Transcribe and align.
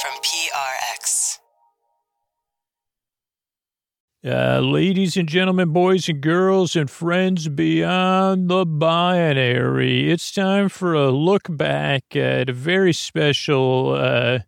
from 0.00 0.12
PRX. 0.22 1.38
Uh, 4.24 4.60
ladies 4.60 5.16
and 5.16 5.28
gentlemen, 5.28 5.72
boys 5.72 6.08
and 6.08 6.20
girls, 6.20 6.76
and 6.76 6.88
friends 6.88 7.48
beyond 7.48 8.48
the 8.48 8.64
binary, 8.64 10.10
it's 10.10 10.30
time 10.32 10.68
for 10.68 10.94
a 10.94 11.10
look 11.10 11.42
back 11.48 12.14
at 12.14 12.48
a 12.48 12.52
very 12.52 12.92
special 12.92 13.94
uh, 13.94 14.40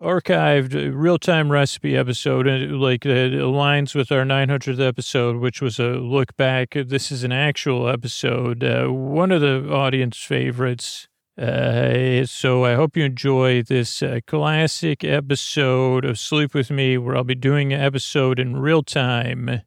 archived 0.00 0.92
real 0.94 1.18
time 1.18 1.50
recipe 1.50 1.96
episode, 1.96 2.46
like 2.70 3.02
that 3.02 3.32
aligns 3.32 3.94
with 3.94 4.12
our 4.12 4.24
900th 4.24 4.80
episode, 4.80 5.36
which 5.36 5.60
was 5.60 5.80
a 5.80 5.94
look 5.94 6.36
back. 6.36 6.74
This 6.74 7.10
is 7.10 7.24
an 7.24 7.32
actual 7.32 7.88
episode, 7.88 8.62
uh, 8.62 8.86
one 8.86 9.32
of 9.32 9.40
the 9.40 9.68
audience 9.72 10.18
favorites. 10.18 11.08
Uh, 11.38 12.26
so 12.26 12.64
I 12.64 12.74
hope 12.74 12.96
you 12.96 13.04
enjoy 13.04 13.62
this 13.62 14.02
uh, 14.02 14.18
classic 14.26 15.04
episode 15.04 16.04
of 16.04 16.18
Sleep 16.18 16.52
With 16.52 16.68
Me, 16.68 16.98
where 16.98 17.16
I'll 17.16 17.22
be 17.22 17.36
doing 17.36 17.72
an 17.72 17.80
episode 17.80 18.40
in 18.40 18.56
real 18.56 18.82
time. 18.82 19.62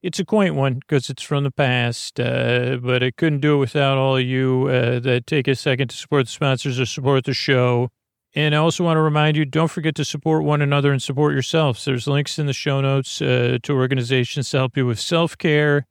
It's 0.00 0.20
a 0.20 0.24
quaint 0.24 0.54
one 0.54 0.74
because 0.74 1.10
it's 1.10 1.24
from 1.24 1.42
the 1.42 1.50
past, 1.50 2.20
uh, 2.20 2.76
but 2.80 3.02
I 3.02 3.10
couldn't 3.10 3.40
do 3.40 3.56
it 3.56 3.58
without 3.58 3.98
all 3.98 4.16
of 4.16 4.22
you 4.22 4.68
uh, 4.68 5.00
that 5.00 5.26
take 5.26 5.48
a 5.48 5.56
second 5.56 5.88
to 5.88 5.96
support 5.96 6.26
the 6.26 6.30
sponsors 6.30 6.78
or 6.78 6.86
support 6.86 7.24
the 7.24 7.34
show. 7.34 7.88
And 8.36 8.54
I 8.54 8.58
also 8.58 8.84
want 8.84 8.96
to 8.98 9.00
remind 9.00 9.36
you, 9.36 9.44
don't 9.44 9.70
forget 9.70 9.96
to 9.96 10.04
support 10.04 10.44
one 10.44 10.62
another 10.62 10.92
and 10.92 11.02
support 11.02 11.32
yourselves. 11.32 11.84
There's 11.84 12.06
links 12.06 12.38
in 12.38 12.46
the 12.46 12.52
show 12.52 12.80
notes 12.80 13.20
uh, 13.20 13.58
to 13.64 13.72
organizations 13.72 14.50
to 14.50 14.58
help 14.58 14.76
you 14.76 14.86
with 14.86 15.00
self-care 15.00 15.86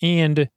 and 0.00 0.48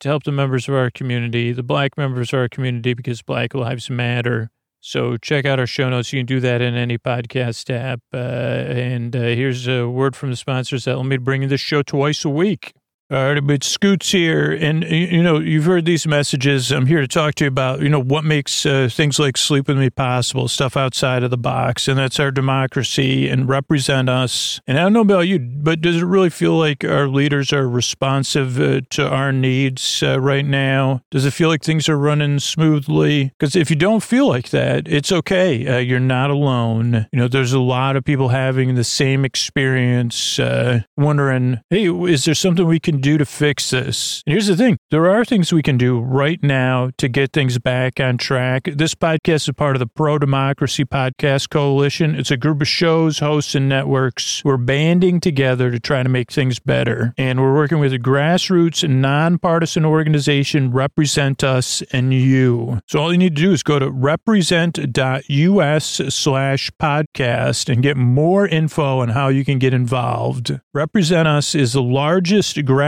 to 0.00 0.08
help 0.08 0.24
the 0.24 0.32
members 0.32 0.68
of 0.68 0.74
our 0.74 0.90
community, 0.90 1.52
the 1.52 1.62
black 1.62 1.96
members 1.96 2.32
of 2.32 2.38
our 2.38 2.48
community, 2.48 2.94
because 2.94 3.22
Black 3.22 3.54
Lives 3.54 3.88
Matter. 3.90 4.50
So 4.80 5.16
check 5.16 5.46
out 5.46 5.58
our 5.58 5.66
show 5.66 5.88
notes. 5.88 6.12
You 6.12 6.20
can 6.20 6.26
do 6.26 6.40
that 6.40 6.60
in 6.60 6.74
any 6.74 6.98
podcast 6.98 7.70
app. 7.70 8.00
Uh, 8.12 8.16
and 8.16 9.16
uh, 9.16 9.20
here's 9.20 9.66
a 9.66 9.88
word 9.88 10.14
from 10.14 10.30
the 10.30 10.36
sponsors 10.36 10.84
that 10.84 10.96
let 10.96 11.06
me 11.06 11.16
bring 11.16 11.42
you 11.42 11.48
this 11.48 11.62
show 11.62 11.82
twice 11.82 12.24
a 12.24 12.28
week. 12.28 12.74
All 13.14 13.32
right, 13.32 13.46
but 13.46 13.62
Scoots 13.62 14.10
here, 14.10 14.50
and 14.50 14.82
you 14.82 15.22
know 15.22 15.38
you've 15.38 15.66
heard 15.66 15.84
these 15.84 16.04
messages. 16.04 16.72
I'm 16.72 16.86
here 16.86 17.00
to 17.00 17.06
talk 17.06 17.36
to 17.36 17.44
you 17.44 17.48
about 17.48 17.80
you 17.80 17.88
know 17.88 18.02
what 18.02 18.24
makes 18.24 18.66
uh, 18.66 18.88
things 18.90 19.20
like 19.20 19.36
sleep 19.36 19.68
with 19.68 19.78
me 19.78 19.88
possible, 19.88 20.48
stuff 20.48 20.76
outside 20.76 21.22
of 21.22 21.30
the 21.30 21.38
box, 21.38 21.86
and 21.86 21.96
that's 21.96 22.18
our 22.18 22.32
democracy 22.32 23.28
and 23.28 23.48
represent 23.48 24.08
us. 24.08 24.60
And 24.66 24.80
I 24.80 24.82
don't 24.82 24.94
know 24.94 25.00
about 25.02 25.28
you, 25.28 25.38
but 25.38 25.80
does 25.80 26.02
it 26.02 26.04
really 26.04 26.28
feel 26.28 26.58
like 26.58 26.82
our 26.82 27.06
leaders 27.06 27.52
are 27.52 27.68
responsive 27.68 28.60
uh, 28.60 28.80
to 28.90 29.08
our 29.08 29.30
needs 29.30 30.02
uh, 30.02 30.20
right 30.20 30.44
now? 30.44 31.00
Does 31.12 31.24
it 31.24 31.34
feel 31.34 31.48
like 31.48 31.62
things 31.62 31.88
are 31.88 31.96
running 31.96 32.40
smoothly? 32.40 33.26
Because 33.38 33.54
if 33.54 33.70
you 33.70 33.76
don't 33.76 34.02
feel 34.02 34.26
like 34.26 34.48
that, 34.48 34.88
it's 34.88 35.12
okay. 35.12 35.64
Uh, 35.68 35.78
you're 35.78 36.00
not 36.00 36.30
alone. 36.30 37.06
You 37.12 37.20
know, 37.20 37.28
there's 37.28 37.52
a 37.52 37.60
lot 37.60 37.94
of 37.94 38.02
people 38.02 38.30
having 38.30 38.74
the 38.74 38.82
same 38.82 39.24
experience, 39.24 40.40
uh, 40.40 40.80
wondering, 40.96 41.60
hey, 41.70 41.88
is 41.88 42.24
there 42.24 42.34
something 42.34 42.66
we 42.66 42.80
can 42.80 43.03
do 43.04 43.18
to 43.18 43.26
fix 43.26 43.68
this? 43.68 44.22
Here's 44.24 44.46
the 44.46 44.56
thing 44.56 44.78
there 44.90 45.10
are 45.10 45.26
things 45.26 45.52
we 45.52 45.62
can 45.62 45.76
do 45.76 46.00
right 46.00 46.42
now 46.42 46.90
to 46.96 47.06
get 47.06 47.34
things 47.34 47.58
back 47.58 48.00
on 48.00 48.16
track. 48.16 48.64
This 48.64 48.94
podcast 48.94 49.46
is 49.46 49.54
part 49.54 49.76
of 49.76 49.80
the 49.80 49.86
Pro 49.86 50.18
Democracy 50.18 50.86
Podcast 50.86 51.50
Coalition. 51.50 52.14
It's 52.14 52.30
a 52.30 52.38
group 52.38 52.62
of 52.62 52.68
shows, 52.68 53.18
hosts, 53.18 53.54
and 53.54 53.68
networks. 53.68 54.42
We're 54.42 54.56
banding 54.56 55.20
together 55.20 55.70
to 55.70 55.78
try 55.78 56.02
to 56.02 56.08
make 56.08 56.32
things 56.32 56.58
better. 56.58 57.12
And 57.18 57.42
we're 57.42 57.54
working 57.54 57.78
with 57.78 57.92
a 57.92 57.98
grassroots 57.98 58.88
nonpartisan 58.88 59.84
organization, 59.84 60.72
Represent 60.72 61.44
Us 61.44 61.82
and 61.92 62.14
You. 62.14 62.80
So 62.86 63.00
all 63.00 63.12
you 63.12 63.18
need 63.18 63.36
to 63.36 63.42
do 63.42 63.52
is 63.52 63.62
go 63.62 63.78
to 63.78 63.90
represent.us 63.90 65.84
slash 66.08 66.70
podcast 66.80 67.70
and 67.70 67.82
get 67.82 67.98
more 67.98 68.48
info 68.48 69.00
on 69.00 69.10
how 69.10 69.28
you 69.28 69.44
can 69.44 69.58
get 69.58 69.74
involved. 69.74 70.58
Represent 70.72 71.28
Us 71.28 71.54
is 71.54 71.74
the 71.74 71.82
largest 71.82 72.56
grassroots 72.56 72.83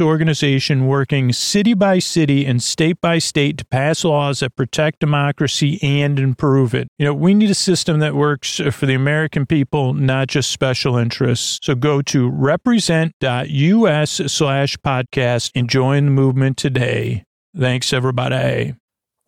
organization 0.00 0.86
working 0.86 1.32
city 1.32 1.74
by 1.74 1.98
city 1.98 2.44
and 2.44 2.62
state 2.62 3.00
by 3.00 3.18
state 3.18 3.58
to 3.58 3.64
pass 3.66 4.04
laws 4.04 4.40
that 4.40 4.56
protect 4.56 5.00
democracy 5.00 5.78
and 5.82 6.18
improve 6.18 6.74
it. 6.74 6.88
You 6.98 7.06
know, 7.06 7.14
we 7.14 7.34
need 7.34 7.50
a 7.50 7.54
system 7.54 8.00
that 8.00 8.14
works 8.14 8.60
for 8.72 8.86
the 8.86 8.94
American 8.94 9.46
people, 9.46 9.94
not 9.94 10.28
just 10.28 10.50
special 10.50 10.96
interests. 10.96 11.60
So 11.62 11.74
go 11.74 12.02
to 12.02 12.28
represent.us 12.28 14.10
slash 14.10 14.76
podcast 14.78 15.52
and 15.54 15.68
join 15.68 16.06
the 16.06 16.10
movement 16.10 16.56
today. 16.56 17.24
Thanks, 17.58 17.92
everybody. 17.92 18.74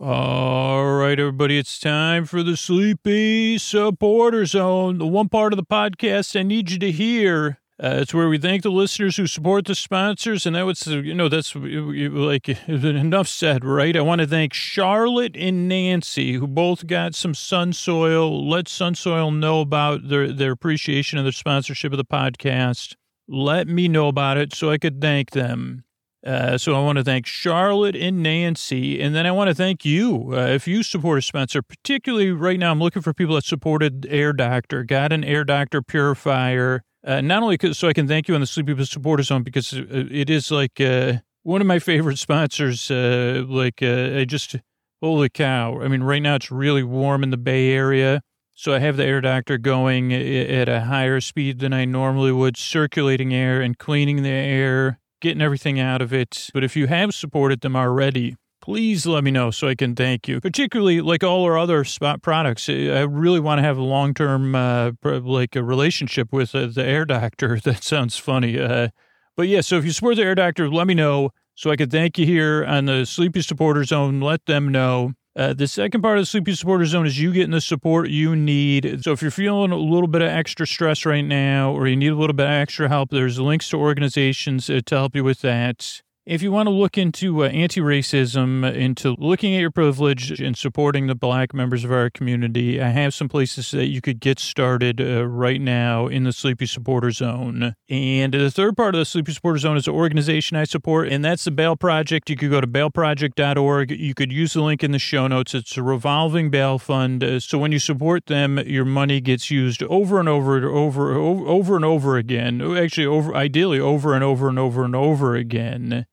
All 0.01 0.95
right, 0.95 1.19
everybody, 1.19 1.59
it's 1.59 1.79
time 1.81 2.25
for 2.25 2.45
the 2.45 2.57
Sleepy 2.57 3.59
Supporter 3.59 4.47
Zone, 4.47 4.99
the 4.99 5.07
one 5.07 5.29
part 5.29 5.53
of 5.53 5.57
the 5.57 5.65
podcast 5.65 6.39
I 6.39 6.45
need 6.45 6.71
you 6.71 6.79
to 6.79 6.93
hear. 6.93 7.59
Uh, 7.81 7.99
it's 8.01 8.13
where 8.13 8.29
we 8.29 8.39
thank 8.39 8.65
the 8.65 8.73
listeners 8.73 9.17
who 9.17 9.27
support 9.29 9.65
the 9.65 9.75
sponsors, 9.75 10.45
and 10.45 10.57
that 10.57 10.67
was, 10.67 10.85
you 10.85 11.15
know, 11.15 11.29
that's 11.29 11.55
like 11.55 12.49
enough 12.69 13.29
said, 13.29 13.65
right? 13.65 13.97
I 13.97 14.01
want 14.01 14.21
to 14.21 14.27
thank 14.27 14.53
Charlotte 14.53 15.37
and 15.37 15.69
Nancy, 15.69 16.33
who 16.33 16.49
both 16.49 16.89
got 16.89 17.15
some 17.15 17.35
Sunsoil. 17.35 18.49
Let 18.49 18.65
Sunsoil 18.65 19.37
know 19.37 19.61
about 19.61 20.09
their 20.09 20.33
their 20.33 20.51
appreciation 20.51 21.19
of 21.19 21.25
their 21.25 21.31
sponsorship 21.31 21.93
of 21.93 21.99
the 21.99 22.05
podcast. 22.05 22.97
Let 23.29 23.69
me 23.69 23.87
know 23.87 24.09
about 24.09 24.39
it 24.39 24.55
so 24.55 24.71
I 24.71 24.79
could 24.79 25.01
thank 25.01 25.31
them. 25.31 25.85
Uh, 26.27 26.59
so 26.59 26.75
I 26.75 26.81
want 26.81 26.99
to 26.99 27.05
thank 27.05 27.27
Charlotte 27.27 27.95
and 27.95 28.25
Nancy, 28.25 29.01
and 29.01 29.15
then 29.15 29.25
I 29.25 29.31
want 29.31 29.51
to 29.51 29.55
thank 29.55 29.85
you 29.85 30.33
uh, 30.33 30.49
if 30.49 30.67
you 30.67 30.83
support 30.83 31.19
a 31.19 31.23
sponsor. 31.23 31.63
Particularly 31.63 32.33
right 32.33 32.59
now, 32.59 32.73
I'm 32.73 32.81
looking 32.81 33.03
for 33.03 33.15
people 33.15 33.37
that 33.37 33.45
supported 33.45 34.05
Air 34.11 34.33
Doctor, 34.33 34.83
got 34.83 35.13
an 35.13 35.23
Air 35.23 35.45
Doctor 35.45 35.81
purifier. 35.81 36.83
Uh, 37.05 37.21
not 37.21 37.43
only 37.43 37.59
so 37.73 37.89
I 37.89 37.93
can 37.93 38.09
thank 38.09 38.29
you 38.29 38.35
on 38.35 38.41
the 38.41 38.47
Sleepy 38.47 38.85
Supporter 38.85 39.23
Zone 39.23 39.43
because 39.43 39.73
it 39.73 40.29
is 40.29 40.51
like 40.51 40.81
uh, 40.81 41.15
one 41.43 41.61
of 41.61 41.67
my 41.67 41.79
favorite 41.79 42.19
sponsors. 42.27 42.91
Uh, 42.91 43.45
like 43.47 43.83
I 43.83 44.25
just 44.25 44.57
holy 45.01 45.29
cow! 45.29 45.81
I 45.81 45.89
mean, 45.89 46.03
right 46.03 46.23
now 46.23 46.35
it's 46.35 46.51
really 46.51 46.83
warm 46.83 47.23
in 47.23 47.31
the 47.31 47.37
Bay 47.37 47.71
Area. 47.73 48.23
So 48.55 48.75
I 48.75 48.81
have 48.81 48.97
the 48.97 49.05
air 49.05 49.21
doctor 49.21 49.57
going 49.57 50.13
at 50.13 50.69
a 50.69 50.81
higher 50.81 51.21
speed 51.21 51.61
than 51.61 51.73
I 51.73 51.85
normally 51.85 52.33
would, 52.33 52.57
circulating 52.57 53.33
air 53.33 53.61
and 53.61 53.79
cleaning 53.79 54.25
the 54.25 54.31
air 54.31 54.99
getting 55.21 55.43
everything 55.43 55.81
out 55.81 56.03
of 56.03 56.13
it. 56.13 56.51
But 56.53 56.65
if 56.65 56.77
you 56.77 56.87
have 56.87 57.15
supported 57.15 57.61
them 57.61 57.77
already, 57.77 58.37
please 58.69 59.07
let 59.07 59.25
me 59.25 59.31
know 59.31 59.51
so 59.51 59.67
I 59.67 59.75
can 59.75 59.95
thank 59.95 60.29
you. 60.29 60.43
Particularly 60.43 61.01
like 61.01 61.25
all 61.25 61.45
our 61.45 61.57
other 61.57 61.85
spot 61.85 62.21
products, 62.21 62.69
I 62.69 63.01
really 63.01 63.41
want 63.41 63.61
to 63.61 63.63
have 63.63 63.79
a 63.79 63.83
long 63.83 64.13
term, 64.13 64.55
uh, 64.55 64.93
like 65.03 65.57
a 65.57 65.63
relationship 65.63 66.35
with 66.35 66.55
uh, 66.55 66.67
the 66.67 66.85
air 66.85 67.07
doctor. 67.07 67.59
That 67.69 67.83
sounds 67.83 68.19
funny. 68.19 68.59
Uh, 68.59 68.89
but 69.37 69.49
yeah, 69.49 69.63
so 69.63 69.79
if 69.79 69.87
you 69.87 69.91
support 69.91 70.17
the 70.17 70.23
air 70.23 70.35
doctor, 70.35 70.69
let 70.69 70.87
me 70.87 70.93
know 70.93 71.31
so 71.55 71.71
I 71.71 71.77
can 71.77 71.89
thank 71.89 72.19
you 72.19 72.27
here 72.27 72.63
on 72.63 72.85
the 72.85 73.07
Sleepy 73.07 73.41
Supporter 73.41 73.85
Zone. 73.85 74.21
Let 74.21 74.45
them 74.45 74.69
know. 74.69 75.13
Uh, 75.35 75.55
the 75.55 75.67
second 75.67 76.03
part 76.03 76.19
of 76.19 76.23
the 76.23 76.27
Sleepy 76.27 76.55
Supporter 76.55 76.85
Zone 76.85 77.07
is 77.07 77.19
you 77.19 77.33
getting 77.33 77.53
the 77.53 77.63
support 77.63 78.11
you 78.11 78.37
need. 78.37 79.03
So 79.03 79.13
if 79.13 79.23
you're 79.23 79.31
feeling 79.31 79.71
a 79.71 79.77
little 79.77 80.09
bit 80.09 80.21
of 80.21 80.29
extra 80.29 80.67
stress 80.67 81.07
right 81.07 81.25
now, 81.25 81.73
or 81.73 81.87
you 81.87 81.97
need 81.97 82.13
a 82.13 82.17
little 82.17 82.35
bit 82.35 82.47
of 82.47 82.53
extra 82.53 82.89
help, 82.89 83.11
there's 83.11 83.41
links 83.41 83.71
to 83.71 83.79
organizations 83.79 84.69
uh, 84.69 84.81
to 84.85 84.95
help 84.95 85.17
you 85.17 85.25
with 85.25 85.41
that. 85.41 86.03
If 86.29 86.43
you 86.43 86.53
want 86.53 86.67
to 86.67 86.71
look 86.71 86.99
into 86.99 87.43
uh, 87.43 87.49
anti 87.49 87.81
racism, 87.81 88.71
into 88.75 89.17
looking 89.19 89.55
at 89.55 89.61
your 89.61 89.71
privilege 89.71 90.43
and 90.43 90.59
supporting 90.59 91.07
the 91.07 91.15
black 91.15 91.55
members 91.55 91.85
of 91.85 91.91
our 91.91 92.11
community, 92.11 92.83
I 92.83 92.89
have 92.89 93.15
some 93.15 93.31
places 93.31 93.71
that 93.71 93.87
you 93.87 94.03
could 94.03 94.21
get 94.21 94.39
started 94.39 95.01
uh, 95.01 95.27
right 95.27 95.59
now 95.59 96.07
in 96.07 96.25
the 96.25 96.33
Sleepy 96.35 96.67
Supporter 96.67 97.13
Zone. 97.13 97.75
And 97.89 98.35
the 98.35 98.51
third 98.51 98.77
part 98.77 98.95
of 98.95 98.99
the 98.99 99.07
Sleepy 99.07 99.33
Supporter 99.33 99.59
Zone 99.59 99.79
is 99.79 99.89
an 99.89 99.95
organization 99.95 100.59
I 100.59 100.65
support, 100.65 101.09
and 101.09 101.25
that's 101.25 101.45
the 101.45 101.51
Bail 101.51 101.77
Project. 101.77 102.29
You 102.29 102.37
could 102.37 102.51
go 102.51 102.61
to 102.61 102.67
bailproject.org. 102.67 103.91
You 103.93 104.13
could 104.13 104.31
use 104.31 104.53
the 104.53 104.61
link 104.61 104.85
in 104.85 104.91
the 104.93 104.99
show 104.99 105.29
notes. 105.29 105.55
It's 105.55 105.79
a 105.79 105.83
revolving 105.83 106.51
bail 106.51 106.79
fund. 106.79 107.25
Uh, 107.25 107.41
so 107.41 107.57
when 107.57 107.73
you 107.73 107.79
support 107.79 108.27
them, 108.27 108.59
your 108.59 108.85
money 108.85 109.23
gets 109.23 109.51
used 109.51 109.83
over 109.85 110.21
and 110.21 110.29
over 110.29 110.59
and 110.59 110.67
over, 110.67 111.15
over, 111.15 111.49
over 111.49 111.77
and 111.77 111.87
over 111.87 112.19
again. 112.19 112.61
Actually, 112.77 113.07
over 113.07 113.35
ideally 113.35 113.81
over 113.81 114.15
and 114.15 114.23
over 114.23 114.51
and 114.51 114.59
over 114.59 114.85
and 114.85 114.95
over 114.95 115.35
again 115.35 116.05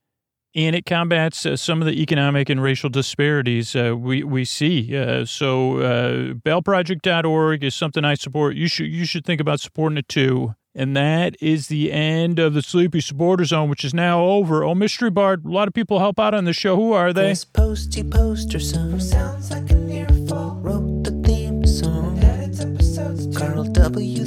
and 0.56 0.76
it 0.76 0.86
combats 0.86 1.46
uh, 1.46 1.58
some 1.58 1.82
of 1.82 1.86
the 1.86 2.02
economic 2.02 2.50
and 2.50 2.64
racial 2.64 2.90
disparities 2.90 3.76
uh, 3.76 3.96
we 3.96 4.24
we 4.24 4.46
see. 4.46 4.96
Uh, 4.98 5.26
so, 5.26 5.80
uh, 5.80 6.34
bailproject.org 6.34 7.64
is 7.64 7.76
something 7.76 8.06
I 8.06 8.16
support. 8.16 8.56
You 8.56 8.68
should 8.68 8.88
you 8.88 9.06
should 9.06 9.26
think 9.26 9.42
about 9.42 9.60
supporting 9.60 9.98
it 9.98 10.08
too. 10.08 10.56
And 10.78 10.96
that 10.98 11.38
is 11.42 11.68
the 11.68 11.94
end 11.94 12.38
of 12.38 12.54
the 12.54 12.62
Sleepy 12.62 13.00
Supporter 13.00 13.46
Zone, 13.46 13.70
which 13.70 13.86
is 13.86 13.94
now 13.94 14.26
over. 14.26 14.66
Oh, 14.66 14.76
Mystery 14.76 15.10
Bard, 15.10 15.46
a 15.46 15.50
lot 15.50 15.70
of 15.70 15.74
people 15.74 16.00
help 16.00 16.20
out 16.20 16.34
on 16.34 16.44
the 16.44 16.52
show. 16.52 16.76
Who 16.76 16.92
are 16.92 17.14
they? 17.14 17.30
This 17.30 17.46
posty 17.46 18.04
poster 18.04 18.60
son 18.60 19.00
sounds 19.00 19.52
like 19.52 19.72
an 19.72 19.90
earful. 19.90 20.56
Wrote 20.62 21.04
the 21.06 21.12
theme 21.26 21.66
song. 21.66 22.20
Edits 22.22 22.60
episodes. 22.60 23.38
Carl 23.38 23.64
W. 23.64 24.25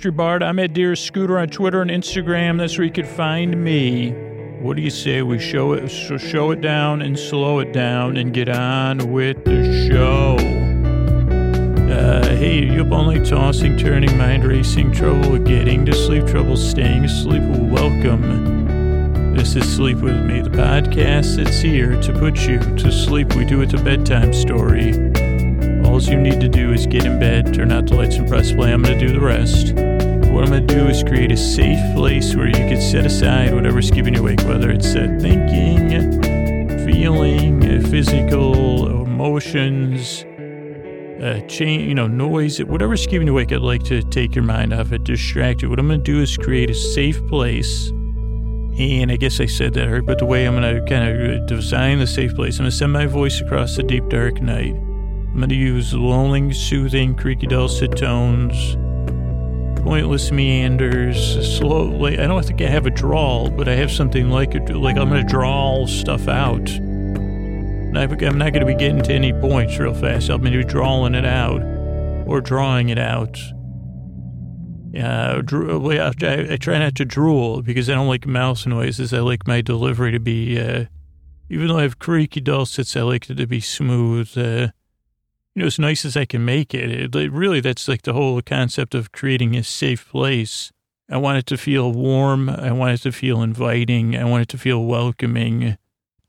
Mr. 0.00 0.16
Bard. 0.16 0.42
I'm 0.42 0.58
at 0.58 0.72
Dear 0.72 0.96
Scooter 0.96 1.38
on 1.38 1.48
Twitter 1.48 1.82
and 1.82 1.90
Instagram. 1.90 2.56
That's 2.56 2.78
where 2.78 2.86
you 2.86 2.90
can 2.90 3.04
find 3.04 3.62
me. 3.62 4.12
What 4.62 4.76
do 4.76 4.82
you 4.82 4.88
say 4.88 5.20
we 5.20 5.38
show 5.38 5.74
it, 5.74 5.90
show 5.90 6.52
it 6.52 6.62
down 6.62 7.02
and 7.02 7.18
slow 7.18 7.58
it 7.58 7.74
down 7.74 8.16
and 8.16 8.32
get 8.32 8.48
on 8.48 9.12
with 9.12 9.44
the 9.44 9.88
show? 9.90 10.36
Uh, 11.92 12.26
hey, 12.34 12.64
you 12.64 12.80
up 12.80 12.92
all 12.92 13.12
tossing, 13.26 13.76
turning, 13.76 14.16
mind 14.16 14.44
racing, 14.44 14.90
trouble 14.90 15.36
getting 15.36 15.84
to 15.84 15.92
sleep, 15.92 16.26
trouble 16.26 16.56
staying 16.56 17.04
asleep? 17.04 17.42
Welcome. 17.42 19.34
This 19.36 19.54
is 19.54 19.70
Sleep 19.70 19.98
With 19.98 20.24
Me, 20.24 20.40
the 20.40 20.48
podcast 20.48 21.36
that's 21.36 21.60
here 21.60 22.00
to 22.00 22.12
put 22.14 22.48
you 22.48 22.58
to 22.58 22.90
sleep. 22.90 23.34
We 23.34 23.44
do 23.44 23.60
it 23.60 23.74
a 23.74 23.82
bedtime 23.82 24.32
story. 24.32 24.94
All 25.84 26.00
you 26.00 26.16
need 26.16 26.40
to 26.40 26.48
do 26.48 26.72
is 26.72 26.86
get 26.86 27.04
in 27.04 27.20
bed, 27.20 27.52
turn 27.52 27.70
out 27.70 27.86
the 27.86 27.96
lights, 27.96 28.16
and 28.16 28.26
press 28.26 28.50
play. 28.50 28.72
I'm 28.72 28.82
going 28.82 28.98
to 28.98 29.06
do 29.06 29.12
the 29.12 29.20
rest. 29.20 29.74
What 30.40 30.48
I'm 30.48 30.54
going 30.54 30.66
to 30.68 30.74
do 30.74 30.88
is 30.88 31.02
create 31.02 31.32
a 31.32 31.36
safe 31.36 31.94
place 31.94 32.34
where 32.34 32.46
you 32.46 32.54
can 32.54 32.80
set 32.80 33.04
aside 33.04 33.52
whatever's 33.52 33.90
keeping 33.90 34.14
you 34.14 34.20
awake, 34.20 34.40
whether 34.44 34.70
it's 34.70 34.96
uh, 34.96 35.18
thinking, 35.20 35.90
feeling, 36.86 37.62
uh, 37.62 37.86
physical, 37.90 39.02
emotions, 39.04 40.24
uh, 41.22 41.46
change, 41.46 41.86
you 41.86 41.94
know, 41.94 42.06
noise, 42.06 42.58
whatever's 42.58 43.06
keeping 43.06 43.26
you 43.26 43.34
awake. 43.34 43.52
I'd 43.52 43.60
like 43.60 43.82
to 43.82 44.02
take 44.02 44.34
your 44.34 44.42
mind 44.42 44.72
off 44.72 44.92
it, 44.92 45.04
distract 45.04 45.60
you. 45.60 45.68
What 45.68 45.78
I'm 45.78 45.88
going 45.88 46.02
to 46.02 46.12
do 46.12 46.22
is 46.22 46.38
create 46.38 46.70
a 46.70 46.74
safe 46.74 47.22
place. 47.26 47.90
And 48.78 49.12
I 49.12 49.16
guess 49.16 49.40
I 49.40 49.46
said 49.46 49.74
that 49.74 49.90
right, 49.90 50.06
but 50.06 50.20
the 50.20 50.24
way 50.24 50.46
I'm 50.46 50.58
going 50.58 50.74
to 50.74 50.80
kind 50.90 51.06
of 51.06 51.46
design 51.48 51.98
the 51.98 52.06
safe 52.06 52.34
place, 52.34 52.54
I'm 52.54 52.62
going 52.62 52.70
to 52.70 52.76
send 52.78 52.94
my 52.94 53.04
voice 53.04 53.42
across 53.42 53.76
the 53.76 53.82
deep, 53.82 54.08
dark 54.08 54.40
night. 54.40 54.72
I'm 54.74 55.36
going 55.36 55.50
to 55.50 55.54
use 55.54 55.92
lulling, 55.92 56.54
soothing, 56.54 57.14
creaky 57.14 57.46
dulcet 57.46 57.94
tones, 57.94 58.78
pointless 59.82 60.30
meanders, 60.30 61.58
Slowly, 61.58 62.18
I 62.18 62.26
don't 62.26 62.44
think 62.44 62.60
I 62.60 62.68
have 62.68 62.86
a 62.86 62.90
drawl, 62.90 63.50
but 63.50 63.68
I 63.68 63.74
have 63.74 63.90
something 63.90 64.30
like 64.30 64.54
a, 64.54 64.58
like 64.72 64.96
I'm 64.96 65.08
going 65.08 65.26
to 65.26 65.28
drawl 65.28 65.86
stuff 65.86 66.28
out. 66.28 66.70
I'm 67.92 68.38
not 68.38 68.52
going 68.52 68.60
to 68.60 68.66
be 68.66 68.74
getting 68.74 69.02
to 69.02 69.12
any 69.12 69.32
points 69.32 69.78
real 69.78 69.94
fast. 69.94 70.28
I'm 70.28 70.42
to 70.42 70.50
be 70.50 70.64
drawing 70.64 71.14
it 71.14 71.24
out 71.24 71.62
or 72.26 72.40
drawing 72.40 72.88
it 72.88 72.98
out. 72.98 73.36
Uh, 74.96 75.42
I, 75.46 76.56
try 76.56 76.78
not 76.78 76.94
to 76.96 77.04
drool 77.04 77.62
because 77.62 77.88
I 77.90 77.94
don't 77.94 78.08
like 78.08 78.26
mouth 78.26 78.66
noises. 78.66 79.12
I 79.12 79.20
like 79.20 79.46
my 79.46 79.60
delivery 79.60 80.12
to 80.12 80.20
be, 80.20 80.58
uh, 80.58 80.86
even 81.48 81.68
though 81.68 81.78
I 81.78 81.82
have 81.82 81.98
creaky 81.98 82.40
dulcets, 82.40 82.96
I 82.96 83.02
like 83.02 83.28
it 83.30 83.36
to 83.36 83.46
be 83.46 83.60
smooth. 83.60 84.36
Uh, 84.36 84.68
know, 85.60 85.66
as 85.66 85.78
nice 85.78 86.04
as 86.04 86.16
I 86.16 86.24
can 86.24 86.44
make 86.44 86.74
it. 86.74 86.90
it. 86.90 87.14
like, 87.14 87.30
Really, 87.32 87.60
that's 87.60 87.88
like 87.88 88.02
the 88.02 88.12
whole 88.12 88.40
concept 88.42 88.94
of 88.94 89.12
creating 89.12 89.56
a 89.56 89.62
safe 89.62 90.08
place. 90.08 90.72
I 91.10 91.16
want 91.16 91.38
it 91.38 91.46
to 91.46 91.58
feel 91.58 91.92
warm. 91.92 92.48
I 92.48 92.72
want 92.72 92.94
it 92.94 93.02
to 93.02 93.12
feel 93.12 93.42
inviting. 93.42 94.16
I 94.16 94.24
want 94.24 94.42
it 94.42 94.48
to 94.50 94.58
feel 94.58 94.84
welcoming 94.84 95.76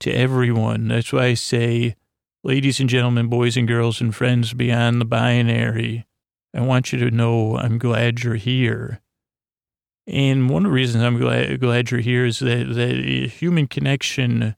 to 0.00 0.12
everyone. 0.12 0.88
That's 0.88 1.12
why 1.12 1.26
I 1.26 1.34
say, 1.34 1.94
ladies 2.42 2.80
and 2.80 2.88
gentlemen, 2.88 3.28
boys 3.28 3.56
and 3.56 3.68
girls, 3.68 4.00
and 4.00 4.14
friends 4.14 4.52
beyond 4.54 5.00
the 5.00 5.04
binary, 5.04 6.06
I 6.54 6.60
want 6.60 6.92
you 6.92 6.98
to 6.98 7.10
know 7.10 7.56
I'm 7.56 7.78
glad 7.78 8.22
you're 8.22 8.34
here. 8.34 9.00
And 10.06 10.50
one 10.50 10.66
of 10.66 10.70
the 10.70 10.74
reasons 10.74 11.04
I'm 11.04 11.18
glad, 11.18 11.60
glad 11.60 11.90
you're 11.90 12.00
here 12.00 12.26
is 12.26 12.40
that, 12.40 12.74
that 12.74 12.96
uh, 12.96 13.28
human 13.28 13.68
connection 13.68 14.56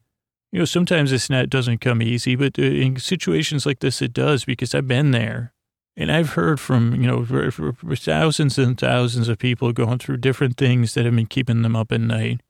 you 0.54 0.60
know, 0.60 0.64
sometimes 0.66 1.10
it's 1.10 1.28
not 1.28 1.50
doesn't 1.50 1.80
come 1.80 2.00
easy, 2.00 2.36
but 2.36 2.56
uh, 2.60 2.62
in 2.62 2.96
situations 3.00 3.66
like 3.66 3.80
this, 3.80 4.00
it 4.00 4.12
does 4.12 4.44
because 4.44 4.72
I've 4.72 4.86
been 4.86 5.10
there, 5.10 5.52
and 5.96 6.12
I've 6.12 6.34
heard 6.34 6.60
from 6.60 6.94
you 6.94 7.08
know 7.08 7.24
for, 7.24 7.50
for, 7.50 7.96
thousands 7.96 8.56
and 8.56 8.78
thousands 8.78 9.28
of 9.28 9.38
people 9.38 9.72
going 9.72 9.98
through 9.98 10.18
different 10.18 10.56
things 10.56 10.94
that 10.94 11.06
have 11.06 11.16
been 11.16 11.26
keeping 11.26 11.62
them 11.62 11.74
up 11.74 11.90
at 11.90 12.00
night. 12.00 12.40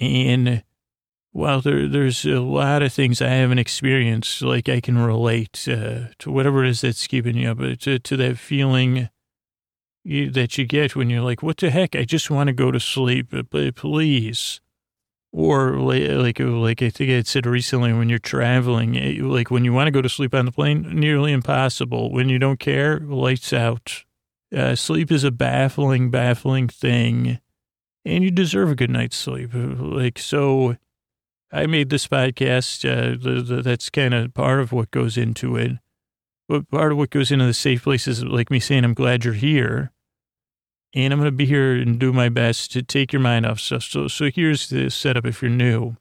And 0.00 0.64
while 1.30 1.60
there 1.60 1.86
there's 1.86 2.24
a 2.24 2.40
lot 2.40 2.82
of 2.82 2.92
things 2.92 3.22
I 3.22 3.28
haven't 3.28 3.60
experienced, 3.60 4.42
like 4.42 4.68
I 4.68 4.80
can 4.80 4.98
relate 4.98 5.68
uh, 5.68 6.08
to 6.18 6.32
whatever 6.32 6.64
it 6.64 6.70
is 6.70 6.80
that's 6.80 7.06
keeping 7.06 7.36
you 7.36 7.48
up, 7.48 7.60
uh, 7.60 7.76
to 7.78 8.00
to 8.00 8.16
that 8.16 8.38
feeling. 8.38 9.08
You, 10.02 10.30
that 10.30 10.56
you 10.56 10.64
get 10.64 10.96
when 10.96 11.10
you're 11.10 11.20
like, 11.20 11.42
what 11.42 11.58
the 11.58 11.68
heck? 11.68 11.94
I 11.94 12.04
just 12.04 12.30
want 12.30 12.46
to 12.46 12.54
go 12.54 12.72
to 12.72 12.80
sleep, 12.80 13.34
but 13.50 13.76
please. 13.76 14.60
Or 15.32 15.78
like, 15.78 16.40
like, 16.40 16.82
I 16.82 16.90
think 16.90 17.10
I 17.10 17.22
said 17.22 17.46
recently, 17.46 17.92
when 17.92 18.08
you're 18.08 18.18
traveling, 18.18 18.96
eh, 18.96 19.18
like 19.22 19.50
when 19.50 19.64
you 19.64 19.72
want 19.72 19.86
to 19.86 19.92
go 19.92 20.02
to 20.02 20.08
sleep 20.08 20.34
on 20.34 20.44
the 20.44 20.52
plane, 20.52 20.82
nearly 20.98 21.32
impossible. 21.32 22.10
When 22.10 22.28
you 22.28 22.38
don't 22.38 22.58
care, 22.58 22.98
lights 22.98 23.52
out. 23.52 24.04
Uh, 24.54 24.74
sleep 24.74 25.12
is 25.12 25.22
a 25.22 25.30
baffling, 25.30 26.10
baffling 26.10 26.66
thing, 26.66 27.38
and 28.04 28.24
you 28.24 28.32
deserve 28.32 28.70
a 28.70 28.74
good 28.74 28.90
night's 28.90 29.16
sleep. 29.16 29.50
Like 29.54 30.18
so, 30.18 30.76
I 31.52 31.66
made 31.66 31.90
this 31.90 32.08
podcast. 32.08 32.84
Uh, 32.84 33.16
the, 33.16 33.40
the, 33.40 33.62
that's 33.62 33.88
kind 33.88 34.12
of 34.12 34.34
part 34.34 34.58
of 34.58 34.72
what 34.72 34.90
goes 34.90 35.16
into 35.16 35.56
it. 35.56 35.72
But 36.48 36.68
part 36.68 36.90
of 36.90 36.98
what 36.98 37.10
goes 37.10 37.30
into 37.30 37.46
the 37.46 37.54
safe 37.54 37.84
place 37.84 38.08
is 38.08 38.24
like 38.24 38.50
me 38.50 38.58
saying, 38.58 38.84
"I'm 38.84 38.94
glad 38.94 39.24
you're 39.24 39.34
here." 39.34 39.92
And 40.94 41.12
I'm 41.12 41.18
going 41.18 41.28
to 41.28 41.36
be 41.36 41.46
here 41.46 41.74
and 41.74 41.98
do 41.98 42.12
my 42.12 42.28
best 42.28 42.72
to 42.72 42.82
take 42.82 43.12
your 43.12 43.20
mind 43.20 43.46
off 43.46 43.60
stuff. 43.60 43.84
So, 43.84 44.08
so 44.08 44.30
here's 44.34 44.68
the 44.68 44.90
setup 44.90 45.26
if 45.26 45.42
you're 45.42 45.50
new. 45.50 45.96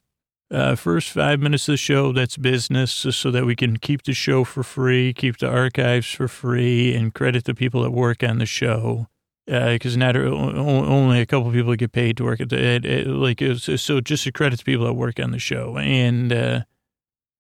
Uh, 0.52 0.76
first 0.76 1.12
five 1.12 1.40
minutes 1.40 1.68
of 1.68 1.74
the 1.74 1.78
show, 1.78 2.12
that's 2.12 2.36
business, 2.36 2.92
so, 2.92 3.12
so 3.12 3.30
that 3.30 3.46
we 3.46 3.56
can 3.56 3.78
keep 3.78 4.02
the 4.02 4.14
show 4.14 4.44
for 4.44 4.64
free, 4.64 5.14
keep 5.14 5.38
the 5.38 5.48
archives 5.48 6.12
for 6.12 6.28
free, 6.28 6.96
and 6.96 7.14
credit 7.14 7.44
the 7.44 7.54
people 7.54 7.84
that 7.84 7.92
work 7.92 8.24
on 8.24 8.40
the 8.40 8.48
show. 8.48 9.08
Because 9.46 9.98
not 9.98 10.16
o- 10.16 10.28
only 10.28 11.20
a 11.20 11.26
couple 11.26 11.52
people 11.52 11.76
get 11.76 11.92
paid 11.92 12.18
to 12.18 12.24
work 12.24 12.40
at 12.40 12.50
the 12.50 12.64
at, 12.64 12.86
at, 12.86 13.08
like 13.08 13.42
so, 13.58 14.00
just 14.00 14.24
to 14.26 14.32
credit 14.32 14.60
the 14.60 14.64
people 14.64 14.86
that 14.86 14.94
work 14.94 15.20
on 15.20 15.32
the 15.32 15.40
show, 15.40 15.76
and 15.78 16.32
uh, 16.32 16.62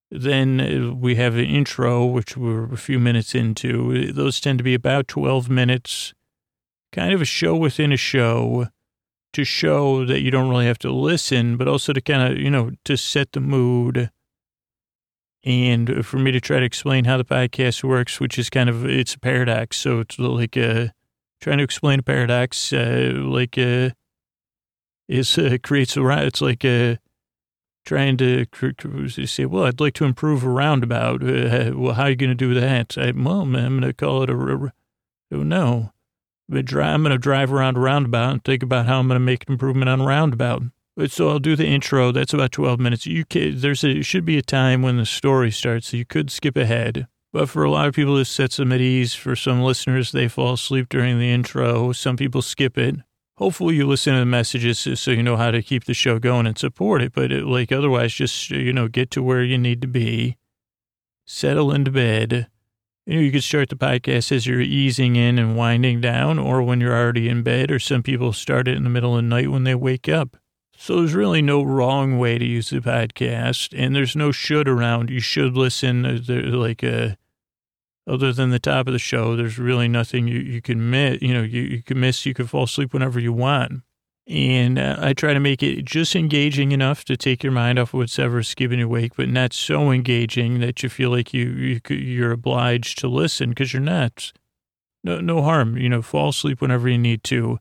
then 0.09 0.99
we 0.99 1.15
have 1.15 1.35
an 1.35 1.45
intro, 1.45 2.05
which 2.05 2.35
we're 2.35 2.73
a 2.73 2.77
few 2.77 2.99
minutes 2.99 3.35
into. 3.35 4.11
Those 4.11 4.39
tend 4.39 4.57
to 4.57 4.63
be 4.63 4.73
about 4.73 5.07
twelve 5.07 5.51
minutes 5.51 6.15
kind 6.91 7.13
of 7.13 7.21
a 7.21 7.25
show 7.25 7.55
within 7.55 7.91
a 7.91 7.97
show 7.97 8.67
to 9.33 9.43
show 9.43 10.05
that 10.05 10.21
you 10.21 10.31
don't 10.31 10.49
really 10.49 10.65
have 10.65 10.79
to 10.79 10.91
listen, 10.91 11.55
but 11.55 11.67
also 11.67 11.93
to 11.93 12.01
kind 12.01 12.31
of, 12.31 12.39
you 12.39 12.49
know, 12.49 12.71
to 12.85 12.97
set 12.97 13.31
the 13.33 13.39
mood 13.39 14.09
and 15.45 16.05
for 16.05 16.17
me 16.17 16.31
to 16.31 16.41
try 16.41 16.59
to 16.59 16.65
explain 16.65 17.05
how 17.05 17.17
the 17.17 17.23
podcast 17.23 17.83
works, 17.83 18.19
which 18.19 18.37
is 18.37 18.49
kind 18.49 18.69
of, 18.69 18.85
it's 18.85 19.15
a 19.15 19.19
paradox. 19.19 19.77
So 19.77 19.99
it's 19.99 20.19
like, 20.19 20.57
uh, 20.57 20.87
trying 21.39 21.59
to 21.59 21.63
explain 21.63 21.99
a 21.99 22.03
paradox, 22.03 22.73
uh, 22.73 23.11
like, 23.15 23.57
uh, 23.57 23.91
is, 25.07 25.37
uh, 25.37 25.57
creates 25.63 25.95
a, 25.95 26.25
it's 26.25 26.41
like, 26.41 26.65
uh, 26.65 26.95
trying 27.85 28.17
to 28.17 28.45
say, 29.25 29.45
well, 29.45 29.65
I'd 29.65 29.79
like 29.79 29.93
to 29.95 30.05
improve 30.05 30.43
a 30.43 30.49
roundabout. 30.49 31.23
Uh, 31.23 31.71
well, 31.73 31.93
how 31.93 32.03
are 32.03 32.09
you 32.09 32.15
going 32.15 32.29
to 32.29 32.35
do 32.35 32.53
that? 32.55 32.97
I, 32.97 33.11
well, 33.11 33.41
I'm 33.41 33.53
going 33.53 33.81
to 33.81 33.93
call 33.93 34.23
it 34.23 34.29
a, 34.29 34.33
r- 34.33 34.63
r- 34.63 34.73
oh, 35.31 35.43
no. 35.43 35.91
But 35.91 35.98
I'm 36.51 37.03
going 37.03 37.11
to 37.11 37.17
drive 37.17 37.53
around 37.53 37.77
roundabout 37.77 38.31
and 38.31 38.43
think 38.43 38.63
about 38.63 38.87
how 38.87 38.99
I'm 38.99 39.07
going 39.07 39.19
to 39.19 39.25
make 39.25 39.45
an 39.47 39.53
improvement 39.53 39.89
on 39.89 40.01
roundabout. 40.01 40.63
So 41.07 41.29
I'll 41.29 41.39
do 41.39 41.55
the 41.55 41.65
intro. 41.65 42.11
That's 42.11 42.33
about 42.33 42.51
12 42.51 42.79
minutes. 42.79 43.05
You 43.05 43.23
could, 43.23 43.61
there's 43.61 43.83
a, 43.83 44.01
should 44.01 44.25
be 44.25 44.37
a 44.37 44.41
time 44.41 44.81
when 44.81 44.97
the 44.97 45.05
story 45.05 45.51
starts, 45.51 45.89
so 45.89 45.97
you 45.97 46.05
could 46.05 46.29
skip 46.29 46.57
ahead. 46.57 47.07
But 47.31 47.47
for 47.47 47.63
a 47.63 47.69
lot 47.71 47.87
of 47.87 47.93
people, 47.93 48.15
this 48.15 48.29
sets 48.29 48.57
them 48.57 48.71
at 48.71 48.81
ease. 48.81 49.13
For 49.13 49.35
some 49.35 49.61
listeners, 49.61 50.11
they 50.11 50.27
fall 50.27 50.53
asleep 50.53 50.89
during 50.89 51.19
the 51.19 51.31
intro. 51.31 51.91
Some 51.91 52.17
people 52.17 52.41
skip 52.41 52.77
it. 52.77 52.95
Hopefully, 53.37 53.75
you 53.75 53.87
listen 53.87 54.13
to 54.13 54.19
the 54.19 54.25
messages 54.25 54.79
so 54.79 55.11
you 55.11 55.23
know 55.23 55.37
how 55.37 55.51
to 55.51 55.61
keep 55.61 55.85
the 55.85 55.93
show 55.93 56.19
going 56.19 56.47
and 56.47 56.57
support 56.57 57.01
it. 57.01 57.13
But 57.13 57.31
it, 57.31 57.45
like 57.45 57.71
otherwise, 57.71 58.13
just 58.13 58.49
you 58.49 58.73
know, 58.73 58.89
get 58.89 59.11
to 59.11 59.23
where 59.23 59.43
you 59.43 59.57
need 59.57 59.81
to 59.81 59.87
be, 59.87 60.35
settle 61.25 61.71
into 61.71 61.91
bed. 61.91 62.47
You 63.09 63.15
know, 63.15 63.21
you 63.21 63.31
could 63.31 63.43
start 63.43 63.69
the 63.69 63.75
podcast 63.75 64.31
as 64.31 64.45
you're 64.45 64.61
easing 64.61 65.15
in 65.15 65.39
and 65.39 65.57
winding 65.57 65.99
down, 65.99 66.37
or 66.37 66.61
when 66.61 66.79
you're 66.79 66.95
already 66.95 67.27
in 67.27 67.41
bed, 67.41 67.71
or 67.71 67.79
some 67.79 68.03
people 68.03 68.33
start 68.33 68.67
it 68.67 68.77
in 68.77 68.83
the 68.83 68.89
middle 68.91 69.17
of 69.17 69.23
the 69.23 69.27
night 69.27 69.49
when 69.49 69.63
they 69.63 69.73
wake 69.73 70.07
up. 70.07 70.37
So 70.77 70.97
there's 70.97 71.15
really 71.15 71.41
no 71.41 71.63
wrong 71.63 72.19
way 72.19 72.37
to 72.37 72.45
use 72.45 72.69
the 72.69 72.81
podcast, 72.81 73.73
and 73.75 73.95
there's 73.95 74.15
no 74.15 74.31
should 74.31 74.67
around. 74.67 75.09
You 75.09 75.21
should 75.21 75.57
listen. 75.57 76.23
Like, 76.27 76.83
uh, 76.83 77.15
other 78.05 78.31
than 78.31 78.51
the 78.51 78.59
top 78.59 78.85
of 78.85 78.93
the 78.93 78.99
show, 78.99 79.35
there's 79.35 79.57
really 79.57 79.87
nothing 79.87 80.27
you, 80.27 80.37
you 80.37 80.61
can 80.61 80.91
miss. 80.91 81.19
You 81.19 81.33
know, 81.33 81.41
you, 81.41 81.61
you 81.63 81.81
can 81.81 81.99
miss. 81.99 82.27
You 82.27 82.35
can 82.35 82.45
fall 82.45 82.65
asleep 82.65 82.93
whenever 82.93 83.19
you 83.19 83.33
want. 83.33 83.81
And 84.29 84.77
uh, 84.77 84.95
I 84.99 85.13
try 85.13 85.33
to 85.33 85.39
make 85.39 85.63
it 85.63 85.85
just 85.85 86.15
engaging 86.15 86.71
enough 86.71 87.03
to 87.05 87.17
take 87.17 87.41
your 87.41 87.51
mind 87.51 87.79
off 87.79 87.93
whatever's 87.93 88.53
keeping 88.53 88.77
you 88.77 88.85
awake, 88.85 89.13
but 89.17 89.27
not 89.27 89.53
so 89.53 89.89
engaging 89.91 90.59
that 90.59 90.83
you 90.83 90.89
feel 90.89 91.09
like 91.09 91.33
you, 91.33 91.47
you 91.49 91.95
you're 91.95 92.31
obliged 92.31 92.99
to 92.99 93.07
listen 93.07 93.49
because 93.49 93.73
you're 93.73 93.81
not. 93.81 94.31
no, 95.03 95.19
no 95.19 95.41
harm. 95.41 95.77
You 95.77 95.89
know, 95.89 96.03
fall 96.03 96.29
asleep 96.29 96.61
whenever 96.61 96.87
you 96.87 96.99
need 96.99 97.23
to. 97.25 97.57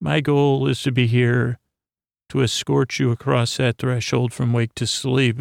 My 0.00 0.20
goal 0.20 0.68
is 0.68 0.80
to 0.82 0.92
be 0.92 1.08
here 1.08 1.58
to 2.28 2.42
escort 2.42 3.00
you 3.00 3.10
across 3.10 3.56
that 3.56 3.78
threshold 3.78 4.32
from 4.32 4.52
wake 4.52 4.74
to 4.76 4.86
sleep. 4.86 5.40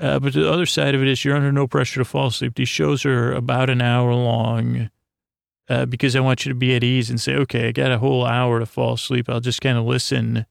Uh, 0.00 0.18
but 0.18 0.32
the 0.32 0.50
other 0.50 0.66
side 0.66 0.94
of 0.94 1.02
it 1.02 1.08
is 1.08 1.26
you're 1.26 1.36
under 1.36 1.52
no 1.52 1.66
pressure 1.66 2.00
to 2.00 2.04
fall 2.06 2.28
asleep. 2.28 2.54
These 2.54 2.70
shows 2.70 3.04
are 3.04 3.32
about 3.32 3.68
an 3.68 3.82
hour 3.82 4.14
long 4.14 4.88
uh, 5.68 5.86
because 5.86 6.14
I 6.14 6.20
want 6.20 6.44
you 6.44 6.50
to 6.50 6.58
be 6.58 6.74
at 6.74 6.84
ease 6.84 7.10
and 7.10 7.20
say, 7.20 7.34
okay, 7.36 7.68
I 7.68 7.72
got 7.72 7.92
a 7.92 7.98
whole 7.98 8.24
hour 8.24 8.60
to 8.60 8.66
fall 8.66 8.94
asleep. 8.94 9.28
I'll 9.28 9.40
just 9.40 9.60
kind 9.60 9.78
of 9.78 9.84
listen 9.84 10.46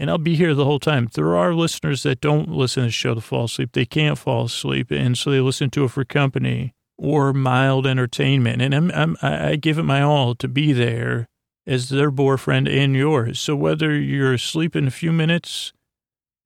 and 0.00 0.08
I'll 0.08 0.16
be 0.16 0.34
here 0.34 0.54
the 0.54 0.64
whole 0.64 0.78
time. 0.78 1.10
There 1.12 1.36
are 1.36 1.54
listeners 1.54 2.04
that 2.04 2.22
don't 2.22 2.48
listen 2.48 2.84
to 2.84 2.86
the 2.86 2.92
show 2.92 3.14
to 3.14 3.20
fall 3.20 3.44
asleep. 3.44 3.72
They 3.72 3.84
can't 3.84 4.16
fall 4.16 4.46
asleep. 4.46 4.90
And 4.90 5.16
so 5.16 5.30
they 5.30 5.40
listen 5.40 5.68
to 5.70 5.84
it 5.84 5.90
for 5.90 6.06
company 6.06 6.72
or 6.96 7.34
mild 7.34 7.86
entertainment. 7.86 8.62
And 8.62 8.74
I'm, 8.74 8.90
I'm, 8.92 9.16
I 9.20 9.56
give 9.56 9.78
it 9.78 9.82
my 9.82 10.00
all 10.00 10.34
to 10.36 10.48
be 10.48 10.72
there 10.72 11.28
as 11.66 11.90
their 11.90 12.10
boyfriend 12.10 12.66
and 12.66 12.96
yours. 12.96 13.38
So 13.38 13.54
whether 13.54 13.94
you're 13.94 14.32
asleep 14.32 14.74
in 14.74 14.86
a 14.86 14.90
few 14.90 15.12
minutes 15.12 15.74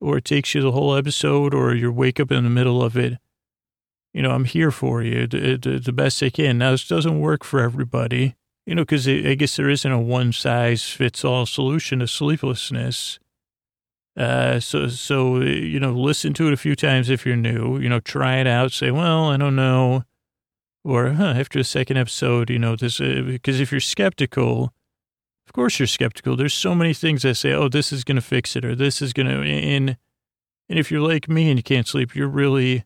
or 0.01 0.19
it 0.19 0.25
takes 0.25 0.53
you 0.57 0.61
the 0.61 0.73
whole 0.73 0.97
episode 0.97 1.55
or 1.55 1.77
you 1.77 1.93
wake 1.93 2.19
up 2.19 2.33
in 2.33 2.43
the 2.43 2.51
middle 2.51 2.83
of 2.83 2.97
it, 2.97 3.19
you 4.15 4.23
know, 4.23 4.31
I'm 4.31 4.45
here 4.45 4.71
for 4.71 5.03
you 5.03 5.27
the, 5.27 5.57
the, 5.57 5.79
the 5.81 5.93
best 5.93 6.23
I 6.23 6.31
can. 6.31 6.57
Now, 6.57 6.71
this 6.71 6.87
doesn't 6.87 7.21
work 7.21 7.45
for 7.45 7.61
everybody, 7.61 8.37
you 8.65 8.75
know, 8.75 8.83
because 8.83 9.09
I 9.09 9.35
guess 9.35 9.57
there 9.57 9.69
isn't 9.69 9.91
a 9.91 9.99
one 9.99 10.33
size 10.33 10.89
fits 10.89 11.25
all 11.25 11.45
solution 11.45 11.99
to 11.99 12.07
sleeplessness. 12.07 13.19
Uh, 14.17 14.61
so, 14.61 14.87
so, 14.87 15.41
you 15.41 15.81
know, 15.81 15.93
listen 15.93 16.33
to 16.35 16.47
it 16.47 16.53
a 16.53 16.57
few 16.57 16.77
times 16.77 17.11
if 17.11 17.27
you're 17.27 17.35
new, 17.35 17.79
you 17.81 17.89
know, 17.89 17.99
try 17.99 18.37
it 18.37 18.47
out, 18.47 18.71
say, 18.71 18.93
well, 18.93 19.31
I 19.31 19.37
don't 19.37 19.57
know. 19.57 20.05
Or 20.85 21.11
huh, 21.11 21.35
after 21.37 21.59
the 21.59 21.65
second 21.65 21.97
episode, 21.97 22.51
you 22.51 22.59
know, 22.61 22.77
this, 22.77 23.01
uh, 23.01 23.23
because 23.27 23.59
if 23.59 23.73
you're 23.73 23.81
skeptical, 23.81 24.73
of 25.47 25.53
course 25.53 25.81
you're 25.81 25.89
skeptical. 25.89 26.37
There's 26.37 26.55
so 26.55 26.75
many 26.75 26.95
things 26.95 27.23
that 27.23 27.35
say, 27.35 27.53
oh, 27.53 27.69
this 27.69 27.93
is 27.93 28.05
going 28.05 28.17
to 28.17 28.23
fix 28.23 28.55
it 28.55 28.65
or 28.65 28.77
this 28.77 29.03
is 29.03 29.13
going 29.13 29.27
to, 29.27 29.43
and, 29.43 29.97
and 30.69 30.79
if 30.79 30.93
you're 30.93 31.01
like 31.01 31.29
me 31.29 31.49
and 31.49 31.59
you 31.59 31.65
can't 31.65 31.89
sleep, 31.89 32.15
you're 32.15 32.29
really, 32.29 32.85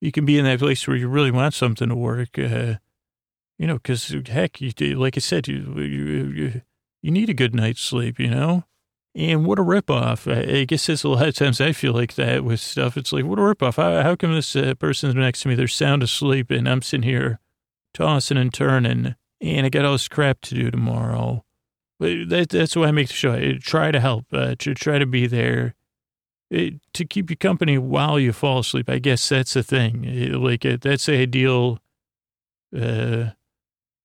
you 0.00 0.12
can 0.12 0.24
be 0.24 0.38
in 0.38 0.44
that 0.46 0.58
place 0.58 0.86
where 0.88 0.96
you 0.96 1.08
really 1.08 1.30
want 1.30 1.54
something 1.54 1.88
to 1.88 1.94
work. 1.94 2.38
Uh, 2.38 2.74
you 3.58 3.66
know, 3.66 3.74
because 3.74 4.14
heck, 4.26 4.60
you, 4.60 4.72
like 4.98 5.16
I 5.16 5.20
said, 5.20 5.46
you, 5.46 5.74
you, 5.76 6.62
you, 7.02 7.10
need 7.10 7.28
a 7.28 7.34
good 7.34 7.54
night's 7.54 7.82
sleep, 7.82 8.18
you 8.18 8.30
know? 8.30 8.64
And 9.14 9.44
what 9.44 9.58
a 9.58 9.62
ripoff. 9.62 10.32
I, 10.32 10.60
I 10.60 10.64
guess 10.64 10.88
it's 10.88 11.04
a 11.04 11.08
lot 11.08 11.28
of 11.28 11.34
times 11.34 11.60
I 11.60 11.72
feel 11.72 11.92
like 11.92 12.14
that 12.14 12.42
with 12.42 12.60
stuff. 12.60 12.96
It's 12.96 13.12
like, 13.12 13.26
what 13.26 13.38
a 13.38 13.42
ripoff. 13.42 13.76
How, 13.76 14.02
how 14.02 14.16
come 14.16 14.34
this 14.34 14.56
uh, 14.56 14.74
next 15.14 15.42
to 15.42 15.48
me, 15.48 15.54
they're 15.54 15.68
sound 15.68 16.02
asleep 16.02 16.50
and 16.50 16.66
I'm 16.66 16.80
sitting 16.80 17.02
here 17.02 17.38
tossing 17.92 18.38
and 18.38 18.54
turning 18.54 19.14
and 19.42 19.66
I 19.66 19.68
got 19.68 19.84
all 19.84 19.92
this 19.92 20.08
crap 20.08 20.40
to 20.42 20.54
do 20.54 20.70
tomorrow. 20.70 21.44
But 21.98 22.30
that, 22.30 22.48
that's 22.48 22.76
why 22.76 22.86
I 22.86 22.92
make 22.92 23.08
the 23.08 23.14
show. 23.14 23.34
I 23.34 23.58
try 23.60 23.90
to 23.90 24.00
help, 24.00 24.24
uh, 24.32 24.54
to 24.60 24.74
try 24.74 24.98
to 24.98 25.06
be 25.06 25.26
there 25.26 25.74
it, 26.50 26.74
to 26.94 27.04
keep 27.04 27.30
you 27.30 27.36
company 27.36 27.78
while 27.78 28.18
you 28.18 28.32
fall 28.32 28.58
asleep. 28.58 28.90
I 28.90 28.98
guess 28.98 29.28
that's 29.28 29.54
the 29.54 29.62
thing. 29.62 30.04
It, 30.04 30.34
like 30.34 30.66
uh, 30.66 30.78
that's 30.80 31.06
the 31.06 31.16
ideal. 31.16 31.78
Uh, 32.76 33.30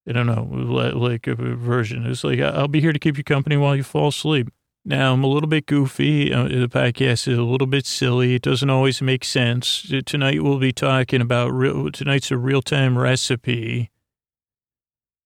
I 0.07 0.11
don't 0.11 0.27
know, 0.27 0.43
like 0.43 1.25
a 1.25 1.35
version. 1.35 2.05
It's 2.05 2.23
like 2.23 2.39
I'll 2.39 2.67
be 2.67 2.81
here 2.81 2.93
to 2.93 2.99
keep 2.99 3.17
you 3.17 3.23
company 3.23 3.57
while 3.57 3.75
you 3.75 3.83
fall 3.83 4.09
asleep. 4.09 4.49
Now 4.87 5.13
I'm 5.13 5.23
a 5.23 5.27
little 5.27 5.49
bit 5.49 5.65
goofy. 5.65 6.31
Uh, 6.31 6.43
the 6.43 6.69
podcast 6.69 7.27
is 7.27 7.39
a 7.39 7.43
little 7.43 7.65
bit 7.65 7.87
silly. 7.87 8.35
It 8.35 8.43
doesn't 8.43 8.69
always 8.69 9.01
make 9.01 9.23
sense. 9.23 9.91
Tonight 10.05 10.43
we'll 10.43 10.59
be 10.59 10.71
talking 10.71 11.21
about 11.21 11.51
real. 11.51 11.91
Tonight's 11.91 12.29
a 12.29 12.37
real 12.37 12.61
time 12.61 12.95
recipe, 12.95 13.89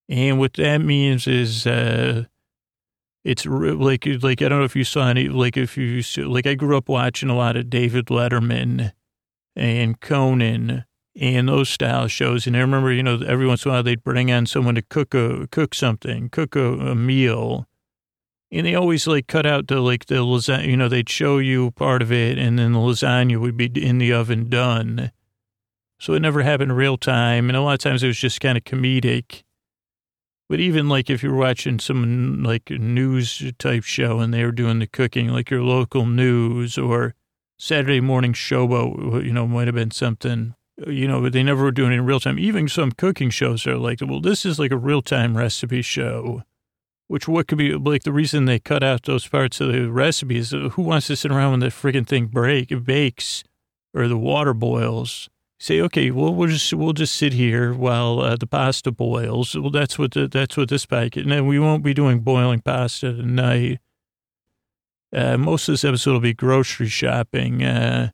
and 0.08 0.40
what 0.40 0.54
that 0.54 0.78
means 0.78 1.28
is. 1.28 1.68
Uh, 1.68 2.26
it's 3.24 3.46
like 3.46 4.06
like 4.22 4.42
I 4.42 4.50
don't 4.50 4.60
know 4.60 4.66
if 4.66 4.76
you 4.76 4.84
saw 4.84 5.10
any 5.10 5.28
like 5.30 5.58
if 5.58 5.78
you 5.78 6.02
like 6.28 6.48
I 6.48 6.56
grew 6.56 6.78
up 6.78 6.88
watching 6.88 7.30
a 7.30 7.36
lot 7.36 7.58
of 7.58 7.70
David 7.70 8.06
Letterman 8.08 8.94
and 9.56 10.00
Conan 10.00 10.86
and 11.20 11.50
those 11.50 11.70
style 11.70 12.08
shows, 12.08 12.48
and 12.48 12.56
I 12.56 12.62
remember 12.62 12.94
you 12.94 13.04
know 13.04 13.20
every 13.28 13.46
once 13.46 13.66
in 13.66 13.72
a 13.72 13.74
while 13.74 13.84
they'd 13.84 14.04
bring 14.04 14.32
on 14.32 14.46
someone 14.46 14.76
to 14.76 14.82
cook 14.82 15.14
a 15.14 15.48
cook 15.48 15.74
something, 15.76 16.30
cook 16.30 16.56
a, 16.56 16.74
a 16.74 16.96
meal, 16.96 17.68
and 18.52 18.66
they 18.66 18.76
always 18.76 19.06
like 19.06 19.28
cut 19.28 19.46
out 19.46 19.68
the 19.68 19.82
like 19.82 20.06
the 20.06 20.16
lasagna. 20.16 20.68
You 20.68 20.78
know 20.78 20.88
they'd 20.88 21.10
show 21.10 21.40
you 21.40 21.72
part 21.72 22.02
of 22.02 22.12
it, 22.12 22.38
and 22.38 22.58
then 22.58 22.72
the 22.72 22.80
lasagna 22.80 23.40
would 23.40 23.58
be 23.58 23.66
in 23.66 23.98
the 23.98 24.14
oven 24.14 24.50
done. 24.50 25.12
So 26.00 26.14
it 26.14 26.22
never 26.22 26.42
happened 26.44 26.78
real 26.78 26.98
time, 26.98 27.50
and 27.50 27.58
a 27.58 27.62
lot 27.62 27.74
of 27.74 27.80
times 27.80 28.02
it 28.02 28.08
was 28.08 28.18
just 28.18 28.40
kind 28.40 28.58
of 28.58 28.64
comedic. 28.64 29.44
But 30.50 30.60
even 30.60 30.90
like 30.90 31.12
if 31.12 31.22
you're 31.22 31.36
watching 31.36 31.80
some 31.80 32.42
like 32.42 32.72
news 32.72 33.44
type 33.60 33.84
show 33.84 34.20
and 34.20 34.34
they 34.34 34.44
were 34.44 34.52
doing 34.52 34.80
the 34.80 34.88
cooking, 34.88 35.30
like 35.30 35.52
your 35.52 35.62
local 35.62 36.08
news 36.08 36.76
or 36.76 37.14
Saturday 37.60 38.02
morning 38.02 38.34
showboat, 38.34 39.24
you 39.24 39.32
know, 39.32 39.46
might 39.46 39.68
have 39.68 39.76
been 39.76 39.92
something, 39.92 40.56
you 40.88 41.08
know, 41.08 41.22
but 41.22 41.34
they 41.34 41.44
never 41.44 41.64
were 41.64 41.72
doing 41.72 41.92
it 41.92 41.98
in 41.98 42.06
real 42.06 42.20
time. 42.20 42.40
Even 42.40 42.68
some 42.68 42.92
cooking 42.92 43.30
shows 43.30 43.68
are 43.68 43.78
like, 43.78 44.00
well, 44.02 44.20
this 44.20 44.44
is 44.44 44.58
like 44.58 44.72
a 44.72 44.78
real 44.78 45.04
time 45.04 45.38
recipe 45.38 45.84
show, 45.84 46.42
which 47.08 47.28
what 47.28 47.48
could 47.48 47.60
be 47.60 47.76
like 47.76 48.02
the 48.02 48.12
reason 48.12 48.46
they 48.46 48.58
cut 48.58 48.82
out 48.82 49.04
those 49.04 49.28
parts 49.28 49.62
of 49.62 49.72
the 49.72 49.92
recipe 49.92 50.38
is 50.38 50.50
Who 50.50 50.82
wants 50.82 51.06
to 51.08 51.16
sit 51.16 51.32
around 51.32 51.52
when 51.52 51.60
the 51.60 51.68
freaking 51.68 52.08
thing 52.08 52.26
break, 52.26 52.70
bakes 52.84 53.44
or 53.94 54.08
the 54.08 54.18
water 54.18 54.56
boils? 54.56 55.30
Say, 55.60 55.82
okay, 55.82 56.10
well, 56.10 56.34
we'll 56.34 56.50
just 56.50 56.74
we'll 56.74 56.94
just 56.94 57.16
sit 57.16 57.34
here 57.34 57.74
while 57.74 58.22
uh, 58.22 58.36
the 58.36 58.48
pasta 58.48 58.92
boils. 58.92 59.56
Well, 59.56 59.70
that's 59.70 60.00
what 60.00 60.12
the, 60.12 60.28
that's 60.28 60.58
what 60.58 60.70
this 60.70 60.86
packet. 60.86 61.28
And 61.28 61.48
we 61.48 61.60
won't 61.60 61.84
be 61.84 61.94
doing 61.94 62.22
boiling 62.22 62.62
pasta 62.62 63.14
tonight. 63.14 63.80
Uh, 65.14 65.38
most 65.38 65.68
of 65.68 65.74
this 65.74 65.84
episode 65.84 66.14
will 66.14 66.20
be 66.20 66.34
grocery 66.34 66.88
shopping. 66.88 67.64
Uh, 67.64 68.12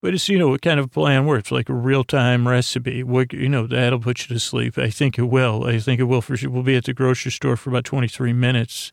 but 0.00 0.14
it's, 0.14 0.28
you 0.28 0.38
know, 0.38 0.48
what 0.48 0.62
kind 0.62 0.80
of 0.80 0.90
plan 0.90 1.26
works, 1.26 1.52
like 1.52 1.68
a 1.68 1.74
real 1.74 2.02
time 2.02 2.48
recipe. 2.48 3.04
What, 3.04 3.32
you 3.32 3.48
know, 3.48 3.66
that'll 3.66 4.00
put 4.00 4.28
you 4.28 4.34
to 4.34 4.40
sleep. 4.40 4.78
I 4.78 4.90
think 4.90 5.18
it 5.18 5.24
will. 5.24 5.64
I 5.64 5.78
think 5.78 6.00
it 6.00 6.04
will 6.04 6.22
for. 6.22 6.36
We'll 6.48 6.62
be 6.62 6.76
at 6.76 6.84
the 6.84 6.94
grocery 6.94 7.30
store 7.30 7.56
for 7.56 7.70
about 7.70 7.84
23 7.84 8.32
minutes 8.32 8.92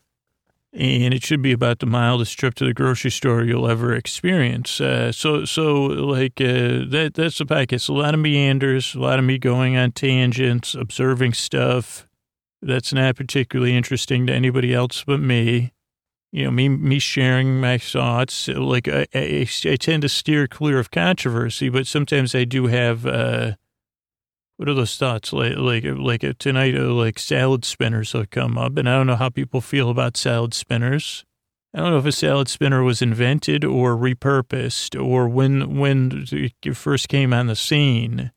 and 0.72 1.12
it 1.12 1.24
should 1.24 1.42
be 1.42 1.52
about 1.52 1.80
the 1.80 1.86
mildest 1.86 2.38
trip 2.38 2.54
to 2.54 2.64
the 2.64 2.72
grocery 2.72 3.10
store 3.10 3.42
you'll 3.42 3.68
ever 3.68 3.92
experience. 3.92 4.80
Uh, 4.80 5.10
so, 5.10 5.44
so 5.44 5.74
like 5.84 6.40
uh, 6.40 6.86
that. 6.88 7.12
That's 7.14 7.38
the 7.38 7.46
packet. 7.46 7.88
A 7.88 7.92
lot 7.92 8.14
of 8.14 8.20
meanders, 8.20 8.94
a 8.94 9.00
lot 9.00 9.18
of 9.18 9.24
me 9.24 9.38
going 9.38 9.76
on 9.76 9.92
tangents, 9.92 10.74
observing 10.74 11.32
stuff 11.32 12.06
that's 12.62 12.92
not 12.92 13.16
particularly 13.16 13.76
interesting 13.76 14.26
to 14.26 14.32
anybody 14.32 14.72
else 14.74 15.02
but 15.04 15.20
me. 15.20 15.72
You 16.32 16.44
know, 16.44 16.52
me 16.52 16.68
me 16.68 17.00
sharing 17.00 17.60
my 17.60 17.78
thoughts. 17.78 18.46
Like 18.46 18.86
I, 18.86 19.06
I, 19.12 19.48
I 19.64 19.76
tend 19.76 20.02
to 20.02 20.08
steer 20.08 20.46
clear 20.46 20.78
of 20.78 20.92
controversy, 20.92 21.68
but 21.68 21.88
sometimes 21.88 22.34
I 22.34 22.44
do 22.44 22.66
have. 22.68 23.04
Uh, 23.04 23.52
what 24.60 24.68
are 24.68 24.74
those 24.74 24.98
thoughts? 24.98 25.32
Like 25.32 25.56
like 25.56 25.84
like 25.86 26.22
uh, 26.22 26.34
tonight 26.38 26.76
uh, 26.76 26.92
like 26.92 27.18
salad 27.18 27.64
spinners 27.64 28.12
have 28.12 28.28
come 28.28 28.58
up 28.58 28.76
and 28.76 28.86
i 28.86 28.92
don't 28.94 29.06
know 29.06 29.16
how 29.16 29.30
people 29.30 29.62
feel 29.62 29.88
about 29.88 30.18
salad 30.18 30.52
spinners. 30.52 31.24
I 31.72 31.78
don't 31.78 31.92
know 31.92 31.98
if 31.98 32.04
a 32.04 32.12
salad 32.12 32.46
spinner 32.48 32.82
was 32.82 33.00
invented 33.00 33.64
or 33.64 33.96
repurposed 33.96 35.02
or 35.02 35.30
when 35.30 35.78
when 35.78 36.26
it 36.30 36.76
first 36.76 37.08
came 37.08 37.32
on 37.32 37.46
the 37.46 37.56
scene. 37.56 38.32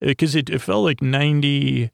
Because 0.00 0.34
uh, 0.34 0.40
it, 0.40 0.50
it 0.50 0.58
felt 0.58 0.82
like 0.82 1.00
90 1.00 1.92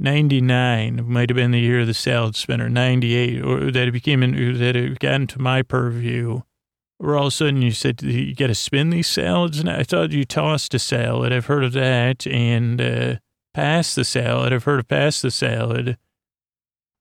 99 0.00 1.04
might 1.08 1.30
have 1.30 1.36
been 1.36 1.52
the 1.52 1.60
year 1.60 1.82
of 1.82 1.86
the 1.86 1.94
salad 1.94 2.34
spinner 2.34 2.68
98 2.68 3.40
or 3.44 3.70
that 3.70 3.86
it 3.86 3.92
became 3.92 4.20
that 4.22 4.74
it 4.74 4.98
got 4.98 5.14
into 5.14 5.40
my 5.40 5.62
purview 5.62 6.40
where 7.00 7.16
all 7.16 7.22
of 7.22 7.28
a 7.28 7.30
sudden 7.30 7.62
you 7.62 7.70
said 7.70 8.02
you 8.02 8.34
got 8.34 8.48
to 8.48 8.54
spin 8.54 8.90
these 8.90 9.06
salads. 9.06 9.58
And 9.58 9.70
I 9.70 9.84
thought 9.84 10.12
you 10.12 10.24
tossed 10.24 10.74
a 10.74 10.78
salad. 10.78 11.32
I've 11.32 11.46
heard 11.46 11.64
of 11.64 11.72
that. 11.72 12.26
And 12.26 12.78
uh, 12.78 13.16
pass 13.54 13.94
the 13.94 14.04
salad. 14.04 14.52
I've 14.52 14.64
heard 14.64 14.80
of 14.80 14.88
pass 14.88 15.22
the 15.22 15.30
salad. 15.30 15.96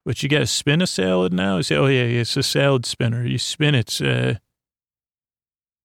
But 0.06 0.24
you 0.24 0.30
got 0.30 0.40
to 0.40 0.48
spin 0.48 0.82
a 0.82 0.88
salad 0.88 1.34
now? 1.34 1.58
You 1.58 1.64
say, 1.64 1.76
oh, 1.76 1.88
yeah, 1.88 2.04
it's 2.04 2.38
a 2.38 2.44
salad 2.44 2.86
spinner. 2.86 3.26
You 3.26 3.38
spin 3.38 3.76
it. 3.76 4.02
Uh, 4.02 4.36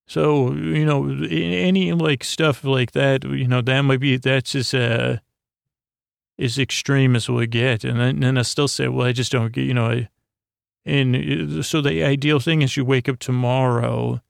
so, 0.07 0.53
you 0.53 0.87
know, 0.87 1.09
any 1.29 1.93
like 1.93 2.23
stuff 2.23 2.63
like 2.63 2.93
that, 2.93 3.25
you 3.25 3.49
know, 3.49 3.63
that 3.63 3.81
might 3.81 4.01
be, 4.01 4.17
that's 4.17 4.55
as, 4.55 4.73
uh, 4.75 5.19
as 6.39 6.57
extreme 6.57 7.17
as 7.17 7.29
we 7.29 7.49
get. 7.49 7.83
And 7.83 7.99
then, 7.99 8.23
and 8.23 8.39
I 8.39 8.43
still 8.43 8.69
say, 8.69 8.87
well, 8.87 9.09
I 9.09 9.13
just 9.13 9.33
don't 9.33 9.53
get, 9.53 9.65
you 9.65 9.75
know, 9.75 9.87
I, 9.87 10.09
and 10.87 11.59
uh, 11.59 11.63
so 11.63 11.81
the 11.81 12.03
ideal 12.03 12.41
thing 12.41 12.63
is 12.63 12.77
you 12.77 12.85
wake 12.85 13.09
up 13.09 13.19
tomorrow 13.19 14.21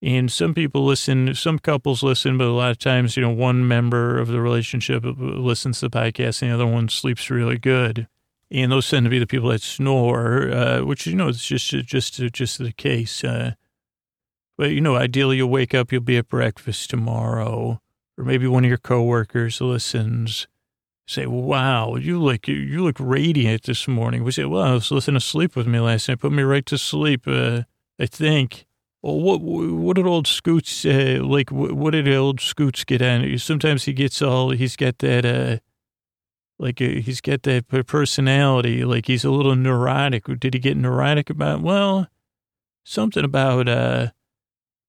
and 0.00 0.30
some 0.30 0.54
people 0.54 0.84
listen, 0.84 1.34
some 1.34 1.58
couples 1.58 2.02
listen, 2.02 2.38
but 2.38 2.46
a 2.46 2.52
lot 2.52 2.70
of 2.70 2.78
times, 2.78 3.16
you 3.16 3.22
know, 3.22 3.30
one 3.30 3.66
member 3.66 4.18
of 4.18 4.28
the 4.28 4.40
relationship 4.40 5.02
listens 5.04 5.80
to 5.80 5.88
the 5.88 5.98
podcast 5.98 6.40
and 6.40 6.50
the 6.50 6.54
other 6.54 6.66
one 6.66 6.88
sleeps 6.88 7.30
really 7.30 7.58
good. 7.58 8.06
And 8.50 8.70
those 8.70 8.88
tend 8.88 9.04
to 9.04 9.10
be 9.10 9.18
the 9.18 9.26
people 9.26 9.48
that 9.48 9.60
snore, 9.60 10.50
uh, 10.50 10.84
which, 10.84 11.06
you 11.06 11.16
know, 11.16 11.28
it's 11.28 11.44
just, 11.44 11.68
just, 11.68 12.14
just 12.32 12.58
the 12.58 12.72
case. 12.72 13.24
Uh, 13.24 13.54
but, 14.56 14.70
you 14.70 14.80
know, 14.80 14.96
ideally 14.96 15.38
you'll 15.38 15.50
wake 15.50 15.74
up, 15.74 15.90
you'll 15.90 16.00
be 16.00 16.16
at 16.16 16.28
breakfast 16.28 16.90
tomorrow, 16.90 17.80
or 18.16 18.24
maybe 18.24 18.46
one 18.46 18.64
of 18.64 18.68
your 18.68 18.78
coworkers 18.78 19.60
listens 19.60 20.46
say, 21.08 21.26
"Wow, 21.26 21.96
you 21.96 22.20
look 22.20 22.46
you 22.48 22.84
look 22.84 22.96
radiant 23.00 23.64
this 23.64 23.88
morning." 23.88 24.24
We 24.24 24.32
say, 24.32 24.44
"Well, 24.44 24.62
I 24.62 24.74
was 24.74 24.90
listening 24.90 25.20
to 25.20 25.26
Sleep 25.26 25.56
with 25.56 25.66
me 25.66 25.80
last 25.80 26.08
night. 26.08 26.20
Put 26.20 26.32
me 26.32 26.42
right 26.42 26.66
to 26.66 26.78
sleep." 26.78 27.26
Uh, 27.26 27.62
I 27.98 28.06
think. 28.06 28.66
Well, 29.02 29.20
what 29.20 29.40
what 29.40 29.96
did 29.96 30.06
old 30.06 30.26
Scoots 30.26 30.84
uh, 30.84 31.20
like? 31.22 31.50
What, 31.50 31.72
what 31.72 31.92
did 31.92 32.08
old 32.08 32.40
Scoots 32.40 32.84
get 32.84 33.00
on? 33.00 33.38
Sometimes 33.38 33.84
he 33.84 33.92
gets 33.92 34.20
all 34.20 34.50
he's 34.50 34.76
got 34.76 34.98
that 34.98 35.24
uh, 35.24 35.58
like 36.58 36.82
uh, 36.82 37.00
he's 37.00 37.20
got 37.20 37.44
that 37.44 37.68
personality. 37.86 38.84
Like 38.84 39.06
he's 39.06 39.24
a 39.24 39.30
little 39.30 39.54
neurotic. 39.54 40.24
Did 40.40 40.54
he 40.54 40.60
get 40.60 40.76
neurotic 40.76 41.30
about? 41.30 41.62
Well, 41.62 42.08
something 42.84 43.24
about 43.24 43.68
uh 43.68 44.08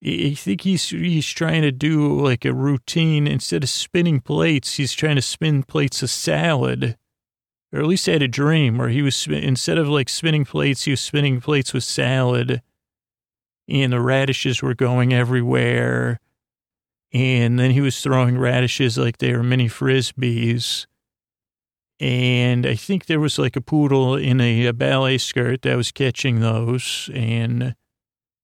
I 0.06 0.34
think 0.34 0.62
he's 0.62 0.90
he's 0.90 1.28
trying 1.28 1.62
to 1.64 1.72
do 1.72 2.22
like 2.22 2.46
a 2.46 2.54
routine 2.54 3.28
instead 3.28 3.64
of 3.64 3.70
spinning 3.70 4.22
plates. 4.22 4.76
He's 4.76 4.94
trying 4.94 5.18
to 5.18 5.22
spin 5.22 5.64
plates 5.64 6.02
of 6.02 6.10
salad, 6.10 6.98
or 7.74 7.80
at 7.82 7.86
least 7.86 8.08
I 8.08 8.14
had 8.14 8.22
a 8.22 8.28
dream 8.28 8.78
where 8.78 8.90
he 8.90 9.02
was 9.02 9.28
instead 9.28 9.78
of 9.78 9.90
like 9.90 10.08
spinning 10.08 10.46
plates, 10.46 10.84
he 10.84 10.92
was 10.92 11.02
spinning 11.02 11.42
plates 11.42 11.74
with 11.74 11.84
salad, 11.84 12.62
and 13.68 13.92
the 13.92 14.00
radishes 14.00 14.62
were 14.62 14.74
going 14.74 15.14
everywhere, 15.14 16.22
and 17.12 17.60
then 17.60 17.72
he 17.72 17.82
was 17.82 18.02
throwing 18.02 18.38
radishes 18.38 18.98
like 18.98 19.18
they 19.18 19.36
were 19.36 19.44
mini 19.44 19.68
frisbees. 19.68 20.86
And 22.00 22.66
I 22.66 22.76
think 22.76 23.08
there 23.08 23.20
was 23.20 23.38
like 23.38 23.58
a 23.58 23.62
poodle 23.62 24.16
in 24.16 24.40
a, 24.40 24.68
a 24.68 24.74
ballet 24.74 25.18
skirt 25.18 25.64
that 25.64 25.76
was 25.76 25.92
catching 25.92 26.40
those, 26.40 27.10
and 27.14 27.76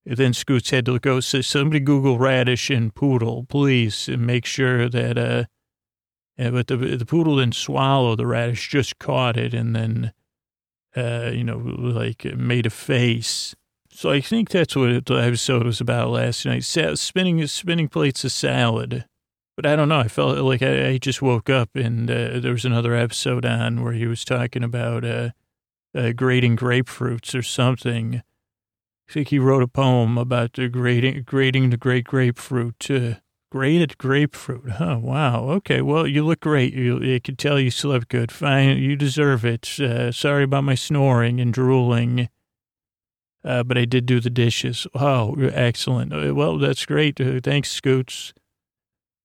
then 0.06 0.34
Scoots 0.34 0.70
had 0.70 0.86
to 0.86 1.00
go, 1.00 1.20
so 1.20 1.42
somebody 1.42 1.80
Google 1.80 2.20
radish 2.20 2.70
and 2.70 2.94
poodle, 2.94 3.46
please, 3.50 4.08
and 4.08 4.26
make 4.26 4.46
sure 4.46 4.88
that, 4.88 5.18
uh, 5.18 5.46
yeah, 6.38 6.52
but 6.52 6.68
the, 6.68 6.78
the 6.78 7.06
poodle 7.06 7.38
didn't 7.38 7.56
swallow 7.56 8.16
the 8.16 8.28
radish, 8.28 8.70
just 8.70 9.00
caught 9.00 9.36
it 9.36 9.54
and 9.54 9.76
then, 9.76 10.14
uh, 10.96 11.32
you 11.34 11.44
know, 11.44 11.58
like 11.58 12.24
made 12.38 12.68
a 12.68 12.70
face. 12.70 13.56
So 13.90 14.12
I 14.12 14.22
think 14.22 14.50
that's 14.50 14.76
what 14.76 15.06
the 15.06 15.16
episode 15.16 15.66
was 15.66 15.82
about 15.82 16.10
last 16.10 16.46
night. 16.46 16.66
Sa- 16.66 16.96
spinning, 16.96 17.46
spinning 17.48 17.88
plates 17.88 18.24
of 18.24 18.32
salad. 18.32 19.06
But 19.56 19.66
I 19.66 19.76
don't 19.76 19.88
know. 19.88 20.02
I 20.02 20.10
felt 20.10 20.38
like 20.40 20.62
I, 20.62 20.90
I 20.90 20.98
just 20.98 21.22
woke 21.22 21.50
up 21.50 21.70
and 21.76 22.12
uh, 22.12 22.40
there 22.42 22.52
was 22.52 22.66
another 22.66 22.94
episode 22.94 23.46
on 23.46 23.82
where 23.82 23.94
he 23.94 24.06
was 24.06 24.26
talking 24.26 24.64
about 24.64 25.06
uh, 25.06 25.30
uh, 25.96 26.12
grating 26.12 26.58
grapefruits 26.58 27.34
or 27.34 27.42
something 27.42 28.22
I 29.08 29.14
think 29.14 29.30
he 29.30 29.40
wrote 29.40 29.64
a 29.64 29.68
poem 29.68 30.18
about 30.18 30.58
grading, 30.72 31.24
grading 31.24 31.70
the 31.70 31.78
great 31.78 32.06
grapefruit. 32.06 32.90
Uh, 32.90 33.16
graded 33.52 33.98
grapefruit. 33.98 34.70
Huh. 34.72 34.98
Wow. 35.00 35.50
Okay. 35.50 35.82
Well, 35.82 36.06
you 36.06 36.26
look 36.26 36.42
great. 36.42 36.74
You, 36.74 37.16
I 37.16 37.20
can 37.20 37.38
tell 37.38 37.58
you 37.60 37.72
slept 37.72 38.10
good. 38.10 38.32
Fine. 38.32 38.80
You 38.80 38.98
deserve 38.98 39.46
it. 39.46 39.80
Uh, 39.80 40.12
sorry 40.12 40.44
about 40.44 40.66
my 40.66 40.76
snoring 40.76 41.40
and 41.40 41.54
drooling. 41.54 42.28
Uh, 43.46 43.64
but 43.64 43.78
I 43.78 43.86
did 43.86 44.08
do 44.08 44.20
the 44.20 44.32
dishes. 44.32 44.88
Oh, 44.96 45.36
excellent. 45.40 46.12
Uh, 46.12 46.34
well, 46.34 46.58
that's 46.58 46.86
great. 46.86 47.22
Uh, 47.22 47.40
thanks, 47.42 47.72
Scoots. 47.72 48.34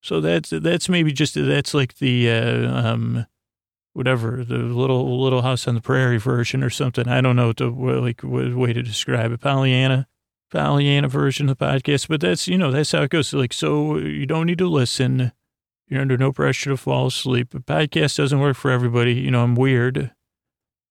So 0.03 0.21
that's, 0.21 0.51
that's 0.51 0.89
maybe 0.89 1.11
just, 1.11 1.35
that's 1.35 1.75
like 1.75 1.97
the, 1.97 2.31
uh, 2.31 2.71
um, 2.71 3.27
whatever 3.93 4.45
the 4.45 4.59
little 4.59 5.21
little 5.21 5.43
house 5.43 5.67
on 5.67 5.75
the 5.75 5.81
prairie 5.81 6.19
version 6.19 6.63
or 6.63 6.71
something. 6.71 7.09
I 7.09 7.21
don't 7.21 7.37
know 7.37 7.53
the 7.53 7.69
like 7.69 8.21
way 8.23 8.73
to 8.73 8.83
describe 8.83 9.33
it. 9.33 9.41
Pollyanna, 9.41 10.07
Pollyanna 10.51 11.09
version 11.09 11.49
of 11.49 11.59
the 11.59 11.65
podcast. 11.65 12.09
But 12.09 12.21
that's 12.21 12.49
you 12.49 12.59
know 12.59 12.71
that's 12.71 12.93
how 12.93 13.03
it 13.03 13.11
goes. 13.11 13.33
Like 13.33 13.53
so, 13.53 13.99
you 13.99 14.27
don't 14.27 14.47
need 14.47 14.59
to 14.59 14.69
listen. 14.69 15.33
You're 15.87 16.03
under 16.03 16.17
no 16.17 16.33
pressure 16.33 16.71
to 16.71 16.77
fall 16.77 17.09
asleep. 17.09 17.53
A 17.55 17.59
podcast 17.59 18.17
doesn't 18.17 18.39
work 18.39 18.57
for 18.57 18.71
everybody. 18.71 19.15
You 19.15 19.31
know 19.31 19.43
I'm 19.43 19.57
weird. 19.57 20.13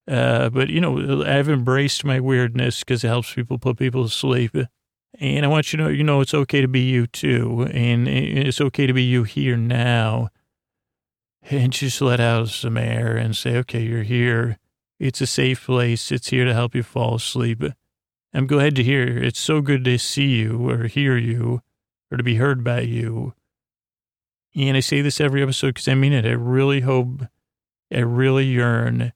Uh, 0.08 0.50
but 0.50 0.70
you 0.70 0.82
know 0.82 1.24
I've 1.24 1.50
embraced 1.50 2.04
my 2.04 2.20
weirdness 2.20 2.80
because 2.80 3.04
it 3.04 3.08
helps 3.08 3.34
people 3.34 3.60
put 3.60 3.78
people 3.78 4.04
to 4.04 4.10
sleep. 4.10 4.56
And 5.20 5.46
I 5.46 5.50
want 5.50 5.74
you 5.74 5.78
to 5.78 5.84
know, 5.84 5.90
you 5.90 6.04
know, 6.04 6.22
it's 6.22 6.34
okay 6.34 6.62
to 6.62 6.68
be 6.68 6.82
you 6.82 7.08
too. 7.08 7.68
And 7.74 8.08
it's 8.08 8.62
okay 8.62 8.86
to 8.86 8.94
be 8.94 9.04
you 9.04 9.24
here 9.24 9.58
now 9.58 10.30
and 11.50 11.74
just 11.74 12.02
let 12.02 12.20
out 12.20 12.50
some 12.50 12.78
air 12.78 13.18
and 13.18 13.36
say, 13.36 13.58
okay, 13.58 13.82
you're 13.82 14.04
here. 14.04 14.58
It's 15.00 15.22
a 15.22 15.28
safe 15.28 15.66
place. 15.66 16.12
It's 16.12 16.30
here 16.30 16.46
to 16.46 16.54
help 16.54 16.76
you 16.76 16.84
fall 16.84 17.16
asleep. 17.16 17.64
I'm 18.34 18.48
glad 18.48 18.76
to 18.76 18.84
hear. 18.84 19.08
It's 19.18 19.40
so 19.40 19.62
good 19.62 19.84
to 19.86 19.98
see 19.98 20.28
you 20.28 20.70
or 20.70 20.88
hear 20.88 21.18
you 21.18 21.62
or 22.12 22.18
to 22.18 22.24
be 22.24 22.36
heard 22.36 22.64
by 22.64 22.82
you. 22.82 23.34
And 24.56 24.78
I 24.78 24.82
say 24.82 25.02
this 25.02 25.22
every 25.22 25.42
episode 25.42 25.76
because 25.76 25.88
I 25.88 25.96
mean 25.96 26.14
it. 26.14 26.26
I 26.26 26.32
really 26.32 26.82
hope, 26.82 27.22
I 27.92 28.00
really 28.00 28.46
yearn, 28.46 29.14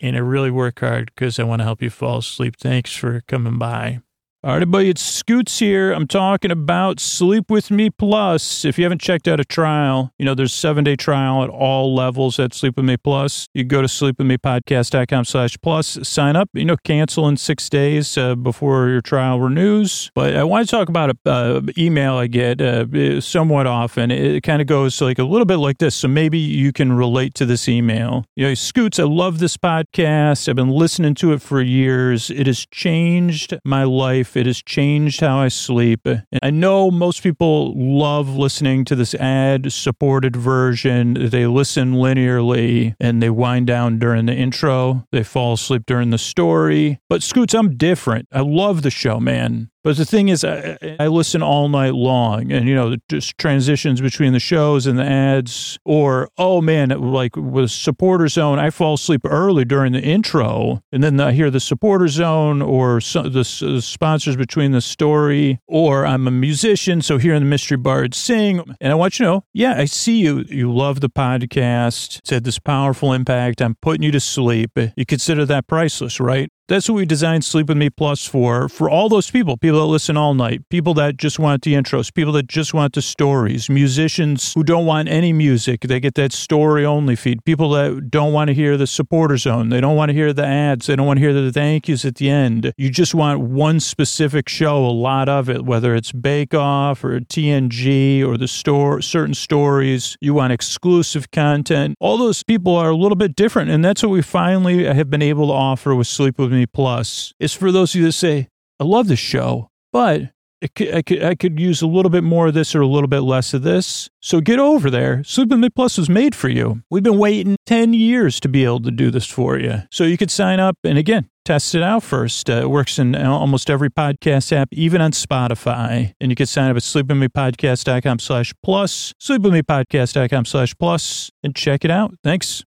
and 0.00 0.16
I 0.16 0.20
really 0.20 0.50
work 0.50 0.80
hard 0.80 1.10
because 1.14 1.38
I 1.38 1.44
want 1.44 1.60
to 1.60 1.64
help 1.64 1.82
you 1.82 1.90
fall 1.90 2.18
asleep. 2.18 2.56
Thanks 2.56 2.94
for 2.94 3.22
coming 3.22 3.58
by. 3.58 4.00
All 4.46 4.52
right, 4.52 4.62
everybody, 4.62 4.90
it's 4.90 5.02
Scoots 5.02 5.58
here. 5.58 5.90
I'm 5.90 6.06
talking 6.06 6.52
about 6.52 7.00
Sleep 7.00 7.50
With 7.50 7.68
Me 7.72 7.90
Plus. 7.90 8.64
If 8.64 8.78
you 8.78 8.84
haven't 8.84 9.00
checked 9.00 9.26
out 9.26 9.40
a 9.40 9.44
trial, 9.44 10.12
you 10.20 10.24
know, 10.24 10.36
there's 10.36 10.54
seven 10.54 10.84
day 10.84 10.94
trial 10.94 11.42
at 11.42 11.50
all 11.50 11.92
levels 11.96 12.38
at 12.38 12.54
Sleep 12.54 12.76
With 12.76 12.84
Me 12.84 12.96
Plus. 12.96 13.48
You 13.54 13.64
go 13.64 13.82
to 13.82 13.88
sleepwithmepodcast.com 13.88 15.24
slash 15.24 15.58
plus, 15.60 15.98
sign 16.08 16.36
up, 16.36 16.48
you 16.52 16.64
know, 16.64 16.76
cancel 16.84 17.26
in 17.26 17.36
six 17.38 17.68
days 17.68 18.16
uh, 18.16 18.36
before 18.36 18.88
your 18.88 19.00
trial 19.00 19.40
renews. 19.40 20.12
But 20.14 20.36
I 20.36 20.44
want 20.44 20.64
to 20.64 20.70
talk 20.70 20.88
about 20.88 21.10
an 21.10 21.18
uh, 21.26 21.62
email 21.76 22.14
I 22.14 22.28
get 22.28 22.60
uh, 22.60 23.20
somewhat 23.20 23.66
often. 23.66 24.12
It 24.12 24.44
kind 24.44 24.62
of 24.62 24.68
goes 24.68 25.00
like 25.00 25.18
a 25.18 25.24
little 25.24 25.44
bit 25.44 25.56
like 25.56 25.78
this. 25.78 25.96
So 25.96 26.06
maybe 26.06 26.38
you 26.38 26.72
can 26.72 26.92
relate 26.92 27.34
to 27.34 27.46
this 27.46 27.68
email. 27.68 28.24
You 28.36 28.46
know, 28.46 28.54
Scoots, 28.54 29.00
I 29.00 29.06
love 29.06 29.40
this 29.40 29.56
podcast. 29.56 30.48
I've 30.48 30.54
been 30.54 30.70
listening 30.70 31.16
to 31.16 31.32
it 31.32 31.42
for 31.42 31.60
years. 31.60 32.30
It 32.30 32.46
has 32.46 32.64
changed 32.66 33.58
my 33.64 33.82
life 33.82 34.35
it 34.36 34.46
has 34.46 34.62
changed 34.62 35.20
how 35.20 35.38
I 35.38 35.48
sleep. 35.48 36.06
And 36.06 36.24
I 36.42 36.50
know 36.50 36.90
most 36.90 37.22
people 37.22 37.72
love 37.76 38.36
listening 38.36 38.84
to 38.86 38.94
this 38.94 39.14
ad 39.14 39.72
supported 39.72 40.36
version. 40.36 41.14
They 41.30 41.46
listen 41.46 41.94
linearly 41.94 42.94
and 43.00 43.22
they 43.22 43.30
wind 43.30 43.66
down 43.66 43.98
during 43.98 44.26
the 44.26 44.34
intro. 44.34 45.06
They 45.12 45.22
fall 45.22 45.54
asleep 45.54 45.84
during 45.86 46.10
the 46.10 46.18
story. 46.18 47.00
But 47.08 47.22
Scoots, 47.22 47.54
I'm 47.54 47.76
different. 47.76 48.28
I 48.32 48.40
love 48.40 48.82
the 48.82 48.90
show, 48.90 49.18
man. 49.18 49.70
But 49.86 49.98
the 49.98 50.04
thing 50.04 50.30
is, 50.30 50.42
I, 50.42 50.96
I, 50.98 51.06
listen 51.06 51.44
all 51.44 51.68
night 51.68 51.94
long 51.94 52.50
and, 52.50 52.66
you 52.66 52.74
know, 52.74 52.96
just 53.08 53.38
transitions 53.38 54.00
between 54.00 54.32
the 54.32 54.40
shows 54.40 54.84
and 54.84 54.98
the 54.98 55.04
ads. 55.04 55.78
Or, 55.84 56.28
oh 56.36 56.60
man, 56.60 56.88
like 56.88 57.36
with 57.36 57.70
Supporter 57.70 58.26
Zone, 58.26 58.58
I 58.58 58.70
fall 58.70 58.94
asleep 58.94 59.20
early 59.24 59.64
during 59.64 59.92
the 59.92 60.00
intro. 60.00 60.82
And 60.90 61.04
then 61.04 61.20
I 61.20 61.30
hear 61.30 61.52
the 61.52 61.60
Supporter 61.60 62.08
Zone 62.08 62.62
or 62.62 62.98
the, 62.98 63.30
the 63.60 63.80
sponsors 63.80 64.34
between 64.34 64.72
the 64.72 64.80
story. 64.80 65.60
Or 65.68 66.04
I'm 66.04 66.26
a 66.26 66.32
musician, 66.32 67.00
so 67.00 67.18
hearing 67.18 67.42
the 67.42 67.48
Mystery 67.48 67.76
Bards 67.76 68.16
sing. 68.16 68.64
And 68.80 68.90
I 68.92 68.96
want 68.96 69.20
you 69.20 69.26
to 69.26 69.30
know, 69.30 69.44
yeah, 69.52 69.78
I 69.78 69.84
see 69.84 70.18
you. 70.18 70.44
You 70.48 70.74
love 70.74 70.98
the 70.98 71.10
podcast. 71.10 72.18
It's 72.18 72.30
had 72.30 72.42
this 72.42 72.58
powerful 72.58 73.12
impact. 73.12 73.62
I'm 73.62 73.76
putting 73.80 74.02
you 74.02 74.10
to 74.10 74.18
sleep. 74.18 74.72
You 74.96 75.06
consider 75.06 75.46
that 75.46 75.68
priceless, 75.68 76.18
right? 76.18 76.50
That's 76.68 76.88
what 76.88 76.96
we 76.96 77.06
designed 77.06 77.44
Sleep 77.44 77.68
With 77.68 77.76
Me 77.76 77.90
Plus 77.90 78.26
for, 78.26 78.68
for 78.68 78.90
all 78.90 79.08
those 79.08 79.30
people, 79.30 79.56
people 79.56 79.78
that 79.78 79.86
listen 79.86 80.16
all 80.16 80.34
night, 80.34 80.68
people 80.68 80.94
that 80.94 81.16
just 81.16 81.38
want 81.38 81.62
the 81.62 81.74
intros, 81.74 82.12
people 82.12 82.32
that 82.32 82.48
just 82.48 82.74
want 82.74 82.94
the 82.94 83.02
stories, 83.02 83.70
musicians 83.70 84.52
who 84.52 84.64
don't 84.64 84.84
want 84.84 85.08
any 85.08 85.32
music, 85.32 85.82
they 85.82 86.00
get 86.00 86.16
that 86.16 86.32
story 86.32 86.84
only 86.84 87.14
feed, 87.14 87.44
people 87.44 87.70
that 87.70 88.10
don't 88.10 88.32
want 88.32 88.48
to 88.48 88.54
hear 88.54 88.76
the 88.76 88.88
supporter 88.88 89.36
zone, 89.36 89.68
they 89.68 89.80
don't 89.80 89.94
want 89.94 90.08
to 90.08 90.12
hear 90.12 90.32
the 90.32 90.44
ads, 90.44 90.88
they 90.88 90.96
don't 90.96 91.06
want 91.06 91.18
to 91.18 91.20
hear 91.20 91.32
the 91.32 91.52
thank 91.52 91.86
yous 91.86 92.04
at 92.04 92.16
the 92.16 92.28
end. 92.28 92.72
You 92.76 92.90
just 92.90 93.14
want 93.14 93.42
one 93.42 93.78
specific 93.78 94.48
show, 94.48 94.84
a 94.84 94.90
lot 94.90 95.28
of 95.28 95.48
it, 95.48 95.64
whether 95.64 95.94
it's 95.94 96.10
Bake 96.10 96.52
Off 96.52 97.04
or 97.04 97.20
TNG 97.20 98.26
or 98.26 98.36
the 98.36 98.48
store, 98.48 99.00
certain 99.02 99.34
stories. 99.34 100.16
You 100.20 100.34
want 100.34 100.52
exclusive 100.52 101.30
content. 101.30 101.94
All 102.00 102.18
those 102.18 102.42
people 102.42 102.74
are 102.74 102.90
a 102.90 102.96
little 102.96 103.14
bit 103.14 103.36
different, 103.36 103.70
and 103.70 103.84
that's 103.84 104.02
what 104.02 104.10
we 104.10 104.20
finally 104.20 104.82
have 104.84 105.08
been 105.10 105.22
able 105.22 105.46
to 105.46 105.52
offer 105.52 105.94
with 105.94 106.08
Sleep 106.08 106.40
With 106.40 106.50
Me 106.50 106.55
me 106.56 106.66
Plus 106.66 107.32
is 107.38 107.52
for 107.52 107.70
those 107.72 107.94
of 107.94 108.00
you 108.00 108.06
that 108.06 108.12
say, 108.12 108.48
I 108.80 108.84
love 108.84 109.08
this 109.08 109.18
show, 109.18 109.70
but 109.92 110.32
I 110.62 110.68
could, 110.68 110.94
I, 110.94 111.02
could, 111.02 111.22
I 111.22 111.34
could 111.34 111.60
use 111.60 111.82
a 111.82 111.86
little 111.86 112.10
bit 112.10 112.24
more 112.24 112.48
of 112.48 112.54
this 112.54 112.74
or 112.74 112.80
a 112.80 112.86
little 112.86 113.08
bit 113.08 113.20
less 113.20 113.52
of 113.52 113.62
this. 113.62 114.08
So 114.22 114.40
get 114.40 114.58
over 114.58 114.90
there. 114.90 115.22
Sleep 115.22 115.50
With 115.50 115.60
Me 115.60 115.68
Plus 115.68 115.98
was 115.98 116.08
made 116.08 116.34
for 116.34 116.48
you. 116.48 116.82
We've 116.90 117.02
been 117.02 117.18
waiting 117.18 117.56
10 117.66 117.92
years 117.92 118.40
to 118.40 118.48
be 118.48 118.64
able 118.64 118.80
to 118.80 118.90
do 118.90 119.10
this 119.10 119.26
for 119.26 119.58
you. 119.58 119.82
So 119.90 120.04
you 120.04 120.16
could 120.16 120.30
sign 120.30 120.58
up 120.58 120.76
and 120.82 120.96
again, 120.96 121.28
test 121.44 121.74
it 121.74 121.82
out 121.82 122.02
first. 122.02 122.48
Uh, 122.48 122.62
it 122.62 122.70
works 122.70 122.98
in 122.98 123.14
almost 123.14 123.68
every 123.68 123.90
podcast 123.90 124.50
app, 124.52 124.68
even 124.72 125.00
on 125.00 125.12
Spotify. 125.12 126.14
And 126.20 126.32
you 126.32 126.36
can 126.36 126.46
sign 126.46 126.70
up 126.70 126.76
at 126.76 126.82
sleepwithmepodcast.com 126.82 128.18
slash 128.18 128.54
plus, 128.62 129.12
sleepwithmepodcast.com 129.22 130.44
slash 130.46 130.74
plus, 130.78 131.30
and 131.42 131.54
check 131.54 131.84
it 131.84 131.90
out. 131.90 132.14
Thanks. 132.24 132.64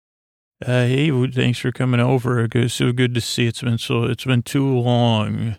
Uh, 0.62 0.86
hey, 0.86 1.32
thanks 1.32 1.60
for 1.60 1.72
coming 1.72 2.02
over. 2.02 2.48
It's 2.54 2.74
so 2.74 2.91
good 2.91 3.13
to 3.15 3.22
see. 3.22 3.48
It's 3.48 3.62
been 3.62 3.78
so. 3.78 4.04
It's 4.04 4.26
been 4.26 4.43
too 4.43 4.67
long. 4.67 5.56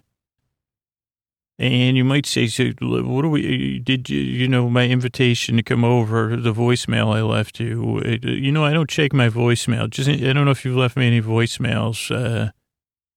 And 1.58 1.94
you 1.94 2.04
might 2.04 2.24
say, 2.24 2.46
so 2.46 2.70
what 2.80 3.20
do 3.20 3.28
we, 3.28 3.78
did 3.80 4.08
you, 4.08 4.18
you 4.18 4.48
know, 4.48 4.70
my 4.70 4.88
invitation 4.88 5.58
to 5.58 5.62
come 5.62 5.84
over, 5.84 6.34
the 6.34 6.54
voicemail 6.54 7.14
I 7.14 7.20
left 7.20 7.60
you, 7.60 7.98
it, 7.98 8.24
you 8.24 8.50
know, 8.50 8.64
I 8.64 8.72
don't 8.72 8.88
check 8.88 9.12
my 9.12 9.28
voicemail. 9.28 9.90
Just, 9.90 10.08
I 10.08 10.32
don't 10.32 10.46
know 10.46 10.52
if 10.52 10.64
you've 10.64 10.78
left 10.78 10.96
me 10.96 11.06
any 11.06 11.20
voicemails. 11.20 12.10
Uh, 12.10 12.52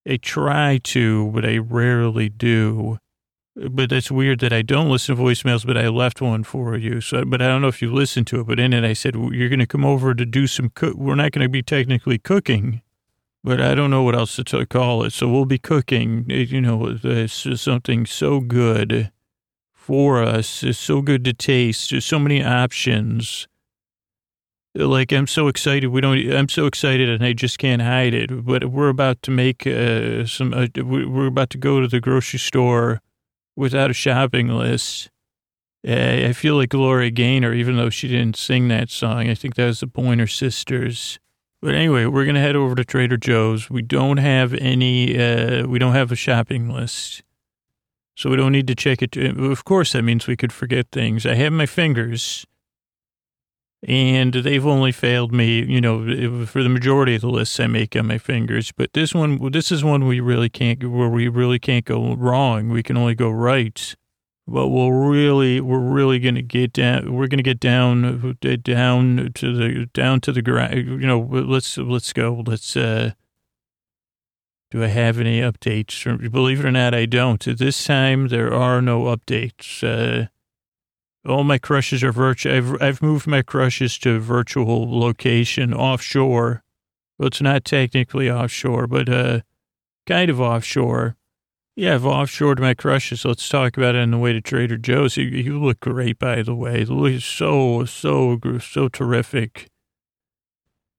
I 0.06 0.18
try 0.18 0.78
to, 0.84 1.32
but 1.32 1.46
I 1.46 1.58
rarely 1.58 2.28
do. 2.28 3.00
But 3.56 3.92
that's 3.92 4.10
weird 4.10 4.40
that 4.40 4.52
I 4.52 4.64
don't 4.64 4.90
listen 4.90 5.16
to 5.16 5.22
voicemails, 5.22 5.66
but 5.66 5.78
I 5.78 5.88
left 5.88 6.22
one 6.22 6.44
for 6.44 6.76
you. 6.76 7.02
So, 7.02 7.24
but 7.24 7.42
I 7.42 7.48
don't 7.48 7.62
know 7.62 7.68
if 7.68 7.82
you 7.82 7.94
listened 7.94 8.26
to 8.28 8.40
it, 8.40 8.48
but 8.48 8.60
in 8.60 8.74
it, 8.74 8.84
I 8.84 8.94
said, 8.94 9.16
you're 9.16 9.50
going 9.50 9.60
to 9.60 9.68
come 9.68 9.86
over 9.86 10.16
to 10.16 10.26
do 10.26 10.48
some 10.48 10.70
cook. 10.70 10.96
We're 10.96 11.16
not 11.16 11.32
going 11.34 11.46
to 11.46 11.50
be 11.50 11.62
technically 11.62 12.18
cooking 12.18 12.82
but 13.44 13.60
I 13.60 13.76
don't 13.76 13.90
know 13.90 14.04
what 14.04 14.16
else 14.16 14.36
to 14.38 14.44
t- 14.44 14.66
call 14.66 15.04
it. 15.04 15.12
So 15.12 15.28
we'll 15.28 15.46
be 15.46 15.58
cooking, 15.58 16.26
you 16.30 16.62
know, 16.62 16.98
is 17.04 17.34
something 17.60 18.06
so 18.06 18.40
good 18.40 19.12
for 19.74 20.24
us. 20.24 20.64
It's 20.64 20.80
so 20.80 21.02
good 21.02 21.26
to 21.26 21.34
taste. 21.34 21.92
There's 21.92 22.06
so 22.06 22.20
many 22.20 22.44
options. 22.44 23.48
Like 24.76 25.12
I'm 25.12 25.28
so 25.28 25.50
excited. 25.50 25.90
We 25.90 26.02
don't. 26.02 26.18
I'm 26.32 26.50
so 26.50 26.66
excited, 26.66 27.08
and 27.08 27.24
I 27.24 27.34
just 27.34 27.60
can't 27.60 27.82
hide 27.82 28.16
it. 28.16 28.44
But 28.44 28.72
we're 28.72 28.90
about 28.90 29.22
to 29.24 29.32
make 29.32 29.68
uh, 29.68 30.26
some. 30.26 30.52
Uh, 30.52 30.68
we're 30.78 31.28
about 31.28 31.52
to 31.52 31.60
go 31.60 31.80
to 31.80 31.88
the 31.88 32.00
grocery 32.00 32.40
store 32.40 33.00
without 33.56 33.90
a 33.90 33.94
shopping 33.94 34.48
list. 34.50 35.10
Uh, 35.86 36.28
I 36.28 36.34
feel 36.34 36.56
like 36.56 36.70
Gloria 36.70 37.12
Gaynor, 37.12 37.54
even 37.54 37.76
though 37.76 37.90
she 37.90 38.08
didn't 38.08 38.38
sing 38.38 38.70
that 38.70 38.90
song. 38.90 39.30
I 39.30 39.36
think 39.36 39.56
that 39.56 39.66
was 39.66 39.82
the 39.82 39.88
Pointer 39.88 40.28
Sisters. 40.28 41.20
But 41.62 41.76
anyway, 41.76 42.06
we're 42.06 42.26
going 42.26 42.36
to 42.36 42.42
head 42.42 42.56
over 42.56 42.76
to 42.76 42.86
Trader 42.86 43.18
Joe's. 43.18 43.70
We 43.70 43.82
don't 43.82 44.18
have 44.18 44.54
any, 44.54 45.18
uh, 45.18 45.66
we 45.68 45.80
don't 45.80 45.94
have 45.94 46.12
a 46.12 46.16
shopping 46.16 46.70
list. 46.70 47.24
So 48.16 48.30
we 48.30 48.36
don't 48.36 48.52
need 48.52 48.68
to 48.68 48.76
check 48.76 49.02
it. 49.02 49.18
Of 49.18 49.66
course, 49.66 49.94
that 49.94 50.04
means 50.04 50.28
we 50.28 50.36
could 50.36 50.54
forget 50.54 50.88
things. 50.92 51.26
I 51.26 51.36
have 51.36 51.52
my 51.52 51.66
fingers 51.66 52.46
and 53.88 54.34
they've 54.34 54.66
only 54.66 54.92
failed 54.92 55.34
me, 55.34 55.64
you 55.64 55.82
know, 55.82 56.46
for 56.46 56.64
the 56.64 56.70
majority 56.70 57.16
of 57.16 57.22
the 57.22 57.30
lists 57.30 57.60
I 57.60 57.68
make 57.68 57.96
on 57.96 58.08
my 58.08 58.18
fingers. 58.18 58.72
But 58.72 58.94
this 58.94 59.14
one, 59.14 59.52
this 59.52 59.72
is 59.72 59.84
one 59.84 60.08
we 60.08 60.20
really 60.20 60.50
can't, 60.50 60.84
where 60.90 61.10
we 61.10 61.28
really 61.28 61.60
can't 61.60 61.86
go 61.86 62.16
wrong. 62.16 62.70
We 62.70 62.84
can 62.84 62.98
only 62.98 63.16
go 63.16 63.30
right 63.30 63.96
but 64.48 64.68
we'll 64.68 64.92
really, 64.92 65.62
we're 65.62 65.80
really 65.80 66.20
going 66.20 66.36
to 66.36 66.42
get 66.42 66.74
down. 66.74 67.14
We're 67.14 67.28
going 67.28 67.38
to 67.38 67.44
get 67.44 67.60
down, 67.60 68.38
down 68.62 69.32
to 69.36 69.56
the, 69.56 69.90
down 69.94 70.22
to 70.22 70.32
the 70.32 70.42
ground. 70.42 70.76
You 70.76 71.08
know, 71.08 71.20
let's, 71.20 71.78
let's 71.78 72.12
go. 72.12 72.44
Let's, 72.46 72.76
uh, 72.76 73.12
do 74.72 74.84
I 74.84 74.88
have 74.88 75.20
any 75.20 75.40
updates? 75.40 76.32
Believe 76.32 76.60
it 76.60 76.66
or 76.66 76.72
not, 76.72 76.94
I 76.94 77.06
don't. 77.06 77.48
At 77.48 77.60
this 77.60 77.84
time, 77.86 78.28
there 78.28 78.54
are 78.54 78.82
no 78.82 79.04
updates. 79.04 79.84
Uh, 79.84 80.28
all 81.28 81.44
my 81.44 81.58
crushes 81.58 82.04
are 82.04 82.12
virtual. 82.12 82.54
I've, 82.54 82.82
I've 82.82 83.02
moved 83.02 83.28
my 83.28 83.42
crushes 83.42 83.98
to 84.00 84.20
virtual 84.20 85.00
location 85.00 85.74
offshore. 85.74 86.64
Well, 87.18 87.28
it's 87.28 87.42
not 87.42 87.66
technically 87.66 88.30
offshore, 88.30 88.88
but, 88.88 89.08
uh, 89.08 89.42
kind 90.06 90.30
of 90.30 90.42
offshore 90.42 91.16
yeah, 91.76 91.96
I've 91.96 92.04
offshored 92.04 92.60
my 92.60 92.76
crushes. 92.76 93.26
Let's 93.26 93.50
talk 93.50 93.78
about 93.78 93.96
it 93.96 94.02
on 94.02 94.12
the 94.12 94.20
way 94.20 94.32
to 94.32 94.42
Trader 94.42 94.78
Joe's. 94.78 95.18
You, 95.18 95.26
you 95.26 95.62
look 95.62 95.80
great, 95.80 96.20
by 96.20 96.44
the 96.44 96.54
way. 96.54 96.82
You 96.82 96.86
look 96.86 97.22
so, 97.22 97.86
so, 97.86 98.40
so 98.62 98.88
terrific. 98.90 99.70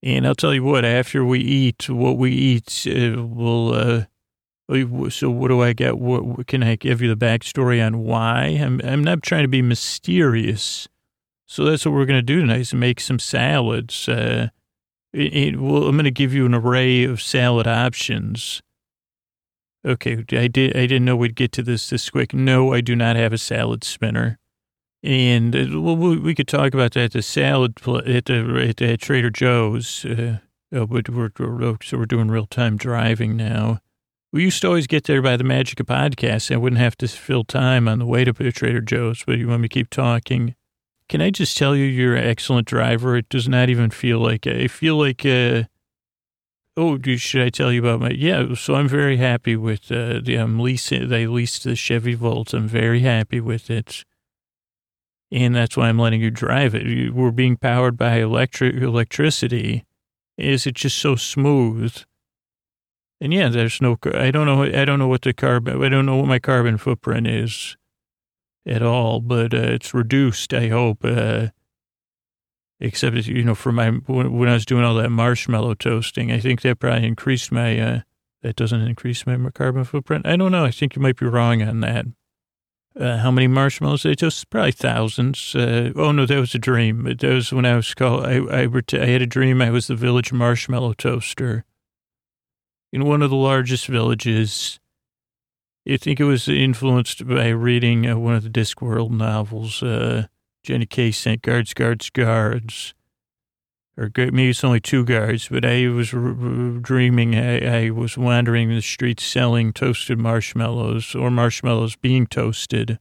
And 0.03 0.27
I'll 0.27 0.35
tell 0.35 0.53
you 0.53 0.65
what, 0.65 0.85
after 0.85 1.25
we 1.25 1.39
eat, 1.41 1.89
what 1.89 2.19
we 2.19 2.33
eat 2.33 2.87
uh, 2.89 3.23
will, 3.23 3.73
uh, 3.73 4.05
so 4.69 5.31
what 5.31 5.49
do 5.49 5.63
I 5.63 5.73
get? 5.73 5.99
What, 5.99 6.47
can 6.47 6.63
I 6.63 6.77
give 6.77 7.03
you 7.03 7.15
the 7.15 7.27
backstory 7.27 7.85
on 7.85 7.99
why? 7.99 8.59
I'm, 8.61 8.81
I'm 8.83 9.05
not 9.05 9.23
trying 9.23 9.45
to 9.45 9.49
be 9.49 9.63
mysterious. 9.63 10.89
So 11.47 11.65
that's 11.65 11.85
what 11.85 11.93
we're 11.93 12.07
going 12.07 12.19
to 12.19 12.23
do 12.23 12.41
tonight 12.41 12.61
is 12.61 12.75
make 12.75 13.01
some 13.01 13.19
salads. 13.19 14.09
Uh, 14.09 14.49
it, 15.13 15.35
it, 15.35 15.61
well, 15.61 15.85
I'm 15.85 15.97
going 15.97 16.05
to 16.05 16.11
give 16.11 16.33
you 16.33 16.47
an 16.47 16.55
array 16.55 17.05
of 17.05 17.21
salad 17.21 17.67
options 17.67 18.63
Okay, 19.87 20.25
I 20.33 20.49
did. 20.49 20.75
I 20.77 20.87
didn't 20.87 21.05
know 21.05 21.17
we'd 21.17 21.37
get 21.37 21.53
to 21.53 21.63
this 21.63 21.91
this 21.91 22.09
quick. 22.09 22.33
No, 22.33 22.73
I 22.73 22.81
do 22.81 22.97
not 22.97 23.17
have 23.17 23.35
a 23.35 23.39
salad 23.39 23.85
spinner, 23.85 24.39
and 25.03 25.55
uh, 25.55 25.81
well, 25.81 25.97
we 25.97 26.35
could 26.35 26.49
talk 26.49 26.73
about 26.73 26.93
that. 26.93 27.13
The 27.13 27.21
salad 27.21 27.77
pl- 27.77 27.99
at 27.99 28.25
the 28.25 28.67
at, 28.67 28.81
at 28.81 29.01
Trader 29.01 29.29
Joe's. 29.29 30.07
Uh, 30.07 30.39
oh, 30.73 30.87
but 30.87 31.11
we're, 31.11 31.31
we're 31.39 31.77
so 31.83 31.99
we're 31.99 32.07
doing 32.07 32.29
real 32.29 32.47
time 32.47 32.79
driving 32.79 33.37
now. 33.37 33.81
We 34.35 34.43
used 34.43 34.63
to 34.63 34.67
always 34.67 34.89
get 34.89 35.05
there 35.05 35.23
by 35.23 35.37
the 35.37 35.45
magic 35.45 35.79
of 35.79 35.87
podcasts. 35.87 36.53
I 36.53 36.57
wouldn't 36.57 36.81
have 36.81 36.97
to 36.97 37.07
fill 37.07 37.45
time 37.45 37.87
on 37.87 38.01
the 38.01 38.05
way 38.05 38.25
to 38.25 38.33
Trader 38.33 38.81
Joe's. 38.81 39.23
But 39.25 39.39
you 39.39 39.47
want 39.47 39.63
me 39.63 39.69
to 39.69 39.73
keep 39.73 39.91
talking? 39.91 40.57
Can 41.09 41.23
I 41.23 41.31
just 41.31 41.57
tell 41.57 41.77
you, 41.77 41.85
you're 41.85 42.17
an 42.17 42.25
excellent 42.25 42.67
driver. 42.67 43.17
It 43.17 43.29
does 43.29 43.49
not 43.49 43.69
even 43.69 43.91
feel 43.91 44.19
like 44.19 44.45
I 44.45 44.67
feel 44.67 44.97
like. 44.97 45.25
Uh, 45.25 45.65
Oh, 46.77 46.99
should 47.01 47.43
I 47.43 47.51
tell 47.51 47.71
you 47.71 47.79
about 47.87 48.01
my? 48.01 48.11
Yeah, 48.11 48.55
so 48.55 48.75
I'm 48.75 48.89
very 48.89 49.19
happy 49.19 49.55
with 49.55 49.93
uh, 49.93 50.19
the 50.21 50.35
I'm 50.35 50.59
leasing. 50.59 51.09
They 51.09 51.29
leased 51.29 51.63
the 51.63 51.77
Chevy 51.77 52.15
Volt. 52.15 52.53
I'm 52.53 52.67
very 52.67 52.99
happy 52.99 53.41
with 53.41 53.71
it, 53.71 54.05
and 55.31 55.55
that's 55.55 55.77
why 55.77 55.89
I'm 55.89 56.01
letting 56.01 56.21
you 56.21 56.33
drive 56.33 56.75
it. 56.75 57.15
We're 57.15 57.31
being 57.31 57.57
powered 57.57 57.97
by 57.97 58.17
electric 58.17 58.75
electricity. 58.83 59.85
Is 60.37 60.67
it 60.67 60.75
just 60.75 60.99
so 60.99 61.15
smooth? 61.15 61.97
And 63.21 63.33
yeah, 63.33 63.49
there's 63.49 63.81
no. 63.81 63.97
I 64.13 64.31
don't 64.31 64.47
know. 64.47 64.65
I 64.65 64.85
don't 64.85 64.99
know 64.99 65.09
what 65.09 65.23
the 65.23 65.33
carbon. 65.33 65.83
I 65.83 65.89
don't 65.89 66.07
know 66.07 66.17
what 66.17 66.27
my 66.27 66.39
carbon 66.39 66.79
footprint 66.79 67.27
is 67.27 67.77
at 68.67 68.83
all, 68.83 69.21
but 69.21 69.55
uh, 69.55 69.59
it's 69.59 69.95
reduced. 69.95 70.53
I 70.53 70.69
hope. 70.69 71.05
Uh, 71.05 71.49
except 72.81 73.17
you 73.27 73.45
know 73.45 73.55
for 73.55 73.73
my 73.73 73.91
when 73.91 74.49
I 74.49 74.55
was 74.55 74.67
doing 74.67 74.85
all 74.85 74.95
that 74.97 75.11
marshmallow 75.11 75.75
toasting, 75.75 76.33
I 76.33 76.41
think 76.41 76.63
that 76.63 76.81
probably 76.81 77.07
increased 77.07 77.53
my 77.53 77.79
uh, 77.79 78.01
that 78.43 78.57
doesn't 78.57 78.83
increase 78.83 79.27
my 79.27 79.39
carbon 79.51 79.85
footprint. 79.85 80.27
I 80.27 80.37
don't 80.37 80.53
know. 80.53 80.65
I 80.65 80.71
think 80.71 80.97
you 80.97 81.03
might 81.03 81.17
be 81.17 81.27
wrong 81.27 81.63
on 81.63 81.81
that. 81.81 82.07
Uh, 82.99 83.19
how 83.19 83.31
many 83.31 83.49
marshmallows 83.49 84.05
they 84.05 84.15
toast? 84.15 84.51
Probably 84.51 84.71
thousands. 84.71 85.55
Uh, 85.55 85.93
oh 85.97 86.13
no, 86.13 86.27
that 86.27 86.39
was 86.39 86.55
a 86.55 86.59
dream. 86.59 87.05
That 87.05 87.23
was 87.23 87.53
when 87.53 87.65
I 87.65 87.77
was 87.77 87.93
called. 87.95 88.27
I 88.27 88.37
I, 88.37 88.69
I 88.69 89.07
had 89.07 89.23
a 89.23 89.27
dream. 89.27 89.63
I 89.63 89.71
was 89.71 89.87
the 89.87 89.97
village 89.97 90.33
marshmallow 90.33 90.95
toaster 90.95 91.65
in 92.95 93.05
one 93.05 93.23
of 93.23 93.31
the 93.31 93.37
largest 93.37 93.89
villages. 93.89 94.79
I 95.87 95.97
think 95.97 96.21
it 96.21 96.25
was 96.25 96.47
influenced 96.47 97.27
by 97.27 97.49
reading 97.49 98.09
uh, 98.09 98.17
one 98.17 98.37
of 98.37 98.45
the 98.45 98.49
Discworld 98.49 99.11
novels. 99.11 99.83
Uh, 99.83 100.29
Jenny 100.63 100.87
K 100.87 101.11
sent 101.11 101.43
guards, 101.43 101.75
guards, 101.75 102.09
guards. 102.09 102.95
Or 103.99 104.13
maybe 104.17 104.51
it's 104.51 104.63
only 104.63 104.79
two 104.79 105.05
guards, 105.05 105.49
but 105.49 105.65
I 105.65 105.89
was 105.89 106.11
dreaming. 106.11 107.35
I, 107.35 107.87
I 107.87 107.91
was 107.91 108.17
wandering 108.17 108.69
the 108.69 108.81
streets 108.81 109.25
selling 109.25 109.73
toasted 109.73 110.19
marshmallows 110.19 111.17
or 111.17 111.33
marshmallows 111.33 111.97
being 111.97 112.29
toasted, 112.29 113.01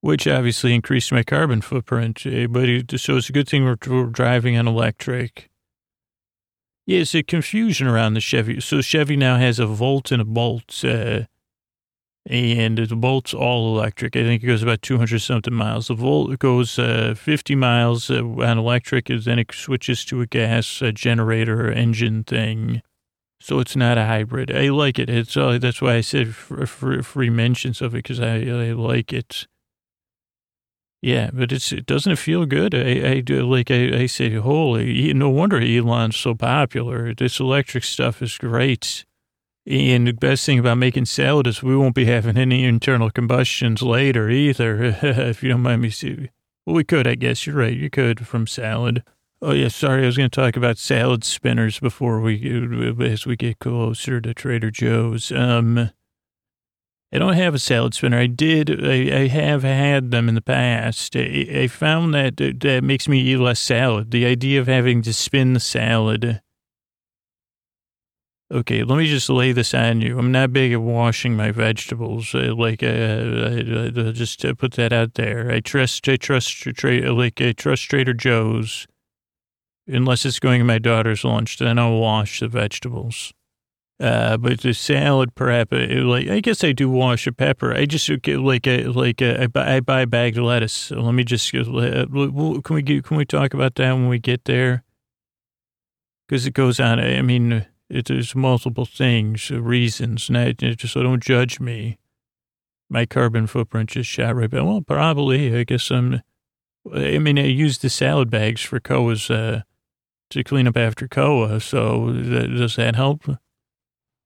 which 0.00 0.28
obviously 0.28 0.74
increased 0.74 1.10
my 1.10 1.24
carbon 1.24 1.60
footprint. 1.60 2.24
Eh, 2.24 2.46
but 2.46 2.68
it, 2.68 3.00
so 3.00 3.16
it's 3.16 3.28
a 3.28 3.32
good 3.32 3.48
thing 3.48 3.64
we're, 3.64 3.78
we're 3.88 4.06
driving 4.06 4.56
on 4.56 4.68
electric. 4.68 5.50
Yeah, 6.88 7.00
it's 7.00 7.14
a 7.14 7.22
confusion 7.22 7.86
around 7.86 8.14
the 8.14 8.20
Chevy. 8.20 8.62
So 8.62 8.80
Chevy 8.80 9.14
now 9.14 9.36
has 9.36 9.58
a 9.58 9.66
Volt 9.66 10.10
and 10.10 10.22
a 10.22 10.24
Bolt. 10.24 10.82
Uh, 10.82 11.24
and 12.24 12.78
the 12.78 12.96
Bolt's 12.96 13.34
all 13.34 13.76
electric. 13.76 14.16
I 14.16 14.22
think 14.22 14.42
it 14.42 14.46
goes 14.46 14.62
about 14.62 14.80
200 14.80 15.18
something 15.18 15.52
miles. 15.52 15.88
The 15.88 15.94
Volt 15.94 16.38
goes 16.38 16.78
uh, 16.78 17.12
50 17.14 17.54
miles 17.56 18.10
uh, 18.10 18.24
on 18.24 18.56
electric, 18.56 19.10
and 19.10 19.22
then 19.22 19.38
it 19.38 19.52
switches 19.52 20.02
to 20.06 20.22
a 20.22 20.26
gas 20.26 20.80
uh, 20.80 20.90
generator 20.90 21.70
engine 21.70 22.24
thing. 22.24 22.80
So 23.38 23.58
it's 23.58 23.76
not 23.76 23.98
a 23.98 24.06
hybrid. 24.06 24.50
I 24.50 24.70
like 24.70 24.98
it. 24.98 25.10
It's 25.10 25.36
uh, 25.36 25.58
that's 25.58 25.82
why 25.82 25.96
I 25.96 26.00
said 26.00 26.34
free 26.34 27.28
mentions 27.28 27.82
of 27.82 27.94
it 27.94 27.98
because 27.98 28.18
I, 28.18 28.36
I 28.36 28.72
like 28.72 29.12
it. 29.12 29.46
Yeah, 31.00 31.30
but 31.32 31.52
it's 31.52 31.70
it 31.70 31.86
doesn't 31.86 32.12
it 32.12 32.18
feel 32.18 32.44
good. 32.44 32.74
I, 32.74 33.10
I 33.10 33.20
do 33.20 33.48
like 33.48 33.70
I, 33.70 34.00
I 34.00 34.06
say, 34.06 34.34
holy, 34.34 35.12
no 35.14 35.30
wonder 35.30 35.60
Elon's 35.60 36.16
so 36.16 36.34
popular. 36.34 37.14
This 37.14 37.38
electric 37.38 37.84
stuff 37.84 38.20
is 38.20 38.36
great. 38.36 39.04
And 39.68 40.08
the 40.08 40.12
best 40.12 40.46
thing 40.46 40.58
about 40.58 40.78
making 40.78 41.04
salad 41.04 41.46
is 41.46 41.62
we 41.62 41.76
won't 41.76 41.94
be 41.94 42.06
having 42.06 42.38
any 42.38 42.64
internal 42.64 43.10
combustions 43.10 43.82
later 43.82 44.30
either, 44.30 44.82
if 45.02 45.42
you 45.42 45.50
don't 45.50 45.60
mind 45.60 45.82
me 45.82 45.90
saying. 45.90 46.30
Well, 46.64 46.74
we 46.74 46.84
could, 46.84 47.06
I 47.06 47.16
guess. 47.16 47.46
You're 47.46 47.56
right. 47.56 47.76
You 47.76 47.90
could 47.90 48.26
from 48.26 48.46
salad. 48.46 49.02
Oh, 49.42 49.52
yeah. 49.52 49.68
Sorry. 49.68 50.04
I 50.04 50.06
was 50.06 50.16
going 50.16 50.30
to 50.30 50.40
talk 50.40 50.56
about 50.56 50.78
salad 50.78 51.22
spinners 51.22 51.80
before 51.80 52.20
we, 52.20 52.40
as 53.00 53.26
we 53.26 53.36
get 53.36 53.58
closer 53.58 54.22
to 54.22 54.32
Trader 54.32 54.70
Joe's. 54.70 55.30
Um, 55.32 55.90
I 57.10 57.18
don't 57.18 57.34
have 57.34 57.54
a 57.54 57.58
salad 57.58 57.94
spinner. 57.94 58.18
I 58.18 58.26
did. 58.26 58.84
I, 58.84 59.22
I 59.22 59.26
have 59.28 59.62
had 59.62 60.10
them 60.10 60.28
in 60.28 60.34
the 60.34 60.42
past. 60.42 61.16
I, 61.16 61.46
I 61.52 61.66
found 61.66 62.12
that 62.14 62.36
that 62.36 62.84
makes 62.84 63.08
me 63.08 63.20
eat 63.20 63.38
less 63.38 63.60
salad. 63.60 64.10
The 64.10 64.26
idea 64.26 64.60
of 64.60 64.66
having 64.66 65.00
to 65.02 65.12
spin 65.12 65.54
the 65.54 65.60
salad 65.60 66.42
Okay, 68.50 68.82
let 68.82 68.96
me 68.96 69.06
just 69.06 69.28
lay 69.28 69.52
this 69.52 69.74
on 69.74 70.00
you. 70.00 70.18
I'm 70.18 70.32
not 70.32 70.54
big 70.54 70.72
at 70.72 70.80
washing 70.80 71.36
my 71.36 71.50
vegetables. 71.50 72.34
Uh, 72.34 72.54
like, 72.56 72.82
uh, 72.82 72.86
I, 72.86 74.08
I, 74.08 74.12
just 74.12 74.42
uh, 74.42 74.54
put 74.54 74.72
that 74.72 74.90
out 74.90 75.14
there. 75.14 75.50
I 75.50 75.60
trust, 75.60 76.08
I 76.08 76.16
trust, 76.16 76.52
tra- 76.56 77.12
like, 77.12 77.42
I 77.42 77.52
trust 77.52 77.90
Trader 77.90 78.14
Joe's, 78.14 78.86
unless 79.86 80.24
it's 80.24 80.38
going 80.38 80.62
in 80.62 80.66
my 80.66 80.78
daughter's 80.78 81.24
lunch. 81.24 81.58
Then 81.58 81.78
I'll 81.78 81.98
wash 81.98 82.40
the 82.40 82.48
vegetables. 82.48 83.34
Uh, 84.00 84.36
but 84.36 84.60
the 84.60 84.72
salad 84.72 85.34
prep, 85.34 85.72
uh, 85.72 86.04
like, 86.04 86.28
I 86.28 86.38
guess 86.38 86.62
I 86.62 86.70
do 86.70 86.88
wash 86.88 87.26
a 87.26 87.32
pepper. 87.32 87.74
I 87.74 87.84
just 87.84 88.08
like, 88.08 88.66
uh, 88.68 88.92
like, 88.92 89.20
uh, 89.20 89.38
I 89.40 89.46
buy, 89.48 89.76
I 89.76 89.80
buy 89.80 90.04
bagged 90.04 90.38
lettuce. 90.38 90.92
Let 90.92 91.12
me 91.14 91.24
just, 91.24 91.52
uh, 91.52 92.06
can 92.06 92.62
we 92.70 92.82
get, 92.82 93.04
can 93.04 93.16
we 93.16 93.24
talk 93.24 93.54
about 93.54 93.74
that 93.74 93.92
when 93.92 94.08
we 94.08 94.20
get 94.20 94.44
there? 94.44 94.84
Because 96.28 96.46
it 96.46 96.54
goes 96.54 96.78
on. 96.78 97.00
I 97.00 97.22
mean 97.22 97.66
it, 97.90 98.06
there's 98.06 98.34
multiple 98.34 98.84
things, 98.84 99.50
uh, 99.50 99.60
reasons, 99.60 100.28
and 100.28 100.38
I, 100.38 100.52
just 100.52 100.92
so 100.92 101.02
don't 101.02 101.22
judge 101.22 101.58
me. 101.58 101.98
My 102.90 103.06
carbon 103.06 103.46
footprint 103.46 103.90
just 103.90 104.08
shot 104.08 104.36
right 104.36 104.50
back. 104.50 104.62
Well, 104.62 104.80
probably. 104.80 105.54
I 105.54 105.64
guess 105.64 105.90
I'm. 105.90 106.22
I 106.94 107.18
mean, 107.18 107.38
I 107.38 107.44
use 107.44 107.78
the 107.78 107.90
salad 107.90 108.30
bags 108.30 108.62
for 108.62 108.80
Koa's 108.80 109.30
uh, 109.30 109.62
to 110.30 110.44
clean 110.44 110.66
up 110.66 110.76
after 110.76 111.06
Koa. 111.06 111.60
So 111.60 112.12
does 112.12 112.76
that 112.76 112.96
help? 112.96 113.24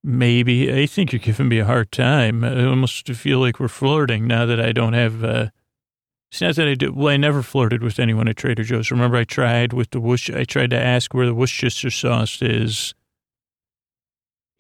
Maybe. 0.05 0.73
I 0.73 0.87
think 0.87 1.13
you're 1.13 1.21
giving 1.21 1.49
me 1.49 1.59
a 1.59 1.65
hard 1.65 1.93
time. 1.93 2.43
I 2.43 2.65
almost 2.65 3.09
feel 3.09 3.39
like 3.39 3.61
we're 3.61 3.69
flirting 3.69 4.27
now 4.27 4.47
that 4.47 4.61
I 4.61 4.73
don't 4.73 4.95
have. 4.95 5.23
Uh, 5.23 5.51
it's 6.31 6.41
not 6.41 6.57
that 6.57 6.67
I 6.67 6.75
do. 6.75 6.93
Well, 6.93 7.09
I 7.09 7.17
never 7.17 7.43
flirted 7.43 7.83
with 7.83 8.01
anyone 8.01 8.27
at 8.27 8.37
Trader 8.37 8.65
Joe's. 8.65 8.91
Remember, 8.91 9.17
I 9.17 9.25
tried 9.25 9.73
with 9.73 9.91
the 9.91 10.01
Worc- 10.01 10.35
I 10.35 10.45
tried 10.45 10.71
to 10.71 10.81
ask 10.81 11.15
where 11.15 11.27
the 11.27 11.35
Worcestershire 11.35 11.91
sauce 11.91 12.43
is 12.43 12.95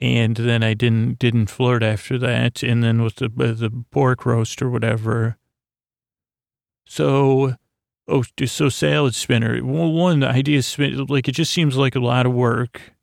and 0.02 0.35
then 0.35 0.64
I 0.64 0.74
didn't 0.74 1.20
didn't 1.20 1.46
flirt 1.46 1.85
after 1.85 2.18
that, 2.18 2.64
and 2.64 2.83
then 2.83 3.02
with 3.02 3.16
the 3.16 3.28
the 3.28 3.85
pork 3.92 4.26
roast 4.26 4.61
or 4.61 4.68
whatever. 4.68 5.37
So, 6.85 7.55
oh, 8.09 8.24
so 8.44 8.68
salad 8.68 9.14
spinner. 9.14 9.64
Well, 9.64 9.92
one 9.92 10.18
the 10.18 10.28
idea 10.28 10.59
is 10.59 10.66
spin, 10.66 11.07
like 11.07 11.28
it 11.28 11.37
just 11.37 11.52
seems 11.52 11.76
like 11.76 11.94
a 11.94 12.00
lot 12.00 12.26
of 12.26 12.33
work. 12.33 12.94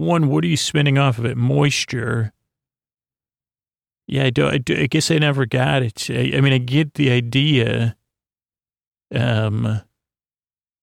One, 0.00 0.28
what 0.28 0.44
are 0.44 0.48
you 0.48 0.56
spinning 0.56 0.96
off 0.96 1.18
of 1.18 1.26
it? 1.26 1.36
Moisture. 1.36 2.32
Yeah, 4.06 4.24
I 4.24 4.30
do. 4.30 4.48
I, 4.48 4.56
do, 4.56 4.74
I 4.74 4.86
guess 4.86 5.10
I 5.10 5.18
never 5.18 5.44
got 5.44 5.82
it. 5.82 6.06
I, 6.08 6.32
I 6.36 6.40
mean, 6.40 6.54
I 6.54 6.58
get 6.58 6.94
the 6.94 7.10
idea. 7.10 7.96
Um, 9.14 9.82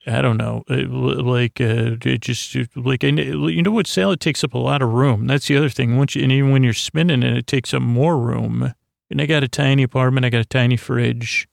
I 0.06 0.21
don't 0.21 0.38
know, 0.38 0.63
uh, 0.69 0.75
like 0.88 1.60
uh, 1.60 1.95
just 1.95 2.56
like 2.75 3.01
you 3.01 3.63
know 3.63 3.71
what 3.71 3.88
salad 3.88 4.21
takes 4.21 4.43
up 4.43 4.53
a 4.53 4.60
lot 4.60 4.84
of 4.84 4.93
room. 4.93 5.25
That's 5.25 5.47
the 5.47 5.58
other 5.58 5.69
thing. 5.69 5.97
Once 5.97 6.15
you, 6.15 6.21
and 6.21 6.32
even 6.32 6.51
when 6.51 6.63
you're 6.63 6.73
spinning 6.73 7.23
it, 7.23 7.36
it 7.36 7.47
takes 7.47 7.73
up 7.73 7.82
more 7.82 8.19
room. 8.19 8.73
And 9.10 9.19
I 9.19 9.25
got 9.25 9.43
a 9.43 9.47
tiny 9.47 9.82
apartment. 9.82 10.27
I 10.27 10.30
got 10.30 10.41
a 10.41 10.45
tiny 10.45 10.77
fridge. 10.77 11.47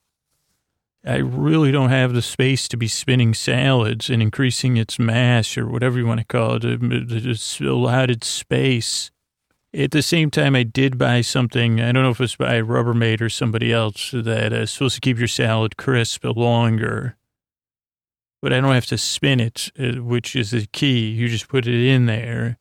I 1.06 1.16
really 1.16 1.70
don't 1.70 1.90
have 1.90 2.14
the 2.14 2.22
space 2.22 2.66
to 2.68 2.76
be 2.76 2.88
spinning 2.88 3.34
salads 3.34 4.08
and 4.08 4.22
increasing 4.22 4.76
its 4.76 4.98
mass 4.98 5.58
or 5.58 5.66
whatever 5.66 5.98
you 5.98 6.06
want 6.06 6.20
to 6.20 6.26
call 6.26 6.54
it, 6.54 6.64
it's 6.64 7.60
allotted 7.60 8.24
space. 8.24 9.10
At 9.74 9.90
the 9.90 10.02
same 10.02 10.30
time, 10.30 10.54
I 10.54 10.62
did 10.62 10.96
buy 10.96 11.20
something. 11.20 11.80
I 11.80 11.92
don't 11.92 12.04
know 12.04 12.10
if 12.10 12.20
it's 12.20 12.36
by 12.36 12.60
Rubbermaid 12.60 13.20
or 13.20 13.28
somebody 13.28 13.72
else 13.72 14.12
that 14.12 14.52
is 14.52 14.70
supposed 14.70 14.94
to 14.94 15.00
keep 15.00 15.18
your 15.18 15.28
salad 15.28 15.76
crisp 15.76 16.24
longer 16.24 17.16
but 18.44 18.52
I 18.52 18.60
don't 18.60 18.74
have 18.74 18.84
to 18.86 18.98
spin 18.98 19.40
it, 19.40 19.72
uh, 19.78 20.02
which 20.02 20.36
is 20.36 20.50
the 20.50 20.66
key. 20.66 21.08
You 21.08 21.28
just 21.28 21.48
put 21.48 21.66
it 21.66 21.88
in 21.88 22.04
there. 22.04 22.58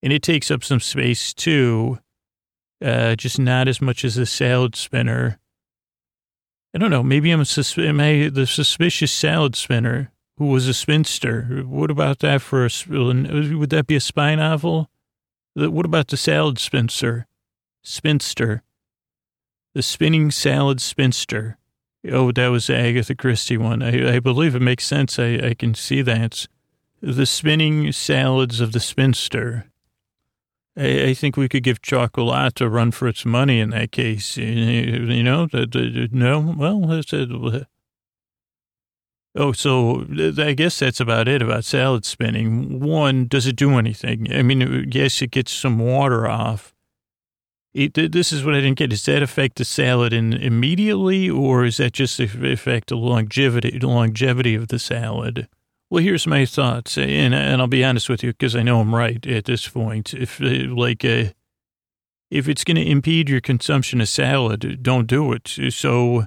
And 0.00 0.12
it 0.12 0.22
takes 0.22 0.48
up 0.48 0.62
some 0.62 0.78
space 0.78 1.34
too, 1.34 1.98
uh, 2.80 3.16
just 3.16 3.40
not 3.40 3.66
as 3.66 3.82
much 3.82 4.04
as 4.04 4.16
a 4.16 4.26
salad 4.26 4.76
spinner. 4.76 5.40
I 6.74 6.78
don't 6.78 6.90
know. 6.90 7.02
Maybe 7.02 7.30
I'm 7.30 7.44
sus- 7.44 7.78
am 7.78 8.00
I 8.00 8.28
the 8.28 8.46
suspicious 8.46 9.12
salad 9.12 9.56
spinner 9.56 10.12
who 10.40 10.46
was 10.46 10.68
a 10.68 10.74
spinster. 10.74 11.64
What 11.66 11.90
about 11.90 12.20
that 12.20 12.40
for 12.40 12.64
a, 12.64 12.70
would 12.88 13.70
that 13.70 13.86
be 13.86 13.96
a 13.96 14.00
spy 14.00 14.34
novel? 14.34 14.88
What 15.54 15.84
about 15.84 16.08
the 16.08 16.16
salad 16.16 16.58
spinster? 16.58 17.26
Spinster. 17.82 18.62
The 19.74 19.82
spinning 19.82 20.30
salad 20.30 20.80
spinster. 20.80 21.58
Oh, 22.10 22.32
that 22.32 22.48
was 22.48 22.68
the 22.68 22.76
Agatha 22.76 23.14
Christie 23.14 23.58
one. 23.58 23.82
I, 23.82 24.16
I 24.16 24.20
believe 24.20 24.54
it 24.54 24.62
makes 24.62 24.86
sense. 24.86 25.18
I, 25.18 25.34
I 25.42 25.54
can 25.54 25.74
see 25.74 26.00
that. 26.02 26.46
The 27.02 27.26
spinning 27.26 27.92
salads 27.92 28.60
of 28.60 28.72
the 28.72 28.80
spinster. 28.80 29.69
I, 30.76 31.10
I 31.10 31.14
think 31.14 31.36
we 31.36 31.48
could 31.48 31.62
give 31.62 31.82
chocolate 31.82 32.60
a 32.60 32.68
run 32.68 32.90
for 32.90 33.08
its 33.08 33.24
money 33.24 33.60
in 33.60 33.70
that 33.70 33.92
case. 33.92 34.36
You 34.36 35.22
know, 35.22 35.46
no, 35.52 36.54
well, 36.56 36.80
that's 36.80 37.12
it. 37.12 37.66
Oh, 39.36 39.52
so 39.52 40.06
I 40.38 40.54
guess 40.54 40.80
that's 40.80 40.98
about 40.98 41.28
it 41.28 41.40
about 41.40 41.64
salad 41.64 42.04
spinning. 42.04 42.80
One, 42.80 43.26
does 43.28 43.46
it 43.46 43.54
do 43.54 43.78
anything? 43.78 44.32
I 44.32 44.42
mean, 44.42 44.62
uh, 44.62 44.82
yes, 44.90 45.22
it 45.22 45.30
gets 45.30 45.52
some 45.52 45.78
water 45.78 46.26
off, 46.26 46.74
it, 47.72 47.94
this 47.94 48.32
is 48.32 48.44
what 48.44 48.54
I 48.54 48.60
didn't 48.60 48.78
get. 48.78 48.90
Does 48.90 49.04
that 49.04 49.22
affect 49.22 49.56
the 49.56 49.64
salad 49.64 50.12
in 50.12 50.32
immediately, 50.32 51.30
or 51.30 51.64
is 51.64 51.76
that 51.76 51.92
just 51.92 52.18
affect 52.18 52.88
the 52.88 52.96
longevity, 52.96 53.78
longevity 53.78 54.56
of 54.56 54.68
the 54.68 54.78
salad? 54.78 55.46
Well, 55.90 56.02
here's 56.02 56.26
my 56.26 56.46
thoughts, 56.46 56.96
and 56.96 57.34
and 57.34 57.60
I'll 57.60 57.66
be 57.66 57.84
honest 57.84 58.08
with 58.08 58.22
you 58.22 58.32
because 58.32 58.54
I 58.54 58.62
know 58.62 58.80
I'm 58.80 58.94
right 58.94 59.24
at 59.26 59.44
this 59.44 59.68
point. 59.68 60.14
If 60.14 60.40
uh, 60.40 60.72
like 60.74 61.04
uh, 61.04 61.32
if 62.30 62.48
it's 62.48 62.64
going 62.64 62.76
to 62.76 62.88
impede 62.88 63.28
your 63.28 63.40
consumption 63.40 64.00
of 64.00 64.08
salad, 64.08 64.82
don't 64.82 65.08
do 65.08 65.32
it. 65.32 65.48
So, 65.70 66.26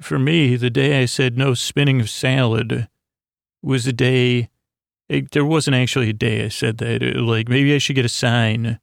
for 0.00 0.18
me, 0.18 0.54
the 0.54 0.70
day 0.70 1.02
I 1.02 1.06
said 1.06 1.36
no 1.36 1.54
spinning 1.54 2.00
of 2.00 2.08
salad 2.08 2.88
was 3.60 3.84
the 3.84 3.92
day. 3.92 4.50
It, 5.08 5.32
there 5.32 5.44
wasn't 5.44 5.76
actually 5.76 6.08
a 6.10 6.14
day 6.14 6.44
I 6.44 6.48
said 6.48 6.78
that. 6.78 7.02
Like 7.02 7.48
maybe 7.48 7.74
I 7.74 7.78
should 7.78 7.96
get 7.96 8.04
a 8.04 8.08
sign 8.08 8.78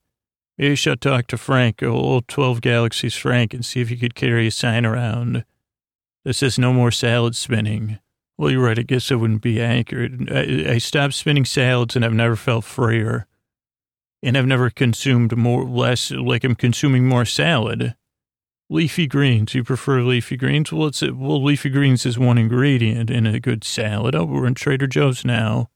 Maybe 0.60 0.74
I 0.74 0.76
should 0.76 1.00
talk 1.00 1.28
to 1.28 1.38
Frank, 1.38 1.82
old 1.82 2.28
12 2.28 2.60
Galaxies 2.60 3.16
Frank, 3.16 3.54
and 3.54 3.66
see 3.66 3.80
if 3.80 3.88
he 3.88 3.96
could 3.96 4.14
carry 4.14 4.48
a 4.48 4.52
sign 4.52 4.86
around 4.86 5.46
that 6.26 6.34
says 6.34 6.60
no 6.60 6.74
more 6.74 6.92
salad 6.92 7.38
spinning. 7.38 8.00
Well, 8.40 8.50
you're 8.52 8.64
right. 8.64 8.80
I 8.80 8.84
guess 8.84 9.12
it 9.12 9.18
wouldn't 9.18 9.42
be 9.42 9.62
accurate. 9.62 10.14
I, 10.32 10.76
I 10.76 10.78
stopped 10.78 11.14
spinning 11.14 11.44
salads 11.44 11.98
and 11.98 12.06
I've 12.06 12.14
never 12.14 12.38
felt 12.38 12.64
freer. 12.64 13.28
And 14.24 14.38
I've 14.38 14.46
never 14.46 14.70
consumed 14.70 15.36
more, 15.36 15.66
less, 15.66 16.10
like 16.10 16.46
I'm 16.46 16.56
consuming 16.56 17.06
more 17.06 17.26
salad. 17.26 17.96
Leafy 18.70 19.08
greens. 19.08 19.54
You 19.54 19.66
prefer 19.66 20.04
leafy 20.04 20.38
greens? 20.38 20.72
Well, 20.72 20.88
it's, 20.88 21.02
well, 21.02 21.44
leafy 21.44 21.70
greens 21.70 22.06
is 22.06 22.18
one 22.18 22.38
ingredient 22.38 23.10
in 23.10 23.28
a 23.28 23.42
good 23.42 23.66
salad. 23.66 24.16
Oh, 24.16 24.24
we're 24.24 24.48
in 24.48 24.56
Trader 24.56 24.88
Joe's 24.88 25.26
now. 25.26 25.70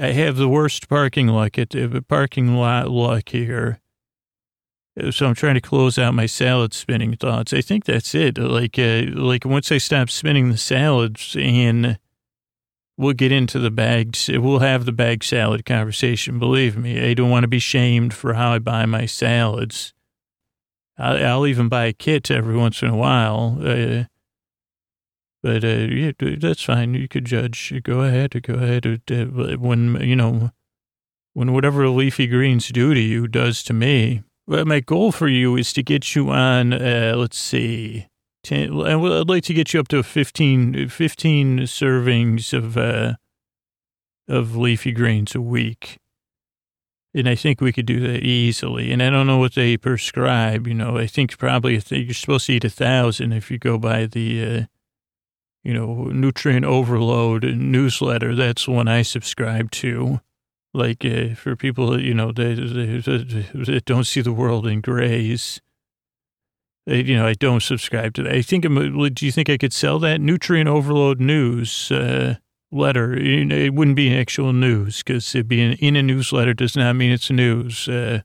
I 0.00 0.12
have 0.12 0.36
the 0.36 0.48
worst 0.48 0.88
parking 0.88 1.26
luck 1.26 1.58
at 1.58 1.70
the 1.70 2.04
parking 2.08 2.54
lot 2.54 2.90
luck 2.90 3.30
here. 3.30 3.80
So 5.10 5.26
I'm 5.26 5.34
trying 5.34 5.54
to 5.54 5.60
close 5.60 5.98
out 5.98 6.14
my 6.14 6.26
salad 6.26 6.74
spinning 6.74 7.16
thoughts. 7.16 7.52
I 7.52 7.60
think 7.60 7.86
that's 7.86 8.14
it. 8.14 8.38
Like, 8.38 8.78
uh, 8.78 9.06
like 9.14 9.44
once 9.44 9.72
I 9.72 9.78
stop 9.78 10.10
spinning 10.10 10.50
the 10.50 10.56
salads 10.56 11.36
and 11.36 11.98
we'll 12.96 13.12
get 13.12 13.32
into 13.32 13.58
the 13.58 13.70
bags, 13.70 14.28
we'll 14.32 14.60
have 14.60 14.84
the 14.84 14.92
bag 14.92 15.24
salad 15.24 15.64
conversation. 15.64 16.38
Believe 16.38 16.76
me, 16.76 17.10
I 17.10 17.14
don't 17.14 17.30
want 17.30 17.44
to 17.44 17.48
be 17.48 17.58
shamed 17.58 18.14
for 18.14 18.34
how 18.34 18.52
I 18.52 18.58
buy 18.58 18.86
my 18.86 19.06
salads. 19.06 19.92
I'll, 20.96 21.24
I'll 21.26 21.46
even 21.46 21.68
buy 21.68 21.86
a 21.86 21.92
kit 21.92 22.30
every 22.30 22.56
once 22.56 22.82
in 22.82 22.88
a 22.88 22.96
while. 22.96 23.58
Uh, 23.60 24.04
but, 25.42 25.64
uh, 25.64 25.88
yeah, 25.90 26.12
that's 26.20 26.62
fine. 26.62 26.94
You 26.94 27.08
could 27.08 27.24
judge. 27.24 27.72
Go 27.82 28.00
ahead. 28.00 28.40
Go 28.42 28.54
ahead. 28.54 29.00
When, 29.60 30.00
you 30.00 30.16
know, 30.16 30.50
when 31.34 31.52
whatever 31.52 31.88
leafy 31.88 32.26
greens 32.28 32.68
do 32.68 32.94
to 32.94 33.00
you 33.00 33.26
does 33.26 33.62
to 33.64 33.72
me, 33.72 34.22
well, 34.46 34.64
my 34.64 34.80
goal 34.80 35.10
for 35.10 35.26
you 35.26 35.56
is 35.56 35.72
to 35.72 35.82
get 35.82 36.14
you 36.14 36.30
on, 36.30 36.72
uh, 36.72 37.14
let's 37.16 37.38
see, 37.38 38.06
10, 38.44 38.80
I'd 38.82 39.28
like 39.28 39.44
to 39.44 39.54
get 39.54 39.74
you 39.74 39.80
up 39.80 39.88
to 39.88 40.02
15, 40.02 40.88
15 40.88 41.58
servings 41.60 42.52
of, 42.52 42.76
uh, 42.76 43.14
of 44.28 44.56
leafy 44.56 44.92
greens 44.92 45.34
a 45.34 45.40
week. 45.40 45.98
And 47.14 47.28
I 47.28 47.34
think 47.34 47.60
we 47.60 47.72
could 47.72 47.86
do 47.86 48.00
that 48.00 48.22
easily. 48.24 48.90
And 48.92 49.02
I 49.02 49.10
don't 49.10 49.26
know 49.26 49.38
what 49.38 49.54
they 49.54 49.76
prescribe. 49.76 50.66
You 50.66 50.74
know, 50.74 50.98
I 50.98 51.06
think 51.06 51.38
probably 51.38 51.80
you're 51.88 52.14
supposed 52.14 52.46
to 52.46 52.54
eat 52.54 52.64
a 52.64 52.70
thousand 52.70 53.32
if 53.32 53.50
you 53.50 53.58
go 53.58 53.78
by 53.78 54.06
the, 54.06 54.44
uh, 54.44 54.62
you 55.62 55.72
know, 55.72 56.04
nutrient 56.04 56.64
overload 56.64 57.44
newsletter. 57.44 58.34
That's 58.34 58.66
one 58.66 58.88
I 58.88 59.02
subscribe 59.02 59.70
to 59.72 60.20
like 60.74 61.04
uh, 61.04 61.34
for 61.36 61.56
people 61.56 62.00
you 62.00 62.12
know 62.12 62.32
that, 62.32 62.56
that, 63.54 63.82
don't 63.86 64.04
see 64.04 64.20
the 64.20 64.32
world 64.32 64.66
in 64.66 64.80
grays. 64.80 65.60
You 66.86 67.16
know, 67.16 67.26
I 67.26 67.34
don't 67.34 67.62
subscribe 67.62 68.14
to 68.14 68.22
that. 68.24 68.32
I 68.32 68.42
think, 68.42 68.64
I'm, 68.64 69.12
do 69.14 69.26
you 69.26 69.32
think 69.32 69.48
I 69.48 69.56
could 69.56 69.72
sell 69.72 69.98
that 70.00 70.20
nutrient 70.20 70.68
overload 70.68 71.20
news? 71.20 71.90
Uh, 71.90 72.36
letter. 72.74 73.14
It 73.14 73.72
wouldn't 73.74 73.96
be 73.96 74.14
actual 74.14 74.52
news 74.52 75.02
because 75.02 75.34
it 75.34 75.48
being 75.48 75.74
in 75.74 75.96
a 75.96 76.02
newsletter 76.02 76.54
does 76.54 76.76
not 76.76 76.96
mean 76.96 77.12
it's 77.12 77.30
news. 77.30 77.88
Uh, 77.88 78.20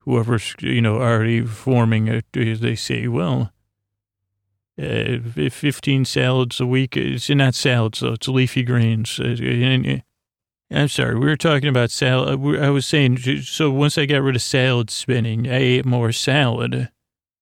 whoever's, 0.00 0.54
you 0.60 0.80
know, 0.80 0.96
already 0.96 1.44
forming 1.44 2.08
it, 2.08 2.24
they 2.32 2.74
say, 2.74 3.06
well, 3.06 3.52
uh, 4.80 5.18
15 5.50 6.04
salads 6.04 6.60
a 6.60 6.66
week. 6.66 6.96
It's 6.96 7.28
not 7.28 7.54
salads, 7.54 8.00
though. 8.00 8.14
It's 8.14 8.28
leafy 8.28 8.62
greens. 8.62 9.20
Uh, 9.20 9.98
I'm 10.70 10.88
sorry. 10.88 11.14
We 11.14 11.26
were 11.26 11.36
talking 11.36 11.68
about 11.68 11.90
salad. 11.90 12.40
I 12.60 12.70
was 12.70 12.86
saying, 12.86 13.18
so 13.42 13.70
once 13.70 13.98
I 13.98 14.06
got 14.06 14.22
rid 14.22 14.36
of 14.36 14.42
salad 14.42 14.90
spinning, 14.90 15.48
I 15.48 15.56
ate 15.56 15.86
more 15.86 16.12
salad. 16.12 16.90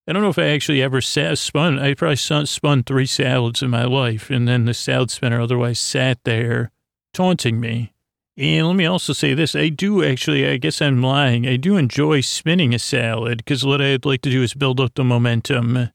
I 0.09 0.12
don't 0.12 0.23
know 0.23 0.29
if 0.29 0.38
I 0.38 0.49
actually 0.49 0.83
ever 0.83 1.01
sa- 1.01 1.35
spun. 1.35 1.79
I 1.81 1.95
probably 1.95 2.16
spun, 2.16 2.85
three 2.85 3.07
salads 3.07 3.61
in 3.61 3.71
my 3.71 3.85
life, 3.85 4.31
and 4.31 4.47
then 4.47 4.64
the 4.64 4.75
salad 4.75 5.11
spinner 5.11 5.40
otherwise 5.40 5.81
sat 5.81 6.19
there 6.25 6.71
taunting 7.12 7.59
me. 7.59 7.92
And 8.37 8.69
let 8.69 8.77
me 8.77 8.87
also 8.87 9.12
say 9.12 9.35
this: 9.35 9.57
I 9.57 9.69
do 9.69 10.05
actually. 10.05 10.47
I 10.47 10.59
guess 10.59 10.81
I'm 10.81 11.03
lying. 11.03 11.47
I 11.47 11.57
do 11.57 11.77
enjoy 11.77 12.21
spinning 12.21 12.75
a 12.75 12.79
salad 12.79 13.38
because 13.38 13.64
what 13.64 13.81
I'd 13.81 14.05
like 14.05 14.23
to 14.23 14.31
do 14.31 14.42
is 14.42 14.55
build 14.55 14.79
up 14.81 14.95
the 14.95 15.05
momentum, 15.05 15.90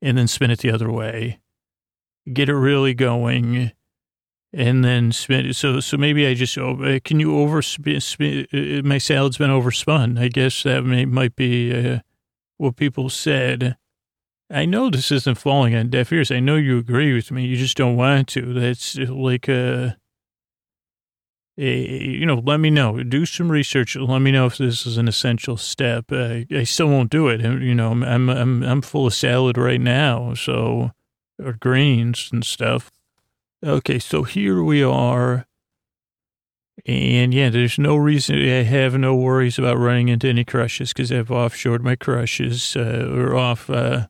and 0.00 0.18
then 0.18 0.28
spin 0.28 0.50
it 0.50 0.60
the 0.60 0.70
other 0.70 0.90
way, 0.92 1.40
get 2.32 2.48
it 2.48 2.54
really 2.54 2.94
going, 2.94 3.72
and 4.52 4.84
then 4.84 5.10
spin. 5.10 5.46
it. 5.46 5.56
So, 5.56 5.80
so 5.80 5.96
maybe 5.96 6.28
I 6.28 6.34
just 6.34 6.54
can 6.54 7.18
you 7.18 7.30
overspin? 7.32 8.02
Spin, 8.02 8.46
uh, 8.52 8.86
my 8.86 8.98
salad's 8.98 9.38
been 9.38 9.50
overspun. 9.50 10.20
I 10.20 10.28
guess 10.28 10.62
that 10.62 10.84
may, 10.84 11.06
might 11.06 11.34
be. 11.34 11.74
Uh, 11.74 12.00
what 12.58 12.76
people 12.76 13.08
said. 13.08 13.76
I 14.50 14.64
know 14.64 14.90
this 14.90 15.10
isn't 15.12 15.38
falling 15.38 15.74
on 15.74 15.88
deaf 15.88 16.12
ears. 16.12 16.30
I 16.30 16.40
know 16.40 16.56
you 16.56 16.78
agree 16.78 17.14
with 17.14 17.30
me. 17.30 17.44
You 17.46 17.56
just 17.56 17.76
don't 17.76 17.96
want 17.96 18.28
to. 18.28 18.54
That's 18.54 18.96
like 18.96 19.48
a, 19.48 19.96
a 21.58 21.76
you 21.76 22.24
know, 22.24 22.42
let 22.44 22.58
me 22.58 22.70
know. 22.70 23.02
Do 23.02 23.26
some 23.26 23.50
research. 23.50 23.94
Let 23.96 24.20
me 24.20 24.30
know 24.30 24.46
if 24.46 24.58
this 24.58 24.86
is 24.86 24.96
an 24.96 25.08
essential 25.08 25.56
step. 25.56 26.10
Uh, 26.10 26.40
I 26.50 26.64
still 26.64 26.88
won't 26.88 27.10
do 27.10 27.28
it. 27.28 27.40
You 27.40 27.74
know, 27.74 27.90
I'm 27.90 28.30
I'm 28.30 28.62
I'm 28.62 28.82
full 28.82 29.06
of 29.06 29.14
salad 29.14 29.58
right 29.58 29.80
now, 29.80 30.34
so 30.34 30.92
or 31.42 31.52
greens 31.52 32.30
and 32.32 32.44
stuff. 32.44 32.90
Okay, 33.64 33.98
so 33.98 34.22
here 34.22 34.62
we 34.62 34.82
are. 34.82 35.47
And 36.88 37.34
yeah, 37.34 37.50
there's 37.50 37.78
no 37.78 37.96
reason, 37.96 38.36
I 38.36 38.62
have 38.62 38.94
no 38.94 39.14
worries 39.14 39.58
about 39.58 39.76
running 39.76 40.08
into 40.08 40.26
any 40.26 40.42
crushes 40.42 40.94
because 40.94 41.12
I've 41.12 41.28
offshored 41.28 41.80
my 41.80 41.96
crushes 41.96 42.74
uh, 42.76 43.06
or 43.12 43.36
off, 43.36 43.68
uh, 43.68 44.06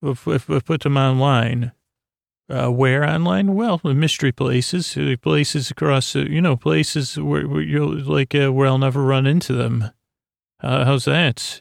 if, 0.00 0.26
if, 0.26 0.48
if 0.48 0.64
put 0.64 0.80
them 0.84 0.96
online. 0.96 1.72
Uh, 2.48 2.70
where 2.70 3.06
online? 3.06 3.54
Well, 3.54 3.78
mystery 3.84 4.32
places, 4.32 4.96
uh, 4.96 5.16
places 5.20 5.70
across, 5.70 6.16
uh, 6.16 6.20
you 6.20 6.40
know, 6.40 6.56
places 6.56 7.18
where, 7.18 7.46
where 7.46 7.60
you'll 7.60 7.98
like, 8.00 8.34
uh, 8.34 8.50
where 8.50 8.68
I'll 8.68 8.78
never 8.78 9.02
run 9.02 9.26
into 9.26 9.52
them. 9.52 9.90
Uh, 10.62 10.86
how's 10.86 11.04
that? 11.04 11.60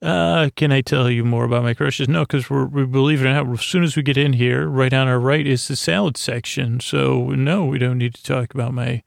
Uh, 0.00 0.50
can 0.54 0.70
I 0.70 0.82
tell 0.82 1.10
you 1.10 1.24
more 1.24 1.44
about 1.44 1.64
my 1.64 1.74
crushes? 1.74 2.08
No, 2.08 2.20
because 2.20 2.48
we 2.48 2.86
believe 2.86 3.24
it 3.24 3.28
or 3.28 3.32
not, 3.32 3.52
as 3.52 3.62
soon 3.62 3.82
as 3.82 3.96
we 3.96 4.04
get 4.04 4.18
in 4.18 4.34
here, 4.34 4.68
right 4.68 4.92
on 4.92 5.08
our 5.08 5.18
right 5.18 5.44
is 5.44 5.66
the 5.66 5.74
salad 5.74 6.16
section. 6.16 6.78
So 6.78 7.30
no, 7.30 7.64
we 7.64 7.78
don't 7.78 7.98
need 7.98 8.14
to 8.14 8.22
talk 8.22 8.54
about 8.54 8.72
my 8.72 9.02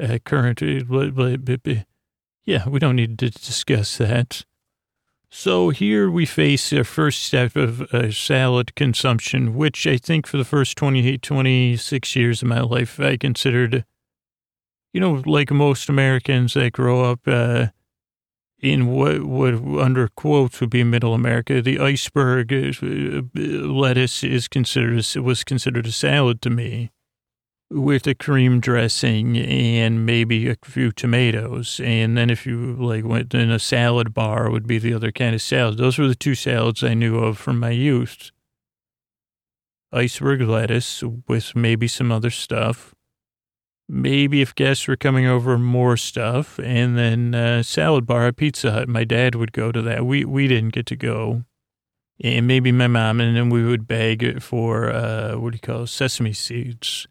uh, 0.00 0.18
current. 0.24 0.62
uh, 0.62 0.84
blah, 0.84 1.10
blah, 1.10 1.36
blah. 1.36 1.82
Yeah, 2.44 2.68
we 2.68 2.78
don't 2.78 2.96
need 2.96 3.18
to 3.18 3.30
discuss 3.30 3.98
that. 3.98 4.44
So 5.28 5.70
here 5.70 6.08
we 6.08 6.24
face 6.24 6.72
our 6.72 6.84
first 6.84 7.24
step 7.24 7.56
of 7.56 7.82
uh, 7.92 8.10
salad 8.12 8.74
consumption, 8.76 9.56
which 9.56 9.86
I 9.86 9.96
think 9.96 10.26
for 10.26 10.36
the 10.36 10.44
first 10.44 10.76
28, 10.78 11.20
26 11.20 12.16
years 12.16 12.42
of 12.42 12.48
my 12.48 12.60
life, 12.60 13.00
I 13.00 13.16
considered, 13.16 13.84
you 14.92 15.00
know, 15.00 15.22
like 15.26 15.50
most 15.50 15.88
Americans 15.88 16.54
that 16.54 16.72
grow 16.72 17.04
up 17.04 17.20
uh, 17.26 17.66
in 18.60 18.86
what 18.86 19.24
would 19.24 19.54
under 19.80 20.08
quotes 20.08 20.60
would 20.60 20.70
be 20.70 20.84
middle 20.84 21.12
America, 21.12 21.60
the 21.60 21.80
iceberg 21.80 22.52
uh, 22.52 23.22
lettuce 23.34 24.24
is 24.24 24.48
considered 24.48 25.04
was 25.16 25.44
considered 25.44 25.86
a 25.86 25.92
salad 25.92 26.40
to 26.42 26.50
me 26.50 26.90
with 27.70 28.06
a 28.06 28.14
cream 28.14 28.60
dressing 28.60 29.36
and 29.36 30.06
maybe 30.06 30.48
a 30.48 30.56
few 30.64 30.92
tomatoes. 30.92 31.80
And 31.82 32.16
then 32.16 32.30
if 32.30 32.46
you 32.46 32.76
like 32.78 33.04
went 33.04 33.34
in 33.34 33.50
a 33.50 33.58
salad 33.58 34.14
bar 34.14 34.50
would 34.50 34.66
be 34.66 34.78
the 34.78 34.94
other 34.94 35.10
kind 35.10 35.34
of 35.34 35.42
salad. 35.42 35.78
Those 35.78 35.98
were 35.98 36.08
the 36.08 36.14
two 36.14 36.34
salads 36.34 36.84
I 36.84 36.94
knew 36.94 37.18
of 37.18 37.38
from 37.38 37.58
my 37.58 37.70
youth. 37.70 38.30
Iceberg 39.92 40.42
lettuce 40.42 41.02
with 41.26 41.56
maybe 41.56 41.88
some 41.88 42.12
other 42.12 42.30
stuff. 42.30 42.94
Maybe 43.88 44.42
if 44.42 44.54
guests 44.54 44.88
were 44.88 44.96
coming 44.96 45.26
over, 45.26 45.58
more 45.58 45.96
stuff. 45.96 46.58
And 46.58 46.98
then 46.98 47.34
uh, 47.34 47.62
salad 47.62 48.06
bar 48.06 48.26
at 48.26 48.36
Pizza 48.36 48.72
Hut. 48.72 48.88
My 48.88 49.04
dad 49.04 49.34
would 49.34 49.52
go 49.52 49.72
to 49.72 49.80
that. 49.82 50.04
We, 50.04 50.24
we 50.24 50.48
didn't 50.48 50.70
get 50.70 50.86
to 50.86 50.96
go. 50.96 51.44
And 52.22 52.46
maybe 52.46 52.72
my 52.72 52.86
mom, 52.86 53.20
and 53.20 53.36
then 53.36 53.50
we 53.50 53.64
would 53.64 53.86
beg 53.86 54.42
for, 54.42 54.90
uh, 54.90 55.34
what 55.34 55.52
do 55.52 55.56
you 55.56 55.60
call 55.60 55.82
it, 55.82 55.88
sesame 55.88 56.32
seeds. 56.32 57.06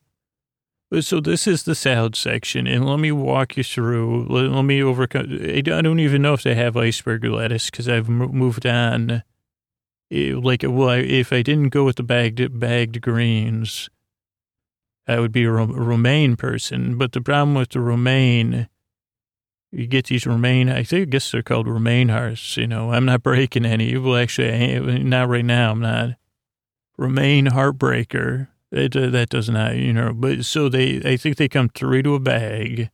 Uh, 0.94 1.02
so 1.02 1.20
this 1.20 1.48
is 1.48 1.64
the 1.64 1.76
salad 1.76 2.16
section, 2.16 2.68
and 2.68 2.86
let 2.86 3.00
me 3.00 3.12
walk 3.12 3.58
you 3.58 3.64
through. 3.64 4.28
Let, 4.30 4.52
let 4.52 4.64
me 4.64 4.82
overcome. 4.84 5.40
I 5.42 5.62
don't 5.62 6.00
even 6.00 6.22
know 6.22 6.34
if 6.34 6.44
they 6.44 6.56
have 6.56 6.78
iceberg 6.78 7.24
lettuce 7.24 7.70
because 7.70 7.90
I've 7.90 8.08
mo- 8.10 8.28
moved 8.28 8.66
on. 8.66 9.24
It- 10.10 10.36
like, 10.44 10.64
well, 10.64 10.90
I, 10.90 10.98
if 10.98 11.34
I 11.34 11.42
didn't 11.42 11.70
go 11.70 11.84
with 11.84 11.96
the 11.96 12.04
bagged 12.04 12.60
bagged 12.60 13.02
greens, 13.02 13.90
I 15.08 15.20
would 15.20 15.32
be 15.32 15.44
a 15.44 15.52
romaine 15.52 16.36
person. 16.36 16.98
But 16.98 17.12
the 17.14 17.22
problem 17.22 17.56
with 17.56 17.70
the 17.70 17.80
romaine, 17.80 18.70
you 19.72 19.88
get 19.88 20.06
these 20.06 20.28
romaine. 20.28 20.70
I 20.70 20.84
think 20.84 21.02
I 21.02 21.10
guess 21.10 21.32
they're 21.32 21.42
called 21.42 21.68
romaine 21.68 22.10
hearts. 22.10 22.58
You 22.58 22.68
know, 22.68 22.92
I'm 22.92 23.06
not 23.06 23.24
breaking 23.24 23.66
any. 23.66 23.98
Well, 23.98 24.18
actually, 24.18 24.80
not 25.04 25.30
right 25.30 25.46
now. 25.46 25.72
I'm 25.72 25.82
not. 25.82 26.10
Romaine 26.98 27.48
heartbreaker. 27.48 28.48
It, 28.76 28.96
uh, 28.96 29.10
that 29.10 29.30
does 29.30 29.50
not, 29.50 29.76
you 29.76 29.94
know, 29.94 30.12
but 30.14 30.44
so 30.46 30.68
they, 30.68 31.02
I 31.06 31.16
think 31.16 31.38
they 31.38 31.48
come 31.48 31.70
three 31.70 32.04
to 32.04 32.16
a 32.16 32.20
bag 32.20 32.90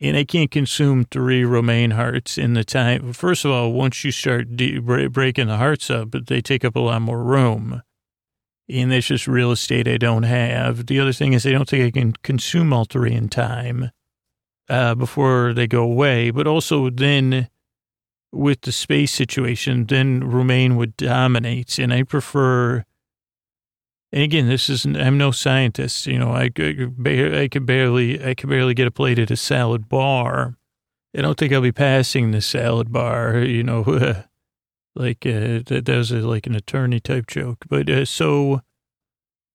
and 0.00 0.16
I 0.16 0.24
can't 0.24 0.50
consume 0.50 1.04
three 1.04 1.44
romaine 1.44 1.90
hearts 1.90 2.38
in 2.38 2.54
the 2.54 2.64
time. 2.64 3.12
First 3.12 3.44
of 3.44 3.50
all, 3.50 3.72
once 3.72 4.02
you 4.02 4.10
start 4.10 4.56
de- 4.56 4.78
breaking 4.78 5.48
the 5.48 5.58
hearts 5.58 5.90
up, 5.90 6.10
but 6.10 6.26
they 6.26 6.40
take 6.40 6.64
up 6.64 6.74
a 6.74 6.80
lot 6.80 7.02
more 7.02 7.22
room. 7.22 7.82
And 8.68 8.92
that's 8.92 9.08
just 9.08 9.26
real 9.26 9.50
estate 9.50 9.86
I 9.86 9.98
don't 9.98 10.22
have. 10.22 10.86
The 10.86 11.00
other 11.00 11.12
thing 11.12 11.32
is 11.34 11.44
I 11.44 11.50
don't 11.50 11.68
think 11.68 11.84
I 11.84 11.90
can 11.90 12.12
consume 12.22 12.72
all 12.72 12.84
three 12.84 13.12
in 13.12 13.28
time 13.28 13.90
uh, 14.68 14.94
before 14.94 15.52
they 15.52 15.66
go 15.66 15.82
away. 15.82 16.30
But 16.30 16.46
also 16.46 16.88
then 16.88 17.48
with 18.32 18.62
the 18.62 18.72
space 18.72 19.12
situation, 19.12 19.86
then 19.86 20.20
romaine 20.20 20.76
would 20.76 20.96
dominate. 20.96 21.78
And 21.78 21.92
I 21.92 22.04
prefer 22.04 22.84
and 24.12 24.22
again, 24.22 24.48
this 24.48 24.68
is 24.68 24.84
I'm 24.84 25.18
no 25.18 25.30
scientist. 25.30 26.06
You 26.06 26.18
know, 26.18 26.32
I 26.32 26.48
could 26.48 26.96
I 27.06 27.48
could 27.48 27.66
barely 27.66 28.24
I 28.24 28.34
could 28.34 28.50
barely 28.50 28.74
get 28.74 28.86
a 28.86 28.90
plate 28.90 29.18
at 29.18 29.30
a 29.30 29.36
salad 29.36 29.88
bar. 29.88 30.56
I 31.16 31.22
don't 31.22 31.38
think 31.38 31.52
I'll 31.52 31.60
be 31.60 31.72
passing 31.72 32.30
the 32.30 32.40
salad 32.40 32.92
bar. 32.92 33.38
You 33.38 33.62
know, 33.62 33.82
like 34.94 35.24
uh, 35.26 35.62
that, 35.66 35.82
that 35.84 35.96
was 35.96 36.10
a, 36.10 36.16
like 36.16 36.46
an 36.46 36.54
attorney 36.54 37.00
type 37.00 37.26
joke. 37.26 37.64
But 37.68 37.88
uh, 37.88 38.04
so 38.04 38.62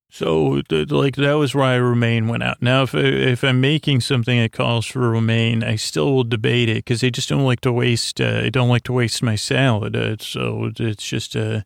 so 0.10 0.62
like 0.70 1.18
that 1.18 1.34
was 1.34 1.54
why 1.54 1.78
romaine 1.78 2.30
went 2.30 2.44
out. 2.44 2.62
Now, 2.62 2.84
if 2.84 2.96
if 2.96 3.44
I'm 3.44 3.60
making 3.60 4.00
something 4.00 4.40
that 4.40 4.54
calls 4.54 4.86
for 4.86 5.00
romaine, 5.00 5.62
I 5.62 5.76
still 5.76 6.14
will 6.14 6.24
debate 6.24 6.70
it 6.70 6.86
because 6.86 7.04
I 7.04 7.10
just 7.10 7.28
don't 7.28 7.44
like 7.44 7.60
to 7.62 7.74
waste. 7.74 8.22
Uh, 8.22 8.44
I 8.46 8.50
don't 8.50 8.70
like 8.70 8.84
to 8.84 8.94
waste 8.94 9.22
my 9.22 9.36
salad. 9.36 9.98
Uh, 9.98 10.16
so 10.22 10.72
it's 10.80 11.06
just 11.06 11.36
a. 11.36 11.66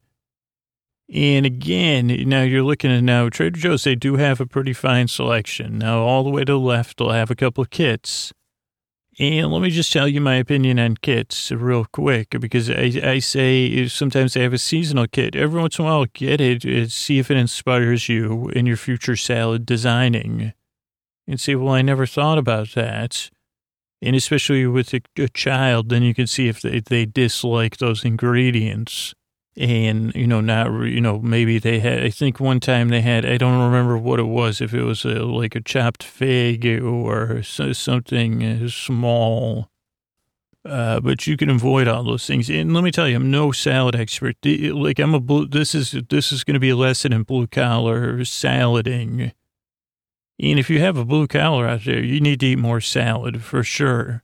And 1.12 1.46
again, 1.46 2.08
now 2.28 2.44
you're 2.44 2.62
looking 2.64 2.92
at 2.92 3.04
now 3.04 3.30
Trader 3.30 3.60
Joe's, 3.60 3.84
they 3.84 3.96
do 3.96 4.18
have 4.18 4.40
a 4.40 4.46
pretty 4.46 4.74
fine 4.74 5.08
selection. 5.08 5.80
Now, 5.80 6.02
all 6.02 6.24
the 6.24 6.30
way 6.30 6.44
to 6.46 6.54
the 6.54 6.60
left, 6.60 6.98
they'll 6.98 7.10
have 7.10 7.32
a 7.32 7.36
couple 7.36 7.64
of 7.64 7.72
kits. 7.72 8.32
And 9.18 9.52
let 9.52 9.62
me 9.62 9.72
just 9.72 9.92
tell 9.92 10.08
you 10.08 10.22
my 10.22 10.36
opinion 10.36 10.78
on 10.78 10.96
kits 10.98 11.52
real 11.52 11.86
quick, 11.86 12.30
because 12.40 12.70
I, 12.70 13.02
I 13.04 13.20
say 13.20 13.88
sometimes 13.88 14.34
they 14.34 14.44
have 14.44 14.54
a 14.54 14.60
seasonal 14.60 15.08
kit. 15.08 15.36
Every 15.36 15.60
once 15.60 15.80
in 15.80 15.86
a 15.86 15.88
while, 15.88 16.06
get 16.06 16.40
it, 16.40 16.92
see 16.92 17.18
if 17.18 17.32
it 17.32 17.38
inspires 17.38 18.08
you 18.08 18.50
in 18.50 18.66
your 18.66 18.78
future 18.78 19.16
salad 19.16 19.66
designing. 19.66 20.54
And 21.28 21.40
say, 21.40 21.56
well, 21.56 21.74
I 21.74 21.82
never 21.82 22.06
thought 22.06 22.38
about 22.38 22.70
that. 22.76 23.30
And 24.02 24.16
especially 24.16 24.66
with 24.68 24.94
a, 24.94 25.02
a 25.18 25.28
child, 25.28 25.90
then 25.90 26.04
you 26.04 26.14
can 26.14 26.28
see 26.28 26.48
if 26.48 26.62
they, 26.62 26.80
they 26.80 27.06
dislike 27.06 27.78
those 27.78 28.06
ingredients 28.06 29.14
and 29.60 30.16
you 30.16 30.26
know 30.26 30.40
not 30.40 30.72
you 30.84 31.02
know 31.02 31.20
maybe 31.20 31.60
they 31.60 31.80
had 31.80 32.02
i 32.02 32.10
think 32.10 32.40
one 32.40 32.62
time 32.62 32.88
they 32.88 33.02
had 33.02 33.26
i 33.26 33.38
don't 33.38 33.62
remember 33.62 33.98
what 33.98 34.18
it 34.18 34.24
was 34.24 34.62
if 34.62 34.74
it 34.74 34.84
was 34.84 35.04
a, 35.04 35.26
like 35.26 35.54
a 35.54 35.60
chopped 35.62 36.02
fig 36.02 36.66
or 36.66 37.44
something 37.44 38.70
small. 38.70 39.70
Uh, 40.66 41.00
but 41.00 41.26
you 41.26 41.38
can 41.38 41.50
avoid 41.50 41.88
all 41.88 42.04
those 42.04 42.28
things. 42.28 42.50
And 42.50 42.74
let 42.74 42.84
me 42.84 42.92
tell 42.92 43.08
you 43.08 43.16
i'm 43.16 43.32
no 43.32 43.52
salad 43.52 43.96
expert. 43.96 44.36
Like 44.44 45.00
i'm 45.00 45.14
a 45.14 45.20
blue 45.20 45.46
this 45.48 45.76
is 45.76 45.96
this 46.10 46.32
is 46.32 46.44
going 46.44 46.54
to 46.54 46.60
be 46.60 46.70
a 46.70 46.76
lesson 46.76 47.12
in 47.12 47.24
blue 47.24 47.48
collar 47.48 48.24
salading. 48.24 49.32
And 50.42 50.60
if 50.60 50.70
you 50.70 50.80
have 50.80 50.96
a 50.96 51.06
blue 51.06 51.28
collar 51.28 51.68
out 51.68 51.84
there, 51.84 52.04
you 52.04 52.22
need 52.22 52.40
to 52.42 52.48
eat 52.48 52.60
more 52.60 52.80
salad 52.80 53.44
for 53.44 53.62
sure. 53.64 54.24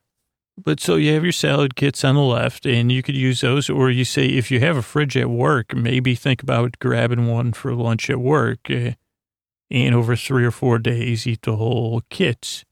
But 0.58 0.80
so 0.80 0.96
you 0.96 1.14
have 1.14 1.24
your 1.24 1.34
salad 1.34 1.76
kits 1.76 2.04
on 2.04 2.16
the 2.16 2.22
left, 2.22 2.66
and 2.66 2.92
you 2.92 3.04
could 3.04 3.16
use 3.16 3.42
those. 3.42 3.70
Or 3.70 3.90
you 3.90 4.06
say, 4.06 4.26
if 4.26 4.50
you 4.50 4.60
have 4.62 4.78
a 4.78 4.82
fridge 4.82 5.18
at 5.18 5.30
work, 5.30 5.76
maybe 5.76 6.16
think 6.16 6.42
about 6.42 6.80
grabbing 6.80 7.28
one 7.28 7.52
for 7.54 7.74
lunch 7.76 8.10
at 8.10 8.20
work. 8.20 8.60
Uh, 8.70 8.92
and 9.70 9.96
over 9.96 10.16
three 10.16 10.46
or 10.46 10.52
four 10.52 10.80
days, 10.80 11.28
eat 11.28 11.42
the 11.42 11.58
whole 11.58 12.02
kit. 12.10 12.64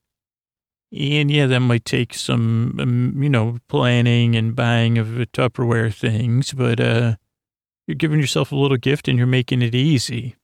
And 0.92 1.32
yeah, 1.32 1.48
that 1.48 1.60
might 1.60 1.86
take 1.86 2.14
some, 2.14 2.78
um, 2.80 3.22
you 3.22 3.30
know, 3.30 3.58
planning 3.68 4.36
and 4.36 4.56
buying 4.56 4.98
of 5.00 5.08
Tupperware 5.08 5.94
things, 5.94 6.54
but 6.54 6.80
uh, 6.80 7.16
you're 7.88 7.96
giving 7.96 8.20
yourself 8.20 8.52
a 8.52 8.56
little 8.56 8.78
gift 8.78 9.08
and 9.08 9.18
you're 9.18 9.26
making 9.26 9.64
it 9.64 9.74
easy. 9.74 10.36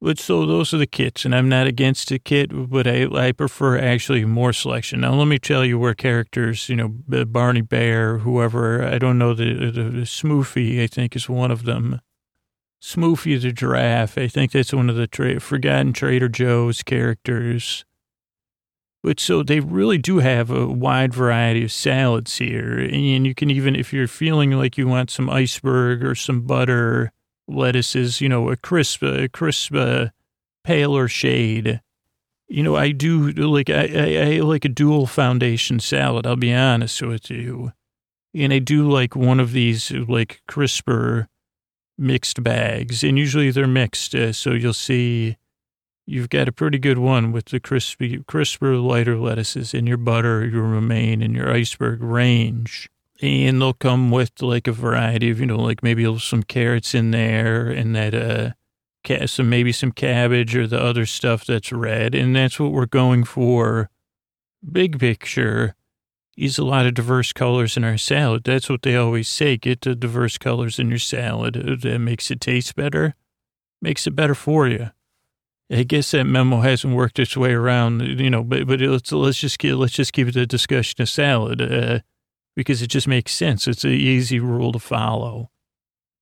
But 0.00 0.20
so 0.20 0.46
those 0.46 0.72
are 0.72 0.78
the 0.78 0.86
kits, 0.86 1.24
and 1.24 1.34
I'm 1.34 1.48
not 1.48 1.66
against 1.66 2.12
a 2.12 2.20
kit, 2.20 2.50
but 2.52 2.86
I, 2.86 3.06
I 3.06 3.32
prefer 3.32 3.76
actually 3.78 4.24
more 4.24 4.52
selection. 4.52 5.00
Now, 5.00 5.14
let 5.14 5.26
me 5.26 5.40
tell 5.40 5.64
you 5.64 5.76
where 5.76 5.94
characters, 5.94 6.68
you 6.68 6.76
know, 6.76 6.88
Barney 6.88 7.62
Bear, 7.62 8.18
whoever, 8.18 8.84
I 8.84 8.98
don't 8.98 9.18
know, 9.18 9.34
the, 9.34 9.54
the, 9.54 9.82
the 9.82 10.02
Smoofy, 10.02 10.80
I 10.80 10.86
think, 10.86 11.16
is 11.16 11.28
one 11.28 11.50
of 11.50 11.64
them. 11.64 12.00
Smoofy 12.80 13.40
the 13.42 13.50
giraffe, 13.50 14.16
I 14.16 14.28
think 14.28 14.52
that's 14.52 14.72
one 14.72 14.88
of 14.88 14.94
the 14.94 15.08
tra- 15.08 15.40
forgotten 15.40 15.92
Trader 15.92 16.28
Joe's 16.28 16.84
characters. 16.84 17.84
But 19.02 19.18
so 19.18 19.42
they 19.42 19.58
really 19.58 19.98
do 19.98 20.18
have 20.18 20.50
a 20.50 20.66
wide 20.66 21.12
variety 21.12 21.64
of 21.64 21.72
salads 21.72 22.38
here. 22.38 22.78
And 22.78 23.26
you 23.26 23.34
can 23.34 23.50
even, 23.50 23.74
if 23.74 23.92
you're 23.92 24.06
feeling 24.06 24.52
like 24.52 24.78
you 24.78 24.86
want 24.86 25.10
some 25.10 25.28
iceberg 25.28 26.04
or 26.04 26.14
some 26.14 26.42
butter, 26.42 27.10
lettuces, 27.48 28.20
you 28.20 28.28
know, 28.28 28.50
a 28.50 28.56
crisp, 28.56 29.02
a 29.02 29.28
crisp, 29.28 29.74
uh, 29.74 30.08
paler 30.64 31.08
shade. 31.08 31.80
You 32.48 32.62
know, 32.62 32.76
I 32.76 32.92
do 32.92 33.30
like, 33.30 33.70
I, 33.70 33.88
I, 33.94 34.36
I 34.36 34.40
like 34.40 34.64
a 34.64 34.70
dual 34.70 35.06
foundation 35.06 35.80
salad. 35.80 36.26
I'll 36.26 36.36
be 36.36 36.54
honest 36.54 37.02
with 37.02 37.30
you. 37.30 37.72
And 38.34 38.52
I 38.52 38.58
do 38.58 38.88
like 38.88 39.16
one 39.16 39.40
of 39.40 39.52
these 39.52 39.90
like 39.90 40.42
crisper 40.46 41.28
mixed 41.96 42.42
bags 42.42 43.02
and 43.02 43.18
usually 43.18 43.50
they're 43.50 43.66
mixed. 43.66 44.14
Uh, 44.14 44.32
so 44.32 44.52
you'll 44.52 44.72
see 44.72 45.36
you've 46.06 46.28
got 46.28 46.48
a 46.48 46.52
pretty 46.52 46.78
good 46.78 46.98
one 46.98 47.32
with 47.32 47.46
the 47.46 47.60
crispy, 47.60 48.22
crisper, 48.28 48.76
lighter 48.76 49.16
lettuces 49.16 49.74
in 49.74 49.86
your 49.86 49.96
butter, 49.96 50.46
your 50.46 50.62
romaine 50.62 51.22
and 51.22 51.34
your 51.34 51.52
iceberg 51.52 52.02
range 52.02 52.88
and 53.20 53.60
they'll 53.60 53.72
come 53.72 54.10
with 54.10 54.40
like 54.40 54.66
a 54.66 54.72
variety 54.72 55.30
of, 55.30 55.40
you 55.40 55.46
know, 55.46 55.58
like 55.58 55.82
maybe 55.82 56.18
some 56.18 56.42
carrots 56.42 56.94
in 56.94 57.10
there 57.10 57.68
and 57.68 57.94
that, 57.96 58.14
uh, 58.14 59.26
some, 59.26 59.48
maybe 59.48 59.72
some 59.72 59.90
cabbage 59.92 60.54
or 60.54 60.66
the 60.66 60.80
other 60.80 61.06
stuff 61.06 61.44
that's 61.44 61.72
red. 61.72 62.14
And 62.14 62.36
that's 62.36 62.60
what 62.60 62.72
we're 62.72 62.86
going 62.86 63.24
for. 63.24 63.90
Big 64.70 64.98
picture 64.98 65.74
is 66.36 66.58
a 66.58 66.64
lot 66.64 66.86
of 66.86 66.94
diverse 66.94 67.32
colors 67.32 67.76
in 67.76 67.84
our 67.84 67.98
salad. 67.98 68.44
That's 68.44 68.70
what 68.70 68.82
they 68.82 68.94
always 68.94 69.28
say. 69.28 69.56
Get 69.56 69.80
the 69.80 69.94
diverse 69.94 70.38
colors 70.38 70.78
in 70.78 70.88
your 70.88 70.98
salad. 70.98 71.56
Uh, 71.56 71.76
that 71.80 71.98
makes 71.98 72.30
it 72.30 72.40
taste 72.40 72.76
better, 72.76 73.14
makes 73.82 74.06
it 74.06 74.12
better 74.12 74.34
for 74.34 74.68
you. 74.68 74.90
I 75.70 75.82
guess 75.82 76.12
that 76.12 76.24
memo 76.24 76.60
hasn't 76.60 76.94
worked 76.94 77.18
its 77.18 77.36
way 77.36 77.52
around, 77.52 78.00
you 78.20 78.30
know, 78.30 78.42
but, 78.42 78.66
but 78.66 78.80
let's, 78.80 79.12
let's 79.12 79.38
just 79.38 79.58
get, 79.58 79.74
let's 79.74 79.92
just 79.92 80.12
keep 80.12 80.32
the 80.32 80.46
discussion 80.46 81.02
of 81.02 81.08
salad. 81.08 81.60
Uh, 81.60 82.00
because 82.58 82.82
it 82.82 82.88
just 82.88 83.06
makes 83.06 83.30
sense. 83.30 83.68
It's 83.68 83.84
an 83.84 83.92
easy 83.92 84.40
rule 84.40 84.72
to 84.72 84.80
follow. 84.80 85.48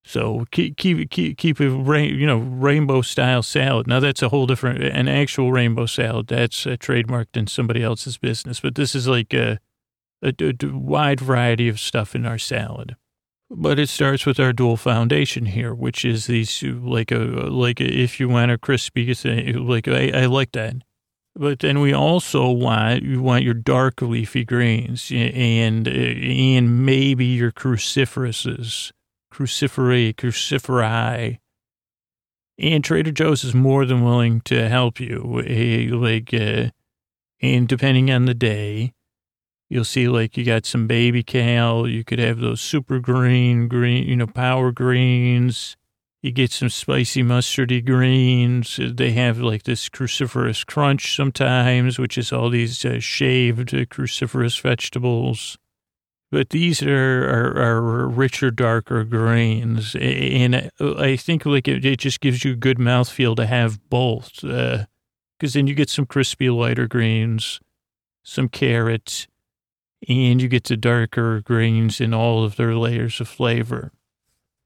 So 0.04 0.44
keep 0.50 0.76
keep 0.76 1.08
keep 1.08 1.38
keep 1.38 1.58
a 1.60 1.70
rain, 1.70 2.14
you 2.14 2.26
know 2.26 2.36
rainbow 2.36 3.00
style 3.00 3.42
salad. 3.42 3.86
Now 3.86 4.00
that's 4.00 4.20
a 4.20 4.28
whole 4.28 4.46
different 4.46 4.84
an 4.84 5.08
actual 5.08 5.50
rainbow 5.50 5.86
salad. 5.86 6.26
That's 6.26 6.66
uh, 6.66 6.76
trademarked 6.78 7.38
in 7.38 7.46
somebody 7.46 7.82
else's 7.82 8.18
business. 8.18 8.60
But 8.60 8.74
this 8.74 8.94
is 8.94 9.08
like 9.08 9.32
a, 9.32 9.58
a, 10.22 10.34
a 10.38 10.54
wide 10.74 11.20
variety 11.20 11.70
of 11.70 11.80
stuff 11.80 12.14
in 12.14 12.26
our 12.26 12.36
salad. 12.36 12.96
But 13.48 13.78
it 13.78 13.88
starts 13.88 14.26
with 14.26 14.38
our 14.38 14.52
dual 14.52 14.76
foundation 14.76 15.46
here, 15.46 15.74
which 15.74 16.04
is 16.04 16.26
these 16.26 16.62
like 16.62 17.10
a 17.10 17.16
like 17.16 17.80
a, 17.80 17.86
if 17.86 18.20
you 18.20 18.28
want 18.28 18.50
a 18.50 18.58
crispy 18.58 19.14
like 19.54 19.88
I, 19.88 20.10
I 20.10 20.26
like 20.26 20.52
that. 20.52 20.74
But 21.38 21.58
then 21.58 21.80
we 21.80 21.92
also 21.92 22.50
want 22.50 23.02
you 23.02 23.20
want 23.20 23.44
your 23.44 23.52
dark 23.52 24.00
leafy 24.00 24.42
greens 24.42 25.12
and 25.12 25.86
and 25.86 26.86
maybe 26.86 27.26
your 27.26 27.52
cruciferouses, 27.52 28.92
cruciferae, 29.32 30.14
cruciferi. 30.14 31.38
And 32.58 32.82
Trader 32.82 33.12
Joe's 33.12 33.44
is 33.44 33.54
more 33.54 33.84
than 33.84 34.02
willing 34.02 34.40
to 34.42 34.66
help 34.70 34.98
you. 34.98 35.42
Eh, 35.46 35.90
like, 35.92 36.32
uh, 36.32 36.70
and 37.42 37.68
depending 37.68 38.10
on 38.10 38.24
the 38.24 38.32
day, 38.32 38.94
you'll 39.68 39.84
see 39.84 40.08
like 40.08 40.38
you 40.38 40.44
got 40.44 40.64
some 40.64 40.86
baby 40.86 41.22
kale. 41.22 41.86
You 41.86 42.02
could 42.02 42.18
have 42.18 42.38
those 42.38 42.62
super 42.62 42.98
green, 42.98 43.68
green, 43.68 44.08
you 44.08 44.16
know, 44.16 44.26
power 44.26 44.72
greens 44.72 45.76
you 46.26 46.32
get 46.32 46.50
some 46.50 46.68
spicy 46.68 47.22
mustardy 47.22 47.84
greens. 47.84 48.80
They 48.82 49.12
have 49.12 49.38
like 49.38 49.62
this 49.62 49.88
cruciferous 49.88 50.66
crunch 50.66 51.14
sometimes, 51.14 52.00
which 52.00 52.18
is 52.18 52.32
all 52.32 52.50
these 52.50 52.84
uh, 52.84 52.98
shaved 52.98 53.72
uh, 53.72 53.84
cruciferous 53.84 54.60
vegetables. 54.60 55.56
But 56.32 56.50
these 56.50 56.82
are, 56.82 57.24
are, 57.24 57.56
are, 57.56 58.08
richer, 58.08 58.50
darker 58.50 59.04
greens. 59.04 59.94
And 60.00 60.68
I 60.80 61.14
think 61.14 61.46
like 61.46 61.68
it, 61.68 61.84
it, 61.84 62.00
just 62.00 62.20
gives 62.20 62.44
you 62.44 62.52
a 62.52 62.56
good 62.56 62.78
mouthfeel 62.78 63.36
to 63.36 63.46
have 63.46 63.88
both. 63.88 64.40
Because 64.40 64.82
uh, 64.82 65.48
then 65.54 65.68
you 65.68 65.74
get 65.76 65.88
some 65.88 66.06
crispy, 66.06 66.50
lighter 66.50 66.88
greens, 66.88 67.60
some 68.24 68.48
carrots, 68.48 69.28
and 70.08 70.42
you 70.42 70.48
get 70.48 70.64
the 70.64 70.76
darker 70.76 71.40
greens 71.40 72.00
in 72.00 72.12
all 72.12 72.42
of 72.42 72.56
their 72.56 72.74
layers 72.74 73.20
of 73.20 73.28
flavor. 73.28 73.92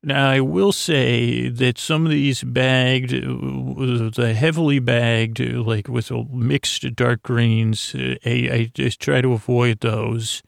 Now, 0.03 0.31
I 0.31 0.41
will 0.41 0.73
say 0.73 1.51
that 1.51 1.77
some 1.77 2.07
of 2.07 2.11
these 2.11 2.43
bagged, 2.43 3.11
the 3.11 4.35
heavily 4.35 4.79
bagged, 4.79 5.41
like 5.41 5.89
with 5.89 6.11
mixed 6.11 6.95
dark 6.97 7.23
greens, 7.23 7.95
I, 7.95 8.19
I 8.25 8.71
just 8.73 8.99
try 8.99 9.21
to 9.21 9.35
avoid 9.35 9.81
those 9.81 10.43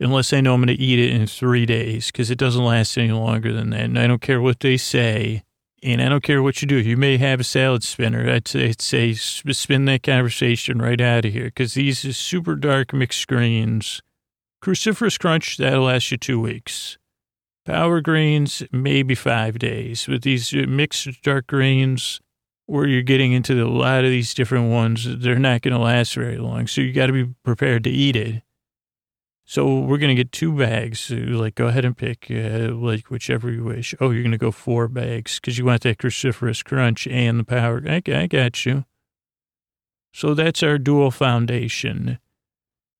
unless 0.00 0.32
I 0.32 0.40
know 0.40 0.54
I'm 0.54 0.64
going 0.64 0.76
to 0.76 0.82
eat 0.82 0.98
it 0.98 1.12
in 1.12 1.28
three 1.28 1.66
days 1.66 2.08
because 2.08 2.32
it 2.32 2.38
doesn't 2.38 2.64
last 2.64 2.98
any 2.98 3.12
longer 3.12 3.52
than 3.52 3.70
that. 3.70 3.82
And 3.82 3.98
I 3.98 4.08
don't 4.08 4.20
care 4.20 4.40
what 4.40 4.58
they 4.58 4.76
say. 4.76 5.44
And 5.84 6.02
I 6.02 6.08
don't 6.08 6.22
care 6.22 6.42
what 6.42 6.62
you 6.62 6.68
do. 6.68 6.76
You 6.76 6.96
may 6.96 7.18
have 7.18 7.40
a 7.40 7.44
salad 7.44 7.84
spinner. 7.84 8.28
I'd 8.28 8.48
say, 8.48 8.68
I'd 8.70 8.80
say 8.80 9.14
spin 9.14 9.84
that 9.86 10.02
conversation 10.02 10.80
right 10.80 11.00
out 11.00 11.24
of 11.24 11.32
here 11.32 11.46
because 11.46 11.74
these 11.74 12.16
super 12.16 12.56
dark 12.56 12.92
mixed 12.92 13.26
greens, 13.28 14.00
cruciferous 14.62 15.18
crunch, 15.18 15.56
that'll 15.56 15.84
last 15.84 16.10
you 16.10 16.18
two 16.18 16.40
weeks. 16.40 16.98
Power 17.64 18.00
greens, 18.00 18.62
maybe 18.72 19.14
five 19.14 19.58
days. 19.58 20.08
With 20.08 20.22
these 20.22 20.52
mixed 20.52 21.22
dark 21.22 21.46
greens, 21.46 22.20
where 22.66 22.86
you're 22.86 23.02
getting 23.02 23.32
into 23.32 23.62
a 23.62 23.68
lot 23.68 24.04
of 24.04 24.10
these 24.10 24.34
different 24.34 24.70
ones, 24.70 25.06
they're 25.18 25.38
not 25.38 25.62
going 25.62 25.74
to 25.74 25.80
last 25.80 26.14
very 26.14 26.38
long. 26.38 26.66
So 26.66 26.80
you 26.80 26.92
got 26.92 27.06
to 27.06 27.12
be 27.12 27.34
prepared 27.44 27.84
to 27.84 27.90
eat 27.90 28.16
it. 28.16 28.42
So 29.44 29.80
we're 29.80 29.98
going 29.98 30.16
to 30.16 30.20
get 30.22 30.32
two 30.32 30.56
bags. 30.56 31.10
Like, 31.10 31.56
go 31.56 31.66
ahead 31.66 31.84
and 31.84 31.96
pick, 31.96 32.28
uh, 32.30 32.72
like, 32.74 33.10
whichever 33.10 33.50
you 33.50 33.64
wish. 33.64 33.94
Oh, 34.00 34.10
you're 34.10 34.22
going 34.22 34.32
to 34.32 34.38
go 34.38 34.52
four 34.52 34.88
bags 34.88 35.38
because 35.38 35.58
you 35.58 35.64
want 35.64 35.82
that 35.82 35.98
cruciferous 35.98 36.64
crunch 36.64 37.06
and 37.06 37.38
the 37.38 37.44
power. 37.44 37.82
I, 37.86 38.02
I 38.06 38.26
got 38.26 38.64
you. 38.64 38.84
So 40.14 40.34
that's 40.34 40.62
our 40.62 40.78
dual 40.78 41.10
foundation. 41.10 42.18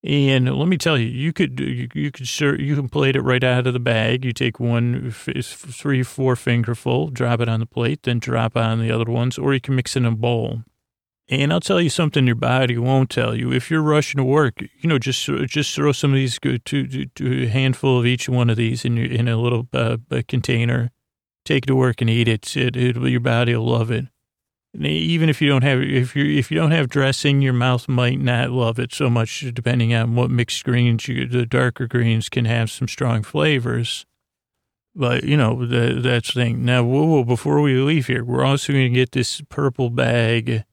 And 0.04 0.52
let 0.58 0.66
me 0.66 0.76
tell 0.78 0.98
you, 0.98 1.06
you 1.06 1.32
could 1.32 1.60
you, 1.60 1.88
you 1.94 2.10
could 2.10 2.26
sure 2.26 2.60
you 2.60 2.74
can 2.74 2.88
plate 2.88 3.14
it 3.14 3.22
right 3.22 3.44
out 3.44 3.68
of 3.68 3.72
the 3.72 3.78
bag. 3.78 4.24
You 4.24 4.32
take 4.32 4.58
one 4.58 5.12
three 5.12 6.02
four 6.02 6.34
fingerful, 6.34 7.10
drop 7.10 7.40
it 7.40 7.48
on 7.48 7.60
the 7.60 7.66
plate, 7.66 8.02
then 8.02 8.18
drop 8.18 8.56
on 8.56 8.80
the 8.80 8.90
other 8.90 9.10
ones, 9.10 9.38
or 9.38 9.54
you 9.54 9.60
can 9.60 9.76
mix 9.76 9.94
it 9.94 10.00
in 10.00 10.06
a 10.06 10.10
bowl. 10.10 10.62
And 11.28 11.52
I'll 11.52 11.60
tell 11.60 11.80
you 11.80 11.88
something 11.88 12.26
your 12.26 12.34
body 12.34 12.76
won't 12.76 13.10
tell 13.10 13.36
you. 13.36 13.52
If 13.52 13.70
you're 13.70 13.80
rushing 13.80 14.18
to 14.18 14.24
work, 14.24 14.60
you 14.60 14.88
know, 14.88 14.98
just 14.98 15.24
just 15.46 15.74
throw 15.74 15.92
some 15.92 16.10
of 16.10 16.16
these 16.16 16.38
to, 16.40 16.58
to 16.58 17.44
a 17.44 17.46
handful 17.46 18.00
of 18.00 18.04
each 18.04 18.28
one 18.28 18.50
of 18.50 18.56
these 18.56 18.84
in 18.84 18.96
your, 18.96 19.06
in 19.06 19.28
a 19.28 19.36
little 19.36 19.68
uh, 19.72 19.98
container. 20.26 20.90
Take 21.44 21.64
it 21.64 21.68
to 21.68 21.76
work 21.76 22.00
and 22.00 22.10
eat 22.10 22.26
it. 22.26 22.56
It, 22.56 22.76
it. 22.76 22.96
Your 22.96 23.20
body 23.20 23.54
will 23.54 23.66
love 23.66 23.92
it 23.92 24.06
even 24.80 25.28
if 25.28 25.42
you 25.42 25.48
don't 25.48 25.62
have 25.62 25.82
if 25.82 26.16
you 26.16 26.24
if 26.24 26.50
you 26.50 26.56
don't 26.56 26.70
have 26.70 26.88
dressing, 26.88 27.42
your 27.42 27.52
mouth 27.52 27.88
might 27.88 28.18
not 28.18 28.50
love 28.50 28.78
it 28.78 28.92
so 28.92 29.10
much, 29.10 29.44
depending 29.52 29.92
on 29.92 30.14
what 30.14 30.30
mixed 30.30 30.64
greens. 30.64 31.06
You, 31.08 31.26
the 31.26 31.44
darker 31.44 31.86
greens 31.86 32.28
can 32.28 32.46
have 32.46 32.70
some 32.70 32.88
strong 32.88 33.22
flavors, 33.22 34.06
but 34.94 35.24
you 35.24 35.36
know 35.36 35.66
that's 35.66 36.32
the 36.32 36.40
thing. 36.40 36.64
Now, 36.64 36.84
whoa, 36.84 37.04
whoa, 37.04 37.24
before 37.24 37.60
we 37.60 37.74
leave 37.76 38.06
here, 38.06 38.24
we're 38.24 38.44
also 38.44 38.72
going 38.72 38.92
to 38.92 38.98
get 38.98 39.12
this 39.12 39.42
purple 39.50 39.90
bag, 39.90 40.64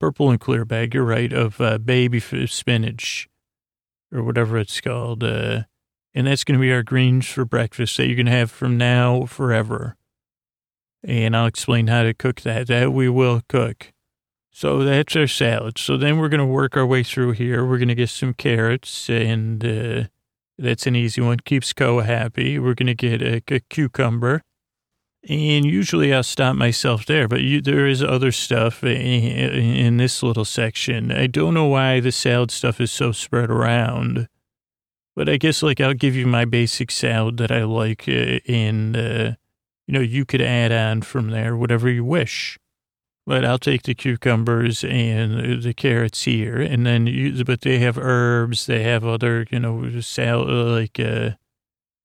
purple 0.00 0.30
and 0.30 0.40
clear 0.40 0.64
bag. 0.64 0.92
You're 0.92 1.04
right 1.04 1.32
of 1.32 1.60
uh, 1.60 1.78
baby 1.78 2.18
spinach 2.18 3.28
or 4.12 4.24
whatever 4.24 4.58
it's 4.58 4.80
called, 4.80 5.22
uh, 5.22 5.62
and 6.12 6.26
that's 6.26 6.42
going 6.42 6.58
to 6.58 6.60
be 6.60 6.72
our 6.72 6.82
greens 6.82 7.28
for 7.28 7.44
breakfast 7.44 7.96
that 7.98 8.08
you 8.08 8.16
can 8.16 8.26
have 8.26 8.50
from 8.50 8.76
now 8.76 9.26
forever 9.26 9.96
and 11.04 11.36
I'll 11.36 11.46
explain 11.46 11.88
how 11.88 12.02
to 12.02 12.14
cook 12.14 12.42
that. 12.42 12.66
That 12.68 12.92
we 12.92 13.08
will 13.08 13.42
cook. 13.48 13.92
So 14.50 14.84
that's 14.84 15.16
our 15.16 15.26
salad. 15.26 15.78
So 15.78 15.96
then 15.96 16.18
we're 16.18 16.28
going 16.28 16.38
to 16.38 16.46
work 16.46 16.76
our 16.76 16.86
way 16.86 17.02
through 17.02 17.32
here. 17.32 17.64
We're 17.64 17.78
going 17.78 17.88
to 17.88 17.94
get 17.94 18.10
some 18.10 18.34
carrots, 18.34 19.08
and 19.08 19.64
uh, 19.64 20.04
that's 20.58 20.86
an 20.86 20.94
easy 20.94 21.22
one. 21.22 21.38
Keeps 21.40 21.72
Co 21.72 22.00
happy. 22.00 22.58
We're 22.58 22.74
going 22.74 22.86
to 22.86 22.94
get 22.94 23.22
a, 23.22 23.42
a, 23.48 23.60
cucumber. 23.60 24.42
And 25.28 25.64
usually 25.64 26.12
I'll 26.12 26.22
stop 26.22 26.56
myself 26.56 27.06
there, 27.06 27.28
but 27.28 27.42
you, 27.42 27.62
there 27.62 27.86
is 27.86 28.02
other 28.02 28.32
stuff 28.32 28.82
in, 28.82 28.92
in 28.92 29.96
this 29.96 30.22
little 30.22 30.44
section. 30.44 31.12
I 31.12 31.28
don't 31.28 31.54
know 31.54 31.66
why 31.66 32.00
the 32.00 32.10
salad 32.10 32.50
stuff 32.50 32.80
is 32.80 32.90
so 32.90 33.12
spread 33.12 33.48
around, 33.48 34.26
but 35.14 35.28
I 35.28 35.36
guess 35.36 35.62
like 35.62 35.80
I'll 35.80 35.94
give 35.94 36.16
you 36.16 36.26
my 36.26 36.44
basic 36.44 36.90
salad 36.90 37.36
that 37.36 37.52
I 37.52 37.62
like, 37.62 38.08
uh, 38.08 38.40
and 38.48 38.96
uh, 38.96 39.32
you 39.86 39.94
know 39.94 40.00
you 40.00 40.24
could 40.24 40.42
add 40.42 40.72
on 40.72 41.02
from 41.02 41.30
there 41.30 41.56
whatever 41.56 41.88
you 41.90 42.04
wish. 42.04 42.58
But 43.24 43.44
I'll 43.44 43.58
take 43.58 43.84
the 43.84 43.94
cucumbers 43.94 44.82
and 44.82 45.62
the 45.62 45.72
carrots 45.72 46.24
here, 46.24 46.60
and 46.60 46.84
then 46.84 47.06
you, 47.06 47.44
but 47.44 47.60
they 47.60 47.78
have 47.78 47.96
herbs, 47.96 48.66
they 48.66 48.82
have 48.82 49.04
other, 49.04 49.46
you 49.48 49.60
know, 49.60 50.00
salad 50.00 50.48
like 50.48 50.98
uh, 50.98 51.30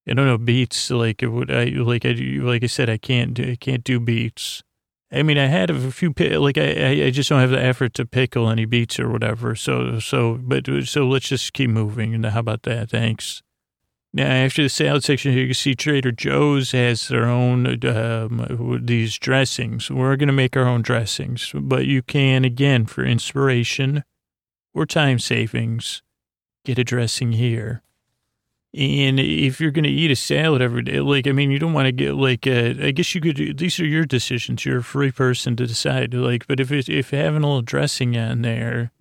I 0.07 0.13
don't 0.13 0.25
know 0.27 0.37
beets. 0.37 0.89
Like 0.91 1.21
what 1.23 1.51
I 1.51 1.65
like 1.65 2.05
I 2.05 2.11
like 2.11 2.63
I 2.63 2.67
said, 2.67 2.89
I 2.89 2.97
can't 2.97 3.33
do, 3.33 3.51
I 3.51 3.55
can't 3.55 3.83
do 3.83 3.99
beets. 3.99 4.63
I 5.11 5.23
mean, 5.23 5.37
I 5.37 5.47
had 5.47 5.69
a 5.69 5.91
few 5.91 6.13
like 6.17 6.57
I 6.57 7.05
I 7.05 7.09
just 7.11 7.29
don't 7.29 7.39
have 7.39 7.49
the 7.49 7.63
effort 7.63 7.93
to 7.95 8.05
pickle 8.05 8.49
any 8.49 8.65
beets 8.65 8.99
or 8.99 9.09
whatever. 9.09 9.55
So 9.55 9.99
so 9.99 10.39
but 10.41 10.67
so 10.85 11.07
let's 11.07 11.29
just 11.29 11.53
keep 11.53 11.69
moving. 11.69 12.13
And 12.13 12.25
how 12.25 12.39
about 12.41 12.63
that? 12.63 12.89
Thanks. 12.91 13.41
Now, 14.17 14.31
after 14.31 14.63
the 14.63 14.69
salad 14.69 15.03
section 15.03 15.31
here, 15.31 15.41
you 15.41 15.47
can 15.49 15.53
see 15.53 15.75
Trader 15.75 16.11
Joe's 16.11 16.71
has 16.71 17.07
their 17.07 17.25
own, 17.25 17.85
um, 17.85 18.79
these 18.81 19.15
dressings. 19.19 19.91
We're 19.91 20.15
going 20.15 20.25
to 20.25 20.33
make 20.33 20.57
our 20.57 20.65
own 20.65 20.81
dressings, 20.81 21.51
but 21.53 21.85
you 21.85 22.01
can, 22.01 22.43
again, 22.43 22.87
for 22.87 23.05
inspiration 23.05 24.03
or 24.73 24.87
time 24.87 25.19
savings, 25.19 26.01
get 26.65 26.79
a 26.79 26.83
dressing 26.83 27.33
here. 27.33 27.83
And 28.73 29.19
if 29.19 29.61
you're 29.61 29.69
going 29.69 29.83
to 29.83 29.89
eat 29.91 30.09
a 30.09 30.15
salad 30.15 30.63
every 30.63 30.81
day, 30.81 30.99
like, 30.99 31.27
I 31.27 31.31
mean, 31.31 31.51
you 31.51 31.59
don't 31.59 31.73
want 31.73 31.85
to 31.85 31.91
get 31.91 32.15
like, 32.15 32.47
uh, 32.47 32.73
I 32.81 32.89
guess 32.89 33.13
you 33.13 33.21
could, 33.21 33.59
these 33.59 33.79
are 33.79 33.85
your 33.85 34.05
decisions. 34.05 34.65
You're 34.65 34.79
a 34.79 34.83
free 34.83 35.11
person 35.11 35.55
to 35.57 35.67
decide. 35.67 36.15
Like, 36.15 36.47
but 36.47 36.59
if 36.59 36.71
it's, 36.71 36.89
if 36.89 37.11
having 37.11 37.43
a 37.43 37.47
little 37.47 37.61
dressing 37.61 38.17
on 38.17 38.41
there, 38.41 38.91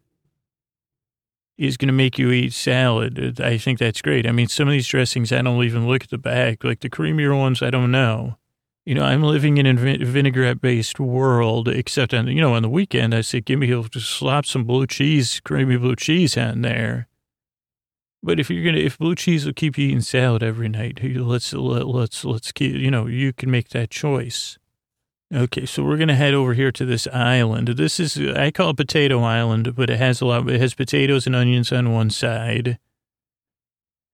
is 1.59 1.76
going 1.76 1.88
to 1.88 1.92
make 1.92 2.18
you 2.18 2.30
eat 2.30 2.52
salad. 2.52 3.40
I 3.40 3.57
think 3.57 3.78
that's 3.78 4.02
great. 4.02 4.26
I 4.26 4.32
mean, 4.32 4.48
some 4.48 4.68
of 4.68 4.72
these 4.72 4.88
dressings, 4.88 5.32
I 5.32 5.42
don't 5.42 5.64
even 5.64 5.88
look 5.88 6.04
at 6.04 6.11
the 6.11 6.18
back. 6.18 6.64
Like 6.64 6.80
the 6.80 6.90
creamier 6.90 7.36
ones, 7.36 7.62
I 7.62 7.70
don't 7.70 7.90
know. 7.90 8.36
You 8.84 8.94
know, 8.94 9.02
I'm 9.02 9.22
living 9.22 9.59
in 9.59 9.66
a 9.66 9.74
vinaigrette-based 9.74 11.00
world, 11.00 11.66
except 11.66 12.14
on, 12.14 12.28
you 12.28 12.40
know, 12.40 12.54
on 12.54 12.62
the 12.62 12.68
weekend, 12.68 13.14
I 13.14 13.22
say, 13.22 13.40
give 13.40 13.59
me, 13.59 13.66
just 13.90 14.11
slop 14.11 14.46
some 14.46 14.64
blue 14.64 14.86
cheese, 14.86 15.40
creamy 15.44 15.76
blue 15.76 15.96
cheese 15.96 16.36
on 16.36 16.62
there. 16.62 17.09
But 18.22 18.38
if 18.38 18.48
you're 18.48 18.62
going 18.62 18.76
to, 18.76 18.84
if 18.84 18.98
blue 18.98 19.14
cheese 19.14 19.44
will 19.44 19.54
keep 19.54 19.76
you 19.76 19.88
eating 19.88 20.02
salad 20.02 20.42
every 20.42 20.68
night, 20.68 21.00
let's, 21.02 21.52
let, 21.52 21.88
let's, 21.88 22.24
let's 22.24 22.52
keep, 22.52 22.76
you 22.76 22.90
know, 22.90 23.07
you 23.07 23.32
can 23.32 23.50
make 23.50 23.70
that 23.70 23.90
choice. 23.90 24.59
Okay, 25.35 25.66
so 25.66 25.83
we're 25.83 25.97
going 25.97 26.07
to 26.07 26.14
head 26.14 26.35
over 26.35 26.55
here 26.55 26.70
to 26.70 26.85
this 26.85 27.09
island. 27.09 27.68
This 27.68 27.99
is, 27.99 28.16
I 28.16 28.53
call 28.53 28.70
it 28.70 28.77
Potato 28.77 29.22
Island, 29.22 29.74
but 29.74 29.91
it 29.91 29.99
has 29.99 30.20
a 30.20 30.27
lot, 30.27 30.49
it 30.49 30.61
has 30.61 30.74
potatoes 30.74 31.27
and 31.27 31.35
onions 31.35 31.72
on 31.72 31.93
one 31.93 32.11
side. 32.11 32.79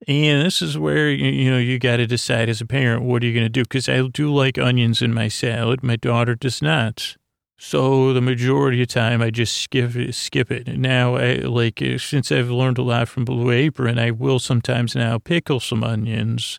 And 0.09 0.45
this 0.45 0.63
is 0.63 0.79
where, 0.79 1.11
you 1.11 1.51
know, 1.51 1.59
you 1.59 1.79
got 1.79 1.99
to 1.99 2.07
decide 2.07 2.49
as 2.49 2.63
a 2.63 2.67
parent, 2.67 3.03
what 3.03 3.23
are 3.23 3.27
you 3.27 3.35
going 3.35 3.45
to 3.45 3.51
do? 3.51 3.63
Because 3.63 3.91
I 3.91 4.01
do 4.09 4.33
like 4.33 4.57
onions 4.57 5.03
in 5.03 5.13
my 5.13 5.29
salad. 5.29 5.83
My 5.83 5.97
daughter 5.97 6.35
does 6.35 6.63
not. 6.63 7.17
So 7.59 8.13
the 8.13 8.23
majority 8.23 8.83
of 8.83 8.89
time, 8.89 9.23
I 9.23 9.31
just 9.31 9.57
skip 9.57 9.95
it, 9.95 10.15
skip 10.15 10.51
it. 10.51 10.67
Now, 10.67 11.17
I, 11.17 11.35
like, 11.35 11.81
uh, 11.81 11.99
since 11.99 12.33
I've 12.33 12.51
learned 12.51 12.79
a 12.79 12.83
lot 12.83 13.09
from 13.09 13.25
Blue 13.25 13.53
Apron, 13.53 13.99
I 13.99 14.11
will 14.11 14.41
sometimes 14.41 14.97
now 14.97 15.19
pickle 15.19 15.61
some 15.61 15.85
onions 15.85 16.59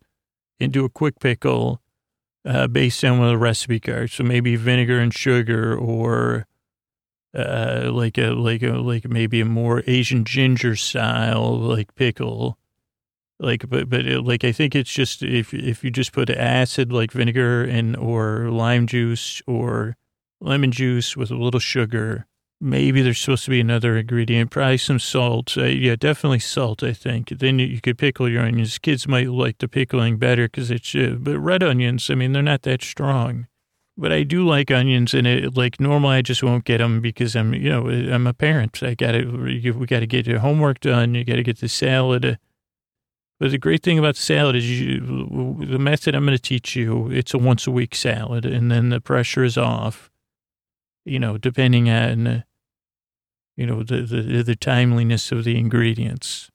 and 0.60 0.72
do 0.72 0.86
a 0.86 0.90
quick 0.90 1.20
pickle 1.20 1.82
uh, 2.46 2.68
based 2.68 3.04
on 3.04 3.20
of 3.20 3.30
the 3.30 3.38
recipe 3.38 3.80
card. 3.80 4.12
So 4.12 4.24
maybe 4.24 4.56
vinegar 4.56 5.00
and 5.00 5.14
sugar, 5.14 5.76
or 5.76 6.48
uh, 7.36 7.90
like 7.92 8.18
a 8.18 8.32
like 8.32 8.64
a 8.64 8.74
like 8.74 9.08
maybe 9.08 9.42
a 9.42 9.46
more 9.46 9.84
Asian 9.88 10.24
ginger 10.26 10.76
style 10.76 11.58
like 11.58 11.96
pickle. 11.96 12.58
Like, 13.40 13.68
but 13.70 13.90
but 13.90 14.06
it, 14.06 14.22
like 14.22 14.44
I 14.44 14.52
think 14.52 14.76
it's 14.76 14.94
just 14.94 15.24
if 15.24 15.54
if 15.54 15.84
you 15.84 15.92
just 15.92 16.14
put 16.14 16.30
acid 16.30 16.94
like 16.94 17.12
vinegar 17.12 17.64
and 17.64 17.96
or 17.98 18.50
lime 18.50 18.88
juice 18.88 19.42
or 19.48 19.98
lemon 20.40 20.72
juice 20.72 21.18
with 21.18 21.32
a 21.32 21.36
little 21.36 21.60
sugar. 21.60 22.26
Maybe 22.66 23.02
there's 23.02 23.20
supposed 23.20 23.44
to 23.44 23.50
be 23.50 23.60
another 23.60 23.98
ingredient, 23.98 24.50
probably 24.50 24.78
some 24.78 24.98
salt. 24.98 25.58
Uh, 25.58 25.66
yeah, 25.66 25.98
definitely 25.98 26.40
salt, 26.40 26.82
I 26.82 26.94
think. 26.94 27.28
Then 27.28 27.60
you, 27.60 27.82
could 27.82 27.98
pickle 27.98 28.30
your 28.30 28.42
onions. 28.42 28.78
Kids 28.78 29.06
might 29.06 29.30
like 29.30 29.58
the 29.58 29.68
pickling 29.68 30.16
better 30.16 30.46
because 30.46 30.72
it's, 30.72 30.96
uh, 30.96 31.18
but 31.20 31.38
red 31.40 31.62
onions, 31.62 32.10
I 32.10 32.16
mean, 32.16 32.32
they're 32.32 32.42
not 32.42 32.62
that 32.62 32.82
strong. 32.82 33.48
But 33.98 34.14
I 34.14 34.24
do 34.24 34.48
like 34.48 34.72
onions, 34.72 35.14
and 35.14 35.28
it 35.28 35.58
like 35.58 35.82
normally 35.82 36.16
I 36.16 36.22
just 36.22 36.42
won't 36.42 36.64
get 36.64 36.78
them 36.78 37.02
because 37.02 37.36
I'm, 37.36 37.54
you 37.54 37.70
know, 37.70 37.90
I'm 37.90 38.28
a 38.28 38.34
parent. 38.34 38.82
I 38.82 38.94
got 38.94 39.12
to, 39.12 39.26
we 39.26 39.86
got 39.86 40.00
to 40.00 40.08
get 40.08 40.26
your 40.26 40.40
homework 40.40 40.80
done. 40.80 41.16
You 41.16 41.26
got 41.26 41.36
to 41.36 41.44
get 41.44 41.60
the 41.60 41.68
salad. 41.68 42.40
But 43.42 43.52
the 43.52 43.58
great 43.58 43.84
thing 43.84 44.00
about 44.00 44.16
salad 44.16 44.56
is 44.56 44.80
you, 44.80 45.58
the 45.60 45.80
method 45.80 46.16
I'm 46.16 46.26
going 46.26 46.38
to 46.38 46.42
teach 46.42 46.78
you, 46.78 47.12
it's 47.12 47.34
a 47.34 47.38
once 47.38 47.68
a 47.68 47.72
week 47.72 47.94
salad, 47.94 48.46
and 48.46 48.72
then 48.72 48.88
the 48.88 49.02
pressure 49.02 49.44
is 49.44 49.58
off. 49.58 50.10
You 51.04 51.20
know, 51.20 51.38
depending 51.38 51.90
on 51.90 52.46
you 53.56 53.66
know, 53.66 53.84
the, 53.84 54.02
the, 54.02 54.44
the 54.44 54.56
timeliness 54.56 55.32
of 55.32 55.44
the 55.44 55.58
ingredients. 55.58 56.50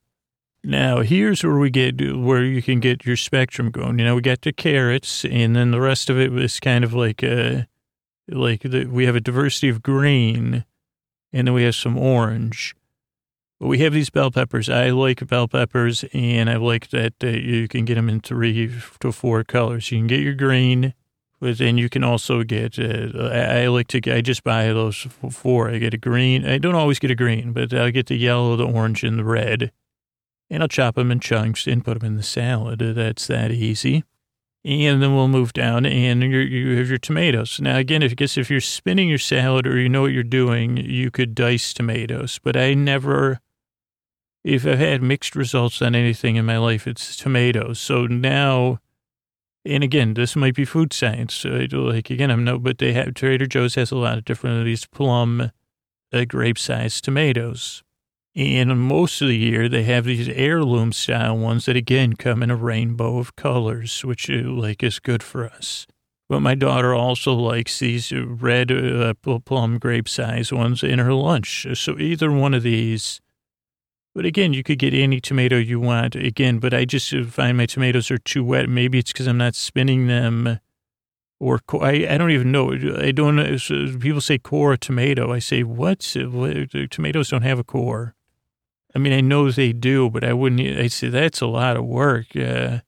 Now, 0.65 1.01
here's 1.01 1.45
where 1.45 1.57
we 1.57 1.71
get, 1.71 2.01
where 2.17 2.43
you 2.43 2.63
can 2.63 2.81
get 2.81 3.07
your 3.07 3.17
spectrum 3.17 3.71
going. 3.71 3.99
You 3.99 4.05
know, 4.05 4.17
we 4.17 4.23
got 4.23 4.43
the 4.43 4.53
carrots 4.53 5.25
and 5.25 5.55
then 5.55 5.71
the 5.71 5.81
rest 5.81 6.11
of 6.11 6.19
it 6.19 6.33
was 6.33 6.59
kind 6.59 6.85
of 6.85 6.93
like 6.93 7.23
a, 7.23 7.69
like 8.29 8.63
the, 8.63 8.87
we 8.87 9.07
have 9.07 9.17
a 9.17 9.21
diversity 9.21 9.69
of 9.69 9.83
green 9.83 10.65
and 11.33 11.47
then 11.47 11.55
we 11.55 11.63
have 11.63 11.77
some 11.77 11.97
orange. 11.97 12.75
But 13.61 13.69
we 13.69 13.79
have 13.79 13.93
these 13.93 14.11
bell 14.11 14.31
peppers. 14.31 14.69
I 14.69 14.91
like 14.91 15.27
bell 15.27 15.49
peppers 15.49 16.05
and 16.13 16.51
I 16.51 16.57
like 16.57 16.91
that 16.91 17.15
uh, 17.23 17.29
you 17.29 17.69
can 17.69 17.85
get 17.85 17.95
them 17.95 18.09
in 18.09 18.21
three 18.21 18.73
to 19.01 19.13
four 19.13 19.45
colors. 19.45 19.91
You 19.91 19.99
can 19.99 20.07
get 20.07 20.21
your 20.21 20.35
green, 20.35 20.95
then 21.41 21.79
you 21.79 21.89
can 21.89 22.03
also 22.03 22.43
get, 22.43 22.79
uh, 22.79 23.11
I, 23.17 23.63
I, 23.63 23.67
like 23.69 23.89
to, 23.89 24.13
I 24.13 24.21
just 24.21 24.43
buy 24.43 24.67
those 24.69 25.07
four. 25.31 25.71
I 25.71 25.79
get 25.79 25.95
a 25.95 25.99
green. 25.99 26.45
I 26.47 26.59
don't 26.59 26.75
always 26.75 26.99
get 26.99 27.11
a 27.11 27.15
green, 27.15 27.53
but 27.53 27.73
I 27.73 27.91
get 27.91 28.07
the 28.07 28.17
yellow, 28.17 28.57
the 28.57 28.67
orange, 28.67 29.05
and 29.05 29.19
the 29.19 29.25
red. 29.25 29.71
And 30.51 30.63
I'll 30.63 30.69
chop 30.69 30.97
them 30.97 31.11
in 31.11 31.21
chunks 31.21 31.67
and 31.67 31.85
put 31.85 32.01
them 32.01 32.07
in 32.07 32.17
the 32.17 32.23
salad. 32.23 32.81
That's 32.81 33.27
that 33.29 33.53
easy. 33.53 34.05
And 34.65 35.01
then 35.01 35.15
we'll 35.15 35.29
move 35.29 35.53
down 35.53 35.87
and 35.87 36.23
you 36.23 36.77
have 36.77 36.89
your 36.89 36.99
tomatoes. 36.99 37.61
Now, 37.61 37.77
again, 37.77 38.03
if, 38.03 38.13
I 38.13 38.15
guess 38.17 38.37
if 38.37 38.51
you're 38.51 38.61
spinning 38.61 39.09
your 39.09 39.19
salad 39.19 39.67
or 39.67 39.79
you 39.79 39.89
know 39.89 40.03
what 40.03 40.13
you're 40.13 40.25
doing, 40.25 40.77
you 40.77 41.11
could 41.11 41.35
dice 41.35 41.73
tomatoes. 41.73 42.41
But 42.43 42.57
I 42.57 42.75
never, 42.75 43.41
if 44.43 44.67
I've 44.67 44.81
had 44.81 45.03
mixed 45.03 45.37
results 45.37 45.81
on 45.81 45.95
anything 45.95 46.37
in 46.37 46.45
my 46.45 46.59
life, 46.59 46.89
it's 46.89 47.17
tomatoes. 47.17 47.79
So 47.79 48.07
now 48.07 48.81
and 49.65 49.85
again, 49.85 50.15
this 50.15 50.37
might 50.37 50.55
be 50.55 50.65
food 50.65 50.93
science. 50.93 51.45
like 51.45 52.11
again, 52.11 52.31
I'm 52.31 52.45
no, 52.45 52.59
but 52.59 52.79
they 52.79 52.93
have 52.93 53.15
Trader 53.15 53.47
Joe's 53.47 53.75
has 53.75 53.91
a 53.91 53.97
lot 53.97 54.19
of 54.19 54.25
different 54.25 54.59
of 54.59 54.65
these 54.65 54.87
plum, 54.87 55.51
uh, 56.13 56.25
grape-sized 56.25 57.05
tomatoes. 57.05 57.83
And 58.37 58.81
most 58.81 59.21
of 59.21 59.29
the 59.29 59.37
year, 59.37 59.69
they 59.69 59.83
have 59.83 60.05
these 60.05 60.29
heirloom 60.29 60.93
style 60.93 61.37
ones 61.37 61.67
that 61.67 61.77
again 61.77 62.13
come 62.15 62.43
in 62.43 62.51
a 62.51 62.57
rainbow 62.57 63.19
of 63.19 63.35
colors, 63.35 64.05
which 64.05 64.31
uh, 64.31 64.43
like 64.45 64.83
is 64.83 65.01
good 65.01 65.23
for 65.23 65.45
us. 65.45 65.87
But 66.29 66.41
my 66.41 66.55
daughter 66.55 66.95
also 66.95 67.33
likes 67.33 67.79
these 67.79 68.13
red 68.13 68.71
uh, 68.71 69.15
plum 69.15 69.79
grape 69.79 70.09
size 70.09 70.53
ones 70.53 70.83
in 70.83 70.99
her 70.99 71.15
lunch. 71.15 71.67
So 71.75 71.99
either 71.99 72.31
one 72.31 72.55
of 72.55 72.63
these 72.63 73.21
but 74.19 74.27
again, 74.27 74.53
you 74.53 74.65
could 74.65 74.81
get 74.81 74.95
any 74.95 75.21
tomato 75.21 75.59
you 75.59 75.79
want. 75.79 76.17
Again, 76.17 76.59
but 76.59 76.75
I 76.75 76.85
just 76.85 77.15
find 77.29 77.57
my 77.57 77.67
tomatoes 77.67 78.11
are 78.11 78.19
too 78.19 78.43
wet. 78.43 78.69
Maybe 78.69 78.99
it's 78.99 79.13
because 79.13 79.29
I'm 79.29 79.39
not 79.39 79.55
spinning 79.55 80.09
them, 80.09 80.59
or 81.39 81.61
I, 81.75 82.05
I 82.11 82.19
don't 82.19 82.33
even 82.33 82.51
know. 82.51 82.73
I 82.99 83.13
don't. 83.13 83.37
know. 83.37 83.57
People 84.01 84.21
say 84.21 84.39
core 84.39 84.73
a 84.73 84.77
tomato. 84.77 85.33
I 85.33 85.39
say 85.39 85.63
what? 85.63 86.01
Tomatoes 86.01 87.29
don't 87.29 87.43
have 87.43 87.61
a 87.61 87.65
core. 87.65 88.17
I 88.93 88.99
mean, 88.99 89.13
I 89.13 89.21
know 89.21 89.53
they 89.53 89.73
do, 89.73 90.11
but 90.11 90.25
I 90.25 90.33
wouldn't. 90.33 90.63
I 90.81 90.89
say 90.89 91.11
that's 91.11 91.41
a 91.41 91.47
lot 91.47 91.77
of 91.77 91.85
work. 91.85 92.35
Uh, 92.35 92.81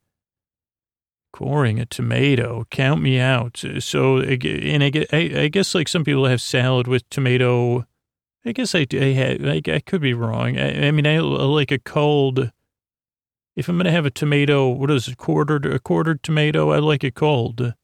coring 1.33 1.79
a 1.79 1.87
tomato. 1.87 2.67
Count 2.73 3.03
me 3.03 3.21
out. 3.21 3.63
So, 3.79 4.19
and 4.19 4.83
I, 4.83 5.07
I, 5.13 5.43
I 5.43 5.47
guess 5.47 5.77
like 5.77 5.87
some 5.87 6.03
people 6.03 6.27
have 6.27 6.41
salad 6.41 6.89
with 6.89 7.09
tomato 7.09 7.87
I 8.45 8.53
guess 8.53 8.75
I, 8.75 8.87
I 8.93 9.13
had, 9.13 9.43
like, 9.43 9.69
I 9.69 9.81
could 9.81 10.01
be 10.01 10.15
wrong. 10.15 10.59
I, 10.59 10.87
I 10.87 10.91
mean, 10.91 11.07
I 11.07 11.19
like 11.19 11.71
a 11.71 11.79
cold, 11.79 12.51
if 13.55 13.69
I'm 13.69 13.77
going 13.77 13.85
to 13.85 13.91
have 13.93 14.07
a 14.07 14.11
tomato, 14.11 14.69
what 14.69 14.91
is 14.91 15.09
it, 15.09 15.19
quartered, 15.19 15.67
a 15.67 15.79
quartered 15.79 16.23
tomato, 16.23 16.71
I 16.71 16.79
like 16.79 17.05
it 17.05 17.15
cold. 17.15 17.75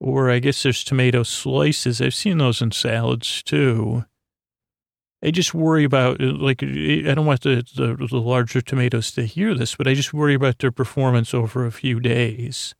Or 0.00 0.30
I 0.30 0.38
guess 0.38 0.62
there's 0.62 0.84
tomato 0.84 1.22
slices. 1.22 2.00
I've 2.00 2.14
seen 2.14 2.38
those 2.38 2.60
in 2.60 2.70
salads 2.70 3.42
too. 3.42 4.04
I 5.22 5.30
just 5.30 5.54
worry 5.54 5.84
about 5.84 6.20
uh, 6.20 6.34
like 6.34 6.62
I 6.62 7.14
don't 7.14 7.24
want 7.24 7.40
the, 7.40 7.64
the 7.74 8.06
the 8.06 8.18
larger 8.18 8.60
tomatoes 8.60 9.10
to 9.12 9.24
hear 9.24 9.54
this, 9.54 9.74
but 9.74 9.88
I 9.88 9.94
just 9.94 10.12
worry 10.12 10.34
about 10.34 10.58
their 10.58 10.70
performance 10.70 11.32
over 11.32 11.64
a 11.64 11.72
few 11.72 11.98
days. 12.00 12.74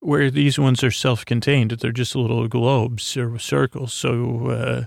Where 0.00 0.30
these 0.30 0.58
ones 0.58 0.82
are 0.82 0.90
self-contained, 0.90 1.72
they're 1.72 1.92
just 1.92 2.16
little 2.16 2.48
globes 2.48 3.16
or 3.16 3.38
circles. 3.38 3.92
So, 3.92 4.48
uh, 4.48 4.84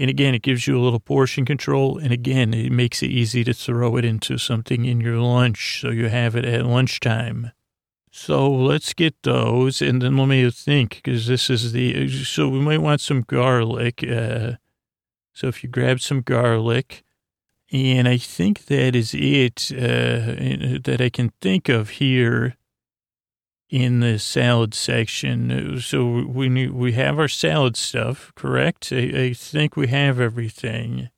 and 0.00 0.08
again, 0.08 0.34
it 0.34 0.40
gives 0.40 0.66
you 0.66 0.78
a 0.78 0.80
little 0.80 0.98
portion 0.98 1.44
control, 1.44 1.98
and 1.98 2.10
again, 2.10 2.54
it 2.54 2.72
makes 2.72 3.02
it 3.02 3.10
easy 3.10 3.44
to 3.44 3.52
throw 3.52 3.96
it 3.98 4.04
into 4.04 4.38
something 4.38 4.86
in 4.86 4.98
your 4.98 5.18
lunch, 5.18 5.78
so 5.82 5.90
you 5.90 6.08
have 6.08 6.34
it 6.34 6.46
at 6.46 6.64
lunchtime. 6.64 7.52
So 8.10 8.50
let's 8.50 8.94
get 8.94 9.14
those, 9.24 9.82
and 9.82 10.00
then 10.00 10.16
let 10.16 10.28
me 10.28 10.50
think, 10.50 10.96
because 10.96 11.26
this 11.26 11.50
is 11.50 11.72
the 11.72 12.08
so 12.08 12.48
we 12.48 12.60
might 12.60 12.80
want 12.80 13.02
some 13.02 13.20
garlic. 13.20 14.02
Uh, 14.02 14.52
so 15.34 15.48
if 15.48 15.62
you 15.62 15.68
grab 15.68 16.00
some 16.00 16.22
garlic, 16.22 17.04
and 17.70 18.08
I 18.08 18.16
think 18.16 18.64
that 18.66 18.96
is 18.96 19.14
it 19.14 19.70
uh, 19.70 20.80
that 20.82 21.00
I 21.00 21.10
can 21.10 21.30
think 21.42 21.68
of 21.68 21.90
here 21.90 22.56
in 23.70 24.00
the 24.00 24.18
salad 24.18 24.74
section. 24.74 25.80
So 25.80 26.24
we 26.26 26.48
need, 26.48 26.72
we 26.72 26.92
have 26.92 27.18
our 27.18 27.28
salad 27.28 27.76
stuff, 27.76 28.32
correct? 28.34 28.92
I, 28.92 28.96
I 28.96 29.32
think 29.32 29.76
we 29.76 29.86
have 29.88 30.18
everything. 30.18 31.08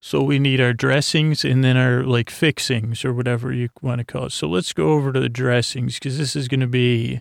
So 0.00 0.22
we 0.22 0.38
need 0.38 0.60
our 0.60 0.72
dressings 0.72 1.44
and 1.44 1.62
then 1.62 1.76
our 1.76 2.04
like 2.04 2.30
fixings 2.30 3.04
or 3.04 3.12
whatever 3.12 3.52
you 3.52 3.68
want 3.82 3.98
to 3.98 4.04
call 4.04 4.26
it. 4.26 4.32
So 4.32 4.48
let's 4.48 4.72
go 4.72 4.90
over 4.90 5.12
to 5.12 5.20
the 5.20 5.28
dressings 5.28 5.94
because 5.94 6.18
this 6.18 6.34
is 6.34 6.48
going 6.48 6.60
to 6.60 6.66
be 6.66 7.20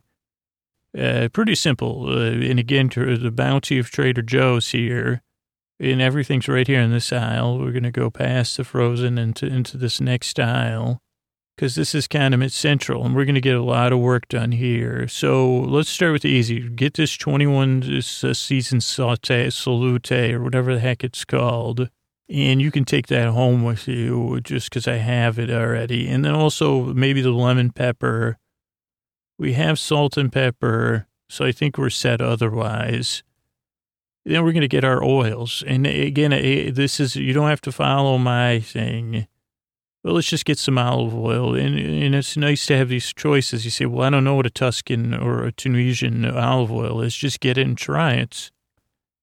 uh, 0.97 1.29
pretty 1.31 1.55
simple. 1.55 2.07
Uh, 2.09 2.31
and 2.31 2.59
again, 2.59 2.89
to 2.89 3.17
the 3.17 3.31
bounty 3.31 3.77
of 3.77 3.89
Trader 3.91 4.23
Joe's 4.23 4.71
here, 4.71 5.21
and 5.79 6.01
everything's 6.01 6.47
right 6.47 6.67
here 6.67 6.81
in 6.81 6.91
this 6.91 7.13
aisle. 7.13 7.57
We're 7.57 7.71
going 7.71 7.83
to 7.83 7.91
go 7.91 8.09
past 8.09 8.57
the 8.57 8.63
frozen 8.63 9.17
into 9.17 9.47
into 9.47 9.77
this 9.77 10.01
next 10.01 10.39
aisle 10.39 11.01
because 11.55 11.75
this 11.75 11.93
is 11.93 12.07
kind 12.07 12.33
of 12.33 12.51
central 12.51 13.05
and 13.05 13.15
we're 13.15 13.25
going 13.25 13.35
to 13.35 13.41
get 13.41 13.55
a 13.55 13.63
lot 13.63 13.93
of 13.93 13.99
work 13.99 14.27
done 14.27 14.51
here. 14.51 15.07
So 15.07 15.47
let's 15.47 15.89
start 15.89 16.13
with 16.13 16.23
the 16.23 16.29
easy. 16.29 16.67
Get 16.69 16.95
this 16.95 17.15
21 17.17 17.81
this, 17.81 18.23
uh, 18.23 18.33
season 18.33 18.81
saute, 18.81 19.49
salute, 19.49 20.11
or 20.11 20.41
whatever 20.41 20.73
the 20.73 20.79
heck 20.79 21.03
it's 21.03 21.25
called. 21.25 21.89
And 22.29 22.61
you 22.61 22.71
can 22.71 22.85
take 22.85 23.07
that 23.07 23.27
home 23.27 23.63
with 23.63 23.87
you 23.87 24.39
just 24.41 24.69
because 24.69 24.87
I 24.87 24.95
have 24.95 25.37
it 25.37 25.49
already. 25.49 26.07
And 26.07 26.23
then 26.23 26.33
also 26.33 26.85
maybe 26.93 27.21
the 27.21 27.31
lemon 27.31 27.71
pepper. 27.71 28.37
We 29.37 29.53
have 29.53 29.77
salt 29.77 30.17
and 30.17 30.31
pepper. 30.31 31.07
So 31.29 31.45
I 31.45 31.51
think 31.51 31.77
we're 31.77 31.89
set 31.89 32.21
otherwise. 32.21 33.23
Then 34.25 34.43
we're 34.43 34.51
going 34.53 34.61
to 34.61 34.67
get 34.67 34.83
our 34.83 35.03
oils. 35.03 35.63
And 35.65 35.85
again, 35.85 36.31
this 36.73 36.99
is, 36.99 37.15
you 37.15 37.33
don't 37.33 37.49
have 37.49 37.61
to 37.61 37.71
follow 37.71 38.17
my 38.17 38.59
thing 38.59 39.27
well, 40.03 40.15
let's 40.15 40.29
just 40.29 40.45
get 40.45 40.57
some 40.57 40.77
olive 40.77 41.15
oil. 41.15 41.55
And, 41.55 41.77
and 41.77 42.15
it's 42.15 42.35
nice 42.35 42.65
to 42.67 42.77
have 42.77 42.89
these 42.89 43.13
choices. 43.13 43.65
You 43.65 43.71
say, 43.71 43.85
well, 43.85 44.07
I 44.07 44.09
don't 44.09 44.23
know 44.23 44.35
what 44.35 44.47
a 44.47 44.51
Tuscan 44.51 45.13
or 45.13 45.43
a 45.43 45.51
Tunisian 45.51 46.25
olive 46.25 46.71
oil 46.71 47.01
is. 47.01 47.15
Just 47.15 47.39
get 47.39 47.57
it 47.57 47.67
and 47.67 47.77
try 47.77 48.13
it. 48.13 48.51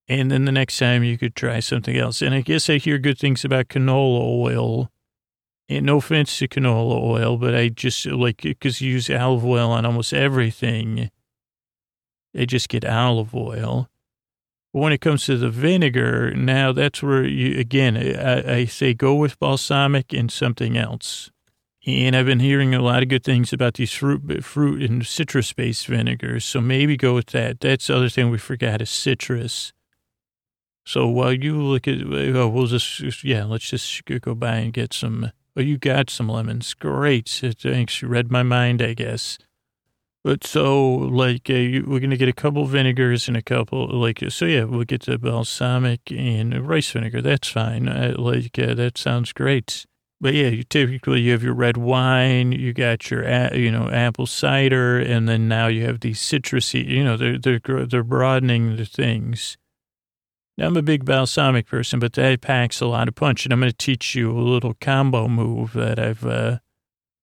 And 0.09 0.31
then 0.31 0.45
the 0.45 0.53
next 0.53 0.79
time 0.79 1.03
you 1.03 1.19
could 1.19 1.35
try 1.35 1.61
something 1.61 1.97
else. 1.97 2.23
And 2.23 2.35
I 2.35 2.41
guess 2.41 2.71
I 2.71 2.79
hear 2.79 2.99
good 2.99 3.19
things 3.19 3.45
about 3.45 3.69
canola 3.69 4.21
oil. 4.21 4.91
And 5.69 5.85
no 5.85 5.99
offense 5.99 6.39
to 6.39 6.49
canola 6.49 7.03
oil, 7.03 7.37
but 7.37 7.55
I 7.55 7.69
just 7.69 8.07
like, 8.07 8.41
because 8.41 8.81
you 8.81 8.93
use 8.93 9.11
olive 9.11 9.45
oil 9.45 9.71
on 9.71 9.85
almost 9.85 10.15
everything. 10.15 11.11
I 12.35 12.47
just 12.47 12.71
get 12.71 12.87
olive 12.87 13.35
oil. 13.35 13.91
When 14.79 14.93
it 14.93 15.01
comes 15.01 15.27
to 15.27 15.37
the 15.37 15.51
vinegar, 15.51 16.33
now 16.35 16.73
that's 16.73 17.03
where 17.03 17.25
you, 17.25 17.59
again, 17.59 17.97
I, 17.97 18.59
I 18.59 18.65
say 18.67 18.95
go 18.95 19.15
with 19.15 19.39
balsamic 19.39 20.13
and 20.13 20.31
something 20.31 20.77
else. 20.77 21.31
And 21.87 22.15
I've 22.15 22.27
been 22.27 22.41
hearing 22.41 22.75
a 22.75 22.83
lot 22.83 23.03
of 23.03 23.09
good 23.09 23.25
things 23.25 23.53
about 23.53 23.75
these 23.75 23.93
fruit, 23.93 24.45
fruit 24.45 24.83
and 24.83 25.07
citrus 25.07 25.53
based 25.53 25.87
vinegars. 25.87 26.45
So 26.45 26.61
maybe 26.61 26.97
go 26.97 27.15
with 27.15 27.29
that. 27.29 27.61
That's 27.61 27.87
the 27.89 27.97
other 27.97 28.09
thing 28.09 28.31
we 28.31 28.39
forgot 28.39 28.81
is 28.81 28.91
citrus. 28.91 29.73
So 30.85 31.09
while 31.09 31.33
you 31.33 31.61
look 31.61 31.89
at, 31.89 31.99
oh, 32.03 32.49
we'll 32.49 32.67
just, 32.67 33.25
yeah, 33.25 33.45
let's 33.45 33.71
just 33.71 34.05
go 34.05 34.35
by 34.35 34.57
and 34.57 34.73
get 34.73 34.93
some. 34.93 35.33
Oh, 35.57 35.61
you 35.61 35.77
got 35.77 36.09
some 36.09 36.29
lemons. 36.29 36.73
Great. 36.75 37.29
Thanks. 37.29 38.01
You 38.01 38.09
read 38.09 38.31
my 38.31 38.43
mind, 38.45 38.81
I 38.81 38.95
guess. 38.95 39.39
But 40.29 40.47
so, 40.47 40.87
like, 40.87 41.49
uh, 41.49 41.55
you, 41.55 41.85
we're 41.87 42.01
going 42.01 42.11
to 42.11 42.19
get 42.19 42.29
a 42.29 42.35
couple 42.35 42.67
vinegars 42.67 43.29
and 43.29 43.37
a 43.39 43.41
couple, 43.41 43.89
like, 43.89 44.23
so 44.29 44.45
yeah, 44.45 44.65
we'll 44.65 44.85
get 44.85 45.07
the 45.07 45.17
balsamic 45.17 46.13
and 46.13 46.69
rice 46.69 46.91
vinegar. 46.91 47.23
That's 47.23 47.49
fine. 47.49 47.87
Like, 48.15 48.59
uh, 48.59 48.75
that 48.75 48.99
sounds 48.99 49.33
great. 49.33 49.87
But 50.21 50.35
yeah, 50.35 50.49
you 50.49 50.65
typically 50.65 51.23
you 51.23 51.33
have 51.33 51.43
your 51.43 51.55
red 51.55 51.79
wine, 51.79 52.53
you 52.53 52.75
got 52.75 53.11
your, 53.11 53.25
you 53.55 53.71
know, 53.71 53.89
apple 53.89 54.27
cider, 54.27 54.99
and 54.99 55.27
then 55.27 55.49
now 55.49 55.69
you 55.69 55.87
have 55.87 56.01
these 56.01 56.21
citrusy, 56.21 56.87
you 56.87 57.03
know, 57.03 57.17
they're, 57.17 57.39
they're, 57.39 57.87
they're 57.87 58.05
broadening 58.05 58.77
the 58.77 58.85
things. 58.85 59.57
Now, 60.59 60.67
I'm 60.67 60.77
a 60.77 60.83
big 60.83 61.07
balsamic 61.07 61.67
person, 61.67 62.01
but 62.01 62.13
that 62.13 62.43
packs 62.43 62.83
a 62.83 62.87
lot 62.87 63.09
of 63.09 63.15
punch. 63.15 63.47
And 63.47 63.53
I'm 63.55 63.61
going 63.61 63.73
to 63.73 63.79
teach 63.79 64.15
you 64.15 64.31
a 64.31 64.43
little 64.43 64.75
combo 64.79 65.27
move 65.27 65.73
that 65.73 65.99
I've, 65.99 66.27
uh, 66.27 66.59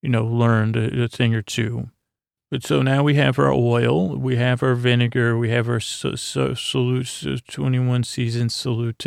you 0.02 0.10
know, 0.10 0.26
learned 0.26 0.76
a, 0.76 1.04
a 1.04 1.08
thing 1.08 1.36
or 1.36 1.44
two. 1.44 1.92
But 2.52 2.64
so 2.64 2.82
now 2.82 3.04
we 3.04 3.16
have 3.16 3.40
our 3.40 3.52
oil, 3.52 4.16
we 4.16 4.36
have 4.36 4.62
our 4.62 4.76
vinegar, 4.76 5.38
we 5.38 5.50
have 5.50 5.68
our 5.68 5.80
so, 5.80 6.16
so, 6.16 6.54
salute, 6.54 7.42
21 7.50 8.04
season 8.04 8.50
salute. 8.50 9.06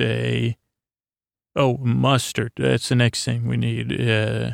Oh, 1.55 1.77
mustard. 1.79 2.53
That's 2.57 2.89
the 2.89 2.95
next 2.97 3.25
thing 3.25 3.47
we 3.47 3.57
need. 3.57 3.93
Uh, 4.01 4.53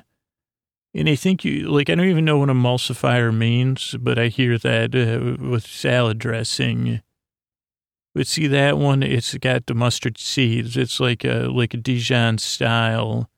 and 0.95 1.09
I 1.09 1.17
think 1.17 1.45
you, 1.45 1.69
like, 1.69 1.91
I 1.91 1.95
don't 1.95 2.07
even 2.07 2.25
know 2.25 2.39
what 2.39 2.49
emulsifier 2.51 3.35
means, 3.35 3.97
but 3.99 4.19
I 4.19 4.29
hear 4.29 4.59
that 4.59 4.95
uh, 4.95 5.43
with 5.43 5.67
salad 5.67 6.19
dressing. 6.19 7.01
But 8.15 8.27
see 8.27 8.47
that 8.47 8.79
one, 8.79 9.03
it's 9.03 9.35
got 9.39 9.67
the 9.67 9.75
mustard 9.75 10.19
seeds. 10.19 10.77
It's 10.77 11.01
like 11.01 11.25
a, 11.25 11.49
like 11.49 11.75
a 11.75 11.79
Dijon 11.79 12.39
style 12.39 13.29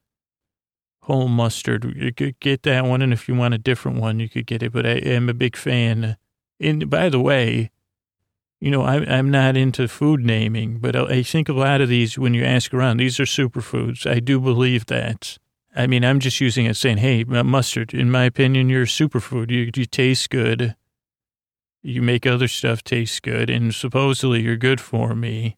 whole 1.07 1.28
mustard. 1.28 1.84
You 1.96 2.12
could 2.12 2.38
get 2.40 2.64
that 2.64 2.84
one, 2.84 3.00
and 3.00 3.12
if 3.12 3.28
you 3.28 3.34
want 3.36 3.54
a 3.54 3.59
different 3.59 4.00
one, 4.00 4.18
you 4.18 4.28
could 4.28 4.44
get 4.44 4.62
it. 4.62 4.72
But 4.72 4.86
I 4.86 4.94
am 4.94 5.28
a 5.28 5.34
big 5.34 5.57
fan. 5.57 6.16
And 6.59 6.90
by 6.90 7.09
the 7.09 7.20
way, 7.20 7.70
you 8.61 8.72
know, 8.72 8.82
I, 8.82 8.96
I'm 9.07 9.30
not 9.30 9.57
into 9.57 9.86
food 9.86 10.24
naming, 10.24 10.78
but 10.80 10.96
I 10.96 11.22
think 11.22 11.48
a 11.48 11.52
lot 11.52 11.80
of 11.80 11.88
these, 11.88 12.18
when 12.18 12.34
you 12.34 12.42
ask 12.42 12.74
around, 12.74 12.96
these 12.96 13.20
are 13.20 13.24
superfoods. 13.24 14.04
I 14.11 14.18
do 14.18 14.40
believe 14.40 14.86
that. 14.86 15.38
I 15.76 15.86
mean, 15.86 16.04
I'm 16.04 16.18
just 16.18 16.40
using 16.40 16.66
it 16.66 16.74
saying, 16.74 16.98
hey, 16.98 17.22
mustard, 17.22 17.94
in 17.94 18.11
my 18.11 18.24
opinion, 18.24 18.68
you're 18.68 18.82
a 18.82 18.86
superfood. 18.86 19.52
You, 19.52 19.70
you 19.76 19.84
taste 19.84 20.28
good. 20.30 20.74
You 21.82 22.02
make 22.02 22.26
other 22.26 22.48
stuff 22.48 22.82
taste 22.82 23.22
good, 23.22 23.48
and 23.48 23.72
supposedly 23.72 24.40
you're 24.40 24.57
good 24.57 24.80
for 24.80 25.14
me. 25.14 25.57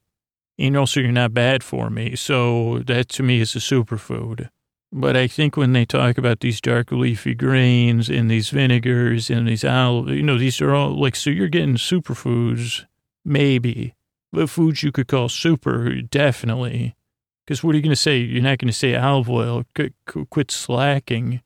And 0.59 0.77
also, 0.77 1.01
you're 1.01 1.11
not 1.11 1.33
bad 1.33 1.65
for 1.65 1.89
me. 1.89 2.17
So 2.17 2.81
that 2.81 3.09
to 3.11 3.23
me 3.23 3.41
is 3.41 3.57
a 3.57 3.61
superfood. 3.61 4.51
But 4.91 5.17
I 5.17 5.27
think 5.27 5.57
when 5.57 5.75
they 5.75 5.85
talk 5.85 6.17
about 6.17 6.41
these 6.41 6.61
dark 6.61 6.91
leafy 6.91 7.35
greens 7.35 8.09
and 8.09 8.31
these 8.31 8.49
vinegars 8.49 9.29
and 9.29 9.47
these 9.47 9.65
olive, 9.65 10.09
you 10.09 10.23
know, 10.23 10.39
these 10.39 10.63
are 10.63 10.75
all 10.75 10.99
like, 10.99 11.15
so 11.15 11.29
you're 11.29 11.49
getting 11.49 11.77
superfoods, 11.77 12.87
maybe, 13.25 13.95
but 14.33 14.49
foods 14.49 14.83
you 14.83 14.91
could 14.91 15.09
call 15.09 15.29
super, 15.29 16.01
definitely. 16.01 16.97
Because 17.45 17.63
what 17.63 17.75
are 17.75 17.77
you 17.79 17.83
going 17.83 17.91
to 17.91 17.97
say? 17.97 18.19
You're 18.19 18.43
not 18.43 18.59
going 18.59 18.69
to 18.69 18.75
say 18.75 18.95
olive 18.95 19.29
oil, 19.29 19.65
quit, 19.75 19.95
quit 20.31 20.51
slacking. 20.51 21.43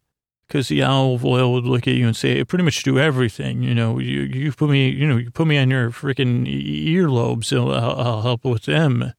Because 0.46 0.68
the 0.68 0.82
olive 0.82 1.24
oil 1.24 1.52
would 1.52 1.64
look 1.64 1.88
at 1.88 1.94
you 1.94 2.06
and 2.06 2.16
say, 2.16 2.38
I 2.38 2.44
pretty 2.44 2.64
much 2.64 2.82
do 2.82 2.98
everything. 2.98 3.62
You 3.62 3.74
know, 3.74 3.98
you, 3.98 4.20
you 4.20 4.52
put 4.52 4.68
me, 4.68 4.88
you 4.88 5.06
know, 5.08 5.16
you 5.16 5.30
put 5.30 5.46
me 5.46 5.58
on 5.58 5.70
your 5.70 5.90
freaking 5.90 6.46
earlobes, 6.46 7.56
I'll, 7.56 7.72
I'll 7.72 8.22
help 8.22 8.44
with 8.44 8.64
them. 8.64 9.14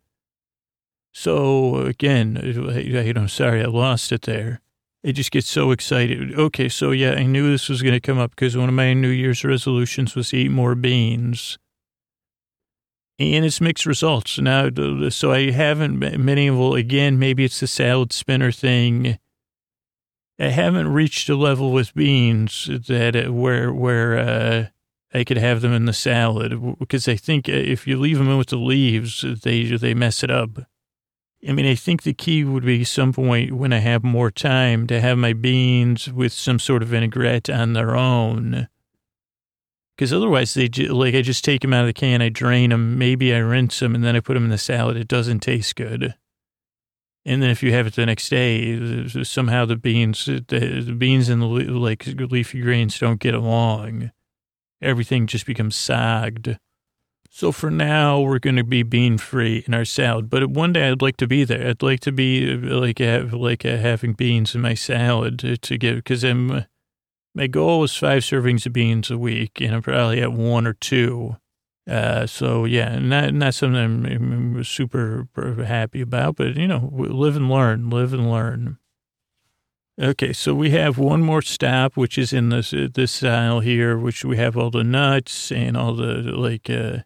So 1.13 1.77
again, 1.77 2.33
know, 3.13 3.27
sorry, 3.27 3.63
I 3.63 3.67
lost 3.67 4.11
it 4.11 4.23
there. 4.23 4.61
I 5.05 5.11
just 5.11 5.31
get 5.31 5.43
so 5.43 5.71
excited. 5.71 6.33
Okay, 6.33 6.69
so 6.69 6.91
yeah, 6.91 7.11
I 7.11 7.23
knew 7.23 7.51
this 7.51 7.69
was 7.69 7.81
going 7.81 7.93
to 7.93 7.99
come 7.99 8.17
up 8.17 8.31
because 8.31 8.57
one 8.57 8.69
of 8.69 8.75
my 8.75 8.93
New 8.93 9.09
Year's 9.09 9.43
resolutions 9.43 10.15
was 10.15 10.29
to 10.29 10.37
eat 10.37 10.49
more 10.49 10.75
beans. 10.75 11.57
And 13.19 13.45
it's 13.45 13.61
mixed 13.61 13.85
results. 13.85 14.39
Now, 14.39 14.69
so 15.09 15.31
I 15.31 15.51
haven't, 15.51 15.99
many 15.99 16.47
of, 16.47 16.59
again, 16.73 17.19
maybe 17.19 17.43
it's 17.43 17.59
the 17.59 17.67
salad 17.67 18.11
spinner 18.11 18.51
thing. 18.51 19.19
I 20.39 20.47
haven't 20.47 20.87
reached 20.87 21.29
a 21.29 21.35
level 21.35 21.71
with 21.71 21.93
beans 21.93 22.67
that 22.87 23.15
uh, 23.15 23.31
where, 23.31 23.71
where, 23.71 24.17
uh, 24.17 24.65
I 25.13 25.23
could 25.23 25.37
have 25.37 25.61
them 25.61 25.73
in 25.73 25.85
the 25.85 25.93
salad 25.93 26.79
because 26.79 27.07
I 27.07 27.15
think 27.15 27.47
if 27.47 27.85
you 27.85 27.99
leave 27.99 28.17
them 28.17 28.29
in 28.29 28.37
with 28.37 28.47
the 28.47 28.57
leaves, 28.57 29.23
they, 29.43 29.65
they 29.65 29.93
mess 29.93 30.23
it 30.23 30.31
up. 30.31 30.49
I 31.47 31.51
mean, 31.51 31.65
I 31.65 31.75
think 31.75 32.03
the 32.03 32.13
key 32.13 32.43
would 32.43 32.65
be 32.65 32.83
some 32.85 33.11
point 33.11 33.53
when 33.53 33.73
I 33.73 33.79
have 33.79 34.03
more 34.03 34.31
time 34.31 34.87
to 34.87 35.01
have 35.01 35.17
my 35.17 35.33
beans 35.33 36.11
with 36.11 36.31
some 36.31 36.57
sort 36.57 36.81
of 36.81 36.89
vinaigrette 36.89 37.49
on 37.49 37.73
their 37.73 37.95
own. 37.95 38.69
Because 39.95 40.13
otherwise, 40.13 40.53
they 40.53 40.69
like 40.69 41.13
I 41.15 41.21
just 41.21 41.43
take 41.43 41.61
them 41.61 41.73
out 41.73 41.81
of 41.81 41.87
the 41.87 41.93
can, 41.93 42.21
I 42.21 42.29
drain 42.29 42.69
them, 42.69 42.97
maybe 42.97 43.33
I 43.33 43.39
rinse 43.39 43.79
them, 43.79 43.93
and 43.93 44.03
then 44.03 44.15
I 44.15 44.21
put 44.21 44.35
them 44.35 44.45
in 44.45 44.49
the 44.49 44.57
salad. 44.57 44.97
It 44.97 45.07
doesn't 45.07 45.41
taste 45.41 45.75
good. 45.75 46.15
And 47.25 47.41
then 47.41 47.49
if 47.49 47.61
you 47.61 47.71
have 47.73 47.87
it 47.87 47.95
the 47.95 48.05
next 48.05 48.29
day, 48.29 49.07
somehow 49.23 49.65
the 49.65 49.77
beans, 49.77 50.25
the, 50.25 50.95
beans 50.97 51.29
and 51.29 51.41
the 51.41 51.45
like 51.45 52.05
leafy 52.07 52.61
greens 52.61 52.99
don't 52.99 53.19
get 53.19 53.33
along. 53.33 54.11
Everything 54.81 55.27
just 55.27 55.45
becomes 55.45 55.75
sogged. 55.75 56.57
So 57.35 57.51
for 57.51 57.71
now, 57.71 58.19
we're 58.19 58.37
going 58.37 58.57
to 58.57 58.63
be 58.63 58.83
bean 58.83 59.17
free 59.17 59.63
in 59.65 59.73
our 59.73 59.85
salad. 59.85 60.29
But 60.29 60.51
one 60.51 60.71
day 60.71 60.87
I'd 60.87 61.01
like 61.01 61.17
to 61.17 61.25
be 61.25 61.43
there. 61.43 61.67
I'd 61.67 61.81
like 61.81 61.99
to 62.01 62.11
be 62.11 62.55
like 62.55 62.99
have, 62.99 63.33
like 63.33 63.65
uh, 63.65 63.77
having 63.77 64.13
beans 64.13 64.53
in 64.53 64.61
my 64.61 64.75
salad 64.75 65.39
to, 65.39 65.57
to 65.57 65.77
get 65.79 65.95
because 65.95 66.23
I'm 66.23 66.65
my 67.33 67.47
goal 67.47 67.83
is 67.85 67.95
five 67.95 68.21
servings 68.21 68.67
of 68.67 68.73
beans 68.73 69.09
a 69.09 69.17
week, 69.17 69.59
and 69.59 69.73
I'm 69.73 69.81
probably 69.81 70.21
at 70.21 70.31
one 70.31 70.67
or 70.67 70.73
two. 70.73 71.37
Uh, 71.89 72.27
so 72.27 72.65
yeah, 72.65 72.99
not 72.99 73.33
not 73.33 73.55
something 73.55 73.81
I'm, 73.81 74.05
I'm 74.05 74.63
super 74.63 75.27
happy 75.65 76.01
about, 76.01 76.35
but 76.35 76.55
you 76.55 76.67
know, 76.67 76.91
live 76.93 77.35
and 77.35 77.49
learn, 77.49 77.89
live 77.89 78.13
and 78.13 78.29
learn. 78.29 78.77
Okay, 79.99 80.33
so 80.33 80.53
we 80.53 80.69
have 80.69 80.99
one 80.99 81.23
more 81.23 81.41
stop, 81.41 81.97
which 81.97 82.19
is 82.19 82.31
in 82.31 82.49
this 82.49 82.75
this 82.93 83.23
aisle 83.23 83.61
here, 83.61 83.97
which 83.97 84.23
we 84.23 84.37
have 84.37 84.55
all 84.55 84.69
the 84.69 84.83
nuts 84.83 85.51
and 85.51 85.75
all 85.75 85.95
the 85.95 86.21
like, 86.21 86.69
uh, 86.69 86.99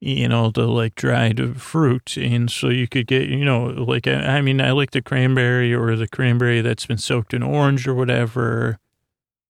you 0.00 0.28
know, 0.28 0.50
the 0.50 0.66
like 0.66 0.94
dried 0.94 1.60
fruit, 1.60 2.16
and 2.16 2.50
so 2.50 2.68
you 2.68 2.88
could 2.88 3.06
get, 3.06 3.28
you 3.28 3.44
know, 3.44 3.66
like 3.66 4.06
I, 4.06 4.38
I 4.38 4.40
mean, 4.40 4.60
I 4.60 4.72
like 4.72 4.92
the 4.92 5.02
cranberry 5.02 5.74
or 5.74 5.94
the 5.94 6.08
cranberry 6.08 6.62
that's 6.62 6.86
been 6.86 6.98
soaked 6.98 7.34
in 7.34 7.42
orange 7.42 7.86
or 7.86 7.94
whatever 7.94 8.78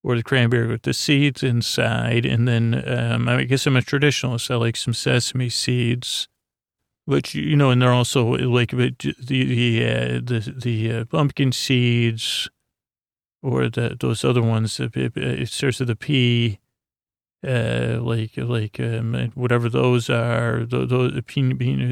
or 0.03 0.17
the 0.17 0.23
cranberry 0.23 0.67
with 0.67 0.83
the 0.83 0.95
seeds 0.95 1.43
inside. 1.43 2.25
And 2.25 2.49
then 2.49 2.83
um, 2.87 3.29
I 3.29 3.45
guess 3.45 3.67
I'm 3.67 3.77
a 3.77 3.81
traditionalist. 3.81 4.51
I 4.51 4.57
like 4.57 4.77
some 4.77 4.95
sesame 4.95 5.51
seeds, 5.51 6.29
but 7.07 7.35
you 7.35 7.57
know, 7.57 7.71
and 7.71 7.81
they're 7.81 7.93
also 7.93 8.25
like 8.25 8.71
the 8.71 8.95
the 9.19 9.85
uh, 9.85 10.21
the 10.23 10.55
the 10.57 10.93
uh, 10.93 11.05
pumpkin 11.05 11.53
seeds 11.53 12.49
or 13.43 13.69
the 13.69 13.97
those 13.99 14.25
other 14.25 14.43
ones. 14.43 14.81
It 14.81 15.49
starts 15.49 15.81
with 15.81 15.89
the 15.89 15.97
pea. 15.97 16.61
Uh, 17.47 17.99
like 18.03 18.37
like 18.37 18.79
um, 18.81 19.33
whatever 19.35 19.69
those 19.69 20.11
are, 20.11 20.67
those 20.67 20.89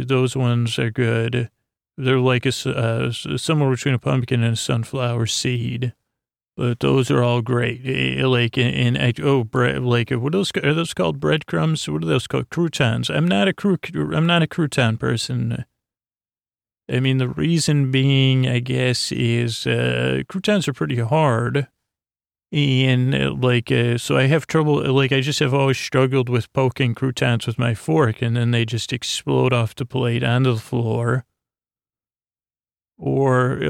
those, 0.07 0.37
ones 0.37 0.79
are 0.79 0.91
good. 0.91 1.51
They're 1.97 2.19
like 2.19 2.45
a 2.45 2.53
uh, 2.69 3.11
somewhere 3.13 3.71
between 3.71 3.95
a 3.95 3.99
pumpkin 3.99 4.43
and 4.43 4.53
a 4.55 4.57
sunflower 4.57 5.27
seed 5.27 5.95
but 6.59 6.81
those 6.81 7.09
are 7.09 7.23
all 7.23 7.41
great. 7.41 7.85
Like 8.21 8.59
in, 8.59 8.97
in 8.97 9.15
oh 9.23 9.45
bread, 9.45 9.81
like 9.81 10.11
what 10.11 10.35
are 10.35 10.39
those 10.39 10.51
are 10.57 10.75
those 10.75 10.93
called 10.93 11.21
breadcrumbs? 11.21 11.89
What 11.89 12.03
are 12.03 12.07
those 12.07 12.27
called? 12.27 12.51
Croutons. 12.51 13.09
I'm 13.09 13.29
not 13.29 13.47
a 13.47 13.53
cru, 13.53 13.79
I'm 13.95 14.27
not 14.27 14.43
a 14.43 14.49
crouton 14.49 14.99
person. 14.99 15.65
I 16.91 16.99
mean, 16.99 17.19
the 17.19 17.29
reason 17.29 17.93
being, 17.93 18.49
I 18.49 18.59
guess, 18.59 19.13
is 19.13 19.69
uh, 19.69 20.23
croutons 20.29 20.67
are 20.67 20.73
pretty 20.73 20.99
hard, 20.99 21.69
and 22.51 23.15
uh, 23.15 23.35
like 23.35 23.71
uh, 23.71 23.99
so, 23.99 24.17
I 24.17 24.25
have 24.25 24.47
trouble. 24.47 24.83
Like 24.93 25.13
I 25.13 25.21
just 25.21 25.41
have 25.41 25.55
always 25.55 25.79
struggled 25.79 26.29
with 26.29 26.53
poking 26.53 26.95
croutons 26.95 27.47
with 27.47 27.59
my 27.59 27.75
fork, 27.75 28.23
and 28.23 28.37
then 28.37 28.51
they 28.51 28.65
just 28.65 28.93
explode 28.93 29.53
off 29.53 29.75
the 29.75 29.85
plate 29.85 30.25
onto 30.25 30.55
the 30.55 30.61
floor 30.61 31.25
or 32.99 33.61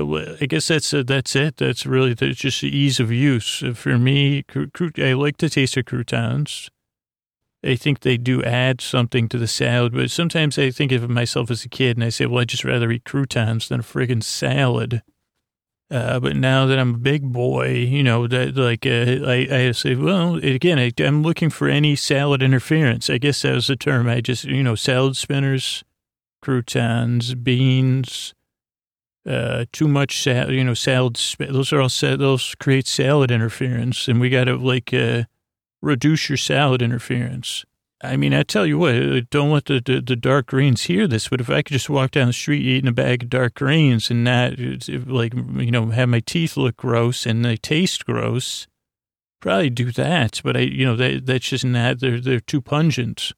I 0.41 0.47
guess 0.47 0.69
that's 0.69 0.93
uh, 0.95 1.03
that's 1.07 1.37
it. 1.37 1.59
That's 1.59 1.85
really 1.85 2.15
that's 2.15 2.39
just 2.39 2.63
the 2.63 2.75
ease 2.75 2.99
of 2.99 3.13
use 3.13 3.63
for 3.75 3.99
me. 3.99 4.45
I 4.97 5.13
like 5.13 5.37
the 5.37 5.51
taste 5.51 5.77
of 5.77 5.85
croutons. 5.85 6.71
I 7.63 7.75
think 7.75 8.01
they 8.01 8.17
do 8.17 8.43
add 8.43 8.81
something 8.81 9.29
to 9.29 9.39
the 9.39 9.49
salad, 9.49 9.93
but 9.93 10.11
sometimes 10.11 10.59
I 10.59 10.71
think 10.71 10.93
of 10.93 11.11
myself 11.11 11.51
as 11.51 11.65
a 11.65 11.69
kid 11.69 11.97
and 11.97 12.05
I 12.05 12.09
say, 12.09 12.25
well, 12.25 12.41
I'd 12.41 12.49
just 12.49 12.65
rather 12.65 12.91
eat 12.91 13.05
croutons 13.05 13.69
than 13.69 13.81
a 13.81 13.83
friggin' 13.83 14.23
salad. 14.23 15.03
Uh, 15.91 16.21
but 16.21 16.37
now 16.37 16.67
that 16.67 16.79
I'm 16.79 16.95
a 16.97 16.99
big 16.99 17.33
boy, 17.33 17.71
you 17.71 18.03
know, 18.03 18.27
that 18.27 18.57
like 18.57 18.85
uh, 18.85 19.27
I, 19.27 19.69
I 19.69 19.73
say, 19.73 19.95
well, 19.95 20.35
again, 20.37 20.79
I, 20.79 20.93
I'm 20.99 21.23
looking 21.23 21.49
for 21.49 21.69
any 21.69 21.97
salad 21.97 22.43
interference. 22.43 23.09
I 23.09 23.17
guess 23.17 23.41
that 23.43 23.55
was 23.55 23.69
the 23.69 23.77
term. 23.77 24.07
I 24.07 24.21
just, 24.21 24.45
you 24.45 24.63
know, 24.63 24.75
salad 24.75 25.17
spinners, 25.17 25.83
croutons, 26.43 27.35
beans, 27.35 28.35
uh, 29.27 29.65
too 29.73 29.89
much, 29.89 30.23
salad, 30.23 30.55
you 30.55 30.65
know, 30.65 30.75
salad. 30.75 31.19
Those 31.39 31.73
are 31.73 31.81
all 31.81 31.89
those 31.89 32.55
create 32.57 32.87
salad 32.87 33.31
interference, 33.31 34.09
and 34.09 34.21
we 34.21 34.29
got 34.29 34.45
to 34.45 34.57
like 34.57 34.93
uh, 34.93 35.25
reduce 35.81 36.29
your 36.29 36.39
salad 36.39 36.83
interference. 36.83 37.65
I 38.01 38.17
mean, 38.17 38.33
I 38.33 38.45
tell 38.45 38.65
you 38.65 38.79
what, 38.79 39.31
don't 39.31 39.51
let 39.51 39.65
the, 39.65 39.83
the, 39.85 40.01
the 40.01 40.15
dark 40.15 40.47
greens 40.47 40.85
hear 40.85 41.09
this. 41.09 41.29
But 41.29 41.41
if 41.41 41.51
I 41.51 41.63
could 41.63 41.73
just 41.73 41.91
walk 41.91 42.13
down 42.13 42.29
the 42.29 42.33
street 42.33 42.65
eating 42.65 42.89
a 42.89 42.93
bag 42.93 43.25
of 43.25 43.31
dark 43.31 43.55
greens 43.55 44.11
and 44.11 44.23
not 44.23 44.53
like 44.89 45.35
you 45.35 45.71
know 45.71 45.87
have 45.87 46.09
my 46.09 46.21
teeth 46.21 46.57
look 46.57 46.77
gross 46.77 47.27
and 47.27 47.45
they 47.45 47.57
taste 47.57 48.07
gross, 48.07 48.69
probably 49.41 49.71
do 49.71 49.91
that. 49.93 50.41
But 50.45 50.57
I, 50.57 50.61
you 50.61 50.87
know, 50.87 50.95
that 50.97 51.27
that's 51.27 51.49
just 51.49 51.65
not. 51.65 51.99
They're 51.99 52.21
they're 52.21 52.41
too 52.41 52.61
pungent. 52.61 53.33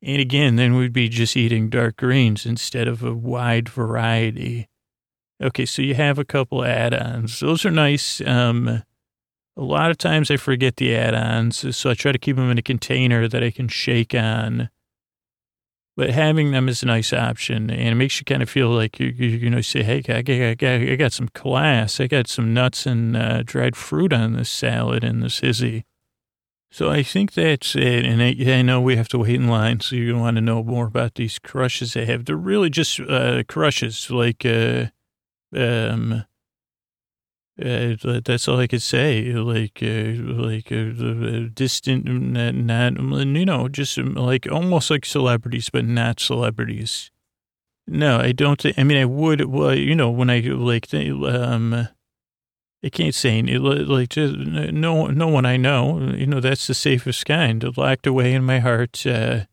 And 0.00 0.20
again, 0.20 0.56
then 0.56 0.76
we'd 0.76 0.92
be 0.92 1.08
just 1.08 1.36
eating 1.36 1.70
dark 1.70 1.96
greens 1.96 2.44
instead 2.44 2.86
of 2.86 3.02
a 3.02 3.14
wide 3.14 3.68
variety. 3.68 4.68
Okay, 5.42 5.64
so 5.66 5.82
you 5.82 5.94
have 5.94 6.18
a 6.18 6.24
couple 6.24 6.64
add-ons. 6.64 7.40
Those 7.40 7.64
are 7.64 7.70
nice. 7.70 8.20
Um, 8.20 8.82
a 9.56 9.62
lot 9.62 9.90
of 9.90 9.98
times 9.98 10.30
I 10.30 10.36
forget 10.36 10.76
the 10.76 10.94
add-ons, 10.96 11.76
so 11.76 11.90
I 11.90 11.94
try 11.94 12.12
to 12.12 12.18
keep 12.18 12.36
them 12.36 12.50
in 12.50 12.58
a 12.58 12.62
container 12.62 13.28
that 13.28 13.42
I 13.42 13.50
can 13.50 13.68
shake 13.68 14.14
on. 14.14 14.68
But 15.96 16.10
having 16.10 16.50
them 16.50 16.68
is 16.68 16.82
a 16.82 16.86
nice 16.86 17.12
option, 17.12 17.70
and 17.70 17.88
it 17.88 17.94
makes 17.94 18.18
you 18.18 18.24
kind 18.24 18.42
of 18.42 18.50
feel 18.50 18.68
like 18.68 18.98
you, 18.98 19.14
you, 19.16 19.28
you 19.28 19.50
know, 19.50 19.60
say, 19.60 19.84
"Hey, 19.84 19.98
I 19.98 20.22
got, 20.22 20.28
I 20.28 20.54
got, 20.54 20.80
I 20.80 20.96
got 20.96 21.12
some 21.12 21.28
class. 21.28 22.00
I 22.00 22.08
got 22.08 22.26
some 22.26 22.52
nuts 22.52 22.84
and 22.84 23.16
uh, 23.16 23.44
dried 23.44 23.76
fruit 23.76 24.12
on 24.12 24.32
this 24.32 24.50
salad 24.50 25.04
and 25.04 25.22
this 25.22 25.38
hizzy." 25.38 25.84
So 26.72 26.90
I 26.90 27.04
think 27.04 27.34
that's 27.34 27.76
it. 27.76 28.04
And 28.04 28.20
I, 28.20 28.34
I, 28.58 28.62
know 28.62 28.80
we 28.80 28.96
have 28.96 29.06
to 29.10 29.18
wait 29.18 29.36
in 29.36 29.46
line, 29.46 29.78
so 29.78 29.94
you 29.94 30.18
want 30.18 30.36
to 30.36 30.40
know 30.40 30.64
more 30.64 30.86
about 30.86 31.14
these 31.14 31.38
crushes 31.38 31.92
they 31.92 32.06
have. 32.06 32.24
They're 32.24 32.34
really 32.36 32.70
just 32.70 32.98
uh, 32.98 33.44
crushes, 33.46 34.10
like. 34.10 34.44
Uh, 34.44 34.86
um, 35.54 36.24
uh, 37.62 37.94
that's 38.24 38.48
all 38.48 38.58
I 38.58 38.66
could 38.66 38.82
say. 38.82 39.32
Like, 39.32 39.78
uh, 39.80 40.14
like 40.42 40.72
uh, 40.72 41.48
distant, 41.54 42.04
not, 42.06 42.54
not, 42.54 42.94
you 43.26 43.44
know, 43.44 43.68
just 43.68 43.96
um, 43.98 44.14
like 44.14 44.50
almost 44.50 44.90
like 44.90 45.04
celebrities, 45.04 45.70
but 45.70 45.84
not 45.84 46.18
celebrities. 46.18 47.10
No, 47.86 48.18
I 48.18 48.32
don't. 48.32 48.60
Think, 48.60 48.78
I 48.78 48.82
mean, 48.82 48.96
I 48.96 49.04
would. 49.04 49.44
Well, 49.44 49.74
you 49.74 49.94
know, 49.94 50.10
when 50.10 50.30
I 50.30 50.40
like, 50.40 50.92
um, 50.92 51.88
I 52.82 52.88
can't 52.88 53.14
say 53.14 53.38
it, 53.38 53.60
like 53.60 54.08
just 54.08 54.34
no, 54.36 55.06
no 55.06 55.28
one 55.28 55.46
I 55.46 55.56
know. 55.56 56.00
You 56.14 56.26
know, 56.26 56.40
that's 56.40 56.66
the 56.66 56.74
safest 56.74 57.24
kind. 57.26 57.76
Locked 57.76 58.06
away 58.06 58.32
in 58.32 58.42
my 58.42 58.58
heart 58.60 59.06
uh, 59.06 59.44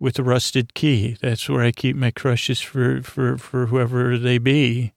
with 0.00 0.18
a 0.18 0.22
rusted 0.24 0.74
key. 0.74 1.16
That's 1.22 1.48
where 1.48 1.62
I 1.62 1.70
keep 1.70 1.96
my 1.96 2.10
crushes 2.10 2.60
for 2.60 3.00
for 3.02 3.38
for 3.38 3.66
whoever 3.66 4.18
they 4.18 4.38
be. 4.38 4.92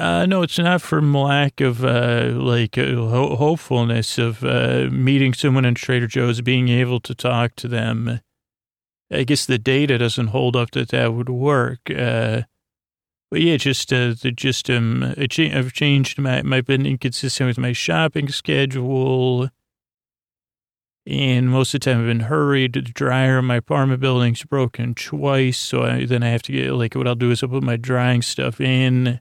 Uh, 0.00 0.24
no, 0.24 0.40
it's 0.40 0.58
not 0.58 0.80
from 0.80 1.12
lack 1.12 1.60
of 1.60 1.84
uh, 1.84 2.30
like 2.32 2.78
uh, 2.78 2.86
ho- 2.86 3.36
hopefulness 3.36 4.16
of 4.16 4.42
uh, 4.42 4.88
meeting 4.90 5.34
someone 5.34 5.66
in 5.66 5.74
Trader 5.74 6.06
Joe's, 6.06 6.40
being 6.40 6.70
able 6.70 7.00
to 7.00 7.14
talk 7.14 7.54
to 7.56 7.68
them. 7.68 8.20
I 9.12 9.24
guess 9.24 9.44
the 9.44 9.58
data 9.58 9.98
doesn't 9.98 10.28
hold 10.28 10.56
up 10.56 10.70
that 10.70 10.88
that 10.88 11.12
would 11.12 11.28
work. 11.28 11.80
Uh, 11.90 12.42
but 13.30 13.42
yeah, 13.42 13.58
just 13.58 13.92
uh, 13.92 14.14
the, 14.22 14.32
just 14.34 14.70
um, 14.70 15.14
cha- 15.28 15.54
I've 15.54 15.74
changed 15.74 16.18
my, 16.18 16.42
I've 16.50 16.64
been 16.64 16.86
inconsistent 16.86 17.48
with 17.48 17.58
my 17.58 17.72
shopping 17.72 18.30
schedule, 18.30 19.50
and 21.06 21.50
most 21.50 21.74
of 21.74 21.80
the 21.80 21.84
time 21.84 22.00
I've 22.00 22.06
been 22.06 22.20
hurried. 22.20 22.72
The 22.72 22.80
dryer 22.80 23.40
in 23.40 23.44
my 23.44 23.56
apartment 23.56 24.00
building's 24.00 24.44
broken 24.44 24.94
twice, 24.94 25.58
so 25.58 25.82
I, 25.82 26.06
then 26.06 26.22
I 26.22 26.30
have 26.30 26.42
to 26.44 26.52
get 26.52 26.72
like 26.72 26.94
what 26.94 27.06
I'll 27.06 27.14
do 27.14 27.30
is 27.30 27.42
I'll 27.42 27.50
put 27.50 27.62
my 27.62 27.76
drying 27.76 28.22
stuff 28.22 28.62
in 28.62 29.20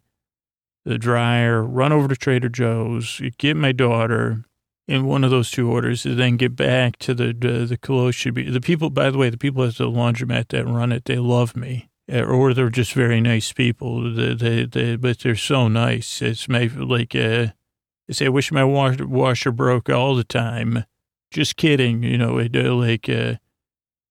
the 0.86 0.98
dryer, 0.98 1.64
run 1.64 1.92
over 1.92 2.08
to 2.08 2.16
Trader 2.16 2.50
Joe's, 2.50 3.22
get 3.38 3.56
my 3.56 3.72
daughter 3.72 4.46
in 4.88 5.06
one 5.06 5.24
of 5.24 5.30
those 5.30 5.52
two 5.52 5.70
orders, 5.72 6.06
and 6.06 6.18
then 6.18 6.36
get 6.36 6.56
back 6.56 6.98
to 6.98 7.14
the 7.14 7.34
the, 7.34 7.66
the 7.66 7.78
clothes 7.78 8.16
should 8.16 8.34
be 8.34 8.50
the 8.50 8.62
people. 8.62 8.90
By 8.90 9.12
the 9.12 9.18
way, 9.18 9.30
the 9.30 9.38
people 9.38 9.64
at 9.64 9.76
the 9.76 9.86
laundromat 9.86 10.48
that 10.50 10.66
run 10.66 10.92
it, 10.92 11.06
they 11.06 11.18
love 11.18 11.56
me, 11.56 11.90
uh, 12.12 12.24
or 12.24 12.54
they're 12.54 12.70
just 12.70 12.94
very 12.94 13.22
nice 13.22 13.54
people. 13.54 14.14
They, 14.14 14.34
they, 14.34 14.66
they 14.66 14.96
but 14.96 15.20
they're 15.20 15.36
so 15.36 15.68
nice. 15.68 16.22
It's 16.22 16.50
my 16.50 16.72
like 16.76 17.16
uh, 17.16 17.54
they 18.08 18.14
say, 18.14 18.26
I 18.26 18.30
wish 18.30 18.52
my 18.52 18.64
washer, 18.64 19.06
washer 19.08 19.52
broke 19.52 19.90
all 19.90 20.16
the 20.16 20.24
time. 20.24 20.86
Just 21.30 21.58
kidding, 21.58 22.02
you 22.02 22.18
know. 22.18 22.40
It, 22.40 22.56
uh, 22.56 22.74
like 22.74 23.08
uh, 23.08 23.36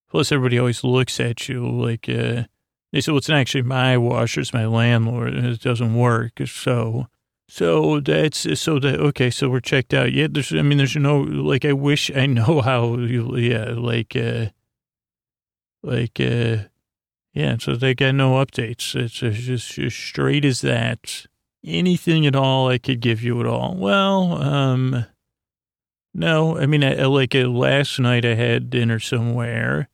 plus 0.09 0.31
everybody 0.31 0.59
always 0.59 0.85
looks 0.85 1.19
at 1.19 1.49
you 1.49 1.69
like. 1.69 2.09
Uh, 2.09 2.45
they 2.93 3.01
said, 3.01 3.13
well, 3.13 3.19
it's 3.19 3.31
actually 3.31 3.63
my 3.63 3.97
washer, 3.97 4.41
it's 4.41 4.55
my 4.55 4.67
landlord, 4.67 5.35
and 5.35 5.47
it 5.47 5.61
doesn't 5.61 5.95
work. 5.95 6.33
So, 6.47 7.09
so 7.49 8.01
that's, 8.01 8.61
so 8.61 8.79
that, 8.79 9.01
okay, 9.01 9.31
so 9.31 9.49
we're 9.51 9.61
checked 9.61 9.95
out. 9.95 10.13
Yeah, 10.13 10.29
there's, 10.31 10.53
I 10.53 10.63
mean, 10.63 10.79
there's 10.79 10.97
no, 10.97 11.21
like, 11.21 11.65
I 11.65 11.73
wish 11.73 12.11
I 12.15 12.27
know 12.27 12.61
how, 12.65 12.97
you, 12.97 13.37
yeah, 13.37 13.73
like, 13.77 14.17
uh, 14.17 14.47
like, 15.83 16.19
uh, 16.21 16.69
Yeah, 17.35 17.57
so 17.61 17.77
they 17.77 17.95
got 17.95 18.15
no 18.17 18.33
updates. 18.45 18.97
It's 18.97 19.15
just 19.15 19.79
as 19.79 19.95
straight 19.95 20.45
as 20.45 20.61
that. 20.63 21.27
Anything 21.65 22.27
at 22.27 22.35
all 22.35 22.69
I 22.69 22.79
could 22.79 23.01
give 23.01 23.23
you 23.23 23.39
at 23.41 23.47
all? 23.47 23.77
Well, 23.77 24.43
um, 24.43 25.07
no. 26.15 26.59
I 26.59 26.67
mean, 26.67 26.83
I, 26.83 27.05
like 27.05 27.35
uh, 27.35 27.47
last 27.49 27.99
night 28.01 28.25
I 28.25 28.35
had 28.35 28.71
dinner 28.71 28.99
somewhere 28.99 29.89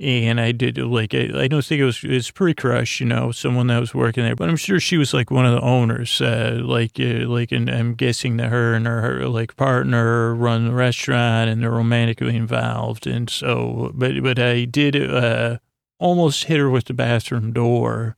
and 0.00 0.40
I 0.40 0.52
did 0.52 0.78
like, 0.78 1.12
I, 1.14 1.30
I 1.34 1.48
don't 1.48 1.64
think 1.64 1.80
it 1.80 1.84
was, 1.84 2.00
it's 2.04 2.30
pretty 2.30 2.54
crush, 2.54 3.00
you 3.00 3.06
know, 3.06 3.32
someone 3.32 3.66
that 3.66 3.80
was 3.80 3.94
working 3.94 4.24
there, 4.24 4.36
but 4.36 4.48
I'm 4.48 4.56
sure 4.56 4.78
she 4.78 4.96
was 4.96 5.12
like 5.12 5.30
one 5.30 5.44
of 5.44 5.52
the 5.52 5.60
owners, 5.60 6.20
uh, 6.20 6.60
like, 6.62 7.00
uh, 7.00 7.26
like, 7.26 7.50
and 7.50 7.68
I'm 7.68 7.94
guessing 7.94 8.36
that 8.36 8.50
her 8.50 8.74
and 8.74 8.86
her, 8.86 9.00
her 9.00 9.28
like 9.28 9.56
partner 9.56 10.34
run 10.34 10.66
the 10.66 10.74
restaurant 10.74 11.50
and 11.50 11.62
they're 11.62 11.70
romantically 11.70 12.36
involved. 12.36 13.06
And 13.08 13.28
so, 13.28 13.90
but, 13.94 14.22
but 14.22 14.38
I 14.38 14.66
did, 14.66 14.96
uh, 14.96 15.58
almost 15.98 16.44
hit 16.44 16.58
her 16.58 16.70
with 16.70 16.84
the 16.84 16.94
bathroom 16.94 17.52
door 17.52 18.16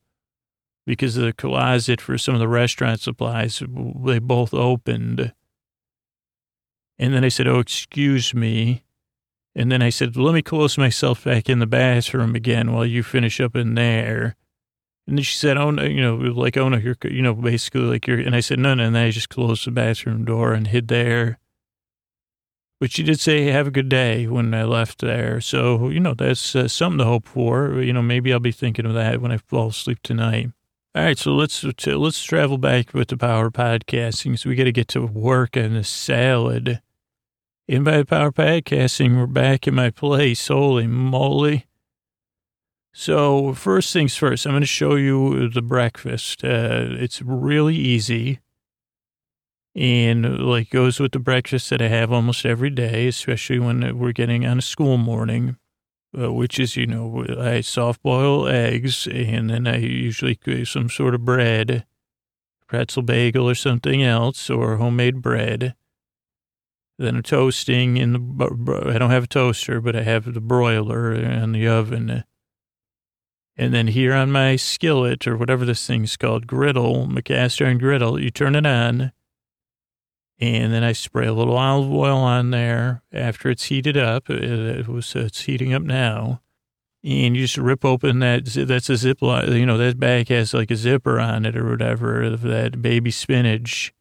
because 0.86 1.14
the 1.14 1.32
closet 1.32 2.00
for 2.00 2.18
some 2.18 2.34
of 2.34 2.40
the 2.40 2.48
restaurant 2.48 3.00
supplies, 3.00 3.62
they 4.04 4.18
both 4.18 4.52
opened. 4.52 5.32
And 6.98 7.14
then 7.14 7.24
I 7.24 7.28
said, 7.28 7.46
Oh, 7.46 7.58
excuse 7.60 8.34
me. 8.34 8.84
And 9.54 9.70
then 9.70 9.82
I 9.82 9.90
said, 9.90 10.16
let 10.16 10.34
me 10.34 10.42
close 10.42 10.78
myself 10.78 11.24
back 11.24 11.48
in 11.48 11.58
the 11.58 11.66
bathroom 11.66 12.34
again 12.34 12.72
while 12.72 12.86
you 12.86 13.02
finish 13.02 13.40
up 13.40 13.56
in 13.56 13.74
there. 13.74 14.36
And 15.06 15.18
then 15.18 15.24
she 15.24 15.36
said, 15.36 15.56
oh, 15.56 15.72
no, 15.72 15.82
you 15.82 16.00
know, 16.00 16.14
like, 16.16 16.56
oh, 16.56 16.68
no, 16.68 16.76
you're, 16.76 16.96
you 17.04 17.22
know, 17.22 17.34
basically 17.34 17.80
like 17.80 18.06
you're, 18.06 18.20
and 18.20 18.36
I 18.36 18.40
said, 18.40 18.60
no, 18.60 18.74
no. 18.74 18.84
And 18.84 18.96
I 18.96 19.10
just 19.10 19.28
closed 19.28 19.66
the 19.66 19.72
bathroom 19.72 20.24
door 20.24 20.52
and 20.52 20.68
hid 20.68 20.86
there. 20.88 21.38
But 22.78 22.92
she 22.92 23.02
did 23.02 23.20
say, 23.20 23.46
have 23.46 23.66
a 23.66 23.72
good 23.72 23.88
day 23.88 24.26
when 24.26 24.54
I 24.54 24.62
left 24.62 25.00
there. 25.00 25.40
So, 25.40 25.88
you 25.88 26.00
know, 26.00 26.14
that's 26.14 26.56
uh, 26.56 26.68
something 26.68 26.98
to 26.98 27.04
hope 27.04 27.26
for. 27.26 27.82
You 27.82 27.92
know, 27.92 28.02
maybe 28.02 28.32
I'll 28.32 28.40
be 28.40 28.52
thinking 28.52 28.86
of 28.86 28.94
that 28.94 29.20
when 29.20 29.32
I 29.32 29.36
fall 29.36 29.68
asleep 29.68 29.98
tonight. 30.02 30.50
All 30.94 31.04
right, 31.04 31.18
so 31.18 31.32
let's 31.32 31.62
let's 31.86 32.22
travel 32.24 32.58
back 32.58 32.94
with 32.94 33.08
the 33.08 33.16
power 33.16 33.50
podcasting. 33.50 34.38
So 34.38 34.48
we 34.48 34.56
got 34.56 34.64
to 34.64 34.72
get 34.72 34.88
to 34.88 35.06
work 35.06 35.56
on 35.56 35.74
the 35.74 35.84
salad. 35.84 36.80
In 37.70 37.84
by 37.84 38.02
Power 38.02 38.32
Podcasting, 38.32 39.16
we're 39.16 39.28
back 39.28 39.68
in 39.68 39.76
my 39.76 39.90
place. 39.90 40.48
Holy 40.48 40.88
moly. 40.88 41.66
So, 42.92 43.54
first 43.54 43.92
things 43.92 44.16
first, 44.16 44.44
I'm 44.44 44.54
going 44.54 44.62
to 44.62 44.66
show 44.66 44.96
you 44.96 45.48
the 45.48 45.62
breakfast. 45.62 46.42
Uh, 46.42 46.86
it's 46.98 47.22
really 47.22 47.76
easy 47.76 48.40
and 49.76 50.40
like 50.40 50.70
goes 50.70 50.98
with 50.98 51.12
the 51.12 51.20
breakfast 51.20 51.70
that 51.70 51.80
I 51.80 51.86
have 51.86 52.10
almost 52.10 52.44
every 52.44 52.70
day, 52.70 53.06
especially 53.06 53.60
when 53.60 53.96
we're 53.96 54.10
getting 54.10 54.44
on 54.44 54.58
a 54.58 54.62
school 54.62 54.96
morning, 54.96 55.56
uh, 56.20 56.32
which 56.32 56.58
is, 56.58 56.76
you 56.76 56.88
know, 56.88 57.24
I 57.38 57.60
soft 57.60 58.02
boil 58.02 58.48
eggs 58.48 59.06
and 59.06 59.48
then 59.48 59.68
I 59.68 59.76
usually 59.76 60.34
cook 60.34 60.66
some 60.66 60.90
sort 60.90 61.14
of 61.14 61.24
bread, 61.24 61.86
pretzel 62.66 63.02
bagel 63.02 63.48
or 63.48 63.54
something 63.54 64.02
else, 64.02 64.50
or 64.50 64.78
homemade 64.78 65.22
bread 65.22 65.76
then 67.00 67.16
I'm 67.16 67.22
toasting 67.22 67.96
in 67.96 68.12
the, 68.12 68.90
I 68.92 68.98
don't 68.98 69.10
have 69.10 69.24
a 69.24 69.28
toaster, 69.28 69.80
but 69.80 69.96
I 69.96 70.02
have 70.02 70.32
the 70.32 70.40
broiler 70.40 71.12
and 71.12 71.54
the 71.54 71.66
oven. 71.66 72.24
And 73.56 73.74
then 73.74 73.88
here 73.88 74.12
on 74.12 74.30
my 74.30 74.56
skillet 74.56 75.26
or 75.26 75.36
whatever 75.36 75.64
this 75.64 75.86
thing's 75.86 76.16
called, 76.16 76.46
griddle, 76.46 77.06
my 77.06 77.22
cast 77.22 77.62
iron 77.62 77.78
griddle, 77.78 78.20
you 78.20 78.30
turn 78.30 78.54
it 78.54 78.66
on. 78.66 79.12
And 80.38 80.72
then 80.72 80.82
I 80.82 80.92
spray 80.92 81.26
a 81.26 81.32
little 81.32 81.56
olive 81.56 81.92
oil 81.92 82.18
on 82.18 82.50
there 82.50 83.02
after 83.12 83.50
it's 83.50 83.64
heated 83.64 83.96
up. 83.96 84.28
Uh, 84.28 84.34
it 84.34 84.88
was, 84.88 85.14
uh, 85.16 85.20
it's 85.20 85.42
heating 85.42 85.72
up 85.72 85.82
now. 85.82 86.40
And 87.02 87.34
you 87.34 87.42
just 87.42 87.56
rip 87.56 87.84
open 87.84 88.18
that, 88.18 88.44
that's 88.44 88.90
a 88.90 88.94
Ziploc, 88.94 89.58
you 89.58 89.64
know, 89.64 89.78
that 89.78 89.98
bag 89.98 90.28
has 90.28 90.52
like 90.52 90.70
a 90.70 90.76
zipper 90.76 91.18
on 91.18 91.46
it 91.46 91.56
or 91.56 91.68
whatever 91.68 92.22
of 92.22 92.42
that 92.42 92.82
baby 92.82 93.10
spinach 93.10 93.94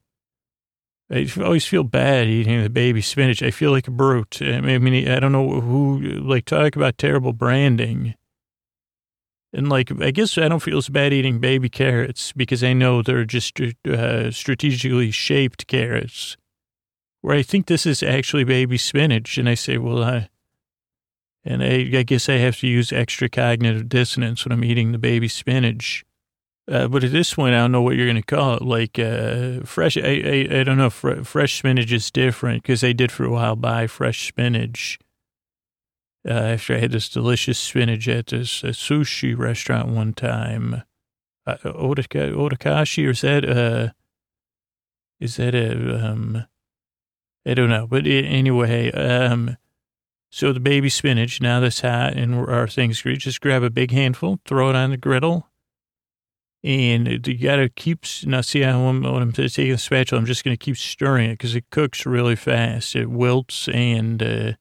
I 1.12 1.28
always 1.44 1.66
feel 1.66 1.84
bad 1.84 2.28
eating 2.28 2.62
the 2.62 2.70
baby 2.70 3.02
spinach. 3.02 3.42
I 3.42 3.50
feel 3.50 3.72
like 3.72 3.88
a 3.88 3.92
brute. 3.92 4.42
I 4.42 4.62
mean, 4.62 5.08
I 5.08 5.20
don't 5.20 5.32
know 5.32 5.60
who, 5.60 6.00
like, 6.00 6.46
talk 6.46 6.76
about 6.76 7.00
terrible 7.00 7.34
branding. 7.34 8.14
And, 9.52 9.70
like, 9.70 9.92
I 10.00 10.12
guess 10.12 10.38
I 10.38 10.48
don't 10.48 10.62
feel 10.62 10.78
as 10.78 10.90
bad 10.90 11.12
eating 11.12 11.40
baby 11.40 11.68
carrots 11.68 12.32
because 12.34 12.64
I 12.64 12.74
know 12.74 13.02
they're 13.02 13.26
just 13.26 13.60
uh, 13.88 14.30
strategically 14.30 15.10
shaped 15.10 15.66
carrots. 15.66 16.38
Where 17.22 17.36
I 17.36 17.42
think 17.42 17.66
this 17.66 17.88
is 17.88 18.04
actually 18.04 18.44
baby 18.44 18.78
spinach. 18.78 19.40
And 19.40 19.50
I 19.50 19.56
say, 19.56 19.80
well, 19.80 20.04
I, 20.04 20.30
and 21.44 21.64
I, 21.64 21.90
I 21.98 22.04
guess 22.04 22.30
I 22.30 22.34
have 22.34 22.60
to 22.60 22.68
use 22.68 22.94
extra 22.94 23.30
cognitive 23.30 23.90
dissonance 23.90 24.46
when 24.46 24.52
I'm 24.52 24.64
eating 24.64 24.92
the 24.92 25.00
baby 25.00 25.28
spinach. 25.28 26.06
Uh, 26.70 26.88
but 26.88 27.04
at 27.04 27.12
this 27.12 27.34
point, 27.34 27.56
I 27.56 27.60
don't 27.60 27.72
know 27.72 27.82
what 27.82 27.96
you're 27.96 28.06
going 28.06 28.16
to 28.16 28.22
call 28.22 28.56
it. 28.56 28.62
Like 28.62 29.00
uh, 29.00 29.62
fresh, 29.66 29.98
I, 29.98 30.02
I, 30.02 30.60
I 30.60 30.64
don't 30.64 30.78
know. 30.78 30.92
Fre- 30.92 31.24
fresh 31.24 31.58
spinach 31.58 31.92
is 31.92 32.12
different 32.12 32.62
because 32.62 32.84
I 32.84 32.94
did 32.94 33.12
for 33.12 33.26
a 33.26 33.32
while 33.32 33.56
buy 33.56 33.88
fresh 33.88 34.28
spinach. 34.28 35.00
Uh, 36.28 36.34
after 36.34 36.76
I 36.76 36.80
had 36.80 36.92
this 36.92 37.10
delicious 37.10 37.58
spinach 37.58 38.08
at 38.08 38.28
this 38.28 38.62
sushi 38.62 39.36
restaurant 39.36 39.90
one 39.90 40.14
time, 40.14 40.84
uh, 41.48 41.56
Otaka, 41.64 42.34
Otakashi, 42.34 43.08
or 43.08 43.12
is 43.12 43.22
that 43.22 43.50
uh, 43.50 43.94
is 45.20 45.38
that 45.38 45.56
a 45.56 46.06
um, 46.06 46.46
I 47.48 47.54
don't 47.56 47.70
know. 47.70 47.88
But 47.88 48.06
anyway, 48.06 48.92
um, 48.92 49.58
so 50.30 50.54
the 50.54 50.60
baby 50.60 50.90
spinach 50.90 51.42
now 51.42 51.62
that's 51.62 51.82
hot 51.82 52.14
and 52.14 52.36
our 52.36 52.68
things, 52.68 53.02
just 53.02 53.42
grab 53.42 53.64
a 53.64 53.72
big 53.72 53.90
handful, 53.90 54.40
throw 54.46 54.70
it 54.70 54.76
on 54.76 54.92
the 54.92 54.98
griddle 54.98 55.49
and 56.64 57.26
you 57.26 57.38
got 57.38 57.56
to 57.58 57.70
keep, 57.70 58.06
now 58.26 58.42
see 58.42 58.62
how 58.62 58.82
I'm, 58.82 59.04
when 59.04 59.22
I'm 59.22 59.32
taking 59.32 59.72
a 59.72 59.78
spatula, 59.78 60.20
I'm 60.20 60.26
just 60.26 60.44
going 60.44 60.58
to 60.58 60.64
keep 60.64 60.78
stirring 60.78 61.30
it 61.30 61.34
because 61.34 61.56
it 61.56 61.70
cooks 61.70 62.06
really 62.06 62.36
fast. 62.36 62.96
It 62.96 63.10
wilts 63.10 63.70
and 63.70 64.22
uh, 64.22 64.54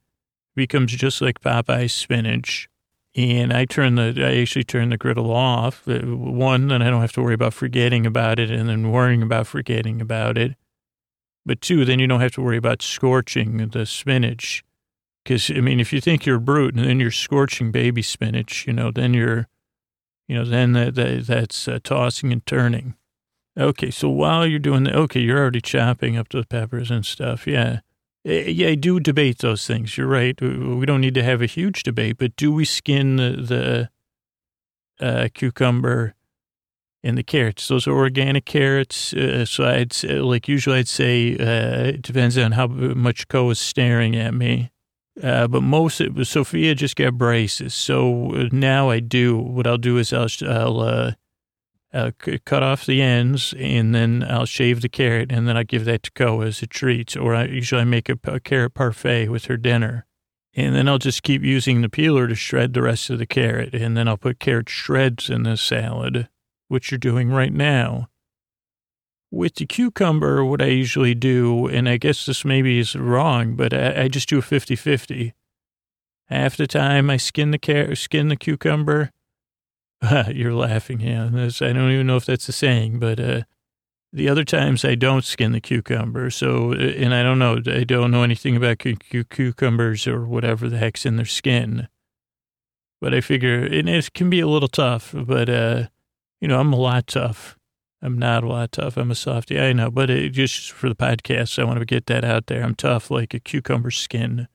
becomes 0.54 0.92
just 0.92 1.20
like 1.20 1.40
Popeye's 1.40 1.92
spinach. 1.92 2.68
And 3.16 3.52
I 3.52 3.64
turn 3.64 3.96
the, 3.96 4.14
I 4.16 4.40
actually 4.40 4.62
turn 4.64 4.90
the 4.90 4.96
griddle 4.96 5.32
off. 5.32 5.88
Uh, 5.88 6.00
one, 6.00 6.68
then 6.68 6.82
I 6.82 6.90
don't 6.90 7.00
have 7.00 7.12
to 7.12 7.22
worry 7.22 7.34
about 7.34 7.54
forgetting 7.54 8.06
about 8.06 8.38
it 8.38 8.50
and 8.50 8.68
then 8.68 8.92
worrying 8.92 9.22
about 9.22 9.48
forgetting 9.48 10.00
about 10.00 10.38
it. 10.38 10.54
But 11.44 11.60
two, 11.60 11.84
then 11.84 11.98
you 11.98 12.06
don't 12.06 12.20
have 12.20 12.32
to 12.32 12.42
worry 12.42 12.58
about 12.58 12.82
scorching 12.82 13.56
the 13.56 13.86
spinach. 13.86 14.62
Because, 15.24 15.50
I 15.50 15.60
mean, 15.60 15.80
if 15.80 15.92
you 15.92 16.00
think 16.00 16.26
you're 16.26 16.38
brute 16.38 16.74
and 16.74 16.84
then 16.84 17.00
you're 17.00 17.10
scorching 17.10 17.72
baby 17.72 18.02
spinach, 18.02 18.66
you 18.66 18.72
know, 18.72 18.92
then 18.92 19.14
you're, 19.14 19.48
you 20.28 20.36
know, 20.36 20.44
then 20.44 20.72
that, 20.72 20.94
that 20.94 21.26
that's 21.26 21.66
uh, 21.66 21.78
tossing 21.82 22.32
and 22.32 22.44
turning. 22.46 22.94
Okay, 23.58 23.90
so 23.90 24.08
while 24.08 24.46
you're 24.46 24.60
doing 24.60 24.84
that, 24.84 24.94
okay, 24.94 25.20
you're 25.20 25.38
already 25.38 25.60
chopping 25.60 26.16
up 26.16 26.28
the 26.28 26.44
peppers 26.44 26.90
and 26.90 27.04
stuff. 27.04 27.46
Yeah. 27.46 27.80
Eh, 28.24 28.48
yeah, 28.48 28.68
I 28.68 28.74
do 28.76 29.00
debate 29.00 29.38
those 29.38 29.66
things. 29.66 29.96
You're 29.96 30.06
right. 30.06 30.40
We 30.40 30.86
don't 30.86 31.00
need 31.00 31.14
to 31.14 31.24
have 31.24 31.42
a 31.42 31.46
huge 31.46 31.82
debate, 31.82 32.18
but 32.18 32.36
do 32.36 32.52
we 32.52 32.64
skin 32.64 33.16
the, 33.16 33.88
the 35.00 35.04
uh, 35.04 35.28
cucumber 35.34 36.14
and 37.02 37.18
the 37.18 37.22
carrots? 37.24 37.66
Those 37.66 37.88
are 37.88 37.96
organic 37.96 38.44
carrots. 38.44 39.12
Uh, 39.12 39.44
so 39.44 39.64
I'd 39.64 39.92
say, 39.92 40.20
like 40.20 40.46
usually 40.46 40.78
I'd 40.78 40.88
say 40.88 41.36
uh, 41.36 41.94
it 41.94 42.02
depends 42.02 42.38
on 42.38 42.52
how 42.52 42.66
much 42.66 43.26
Co 43.28 43.50
is 43.50 43.58
staring 43.58 44.14
at 44.14 44.34
me. 44.34 44.70
Uh, 45.22 45.48
but 45.48 45.62
most 45.62 46.00
of 46.00 46.26
Sophia 46.26 46.74
just 46.74 46.96
got 46.96 47.14
braces. 47.14 47.74
So 47.74 48.34
uh, 48.34 48.48
now 48.52 48.90
I 48.90 49.00
do, 49.00 49.36
what 49.36 49.66
I'll 49.66 49.78
do 49.78 49.98
is 49.98 50.12
I'll, 50.12 50.28
I'll, 50.46 50.80
uh, 50.80 51.12
I'll 51.92 52.12
cut 52.44 52.62
off 52.62 52.86
the 52.86 53.02
ends 53.02 53.54
and 53.58 53.94
then 53.94 54.24
I'll 54.28 54.46
shave 54.46 54.80
the 54.80 54.88
carrot 54.88 55.32
and 55.32 55.48
then 55.48 55.56
I'll 55.56 55.64
give 55.64 55.84
that 55.86 56.02
to 56.04 56.10
Ko 56.12 56.42
as 56.42 56.62
a 56.62 56.66
treat. 56.66 57.16
Or 57.16 57.34
I 57.34 57.46
usually 57.46 57.80
I 57.80 57.84
make 57.84 58.08
a 58.08 58.40
carrot 58.40 58.74
parfait 58.74 59.28
with 59.28 59.46
her 59.46 59.56
dinner. 59.56 60.06
And 60.54 60.74
then 60.74 60.88
I'll 60.88 60.98
just 60.98 61.22
keep 61.22 61.42
using 61.42 61.82
the 61.82 61.88
peeler 61.88 62.26
to 62.26 62.34
shred 62.34 62.74
the 62.74 62.82
rest 62.82 63.10
of 63.10 63.18
the 63.18 63.26
carrot. 63.26 63.74
And 63.74 63.96
then 63.96 64.08
I'll 64.08 64.16
put 64.16 64.40
carrot 64.40 64.68
shreds 64.68 65.30
in 65.30 65.44
the 65.44 65.56
salad, 65.56 66.28
which 66.68 66.90
you're 66.90 66.98
doing 66.98 67.30
right 67.30 67.52
now. 67.52 68.08
With 69.30 69.56
the 69.56 69.66
cucumber, 69.66 70.44
what 70.44 70.62
I 70.62 70.66
usually 70.66 71.14
do, 71.14 71.66
and 71.66 71.88
I 71.88 71.98
guess 71.98 72.24
this 72.24 72.44
maybe 72.44 72.78
is 72.78 72.96
wrong, 72.96 73.56
but 73.56 73.74
I, 73.74 74.04
I 74.04 74.08
just 74.08 74.28
do 74.28 74.38
a 74.38 74.42
50 74.42 74.74
50. 74.74 75.34
Half 76.28 76.56
the 76.56 76.66
time 76.66 77.10
I 77.10 77.16
skin 77.16 77.50
the 77.50 77.58
car- 77.58 77.94
skin 77.94 78.28
the 78.28 78.36
cucumber. 78.36 79.12
You're 80.28 80.54
laughing, 80.54 81.00
yeah. 81.00 81.26
I 81.26 81.72
don't 81.72 81.90
even 81.90 82.06
know 82.06 82.16
if 82.16 82.26
that's 82.26 82.48
a 82.48 82.52
saying, 82.52 82.98
but 82.98 83.18
uh, 83.20 83.42
the 84.12 84.28
other 84.28 84.44
times 84.44 84.84
I 84.84 84.94
don't 84.94 85.24
skin 85.24 85.52
the 85.52 85.60
cucumber. 85.60 86.30
So, 86.30 86.72
uh, 86.72 86.76
and 86.76 87.14
I 87.14 87.22
don't 87.22 87.38
know, 87.38 87.60
I 87.66 87.84
don't 87.84 88.10
know 88.10 88.22
anything 88.22 88.56
about 88.56 88.78
cu- 88.78 88.96
cu- 88.96 89.24
cucumbers 89.24 90.06
or 90.06 90.24
whatever 90.26 90.68
the 90.68 90.78
heck's 90.78 91.04
in 91.04 91.16
their 91.16 91.26
skin. 91.26 91.88
But 93.00 93.14
I 93.14 93.20
figure, 93.20 93.64
and 93.64 93.88
it 93.88 94.12
can 94.14 94.30
be 94.30 94.40
a 94.40 94.48
little 94.48 94.68
tough, 94.68 95.14
but, 95.14 95.48
uh, 95.48 95.84
you 96.40 96.48
know, 96.48 96.58
I'm 96.58 96.72
a 96.72 96.76
lot 96.76 97.06
tough. 97.06 97.57
I'm 98.00 98.18
not 98.18 98.44
a 98.44 98.48
lot 98.48 98.72
tough. 98.72 98.96
I'm 98.96 99.10
a 99.10 99.14
softy. 99.14 99.58
I 99.58 99.72
know, 99.72 99.90
but 99.90 100.08
it, 100.08 100.30
just 100.30 100.70
for 100.70 100.88
the 100.88 100.94
podcast, 100.94 101.58
I 101.58 101.64
want 101.64 101.80
to 101.80 101.84
get 101.84 102.06
that 102.06 102.24
out 102.24 102.46
there. 102.46 102.62
I'm 102.62 102.74
tough 102.74 103.10
like 103.10 103.34
a 103.34 103.40
cucumber 103.40 103.90
skin. 103.90 104.46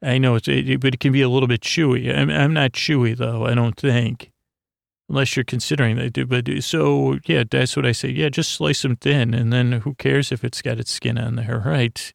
I 0.00 0.18
know 0.18 0.36
it's, 0.36 0.48
it, 0.48 0.80
but 0.80 0.94
it 0.94 1.00
can 1.00 1.12
be 1.12 1.22
a 1.22 1.28
little 1.28 1.48
bit 1.48 1.60
chewy. 1.60 2.16
I'm, 2.16 2.30
I'm 2.30 2.52
not 2.52 2.72
chewy 2.72 3.16
though. 3.16 3.46
I 3.46 3.54
don't 3.54 3.78
think, 3.78 4.32
unless 5.08 5.36
you're 5.36 5.44
considering 5.44 5.96
that. 5.96 6.28
But 6.28 6.48
so 6.62 7.18
yeah, 7.24 7.44
that's 7.48 7.76
what 7.76 7.86
I 7.86 7.92
say. 7.92 8.10
Yeah, 8.10 8.28
just 8.28 8.52
slice 8.52 8.82
them 8.82 8.96
thin, 8.96 9.34
and 9.34 9.52
then 9.52 9.72
who 9.72 9.94
cares 9.94 10.30
if 10.30 10.44
it's 10.44 10.62
got 10.62 10.78
its 10.78 10.90
skin 10.92 11.18
on 11.18 11.36
there, 11.36 11.62
right? 11.64 12.12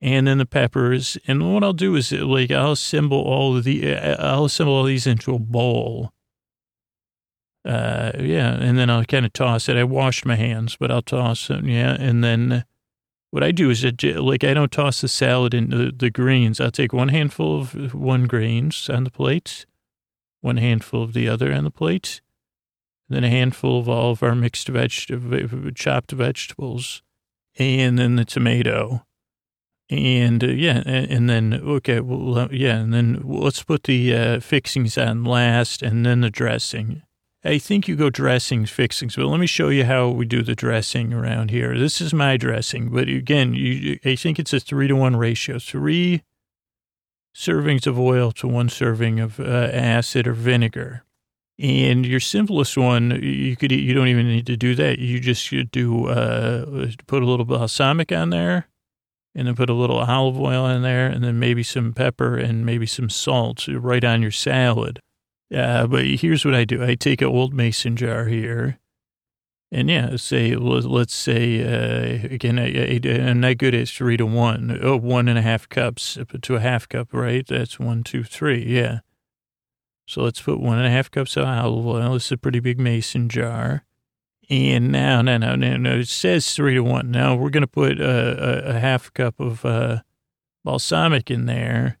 And 0.00 0.26
then 0.26 0.38
the 0.38 0.46
peppers, 0.46 1.16
and 1.26 1.54
what 1.54 1.64
I'll 1.64 1.72
do 1.72 1.96
is 1.96 2.12
like 2.12 2.50
I'll 2.50 2.72
assemble 2.72 3.22
all 3.22 3.56
of 3.56 3.64
the, 3.64 3.94
uh, 3.94 4.16
I'll 4.18 4.44
assemble 4.46 4.74
all 4.74 4.84
these 4.84 5.06
into 5.06 5.34
a 5.34 5.38
bowl. 5.38 6.12
Uh, 7.64 8.12
yeah, 8.18 8.52
and 8.52 8.78
then 8.78 8.90
I'll 8.90 9.04
kind 9.04 9.24
of 9.24 9.32
toss 9.32 9.68
it. 9.68 9.76
I 9.76 9.84
washed 9.84 10.26
my 10.26 10.36
hands, 10.36 10.76
but 10.78 10.90
I'll 10.90 11.02
toss 11.02 11.48
it. 11.48 11.64
Yeah, 11.64 11.96
and 11.98 12.22
then 12.22 12.64
what 13.30 13.42
I 13.42 13.52
do 13.52 13.70
is, 13.70 13.82
it, 13.82 14.02
like, 14.02 14.44
I 14.44 14.54
don't 14.54 14.70
toss 14.70 15.00
the 15.00 15.08
salad 15.08 15.54
in 15.54 15.70
the, 15.70 15.92
the 15.96 16.10
greens. 16.10 16.60
I'll 16.60 16.70
take 16.70 16.92
one 16.92 17.08
handful 17.08 17.60
of 17.60 17.94
one 17.94 18.26
greens 18.26 18.88
on 18.90 19.04
the 19.04 19.10
plate, 19.10 19.66
one 20.40 20.58
handful 20.58 21.02
of 21.02 21.14
the 21.14 21.28
other 21.28 21.52
on 21.52 21.64
the 21.64 21.70
plate, 21.70 22.20
then 23.08 23.24
a 23.24 23.30
handful 23.30 23.80
of 23.80 23.88
all 23.88 24.12
of 24.12 24.22
our 24.22 24.34
mixed 24.34 24.68
veg- 24.68 25.74
chopped 25.74 26.12
vegetables, 26.12 27.02
and 27.58 27.98
then 27.98 28.16
the 28.16 28.24
tomato. 28.24 29.04
And 29.90 30.42
uh, 30.42 30.48
yeah, 30.48 30.82
and, 30.86 31.10
and, 31.10 31.30
then, 31.30 31.54
okay, 31.54 32.00
well, 32.00 32.38
uh, 32.38 32.48
yeah, 32.50 32.76
and 32.76 32.92
then 32.92 33.22
let's 33.24 33.62
put 33.62 33.84
the 33.84 34.14
uh, 34.14 34.40
fixings 34.40 34.96
on 34.96 35.24
last 35.24 35.82
and 35.82 36.04
then 36.04 36.20
the 36.20 36.30
dressing. 36.30 37.02
I 37.46 37.58
think 37.58 37.86
you 37.86 37.94
go 37.94 38.08
dressings, 38.08 38.70
fixings, 38.70 39.16
but 39.16 39.26
let 39.26 39.38
me 39.38 39.46
show 39.46 39.68
you 39.68 39.84
how 39.84 40.08
we 40.08 40.24
do 40.24 40.42
the 40.42 40.54
dressing 40.54 41.12
around 41.12 41.50
here. 41.50 41.78
This 41.78 42.00
is 42.00 42.14
my 42.14 42.38
dressing, 42.38 42.88
but 42.88 43.08
again, 43.08 43.52
you, 43.52 43.98
I 44.02 44.16
think 44.16 44.38
it's 44.38 44.54
a 44.54 44.60
three 44.60 44.88
to 44.88 44.96
one 44.96 45.16
ratio. 45.16 45.58
Three 45.58 46.22
servings 47.36 47.86
of 47.86 47.98
oil 47.98 48.32
to 48.32 48.48
one 48.48 48.70
serving 48.70 49.20
of 49.20 49.38
uh, 49.40 49.68
acid 49.72 50.26
or 50.26 50.32
vinegar. 50.32 51.04
And 51.58 52.06
your 52.06 52.20
simplest 52.20 52.78
one, 52.78 53.10
you 53.22 53.56
could 53.56 53.70
you 53.70 53.92
don't 53.92 54.08
even 54.08 54.26
need 54.26 54.46
to 54.46 54.56
do 54.56 54.74
that. 54.76 54.98
You 54.98 55.20
just 55.20 55.42
should 55.42 55.70
do 55.70 56.06
uh, 56.08 56.90
put 57.06 57.22
a 57.22 57.26
little 57.26 57.44
balsamic 57.44 58.10
on 58.10 58.30
there, 58.30 58.68
and 59.34 59.46
then 59.46 59.54
put 59.54 59.70
a 59.70 59.74
little 59.74 59.98
olive 59.98 60.40
oil 60.40 60.66
in 60.66 60.82
there, 60.82 61.06
and 61.06 61.22
then 61.22 61.38
maybe 61.38 61.62
some 61.62 61.92
pepper 61.92 62.36
and 62.36 62.64
maybe 62.64 62.86
some 62.86 63.10
salt 63.10 63.68
right 63.68 64.02
on 64.02 64.22
your 64.22 64.30
salad. 64.32 64.98
Uh, 65.52 65.86
but 65.86 66.04
here's 66.04 66.44
what 66.44 66.54
I 66.54 66.64
do. 66.64 66.82
I 66.82 66.94
take 66.94 67.22
an 67.22 67.28
old 67.28 67.52
mason 67.52 67.96
jar 67.96 68.26
here. 68.26 68.78
And 69.70 69.90
yeah, 69.90 70.14
say, 70.16 70.54
let's 70.54 71.14
say, 71.14 71.60
uh, 71.62 72.28
again, 72.30 72.60
I, 72.60 72.68
am 72.68 73.40
not 73.40 73.58
good 73.58 73.74
at 73.74 73.88
three 73.88 74.16
to 74.16 74.24
one. 74.24 74.78
Oh, 74.80 74.96
one 74.96 75.26
and 75.26 75.36
a 75.36 75.42
half 75.42 75.68
cups 75.68 76.16
to 76.42 76.54
a 76.54 76.60
half 76.60 76.88
cup, 76.88 77.08
right? 77.12 77.44
That's 77.44 77.80
one, 77.80 78.04
two, 78.04 78.22
three. 78.22 78.64
Yeah. 78.64 79.00
So 80.06 80.22
let's 80.22 80.40
put 80.40 80.60
one 80.60 80.78
and 80.78 80.86
a 80.86 80.90
half 80.90 81.10
cups 81.10 81.36
of 81.36 81.46
olive 81.46 81.86
oil. 81.86 82.12
This 82.12 82.26
is 82.26 82.32
a 82.32 82.36
pretty 82.36 82.60
big 82.60 82.78
mason 82.78 83.28
jar. 83.28 83.84
And 84.50 84.92
now, 84.92 85.22
no, 85.22 85.38
no, 85.38 85.56
no, 85.56 85.76
no, 85.76 85.98
it 85.98 86.08
says 86.08 86.52
three 86.52 86.74
to 86.74 86.82
one. 86.82 87.10
Now 87.10 87.34
we're 87.34 87.50
going 87.50 87.62
to 87.62 87.66
put 87.66 87.98
a, 87.98 88.68
a, 88.68 88.76
a, 88.76 88.78
half 88.78 89.12
cup 89.14 89.40
of 89.40 89.64
uh, 89.64 90.02
balsamic 90.62 91.30
in 91.30 91.46
there. 91.46 91.98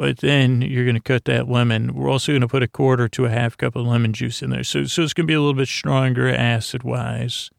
But 0.00 0.16
then 0.20 0.62
you're 0.62 0.86
going 0.86 0.94
to 0.94 1.02
cut 1.02 1.26
that 1.26 1.46
lemon. 1.46 1.92
We're 1.94 2.08
also 2.08 2.32
going 2.32 2.40
to 2.40 2.48
put 2.48 2.62
a 2.62 2.68
quarter 2.68 3.06
to 3.10 3.26
a 3.26 3.28
half 3.28 3.58
cup 3.58 3.76
of 3.76 3.84
lemon 3.84 4.14
juice 4.14 4.40
in 4.40 4.48
there. 4.48 4.64
So, 4.64 4.84
so 4.84 5.02
it's 5.02 5.12
going 5.12 5.26
to 5.26 5.30
be 5.30 5.34
a 5.34 5.40
little 5.40 5.52
bit 5.52 5.68
stronger 5.68 6.26
acid 6.26 6.84
wise. 6.84 7.50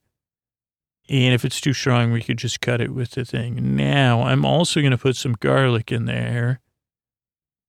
And 1.08 1.36
if 1.36 1.46
it's 1.46 1.62
too 1.62 1.74
strong, 1.74 2.12
we 2.12 2.24
could 2.24 2.40
just 2.40 2.60
cut 2.60 2.82
it 2.82 2.96
with 2.96 3.12
the 3.12 3.26
thing. 3.26 3.76
Now, 3.76 4.24
I'm 4.24 4.44
also 4.44 4.80
going 4.80 4.90
to 4.90 4.98
put 4.98 5.18
some 5.18 5.34
garlic 5.34 5.92
in 5.92 6.06
there. 6.06 6.62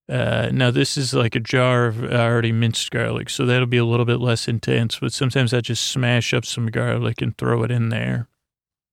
Uh, 0.08 0.48
now, 0.50 0.70
this 0.70 0.96
is 0.96 1.12
like 1.12 1.34
a 1.34 1.40
jar 1.40 1.84
of 1.84 2.02
already 2.02 2.50
minced 2.50 2.90
garlic, 2.90 3.28
so 3.28 3.44
that'll 3.44 3.66
be 3.66 3.76
a 3.76 3.84
little 3.84 4.06
bit 4.06 4.20
less 4.20 4.48
intense. 4.48 4.98
But 4.98 5.12
sometimes 5.12 5.52
I 5.52 5.60
just 5.60 5.84
smash 5.86 6.32
up 6.32 6.46
some 6.46 6.68
garlic 6.68 7.20
and 7.20 7.36
throw 7.36 7.62
it 7.62 7.70
in 7.70 7.90
there. 7.90 8.26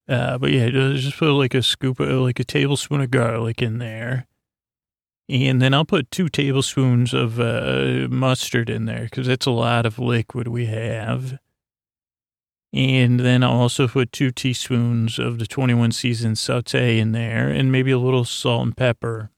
Uh, 0.10 0.38
but 0.40 0.52
yeah, 0.52 0.68
just 0.68 1.18
put 1.18 1.32
like 1.32 1.54
a 1.54 1.64
scoop, 1.64 2.02
of, 2.02 2.10
like 2.10 2.42
a 2.42 2.44
tablespoon 2.44 3.00
of 3.00 3.12
garlic 3.12 3.62
in 3.62 3.78
there. 3.78 4.28
And 5.30 5.62
then 5.62 5.76
I'll 5.76 5.86
put 5.86 6.10
two 6.10 6.28
tablespoons 6.28 7.14
of 7.14 7.40
uh, 7.40 8.08
mustard 8.10 8.68
in 8.68 8.86
there 8.86 9.04
because 9.04 9.28
that's 9.28 9.46
a 9.46 9.52
lot 9.52 9.86
of 9.86 10.00
liquid 10.00 10.48
we 10.48 10.66
have. 10.66 11.38
And 12.74 13.20
then 13.20 13.44
I'll 13.44 13.52
also 13.52 13.88
put 13.88 14.12
two 14.12 14.32
teaspoons 14.32 15.20
of 15.20 15.38
the 15.38 15.46
21 15.46 15.92
season 15.92 16.36
saute 16.36 16.98
in 16.98 17.12
there 17.12 17.50
and 17.50 17.72
maybe 17.72 17.92
a 17.92 18.00
little 18.00 18.26
salt 18.26 18.64
and 18.64 18.78
pepper. 18.78 19.30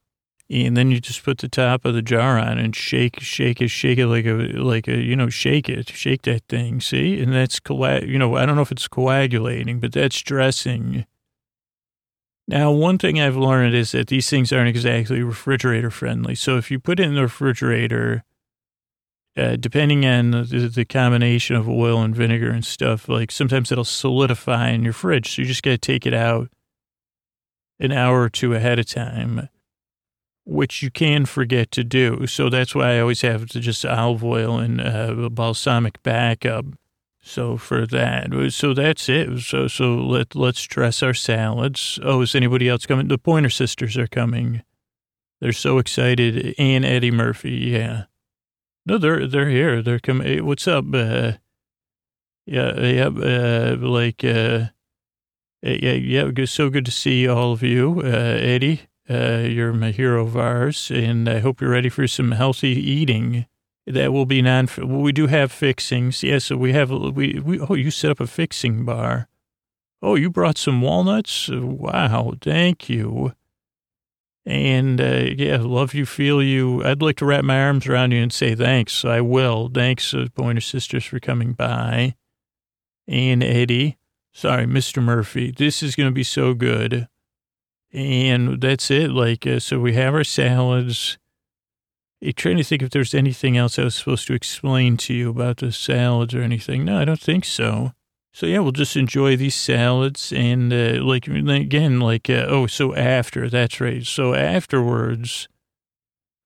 And 0.50 0.78
then 0.78 0.92
you 0.92 1.00
just 1.02 1.24
put 1.24 1.40
the 1.40 1.50
top 1.50 1.84
of 1.84 1.94
the 1.94 2.02
jar 2.02 2.38
on 2.38 2.58
and 2.58 2.76
shake, 2.76 3.20
shake 3.20 3.62
it, 3.62 3.70
shake 3.70 4.00
it 4.00 4.08
like 4.08 4.26
a, 4.26 4.34
like 4.34 4.88
a, 4.88 4.98
you 4.98 5.16
know, 5.16 5.30
shake 5.30 5.68
it, 5.68 5.90
shake 5.90 6.22
that 6.24 6.44
thing. 6.48 6.80
See? 6.80 7.22
And 7.22 7.34
that's, 7.34 7.60
coag- 7.60 8.08
you 8.08 8.20
know, 8.20 8.36
I 8.36 8.46
don't 8.46 8.56
know 8.56 8.62
if 8.62 8.72
it's 8.72 8.88
coagulating, 8.88 9.80
but 9.80 9.92
that's 9.92 10.22
dressing 10.22 11.06
now, 12.52 12.70
one 12.70 12.98
thing 12.98 13.18
I've 13.18 13.38
learned 13.38 13.74
is 13.74 13.94
that 13.94 14.10
these 14.10 14.30
things 14.30 14.52
aren't 14.52 14.68
exactly 14.68 15.24
refrigerator 15.24 15.90
friendly. 15.90 16.36
So 16.36 16.58
if 16.58 16.70
you 16.70 16.80
put 16.80 17.00
it 17.00 17.04
in 17.04 17.16
the 17.16 17.22
refrigerator, 17.22 18.26
uh, 19.38 19.56
depending 19.56 20.06
on 20.06 20.32
the, 20.32 20.70
the, 20.76 20.84
combination 20.84 21.56
of 21.56 21.70
oil 21.70 22.02
and 22.02 22.14
vinegar 22.14 22.52
and 22.52 22.66
stuff, 22.66 23.08
like 23.08 23.32
sometimes 23.32 23.72
it'll 23.72 23.86
solidify 23.86 24.70
in 24.72 24.84
your 24.84 24.92
fridge. 24.92 25.34
So 25.34 25.44
you 25.44 25.48
just 25.48 25.64
got 25.64 25.72
to 25.72 25.78
take 25.78 26.06
it 26.06 26.14
out 26.14 26.50
an 27.80 27.94
hour 27.94 28.22
or 28.24 28.30
two 28.30 28.54
ahead 28.54 28.80
of 28.80 28.86
time, 28.86 29.48
which 30.44 30.84
you 30.84 30.92
can 30.92 31.26
forget 31.26 31.72
to 31.72 31.86
do. 31.86 32.28
So 32.28 32.50
that's 32.50 32.76
why 32.76 32.96
I 32.96 33.00
always 33.00 33.22
have 33.22 33.48
to 33.48 33.62
just 33.62 33.86
olive 33.86 34.26
oil 34.26 34.60
and 34.60 34.82
uh, 34.82 35.30
balsamic 35.30 36.04
backup 36.04 36.66
so 37.22 37.58
for 37.58 37.86
that, 37.88 38.52
so 38.52 38.74
that's 38.74 39.08
it. 39.08 39.40
So 39.42 39.68
so 39.68 39.96
let 39.96 40.36
let's 40.36 40.64
dress 40.64 41.04
our 41.04 41.14
salads. 41.14 42.00
Oh, 42.04 42.22
is 42.22 42.36
anybody 42.36 42.68
else 42.68 42.86
coming? 42.86 43.08
The 43.08 43.18
Pointer 43.18 43.50
Sisters 43.50 43.98
are 43.98 44.08
coming. 44.08 44.64
They're 45.40 45.54
so 45.54 45.78
excited. 45.80 46.56
And 46.58 46.86
Eddie 46.86 47.12
Murphy, 47.12 47.52
yeah. 47.52 48.04
No, 48.86 48.98
they're 48.98 49.28
they're 49.28 49.50
here. 49.50 49.82
They're 49.82 50.00
coming. 50.00 50.28
Hey, 50.28 50.42
what's 50.42 50.68
up? 50.68 50.86
Uh, 50.94 51.34
yeah, 52.46 52.80
yeah. 52.80 53.08
Uh, 53.08 53.76
like, 53.80 54.24
uh, 54.24 54.70
yeah, 55.62 55.94
yeah. 55.94 56.46
So 56.46 56.70
good 56.70 56.86
to 56.86 56.92
see 56.92 57.28
all 57.28 57.54
of 57.54 57.62
you, 57.62 58.02
uh, 58.04 58.08
Eddie. 58.08 58.82
Uh, 59.10 59.44
you're 59.48 59.74
my 59.74 59.92
hero 59.92 60.26
of 60.26 60.38
ours, 60.38 60.90
and 60.92 61.28
I 61.28 61.40
hope 61.40 61.60
you're 61.60 61.70
ready 61.70 61.90
for 61.90 62.08
some 62.08 62.32
healthy 62.32 62.70
eating. 62.70 63.46
That 63.88 64.14
will 64.14 64.26
be 64.26 64.42
non. 64.42 64.68
We 64.82 65.12
do 65.12 65.28
have 65.28 65.52
fixings. 65.52 66.24
Yes, 66.24 66.46
so 66.46 66.58
we 66.58 66.74
have. 66.74 66.92
We, 66.92 67.40
we. 67.44 67.60
Oh, 67.60 67.74
you 67.74 67.92
set 67.92 68.12
up 68.12 68.20
a 68.20 68.28
fixing 68.28 68.86
bar. 68.86 69.28
Oh, 70.02 70.16
you 70.16 70.30
brought 70.30 70.58
some 70.58 70.82
walnuts. 70.82 71.50
Wow, 71.52 72.34
thank 72.42 72.90
you. 72.90 73.34
And 74.46 75.00
uh, 75.00 75.26
yeah, 75.38 75.58
love 75.58 75.94
you, 75.94 76.06
feel 76.06 76.42
you. 76.42 76.84
I'd 76.84 77.02
like 77.02 77.18
to 77.18 77.26
wrap 77.26 77.44
my 77.44 77.62
arms 77.62 77.86
around 77.86 78.12
you 78.12 78.22
and 78.22 78.34
say 78.34 78.56
thanks. 78.56 79.06
I 79.06 79.22
will. 79.22 79.70
Thanks, 79.72 80.14
uh, 80.14 80.28
Pointer 80.34 80.62
Sisters, 80.62 81.06
for 81.06 81.20
coming 81.20 81.54
by. 81.54 82.16
And 83.08 83.44
Eddie, 83.44 83.98
sorry, 84.32 84.66
Mr. 84.66 85.02
Murphy. 85.02 85.52
This 85.52 85.84
is 85.84 85.96
going 85.96 86.10
to 86.10 86.14
be 86.14 86.24
so 86.24 86.54
good. 86.56 87.08
And 87.94 88.62
that's 88.62 88.90
it. 88.90 89.12
Like, 89.12 89.46
uh, 89.46 89.60
so 89.60 89.80
we 89.80 89.94
have 89.94 90.16
our 90.16 90.24
salads. 90.24 91.20
Trying 92.36 92.58
to 92.58 92.64
think 92.64 92.84
if 92.84 92.92
there's 92.92 93.16
anything 93.16 93.58
else 93.58 93.80
I 93.80 93.84
was 93.84 93.96
supposed 93.96 94.28
to 94.28 94.36
explain 94.36 94.96
to 94.98 95.14
you 95.14 95.32
about 95.32 95.58
the 95.58 95.72
salads 95.72 96.36
or 96.36 96.42
anything. 96.42 96.86
No, 96.86 97.00
I 97.00 97.06
don't 97.06 97.20
think 97.20 97.46
so. 97.46 97.94
So 98.34 98.46
yeah, 98.46 98.60
we'll 98.60 98.72
just 98.72 98.96
enjoy 98.96 99.36
these 99.36 99.56
salads 99.56 100.32
and 100.32 100.72
uh, 100.72 101.04
like 101.04 101.28
again, 101.28 102.00
like 102.00 102.30
uh, 102.30 102.46
oh, 102.48 102.68
so 102.68 102.96
after 102.96 103.50
that's 103.50 103.82
right. 103.82 104.06
So 104.06 104.34
afterwards, 104.34 105.50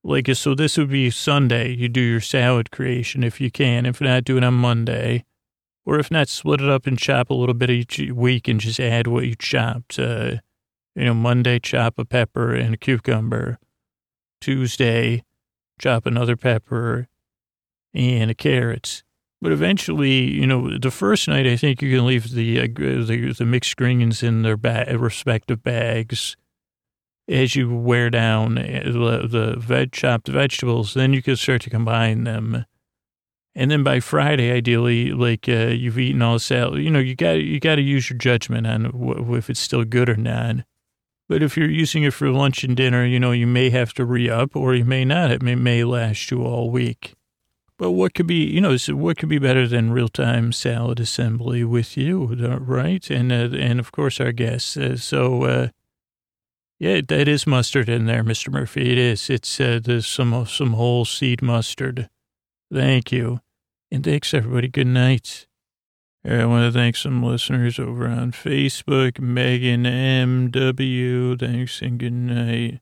like 0.02 0.34
so 0.34 0.54
this 0.54 0.78
would 0.78 0.90
be 0.90 1.10
Sunday. 1.10 1.74
You 1.74 1.88
do 1.88 2.00
your 2.00 2.20
salad 2.20 2.70
creation 2.70 3.22
if 3.22 3.40
you 3.40 3.50
can. 3.50 3.86
If 3.86 4.00
not, 4.00 4.24
do 4.24 4.36
it 4.36 4.44
on 4.44 4.54
Monday, 4.54 5.24
or 5.84 5.98
if 6.00 6.10
not, 6.10 6.28
split 6.28 6.60
it 6.60 6.68
up 6.68 6.86
and 6.86 6.98
chop 6.98 7.30
a 7.30 7.34
little 7.34 7.54
bit 7.54 7.70
each 7.70 7.98
week 8.12 8.48
and 8.48 8.58
just 8.58 8.80
add 8.80 9.06
what 9.06 9.26
you 9.26 9.36
chopped. 9.36 9.98
Uh, 9.98 10.36
you 10.96 11.04
know, 11.04 11.14
Monday 11.14 11.58
chop 11.60 11.98
a 11.98 12.04
pepper 12.04 12.54
and 12.54 12.74
a 12.74 12.78
cucumber. 12.78 13.58
Tuesday 14.40 15.22
chop 15.78 16.06
another 16.06 16.36
pepper 16.36 17.08
and 17.94 18.30
a 18.30 18.34
carrot. 18.34 19.02
But 19.40 19.52
eventually, 19.52 20.22
you 20.32 20.46
know, 20.46 20.78
the 20.78 20.90
first 20.90 21.28
night, 21.28 21.46
I 21.46 21.56
think 21.56 21.82
you 21.82 21.94
can 21.94 22.06
leave 22.06 22.30
the 22.30 22.60
uh, 22.60 22.66
the, 22.66 23.34
the 23.36 23.44
mixed 23.44 23.76
greens 23.76 24.22
in 24.22 24.42
their 24.42 24.56
ba- 24.56 24.86
respective 24.98 25.62
bags. 25.62 26.36
As 27.28 27.56
you 27.56 27.74
wear 27.74 28.08
down 28.08 28.56
uh, 28.56 28.82
the, 28.84 29.26
the 29.28 29.56
veg 29.58 29.92
chopped 29.92 30.28
vegetables, 30.28 30.94
then 30.94 31.12
you 31.12 31.22
can 31.22 31.36
start 31.36 31.62
to 31.62 31.70
combine 31.70 32.24
them. 32.24 32.64
And 33.54 33.70
then 33.70 33.82
by 33.82 34.00
Friday, 34.00 34.52
ideally, 34.52 35.12
like 35.12 35.48
uh, 35.48 35.68
you've 35.68 35.98
eaten 35.98 36.22
all 36.22 36.34
the 36.34 36.40
salad, 36.40 36.82
you 36.82 36.90
know, 36.90 36.98
you 36.98 37.14
got 37.14 37.32
you 37.32 37.58
got 37.58 37.76
to 37.76 37.82
use 37.82 38.08
your 38.08 38.18
judgment 38.18 38.66
on 38.66 38.84
w- 38.84 39.34
if 39.34 39.50
it's 39.50 39.60
still 39.60 39.84
good 39.84 40.08
or 40.08 40.16
not. 40.16 40.56
But 41.28 41.42
if 41.42 41.56
you're 41.56 41.70
using 41.70 42.04
it 42.04 42.14
for 42.14 42.30
lunch 42.30 42.62
and 42.62 42.76
dinner, 42.76 43.04
you 43.04 43.18
know, 43.18 43.32
you 43.32 43.46
may 43.46 43.70
have 43.70 43.92
to 43.94 44.04
re 44.04 44.30
up 44.30 44.54
or 44.54 44.74
you 44.74 44.84
may 44.84 45.04
not. 45.04 45.30
It 45.30 45.42
may, 45.42 45.54
may 45.56 45.82
last 45.84 46.30
you 46.30 46.44
all 46.44 46.70
week. 46.70 47.14
But 47.78 47.90
what 47.90 48.14
could 48.14 48.26
be, 48.26 48.44
you 48.44 48.60
know, 48.60 48.76
what 48.90 49.18
could 49.18 49.28
be 49.28 49.38
better 49.38 49.66
than 49.68 49.90
real 49.90 50.08
time 50.08 50.52
salad 50.52 51.00
assembly 51.00 51.64
with 51.64 51.96
you, 51.96 52.26
right? 52.58 53.10
And, 53.10 53.32
uh, 53.32 53.50
and 53.52 53.78
of 53.80 53.92
course, 53.92 54.20
our 54.20 54.32
guests. 54.32 54.76
Uh, 54.76 54.96
so, 54.96 55.42
uh, 55.42 55.68
yeah, 56.78 57.00
that 57.08 57.26
is 57.26 57.46
mustard 57.46 57.88
in 57.88 58.06
there, 58.06 58.22
Mr. 58.22 58.50
Murphy. 58.50 58.92
It 58.92 58.98
is. 58.98 59.30
It's 59.30 59.58
uh, 59.58 59.80
there's 59.82 60.06
some 60.06 60.44
some 60.44 60.74
whole 60.74 61.06
seed 61.06 61.40
mustard. 61.40 62.10
Thank 62.70 63.12
you, 63.12 63.40
and 63.90 64.04
thanks 64.04 64.34
everybody. 64.34 64.68
Good 64.68 64.86
night. 64.88 65.45
I 66.28 66.44
want 66.44 66.64
to 66.64 66.76
thank 66.76 66.96
some 66.96 67.22
listeners 67.22 67.78
over 67.78 68.08
on 68.08 68.32
Facebook. 68.32 69.20
Megan 69.20 69.86
M.W. 69.86 71.36
Thanks 71.36 71.80
and 71.80 72.00
good 72.00 72.12
night. 72.12 72.80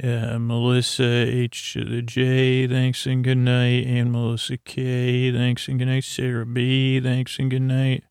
Uh, 0.00 0.38
Melissa 0.38 1.04
H 1.04 1.72
to 1.72 1.84
the 1.84 2.02
J, 2.02 2.68
thanks 2.68 3.06
and 3.06 3.24
good 3.24 3.38
night. 3.38 3.86
And 3.86 4.12
Melissa 4.12 4.58
K, 4.58 5.32
thanks 5.32 5.66
and 5.66 5.78
good 5.78 5.86
night. 5.86 6.04
Sarah 6.04 6.46
B, 6.46 7.00
thanks 7.00 7.38
and 7.40 7.50
good 7.50 7.62
night. 7.62 8.04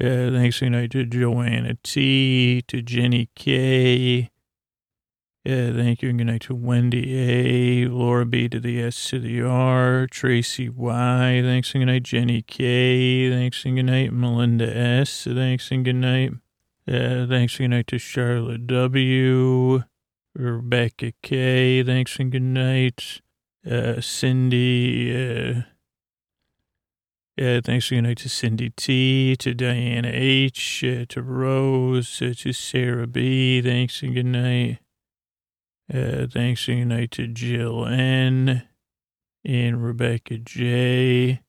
Uh, 0.00 0.30
thanks 0.30 0.60
and 0.60 0.72
good 0.72 0.78
night 0.80 0.90
to 0.90 1.04
Joanna 1.04 1.76
T, 1.84 2.62
to 2.62 2.82
Jenny 2.82 3.28
K. 3.36 4.30
Uh, 5.46 5.72
thank 5.72 6.02
you 6.02 6.08
and 6.08 6.18
good 6.18 6.24
night 6.24 6.40
to 6.40 6.56
Wendy 6.56 7.84
A, 7.84 7.86
Laura 7.86 8.26
B 8.26 8.48
to 8.48 8.58
the 8.58 8.82
S 8.82 9.10
to 9.10 9.20
the 9.20 9.42
R, 9.42 10.08
Tracy 10.10 10.68
Y, 10.68 11.40
thanks 11.40 11.72
and 11.72 11.82
good 11.82 11.86
night. 11.86 12.02
Jenny 12.02 12.42
K, 12.42 13.30
thanks 13.30 13.64
and 13.64 13.76
good 13.76 13.84
night. 13.84 14.12
Melinda 14.12 14.76
S, 14.76 15.22
thanks 15.22 15.70
and 15.70 15.84
good 15.84 15.94
night. 15.94 16.32
Uh, 16.88 17.28
thanks 17.28 17.60
and 17.60 17.70
good 17.70 17.76
night 17.76 17.86
to 17.86 17.98
Charlotte 17.98 18.66
W. 18.66 19.84
Rebecca 20.34 21.12
K, 21.22 21.84
thanks 21.84 22.18
and 22.18 22.32
good 22.32 22.42
night. 22.42 23.20
Uh, 23.64 24.00
Cindy, 24.00 25.12
uh, 25.14 25.62
yeah, 27.36 27.60
thanks 27.62 27.92
and 27.92 27.98
good 27.98 28.08
night 28.08 28.18
to 28.18 28.28
Cindy 28.28 28.70
T, 28.70 29.36
to 29.36 29.54
Diana 29.54 30.10
H, 30.12 30.82
uh, 30.82 31.04
to 31.08 31.22
Rose, 31.22 32.20
uh, 32.20 32.34
to 32.36 32.52
Sarah 32.52 33.06
B, 33.06 33.62
thanks 33.62 34.02
and 34.02 34.12
good 34.12 34.26
night. 34.26 34.78
Uh, 35.92 36.26
thanks 36.26 36.66
good 36.66 36.84
night 36.86 37.12
to 37.12 37.28
Jill 37.28 37.86
N, 37.86 38.64
and 39.44 39.84
Rebecca 39.84 40.38
J, 40.38 41.42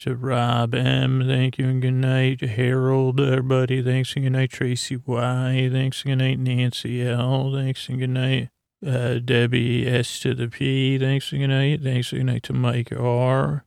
to 0.00 0.14
Rob 0.14 0.74
M, 0.74 1.22
thank 1.26 1.58
you 1.58 1.68
and 1.68 1.80
good 1.80 1.92
night. 1.92 2.42
Harold, 2.42 3.18
everybody, 3.18 3.82
thanks 3.82 4.14
and 4.14 4.26
good 4.26 4.32
night. 4.32 4.50
Tracy 4.50 4.98
Y, 5.06 5.70
thanks 5.72 6.02
and 6.04 6.10
good 6.10 6.24
night. 6.24 6.38
Nancy 6.38 7.06
L, 7.06 7.50
thanks 7.54 7.88
and 7.88 7.98
good 7.98 8.10
night. 8.10 8.50
Uh, 8.86 9.14
Debbie 9.14 9.88
S 9.88 10.20
to 10.20 10.34
the 10.34 10.48
P, 10.48 10.98
thanks 10.98 11.32
and 11.32 11.40
good 11.40 11.48
night. 11.48 11.82
Thanks 11.82 12.12
and 12.12 12.20
good 12.20 12.32
night 12.32 12.42
to 12.44 12.52
Mike 12.52 12.92
R. 12.92 13.64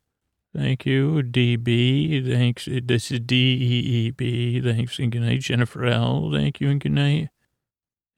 Thank 0.56 0.86
you. 0.86 1.24
DB, 1.24 2.28
thanks. 2.28 2.66
This 2.66 3.12
is 3.12 3.20
D-E-E-B, 3.22 4.62
thanks 4.62 5.00
and 5.00 5.12
good 5.12 5.22
night. 5.22 5.42
Jennifer 5.42 5.86
L, 5.86 6.32
thank 6.32 6.62
you 6.62 6.70
and 6.70 6.80
good 6.80 6.92
night. 6.92 7.30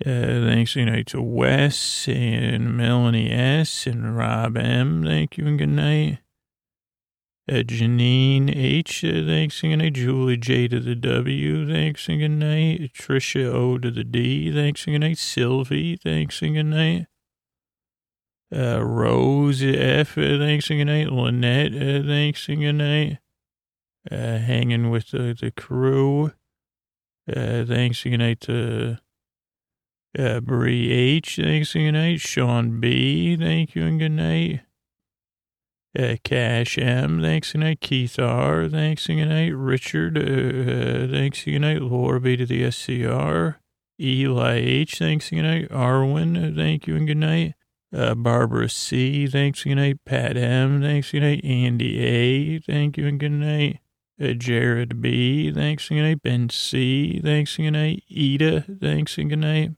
Uh, 0.03 0.47
thanks 0.47 0.73
good 0.73 0.85
night 0.85 1.05
to 1.05 1.21
Wes 1.21 2.07
and 2.07 2.75
Melanie 2.75 3.31
S 3.31 3.85
and 3.85 4.17
Rob 4.17 4.57
M, 4.57 5.03
thank 5.03 5.37
you 5.37 5.45
and 5.45 5.59
good 5.59 5.69
night. 5.69 6.17
Uh, 7.47 7.61
Janine 7.61 8.51
H, 8.55 9.03
uh, 9.03 9.25
thanks 9.27 9.61
and 9.61 9.73
good 9.73 9.77
night. 9.77 9.93
Julie 9.93 10.37
J 10.37 10.67
to 10.69 10.79
the 10.79 10.95
W, 10.95 11.71
thanks 11.71 12.07
and 12.09 12.19
good 12.19 12.29
night. 12.29 12.93
Tricia 12.93 13.45
O 13.45 13.77
to 13.77 13.91
the 13.91 14.03
D, 14.03 14.51
thanks 14.51 14.87
and 14.87 14.95
good 14.95 15.07
night. 15.07 15.19
Sylvie, 15.19 15.97
thanks 15.97 16.41
and 16.41 16.55
good 16.55 16.63
night. 16.63 17.05
Uh, 18.55 18.83
Rose 18.83 19.61
F, 19.61 20.17
uh, 20.17 20.37
thanks 20.39 20.71
and 20.71 20.79
good 20.79 20.85
night. 20.85 21.11
Lynette, 21.11 21.75
uh, 21.75 22.07
thanks 22.07 22.47
and 22.49 22.61
good 22.61 22.73
night. 22.73 23.19
Uh, 24.09 24.39
hanging 24.39 24.89
with 24.89 25.11
the, 25.11 25.53
crew. 25.55 26.31
Thanks 27.27 28.03
and 28.03 28.13
good 28.13 28.17
night 28.17 28.41
to 28.41 28.97
uh, 30.17 30.39
Bree 30.41 30.91
H, 30.91 31.37
thanks 31.41 31.75
and 31.75 31.85
good 31.85 31.91
night. 31.93 32.21
Sean 32.21 32.79
B, 32.79 33.35
thank 33.35 33.75
you 33.75 33.85
and 33.85 33.99
good 33.99 34.09
night. 34.09 34.61
Uh, 35.97 36.15
Cash 36.23 36.77
M, 36.77 37.21
thanks 37.21 37.53
and 37.53 37.63
good 37.63 37.67
night. 37.67 37.81
Keith 37.81 38.19
R, 38.19 38.67
thanks 38.67 39.07
and 39.09 39.19
good 39.19 39.29
night. 39.29 39.55
Richard, 39.55 40.17
uh, 40.17 40.21
uh, 40.21 41.07
thanks 41.11 41.45
and 41.45 41.53
good 41.55 41.59
night. 41.59 41.81
Laura 41.81 42.19
B 42.19 42.37
to 42.37 42.45
the 42.45 42.69
SCR. 42.69 43.59
Eli 43.99 44.55
H, 44.55 44.97
thanks 44.99 45.31
and 45.31 45.41
good 45.41 45.47
night. 45.47 45.69
Arwen, 45.69 46.37
uh, 46.37 46.55
thank 46.55 46.87
you 46.87 46.95
and 46.95 47.07
good 47.07 47.17
night. 47.17 47.55
Uh, 47.93 48.15
Barbara 48.15 48.69
C, 48.69 49.27
thanks 49.27 49.65
and 49.65 49.75
good 49.75 49.81
night. 49.81 49.99
Pat 50.05 50.37
M, 50.37 50.81
thanks 50.81 51.13
and 51.13 51.21
good 51.21 51.27
night. 51.27 51.45
Andy 51.45 51.99
A, 51.99 52.59
thank 52.59 52.97
you 52.97 53.07
and 53.07 53.19
good 53.19 53.31
night. 53.33 53.79
Uh, 54.21 54.33
Jared 54.33 55.01
B, 55.01 55.51
thanks 55.51 55.89
and 55.89 55.99
good 55.99 56.03
night. 56.03 56.23
Ben 56.23 56.49
C, 56.49 57.19
thanks 57.23 57.57
and 57.57 57.67
good 57.67 57.71
night. 57.71 58.03
Ida, 58.09 58.65
thanks 58.79 59.17
and 59.17 59.29
good 59.29 59.39
night. 59.39 59.71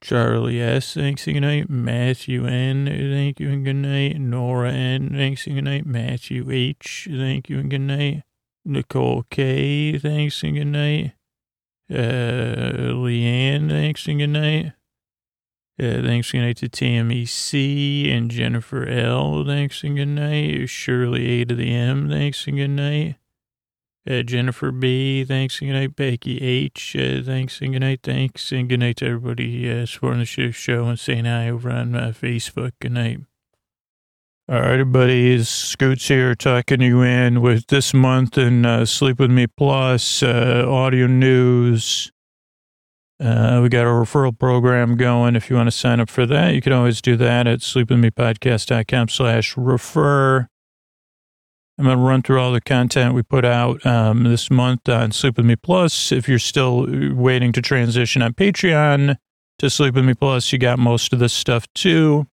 Charlie 0.00 0.60
S., 0.60 0.94
thanks 0.94 1.26
and 1.26 1.34
good 1.34 1.40
night. 1.40 1.68
Matthew 1.68 2.46
N., 2.46 2.86
thank 2.86 3.40
you 3.40 3.50
and 3.50 3.64
good 3.64 3.76
night. 3.76 4.18
Nora 4.20 4.72
N., 4.72 5.10
thanks 5.10 5.46
and 5.46 5.56
good 5.56 5.64
night. 5.64 5.86
Matthew 5.86 6.50
H., 6.50 7.08
thank 7.10 7.50
you 7.50 7.58
and 7.58 7.70
good 7.70 7.80
night. 7.80 8.22
Nicole 8.64 9.24
K., 9.30 9.98
thanks 9.98 10.42
and 10.42 10.54
good 10.54 10.66
night. 10.66 11.12
Uh, 11.90 12.92
Leanne, 12.94 13.68
thanks 13.70 14.06
and 14.06 14.20
good 14.20 14.28
night. 14.28 14.72
Uh, 15.80 16.02
thanks 16.02 16.32
and 16.32 16.42
good 16.42 16.46
night 16.46 16.56
to 16.58 16.68
Tammy 16.68 17.24
C. 17.24 18.10
and 18.10 18.30
Jennifer 18.30 18.86
L., 18.86 19.44
thanks 19.44 19.82
and 19.82 19.96
good 19.96 20.06
night. 20.06 20.68
Shirley 20.68 21.40
A 21.40 21.44
to 21.44 21.54
the 21.54 21.74
M, 21.74 22.08
thanks 22.08 22.46
and 22.46 22.56
good 22.56 22.68
night. 22.68 23.16
Uh, 24.08 24.22
Jennifer 24.22 24.70
B, 24.70 25.22
thanks 25.22 25.60
and 25.60 25.68
good 25.68 25.78
night. 25.78 25.96
Becky 25.96 26.40
H, 26.40 26.96
uh, 26.96 27.22
thanks 27.22 27.60
and 27.60 27.72
good 27.72 27.80
night. 27.80 28.00
Thanks 28.02 28.50
and 28.52 28.66
good 28.66 28.80
night 28.80 28.96
to 28.98 29.06
everybody 29.06 29.70
uh, 29.70 29.84
supporting 29.84 30.20
the 30.20 30.52
show 30.52 30.84
and 30.86 30.98
saying 30.98 31.26
hi 31.26 31.50
over 31.50 31.70
on 31.70 31.94
uh, 31.94 32.12
Facebook. 32.18 32.72
Good 32.80 32.92
night. 32.92 33.20
All 34.48 34.60
right, 34.60 34.72
everybody, 34.72 35.44
Scoots 35.44 36.08
here 36.08 36.34
talking 36.34 36.80
you 36.80 37.02
in 37.02 37.42
with 37.42 37.66
this 37.66 37.92
month 37.92 38.38
and 38.38 38.64
uh, 38.64 38.86
Sleep 38.86 39.18
With 39.18 39.30
Me 39.30 39.46
Plus, 39.46 40.22
uh, 40.22 40.64
audio 40.66 41.06
news. 41.06 42.10
We 43.20 43.26
got 43.26 43.84
a 43.84 43.90
referral 43.90 44.38
program 44.38 44.96
going. 44.96 45.36
If 45.36 45.50
you 45.50 45.56
want 45.56 45.66
to 45.66 45.76
sign 45.76 46.00
up 46.00 46.08
for 46.08 46.24
that, 46.24 46.54
you 46.54 46.62
can 46.62 46.72
always 46.72 47.02
do 47.02 47.14
that 47.16 47.46
at 47.46 47.58
sleepwithmepodcast.com 47.58 49.08
slash 49.08 49.54
refer. 49.58 50.48
I'm 51.78 51.84
going 51.84 51.96
to 51.96 52.02
run 52.02 52.22
through 52.22 52.40
all 52.40 52.52
the 52.52 52.60
content 52.60 53.14
we 53.14 53.22
put 53.22 53.44
out 53.44 53.86
um, 53.86 54.24
this 54.24 54.50
month 54.50 54.88
on 54.88 55.12
Sleep 55.12 55.36
With 55.36 55.46
Me 55.46 55.54
Plus. 55.54 56.10
If 56.10 56.28
you're 56.28 56.40
still 56.40 56.86
waiting 57.14 57.52
to 57.52 57.62
transition 57.62 58.20
on 58.20 58.34
Patreon 58.34 59.16
to 59.60 59.70
Sleep 59.70 59.94
With 59.94 60.04
Me 60.04 60.14
Plus, 60.14 60.52
you 60.52 60.58
got 60.58 60.80
most 60.80 61.12
of 61.12 61.20
this 61.20 61.32
stuff 61.32 61.72
too. 61.74 62.26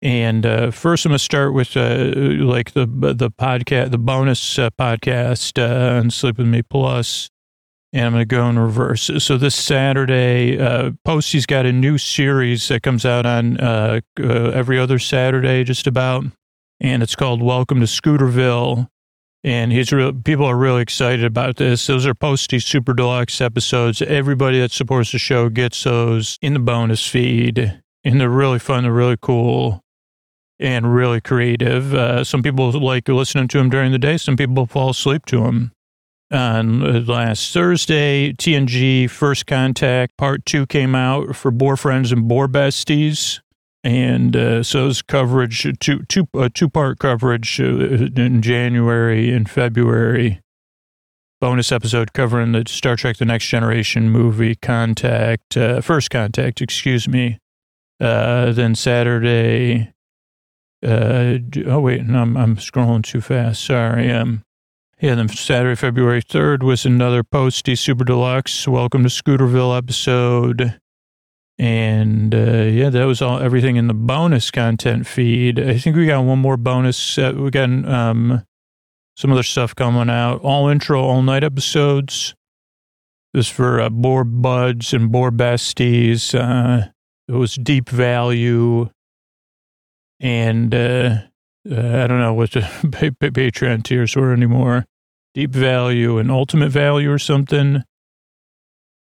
And 0.00 0.46
uh, 0.46 0.70
first, 0.70 1.04
I'm 1.04 1.10
going 1.10 1.18
to 1.18 1.24
start 1.24 1.54
with 1.54 1.76
uh, 1.76 2.12
like 2.44 2.72
the 2.74 2.86
the 2.86 3.30
podcast, 3.30 3.90
the 3.90 3.98
bonus 3.98 4.58
uh, 4.58 4.70
podcast 4.78 5.58
uh, 5.58 5.98
on 5.98 6.10
Sleep 6.10 6.38
With 6.38 6.46
Me 6.46 6.62
Plus, 6.62 7.30
and 7.92 8.04
I'm 8.04 8.12
going 8.12 8.20
to 8.20 8.26
go 8.26 8.48
in 8.48 8.58
reverse. 8.58 9.10
So 9.18 9.38
this 9.38 9.56
Saturday, 9.56 10.58
uh, 10.60 10.92
Posty's 11.04 11.46
got 11.46 11.64
a 11.64 11.72
new 11.72 11.96
series 11.96 12.68
that 12.68 12.82
comes 12.82 13.04
out 13.04 13.24
on 13.24 13.58
uh, 13.58 14.00
uh, 14.20 14.50
every 14.50 14.78
other 14.78 14.98
Saturday, 14.98 15.64
just 15.64 15.86
about 15.86 16.26
and 16.84 17.02
it's 17.02 17.16
called 17.16 17.40
Welcome 17.40 17.80
to 17.80 17.86
Scooterville. 17.86 18.88
And 19.42 19.72
he's 19.72 19.90
real, 19.90 20.12
people 20.12 20.44
are 20.44 20.56
really 20.56 20.82
excited 20.82 21.24
about 21.24 21.56
this. 21.56 21.86
Those 21.86 22.06
are 22.06 22.12
Posty 22.12 22.58
Super 22.58 22.92
Deluxe 22.92 23.40
episodes. 23.40 24.02
Everybody 24.02 24.60
that 24.60 24.70
supports 24.70 25.10
the 25.10 25.18
show 25.18 25.48
gets 25.48 25.82
those 25.82 26.38
in 26.42 26.52
the 26.52 26.58
bonus 26.58 27.06
feed. 27.06 27.80
And 28.04 28.20
they're 28.20 28.28
really 28.28 28.58
fun. 28.58 28.82
They're 28.82 28.92
really 28.92 29.16
cool 29.18 29.82
and 30.58 30.94
really 30.94 31.22
creative. 31.22 31.94
Uh, 31.94 32.22
some 32.22 32.42
people 32.42 32.70
like 32.72 33.08
listening 33.08 33.48
to 33.48 33.58
them 33.58 33.70
during 33.70 33.90
the 33.90 33.98
day. 33.98 34.18
Some 34.18 34.36
people 34.36 34.66
fall 34.66 34.90
asleep 34.90 35.24
to 35.26 35.40
them. 35.40 35.72
On 36.30 37.06
last 37.06 37.54
Thursday, 37.54 38.34
TNG 38.34 39.08
First 39.08 39.46
Contact 39.46 40.14
Part 40.18 40.44
2 40.44 40.66
came 40.66 40.94
out 40.94 41.34
for 41.34 41.50
Boar 41.50 41.78
Friends 41.78 42.12
and 42.12 42.28
Boar 42.28 42.46
Besties 42.46 43.40
and 43.84 44.34
uh, 44.34 44.62
so 44.62 44.88
it's 44.88 45.02
coverage 45.02 45.66
two 45.78 46.02
two 46.08 46.26
uh, 46.34 46.48
two 46.52 46.68
part 46.70 46.98
coverage 46.98 47.60
uh, 47.60 47.64
in 47.64 48.40
January 48.42 49.30
and 49.30 49.48
February. 49.48 50.40
Bonus 51.40 51.70
episode 51.70 52.14
covering 52.14 52.52
the 52.52 52.64
Star 52.66 52.96
Trek: 52.96 53.18
The 53.18 53.26
Next 53.26 53.46
Generation 53.46 54.08
movie 54.08 54.54
Contact, 54.54 55.56
uh, 55.58 55.82
First 55.82 56.10
Contact, 56.10 56.62
excuse 56.62 57.06
me. 57.06 57.38
Uh, 58.00 58.52
then 58.52 58.74
Saturday. 58.74 59.92
Uh, 60.82 61.38
oh 61.66 61.80
wait, 61.80 62.04
no, 62.04 62.22
I'm 62.22 62.36
I'm 62.36 62.56
scrolling 62.56 63.04
too 63.04 63.20
fast. 63.20 63.62
Sorry. 63.64 64.10
Um, 64.10 64.42
yeah. 65.00 65.14
Then 65.14 65.28
Saturday, 65.28 65.74
February 65.74 66.22
third 66.22 66.62
was 66.62 66.86
another 66.86 67.22
Posty 67.22 67.74
Super 67.74 68.04
Deluxe 68.04 68.66
Welcome 68.66 69.02
to 69.02 69.10
Scooterville 69.10 69.76
episode. 69.76 70.80
And 71.58 72.34
uh, 72.34 72.64
yeah, 72.64 72.90
that 72.90 73.04
was 73.04 73.22
all 73.22 73.38
everything 73.38 73.76
in 73.76 73.86
the 73.86 73.94
bonus 73.94 74.50
content 74.50 75.06
feed. 75.06 75.60
I 75.60 75.78
think 75.78 75.94
we 75.94 76.06
got 76.06 76.24
one 76.24 76.40
more 76.40 76.56
bonus. 76.56 77.16
Uh, 77.16 77.32
we 77.36 77.50
got 77.50 77.68
um, 77.68 78.44
some 79.16 79.30
other 79.30 79.44
stuff 79.44 79.74
coming 79.74 80.10
out. 80.10 80.40
All 80.42 80.68
intro, 80.68 81.00
all 81.00 81.22
night 81.22 81.44
episodes. 81.44 82.34
This 83.32 83.48
for 83.48 83.80
uh, 83.80 83.90
Boar 83.90 84.24
Buds 84.24 84.92
and 84.92 85.10
Boar 85.10 85.30
Besties. 85.30 86.34
Uh, 86.34 86.88
it 87.28 87.32
was 87.32 87.54
Deep 87.54 87.88
Value. 87.88 88.90
And 90.20 90.74
uh, 90.74 91.18
uh, 91.70 92.02
I 92.02 92.06
don't 92.06 92.20
know 92.20 92.34
what 92.34 92.52
the 92.52 92.60
Patreon 93.20 93.84
tiers 93.84 94.16
were 94.16 94.32
anymore. 94.32 94.84
Deep 95.34 95.50
Value 95.50 96.18
and 96.18 96.30
Ultimate 96.30 96.70
Value 96.70 97.10
or 97.10 97.18
something. 97.18 97.82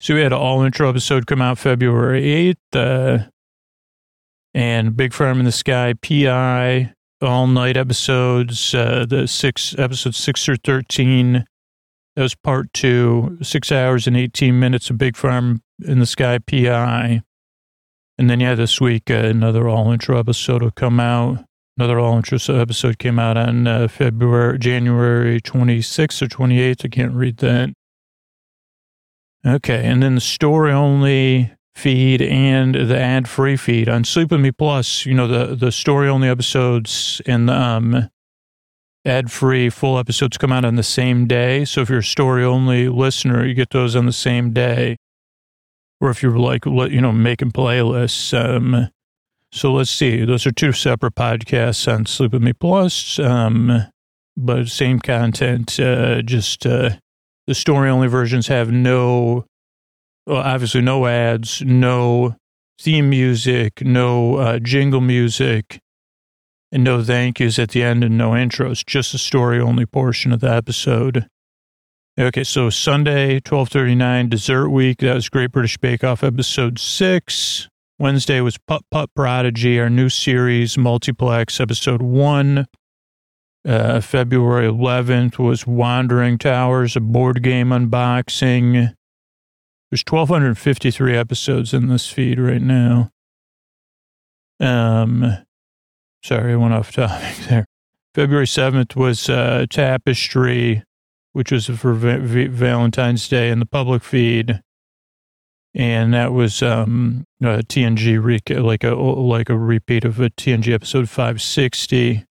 So 0.02 0.14
we 0.14 0.22
had 0.22 0.32
an 0.32 0.38
all 0.40 0.62
intro 0.62 0.88
episode 0.88 1.28
come 1.28 1.40
out 1.40 1.58
February 1.58 2.56
8th. 2.74 3.20
Uh, 3.20 3.28
and 4.52 4.96
Big 4.96 5.14
Farm 5.14 5.38
in 5.38 5.44
the 5.44 5.52
Sky, 5.52 5.94
PI, 5.94 6.92
all 7.20 7.46
night 7.46 7.76
episodes, 7.76 8.74
uh, 8.74 9.06
the 9.08 9.28
six 9.28 9.78
episodes 9.78 10.16
six 10.16 10.48
or 10.48 10.56
13. 10.56 11.44
That 12.16 12.22
was 12.22 12.34
part 12.34 12.72
two, 12.72 13.38
six 13.42 13.70
hours 13.70 14.08
and 14.08 14.16
18 14.16 14.58
minutes 14.58 14.90
of 14.90 14.98
Big 14.98 15.16
Farm 15.16 15.62
in 15.84 16.00
the 16.00 16.06
Sky, 16.06 16.38
PI. 16.38 17.22
And 18.18 18.28
then, 18.28 18.40
yeah, 18.40 18.56
this 18.56 18.80
week, 18.80 19.08
uh, 19.08 19.14
another 19.14 19.68
all 19.68 19.92
intro 19.92 20.18
episode 20.18 20.62
will 20.64 20.72
come 20.72 20.98
out. 20.98 21.44
Another 21.78 22.00
all 22.00 22.16
intro 22.16 22.38
episode 22.56 22.98
came 22.98 23.20
out 23.20 23.36
on 23.36 23.68
uh, 23.68 23.86
February, 23.86 24.58
January 24.58 25.40
26th 25.40 26.22
or 26.22 26.26
28th. 26.26 26.84
I 26.86 26.88
can't 26.88 27.14
read 27.14 27.36
that. 27.36 27.72
Okay, 29.46 29.84
and 29.84 30.02
then 30.02 30.14
the 30.14 30.20
story 30.20 30.72
only 30.72 31.52
feed 31.74 32.22
and 32.22 32.74
the 32.74 32.98
ad 32.98 33.28
free 33.28 33.56
feed 33.56 33.88
on 33.88 34.04
Sleep 34.04 34.30
with 34.30 34.40
Me 34.40 34.52
Plus. 34.52 35.04
You 35.04 35.14
know 35.14 35.26
the 35.26 35.56
the 35.56 35.72
story 35.72 36.08
only 36.08 36.28
episodes 36.28 37.20
and 37.26 37.48
the 37.48 37.60
um, 37.60 38.10
ad 39.04 39.32
free 39.32 39.68
full 39.68 39.98
episodes 39.98 40.38
come 40.38 40.52
out 40.52 40.64
on 40.64 40.76
the 40.76 40.82
same 40.84 41.26
day. 41.26 41.64
So 41.64 41.80
if 41.80 41.90
you're 41.90 41.98
a 41.98 42.04
story 42.04 42.44
only 42.44 42.88
listener, 42.88 43.44
you 43.44 43.54
get 43.54 43.70
those 43.70 43.96
on 43.96 44.06
the 44.06 44.12
same 44.12 44.52
day. 44.52 44.96
Or 46.00 46.10
if 46.10 46.22
you're 46.22 46.38
like 46.38 46.64
you 46.64 47.00
know 47.00 47.12
making 47.12 47.52
playlists. 47.52 48.32
Um, 48.36 48.90
so 49.50 49.72
let's 49.72 49.90
see. 49.90 50.24
Those 50.24 50.46
are 50.46 50.52
two 50.52 50.72
separate 50.72 51.14
podcasts 51.14 51.92
on 51.92 52.06
Sleep 52.06 52.32
with 52.32 52.42
Me 52.42 52.52
Plus, 52.52 53.18
um, 53.18 53.86
but 54.36 54.68
same 54.68 54.98
content. 54.98 55.78
Uh, 55.78 56.22
just 56.22 56.64
uh, 56.64 56.90
the 57.46 57.54
story 57.54 57.90
only 57.90 58.08
versions 58.08 58.46
have 58.48 58.70
no, 58.70 59.44
well, 60.26 60.38
obviously, 60.42 60.80
no 60.80 61.06
ads, 61.06 61.62
no 61.62 62.36
theme 62.80 63.10
music, 63.10 63.82
no 63.82 64.36
uh, 64.36 64.58
jingle 64.58 65.00
music, 65.00 65.78
and 66.70 66.84
no 66.84 67.02
thank 67.02 67.40
yous 67.40 67.58
at 67.58 67.70
the 67.70 67.82
end 67.82 68.02
and 68.02 68.16
no 68.16 68.30
intros, 68.30 68.84
just 68.84 69.12
the 69.12 69.18
story 69.18 69.60
only 69.60 69.86
portion 69.86 70.32
of 70.32 70.40
the 70.40 70.50
episode. 70.50 71.26
Okay, 72.18 72.44
so 72.44 72.68
Sunday, 72.68 73.36
1239, 73.36 74.28
Dessert 74.28 74.68
Week. 74.68 74.98
That 74.98 75.14
was 75.14 75.30
Great 75.30 75.50
British 75.50 75.78
Bake 75.78 76.04
Off, 76.04 76.22
episode 76.22 76.78
six. 76.78 77.68
Wednesday 77.98 78.40
was 78.40 78.58
Putt 78.58 78.82
Putt 78.90 79.10
Prodigy, 79.14 79.80
our 79.80 79.88
new 79.88 80.08
series, 80.08 80.76
Multiplex, 80.76 81.60
episode 81.60 82.02
one. 82.02 82.66
Uh, 83.64 84.00
February 84.00 84.66
11th 84.66 85.38
was 85.38 85.66
Wandering 85.66 86.36
Towers, 86.36 86.96
a 86.96 87.00
board 87.00 87.42
game 87.42 87.68
unboxing. 87.68 88.94
There's 89.90 90.04
1,253 90.08 91.14
episodes 91.16 91.72
in 91.72 91.88
this 91.88 92.10
feed 92.10 92.40
right 92.40 92.62
now. 92.62 93.10
Um, 94.58 95.38
sorry, 96.24 96.52
I 96.52 96.56
went 96.56 96.74
off 96.74 96.92
topic 96.92 97.36
there. 97.48 97.66
February 98.14 98.46
7th 98.46 98.96
was 98.96 99.28
uh, 99.28 99.66
Tapestry, 99.70 100.82
which 101.32 101.52
was 101.52 101.66
for 101.66 101.94
v- 101.94 102.16
v- 102.16 102.46
Valentine's 102.46 103.28
Day 103.28 103.50
in 103.50 103.58
the 103.58 103.66
public 103.66 104.02
feed. 104.02 104.60
And 105.74 106.12
that 106.12 106.32
was 106.32 106.62
um, 106.62 107.24
a 107.40 107.62
TNG, 107.62 108.22
re- 108.22 108.40
like 108.60 108.84
a 108.84 108.94
like 108.94 109.48
a 109.48 109.56
repeat 109.56 110.04
of 110.04 110.20
a 110.20 110.28
TNG 110.28 110.72
episode 110.74 111.08
560. 111.08 112.26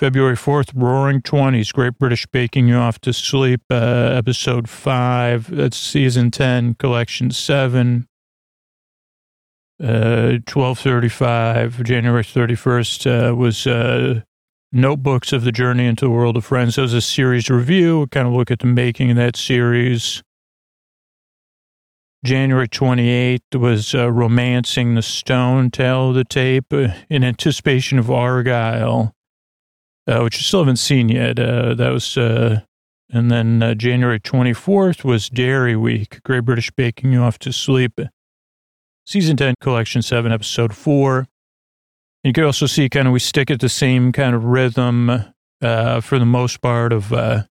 February 0.00 0.34
4th, 0.34 0.72
Roaring 0.74 1.20
Twenties, 1.20 1.72
Great 1.72 1.98
British 1.98 2.26
Baking 2.28 2.66
You 2.68 2.76
Off 2.76 2.98
to 3.00 3.12
Sleep, 3.12 3.60
uh, 3.70 3.74
episode 3.74 4.66
5. 4.66 5.54
That's 5.54 5.76
season 5.76 6.30
10, 6.30 6.76
collection 6.76 7.30
7. 7.30 8.08
Uh, 9.78 10.40
1235, 10.48 11.82
January 11.84 12.24
31st, 12.24 13.28
uh, 13.28 13.36
was 13.36 13.66
uh, 13.66 14.22
Notebooks 14.72 15.34
of 15.34 15.44
the 15.44 15.52
Journey 15.52 15.84
into 15.84 16.06
the 16.06 16.10
World 16.10 16.38
of 16.38 16.46
Friends. 16.46 16.76
That 16.76 16.82
was 16.82 16.94
a 16.94 17.02
series 17.02 17.50
review. 17.50 18.06
Kind 18.06 18.26
of 18.26 18.32
look 18.32 18.50
at 18.50 18.60
the 18.60 18.66
making 18.68 19.10
of 19.10 19.16
that 19.18 19.36
series. 19.36 20.22
January 22.24 22.68
28th 22.68 23.54
was 23.54 23.94
uh, 23.94 24.10
Romancing 24.10 24.94
the 24.94 25.02
Stone, 25.02 25.72
of 25.78 26.14
the 26.14 26.24
Tape, 26.26 26.72
uh, 26.72 26.88
in 27.10 27.22
anticipation 27.22 27.98
of 27.98 28.06
Argylle 28.06 29.12
uh, 30.10 30.22
which 30.22 30.38
I 30.38 30.40
still 30.40 30.60
haven't 30.60 30.76
seen 30.76 31.08
yet. 31.08 31.38
Uh, 31.38 31.74
that 31.74 31.90
was, 31.90 32.16
uh, 32.16 32.60
and 33.10 33.30
then 33.30 33.62
uh, 33.62 33.74
January 33.74 34.18
24th 34.18 35.04
was 35.04 35.28
Dairy 35.28 35.76
Week, 35.76 36.20
Great 36.24 36.44
British 36.44 36.70
Baking 36.72 37.12
You 37.12 37.22
Off 37.22 37.38
to 37.40 37.52
Sleep, 37.52 38.00
Season 39.06 39.36
10, 39.36 39.54
Collection 39.60 40.02
7, 40.02 40.32
Episode 40.32 40.74
4. 40.74 41.26
You 42.24 42.32
can 42.32 42.44
also 42.44 42.66
see 42.66 42.88
kind 42.88 43.06
of 43.06 43.12
we 43.12 43.20
stick 43.20 43.50
at 43.50 43.60
the 43.60 43.68
same 43.68 44.10
kind 44.12 44.34
of 44.34 44.44
rhythm 44.44 45.10
uh, 45.62 46.00
for 46.00 46.18
the 46.18 46.26
most 46.26 46.60
part 46.60 46.92
of 46.92 47.12
uh, 47.12 47.44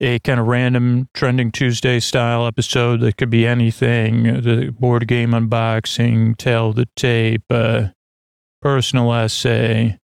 a 0.00 0.20
kind 0.20 0.38
of 0.38 0.46
random 0.46 1.08
trending 1.14 1.50
Tuesday 1.50 1.98
style 1.98 2.46
episode 2.46 3.00
that 3.00 3.16
could 3.16 3.30
be 3.30 3.46
anything 3.46 4.40
the 4.40 4.70
board 4.78 5.08
game 5.08 5.32
unboxing, 5.32 6.36
tell 6.36 6.72
the 6.72 6.86
tape, 6.96 7.44
personal 8.62 9.12
essay 9.12 9.98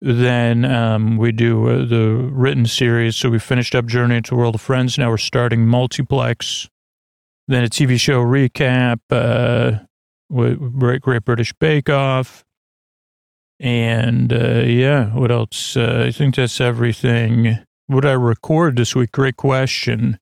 then 0.00 0.64
um, 0.64 1.16
we 1.18 1.32
do 1.32 1.68
uh, 1.68 1.84
the 1.84 2.30
written 2.32 2.66
series. 2.66 3.16
So 3.16 3.28
we 3.28 3.38
finished 3.38 3.74
up 3.74 3.86
Journey 3.86 4.16
into 4.16 4.34
World 4.34 4.54
of 4.54 4.60
Friends. 4.60 4.96
Now 4.96 5.10
we're 5.10 5.18
starting 5.18 5.66
Multiplex. 5.66 6.68
Then 7.48 7.64
a 7.64 7.68
TV 7.68 7.98
show 7.98 8.22
recap, 8.22 9.00
uh, 9.10 9.80
Great, 10.32 11.02
Great 11.02 11.24
British 11.24 11.52
Bake 11.54 11.90
Off. 11.90 12.44
And 13.58 14.32
uh, 14.32 14.60
yeah, 14.60 15.14
what 15.14 15.30
else? 15.30 15.76
Uh, 15.76 16.04
I 16.06 16.12
think 16.12 16.36
that's 16.36 16.60
everything. 16.60 17.58
What 17.88 18.06
I 18.06 18.12
record 18.12 18.76
this 18.76 18.94
week? 18.94 19.12
Great 19.12 19.36
question. 19.36 20.18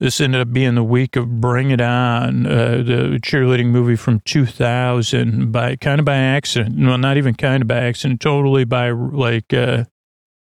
This 0.00 0.20
ended 0.20 0.40
up 0.40 0.52
being 0.52 0.76
the 0.76 0.84
week 0.84 1.16
of 1.16 1.40
Bring 1.40 1.72
It 1.72 1.80
On, 1.80 2.46
uh, 2.46 2.82
the 2.84 3.18
cheerleading 3.20 3.66
movie 3.66 3.96
from 3.96 4.20
2000, 4.20 5.50
by 5.50 5.74
kind 5.74 5.98
of 5.98 6.04
by 6.04 6.14
accident. 6.14 6.78
Well, 6.78 6.98
not 6.98 7.16
even 7.16 7.34
kind 7.34 7.62
of 7.62 7.66
by 7.66 7.78
accident, 7.78 8.20
totally 8.20 8.64
by 8.64 8.90
like, 8.90 9.52
uh, 9.52 9.84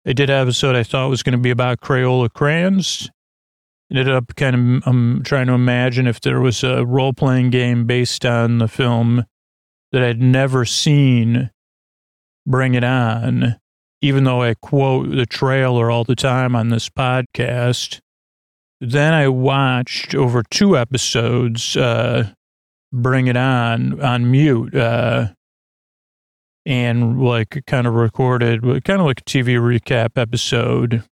I 0.06 0.14
did 0.14 0.30
an 0.30 0.40
episode 0.40 0.76
I 0.76 0.84
thought 0.84 1.10
was 1.10 1.24
going 1.24 1.34
to 1.34 1.42
be 1.42 1.50
about 1.50 1.82
Crayola 1.82 2.32
crayons. 2.32 3.10
Ended 3.90 4.08
up 4.08 4.36
kind 4.36 4.56
of 4.84 4.88
um, 4.88 5.24
trying 5.26 5.48
to 5.48 5.54
imagine 5.54 6.06
if 6.06 6.22
there 6.22 6.40
was 6.40 6.64
a 6.64 6.86
role 6.86 7.14
playing 7.14 7.50
game 7.50 7.88
based 7.88 8.28
on 8.28 8.60
the 8.60 8.68
film 8.68 9.26
that 9.92 10.04
I'd 10.04 10.22
never 10.22 10.64
seen, 10.64 11.50
Bring 12.46 12.76
It 12.76 12.84
On, 12.84 13.56
even 14.00 14.26
though 14.26 14.44
I 14.44 14.54
quote 14.54 15.10
the 15.10 15.26
trailer 15.26 15.90
all 15.90 16.04
the 16.04 16.16
time 16.16 16.56
on 16.56 16.70
this 16.70 16.88
podcast 16.88 18.00
then 18.82 19.14
I 19.14 19.28
watched 19.28 20.16
over 20.16 20.44
two 20.44 20.78
episodes, 20.78 21.76
uh, 21.76 22.30
Bring 22.92 23.28
It 23.28 23.38
On 23.38 24.02
on 24.02 24.32
mute, 24.32 24.76
uh, 24.76 25.30
and 26.66 27.22
like 27.22 27.64
kind 27.68 27.88
of 27.88 27.94
recorded, 27.94 28.62
kind 28.84 29.00
of 29.02 29.06
like 29.06 29.22
a 29.22 29.24
TV 29.24 29.58
recap 29.58 30.18
episode. 30.18 31.04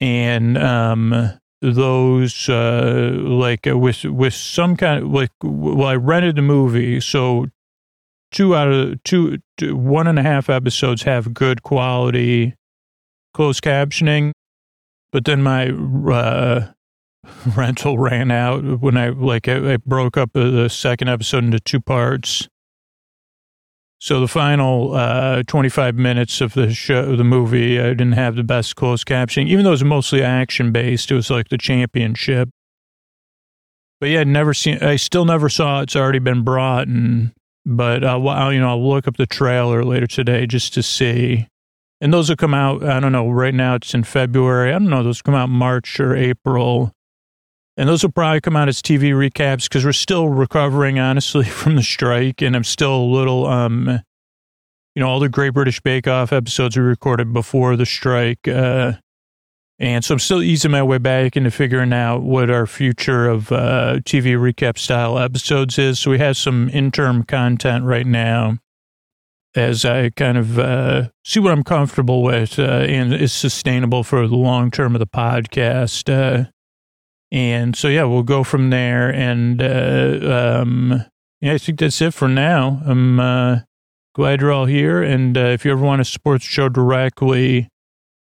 And, 0.00 0.58
um, 0.58 1.38
those, 1.62 2.48
uh, 2.48 3.10
like 3.14 3.66
uh, 3.66 3.78
with, 3.78 4.04
with 4.04 4.34
some 4.34 4.76
kind 4.76 5.04
of 5.04 5.10
like, 5.10 5.30
well, 5.42 5.86
I 5.86 5.94
rented 5.96 6.36
the 6.36 6.42
movie. 6.42 7.00
So 7.00 7.46
two 8.30 8.54
out 8.54 8.68
of 8.68 9.02
two, 9.04 9.38
two 9.56 9.74
one 9.74 10.06
and 10.06 10.18
a 10.18 10.22
half 10.22 10.50
episodes 10.50 11.04
have 11.04 11.32
good 11.32 11.62
quality 11.62 12.54
closed 13.32 13.62
captioning 13.62 14.32
but 15.14 15.24
then 15.26 15.44
my 15.44 15.68
uh, 15.68 16.72
rental 17.56 17.98
ran 17.98 18.32
out 18.32 18.80
when 18.80 18.96
I 18.96 19.10
like 19.10 19.46
I, 19.46 19.74
I 19.74 19.76
broke 19.76 20.16
up 20.16 20.32
the 20.32 20.68
second 20.68 21.06
episode 21.06 21.44
into 21.44 21.60
two 21.60 21.80
parts. 21.80 22.48
So 24.00 24.18
the 24.18 24.26
final 24.26 24.92
uh, 24.92 25.44
25 25.44 25.94
minutes 25.94 26.40
of 26.40 26.54
the 26.54 26.74
show, 26.74 27.14
the 27.14 27.22
movie, 27.22 27.78
I 27.78 27.90
didn't 27.90 28.12
have 28.12 28.34
the 28.34 28.42
best 28.42 28.74
closed 28.74 29.06
captioning, 29.06 29.46
even 29.46 29.62
though 29.62 29.70
it 29.70 29.80
was 29.80 29.84
mostly 29.84 30.20
action 30.20 30.72
based. 30.72 31.12
It 31.12 31.14
was 31.14 31.30
like 31.30 31.48
the 31.48 31.58
championship. 31.58 32.50
but 34.00 34.08
yeah, 34.08 34.24
never 34.24 34.52
seen. 34.52 34.82
I 34.82 34.96
still 34.96 35.24
never 35.24 35.48
saw 35.48 35.80
it's 35.82 35.94
already 35.94 36.18
been 36.18 36.42
brought, 36.42 36.88
and 36.88 37.30
but 37.64 38.02
uh, 38.02 38.18
well, 38.20 38.52
you 38.52 38.58
know, 38.58 38.70
I'll 38.70 38.88
look 38.88 39.06
up 39.06 39.16
the 39.16 39.26
trailer 39.26 39.84
later 39.84 40.08
today 40.08 40.44
just 40.48 40.74
to 40.74 40.82
see. 40.82 41.46
And 42.04 42.12
those 42.12 42.28
will 42.28 42.36
come 42.36 42.52
out. 42.52 42.84
I 42.84 43.00
don't 43.00 43.12
know. 43.12 43.30
Right 43.30 43.54
now 43.54 43.76
it's 43.76 43.94
in 43.94 44.04
February. 44.04 44.68
I 44.68 44.72
don't 44.72 44.90
know. 44.90 45.02
Those 45.02 45.22
come 45.22 45.34
out 45.34 45.48
March 45.48 45.98
or 45.98 46.14
April. 46.14 46.92
And 47.78 47.88
those 47.88 48.02
will 48.02 48.12
probably 48.12 48.42
come 48.42 48.56
out 48.56 48.68
as 48.68 48.82
TV 48.82 49.12
recaps 49.12 49.64
because 49.64 49.86
we're 49.86 49.92
still 49.92 50.28
recovering, 50.28 50.98
honestly, 50.98 51.44
from 51.46 51.76
the 51.76 51.82
strike. 51.82 52.42
And 52.42 52.54
I'm 52.54 52.62
still 52.62 52.94
a 52.94 53.06
little, 53.06 53.46
um, 53.46 53.88
you 54.94 55.00
know, 55.00 55.08
all 55.08 55.18
the 55.18 55.30
Great 55.30 55.54
British 55.54 55.80
Bake 55.80 56.06
Off 56.06 56.30
episodes 56.30 56.76
we 56.76 56.82
recorded 56.82 57.32
before 57.32 57.74
the 57.74 57.86
strike. 57.86 58.46
Uh, 58.46 58.92
and 59.78 60.04
so 60.04 60.12
I'm 60.12 60.18
still 60.18 60.42
easing 60.42 60.72
my 60.72 60.82
way 60.82 60.98
back 60.98 61.38
into 61.38 61.50
figuring 61.50 61.94
out 61.94 62.22
what 62.22 62.50
our 62.50 62.66
future 62.66 63.26
of 63.30 63.50
uh, 63.50 64.00
TV 64.00 64.36
recap 64.36 64.76
style 64.76 65.18
episodes 65.18 65.78
is. 65.78 66.00
So 66.00 66.10
we 66.10 66.18
have 66.18 66.36
some 66.36 66.68
interim 66.68 67.22
content 67.22 67.84
right 67.84 68.06
now 68.06 68.58
as 69.54 69.84
I 69.84 70.10
kind 70.10 70.36
of 70.36 70.58
uh, 70.58 71.08
see 71.24 71.40
what 71.40 71.52
I'm 71.52 71.62
comfortable 71.62 72.22
with 72.22 72.58
uh, 72.58 72.62
and 72.62 73.14
is 73.14 73.32
sustainable 73.32 74.02
for 74.02 74.26
the 74.26 74.36
long 74.36 74.70
term 74.70 74.94
of 74.94 74.98
the 74.98 75.06
podcast. 75.06 76.12
Uh, 76.12 76.50
and 77.30 77.76
so, 77.76 77.88
yeah, 77.88 78.04
we'll 78.04 78.22
go 78.22 78.44
from 78.44 78.70
there. 78.70 79.12
And 79.12 79.62
uh, 79.62 80.60
um, 80.62 81.04
yeah, 81.40 81.54
I 81.54 81.58
think 81.58 81.78
that's 81.80 82.00
it 82.00 82.14
for 82.14 82.28
now. 82.28 82.80
I'm 82.84 83.20
uh, 83.20 83.60
glad 84.14 84.40
you're 84.40 84.52
all 84.52 84.66
here. 84.66 85.02
And 85.02 85.36
uh, 85.36 85.46
if 85.46 85.64
you 85.64 85.72
ever 85.72 85.84
want 85.84 86.00
to 86.00 86.04
support 86.04 86.40
the 86.40 86.46
show 86.46 86.68
directly, 86.68 87.68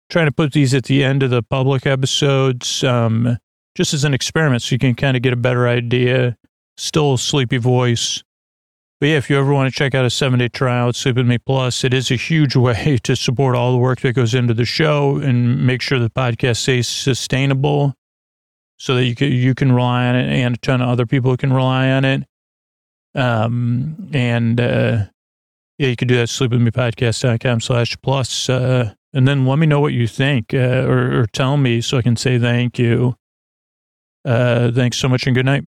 trying 0.10 0.28
to 0.28 0.32
put 0.32 0.54
these 0.54 0.74
at 0.74 0.86
the 0.86 1.04
end 1.04 1.24
of 1.24 1.30
the 1.30 1.42
public 1.42 1.86
episodes 1.86 2.84
um, 2.84 3.38
just 3.76 3.94
as 3.94 4.04
an 4.04 4.14
experiment 4.14 4.62
so 4.62 4.76
you 4.76 4.80
can 4.80 4.96
kind 4.96 5.16
of 5.16 5.24
get 5.24 5.34
a 5.34 5.38
better 5.38 5.68
idea. 5.68 6.38
Still 6.78 7.14
a 7.14 7.18
sleepy 7.18 7.58
voice. 7.58 8.24
But 9.02 9.10
yeah, 9.10 9.18
if 9.18 9.32
you 9.32 9.40
ever 9.40 9.52
want 9.52 9.68
to 9.68 9.76
check 9.76 9.96
out 9.96 10.06
a 10.06 10.12
seven 10.12 10.38
day 10.38 10.48
trial 10.48 10.90
at 10.90 10.96
Sleep 10.96 11.16
With 11.16 11.26
Me 11.26 11.40
Plus, 11.40 11.84
it 11.84 11.92
is 11.92 12.12
a 12.12 12.16
huge 12.16 12.56
way 12.68 13.00
to 13.02 13.16
support 13.16 13.56
all 13.56 13.72
the 13.72 13.80
work 13.80 14.02
that 14.02 14.14
goes 14.14 14.36
into 14.36 14.54
the 14.54 14.64
show 14.64 15.18
and 15.18 15.66
make 15.66 15.82
sure 15.82 15.98
the 15.98 16.12
podcast 16.12 16.58
stays 16.58 16.88
sustainable 16.88 17.96
so 18.78 18.94
that 18.94 19.06
you 19.06 19.16
can, 19.16 19.32
you 19.32 19.56
can 19.56 19.72
rely 19.72 20.06
on 20.06 20.16
it 20.16 20.30
and 20.30 20.56
a 20.56 20.58
ton 20.60 20.84
of 20.84 20.90
other 20.90 21.08
people 21.08 21.36
can 21.36 21.52
rely 21.52 21.90
on 21.90 22.06
it. 22.06 22.26
Um, 23.16 24.12
and, 24.14 24.62
uh, 24.62 25.06
yeah, 25.80 25.88
you 25.88 25.96
can 25.96 26.08
do 26.08 26.18
that 26.18 26.28
sleepwithmepodcast.com 26.28 27.60
slash 27.60 27.98
plus. 28.04 28.50
Uh, 28.50 28.94
and 29.14 29.28
then 29.28 29.48
let 29.48 29.58
me 29.58 29.66
know 29.66 29.80
what 29.80 29.94
you 29.94 30.06
think, 30.06 30.54
uh, 30.54 30.86
or, 30.88 31.22
or 31.22 31.26
tell 31.26 31.58
me 31.58 31.82
so 31.82 31.98
I 31.98 32.04
can 32.04 32.16
say 32.16 32.38
thank 32.38 32.78
you. 32.78 33.16
Uh, 34.24 34.72
thanks 34.72 34.98
so 34.98 35.10
much 35.10 35.26
and 35.26 35.36
good 35.36 35.48
night. 35.48 35.66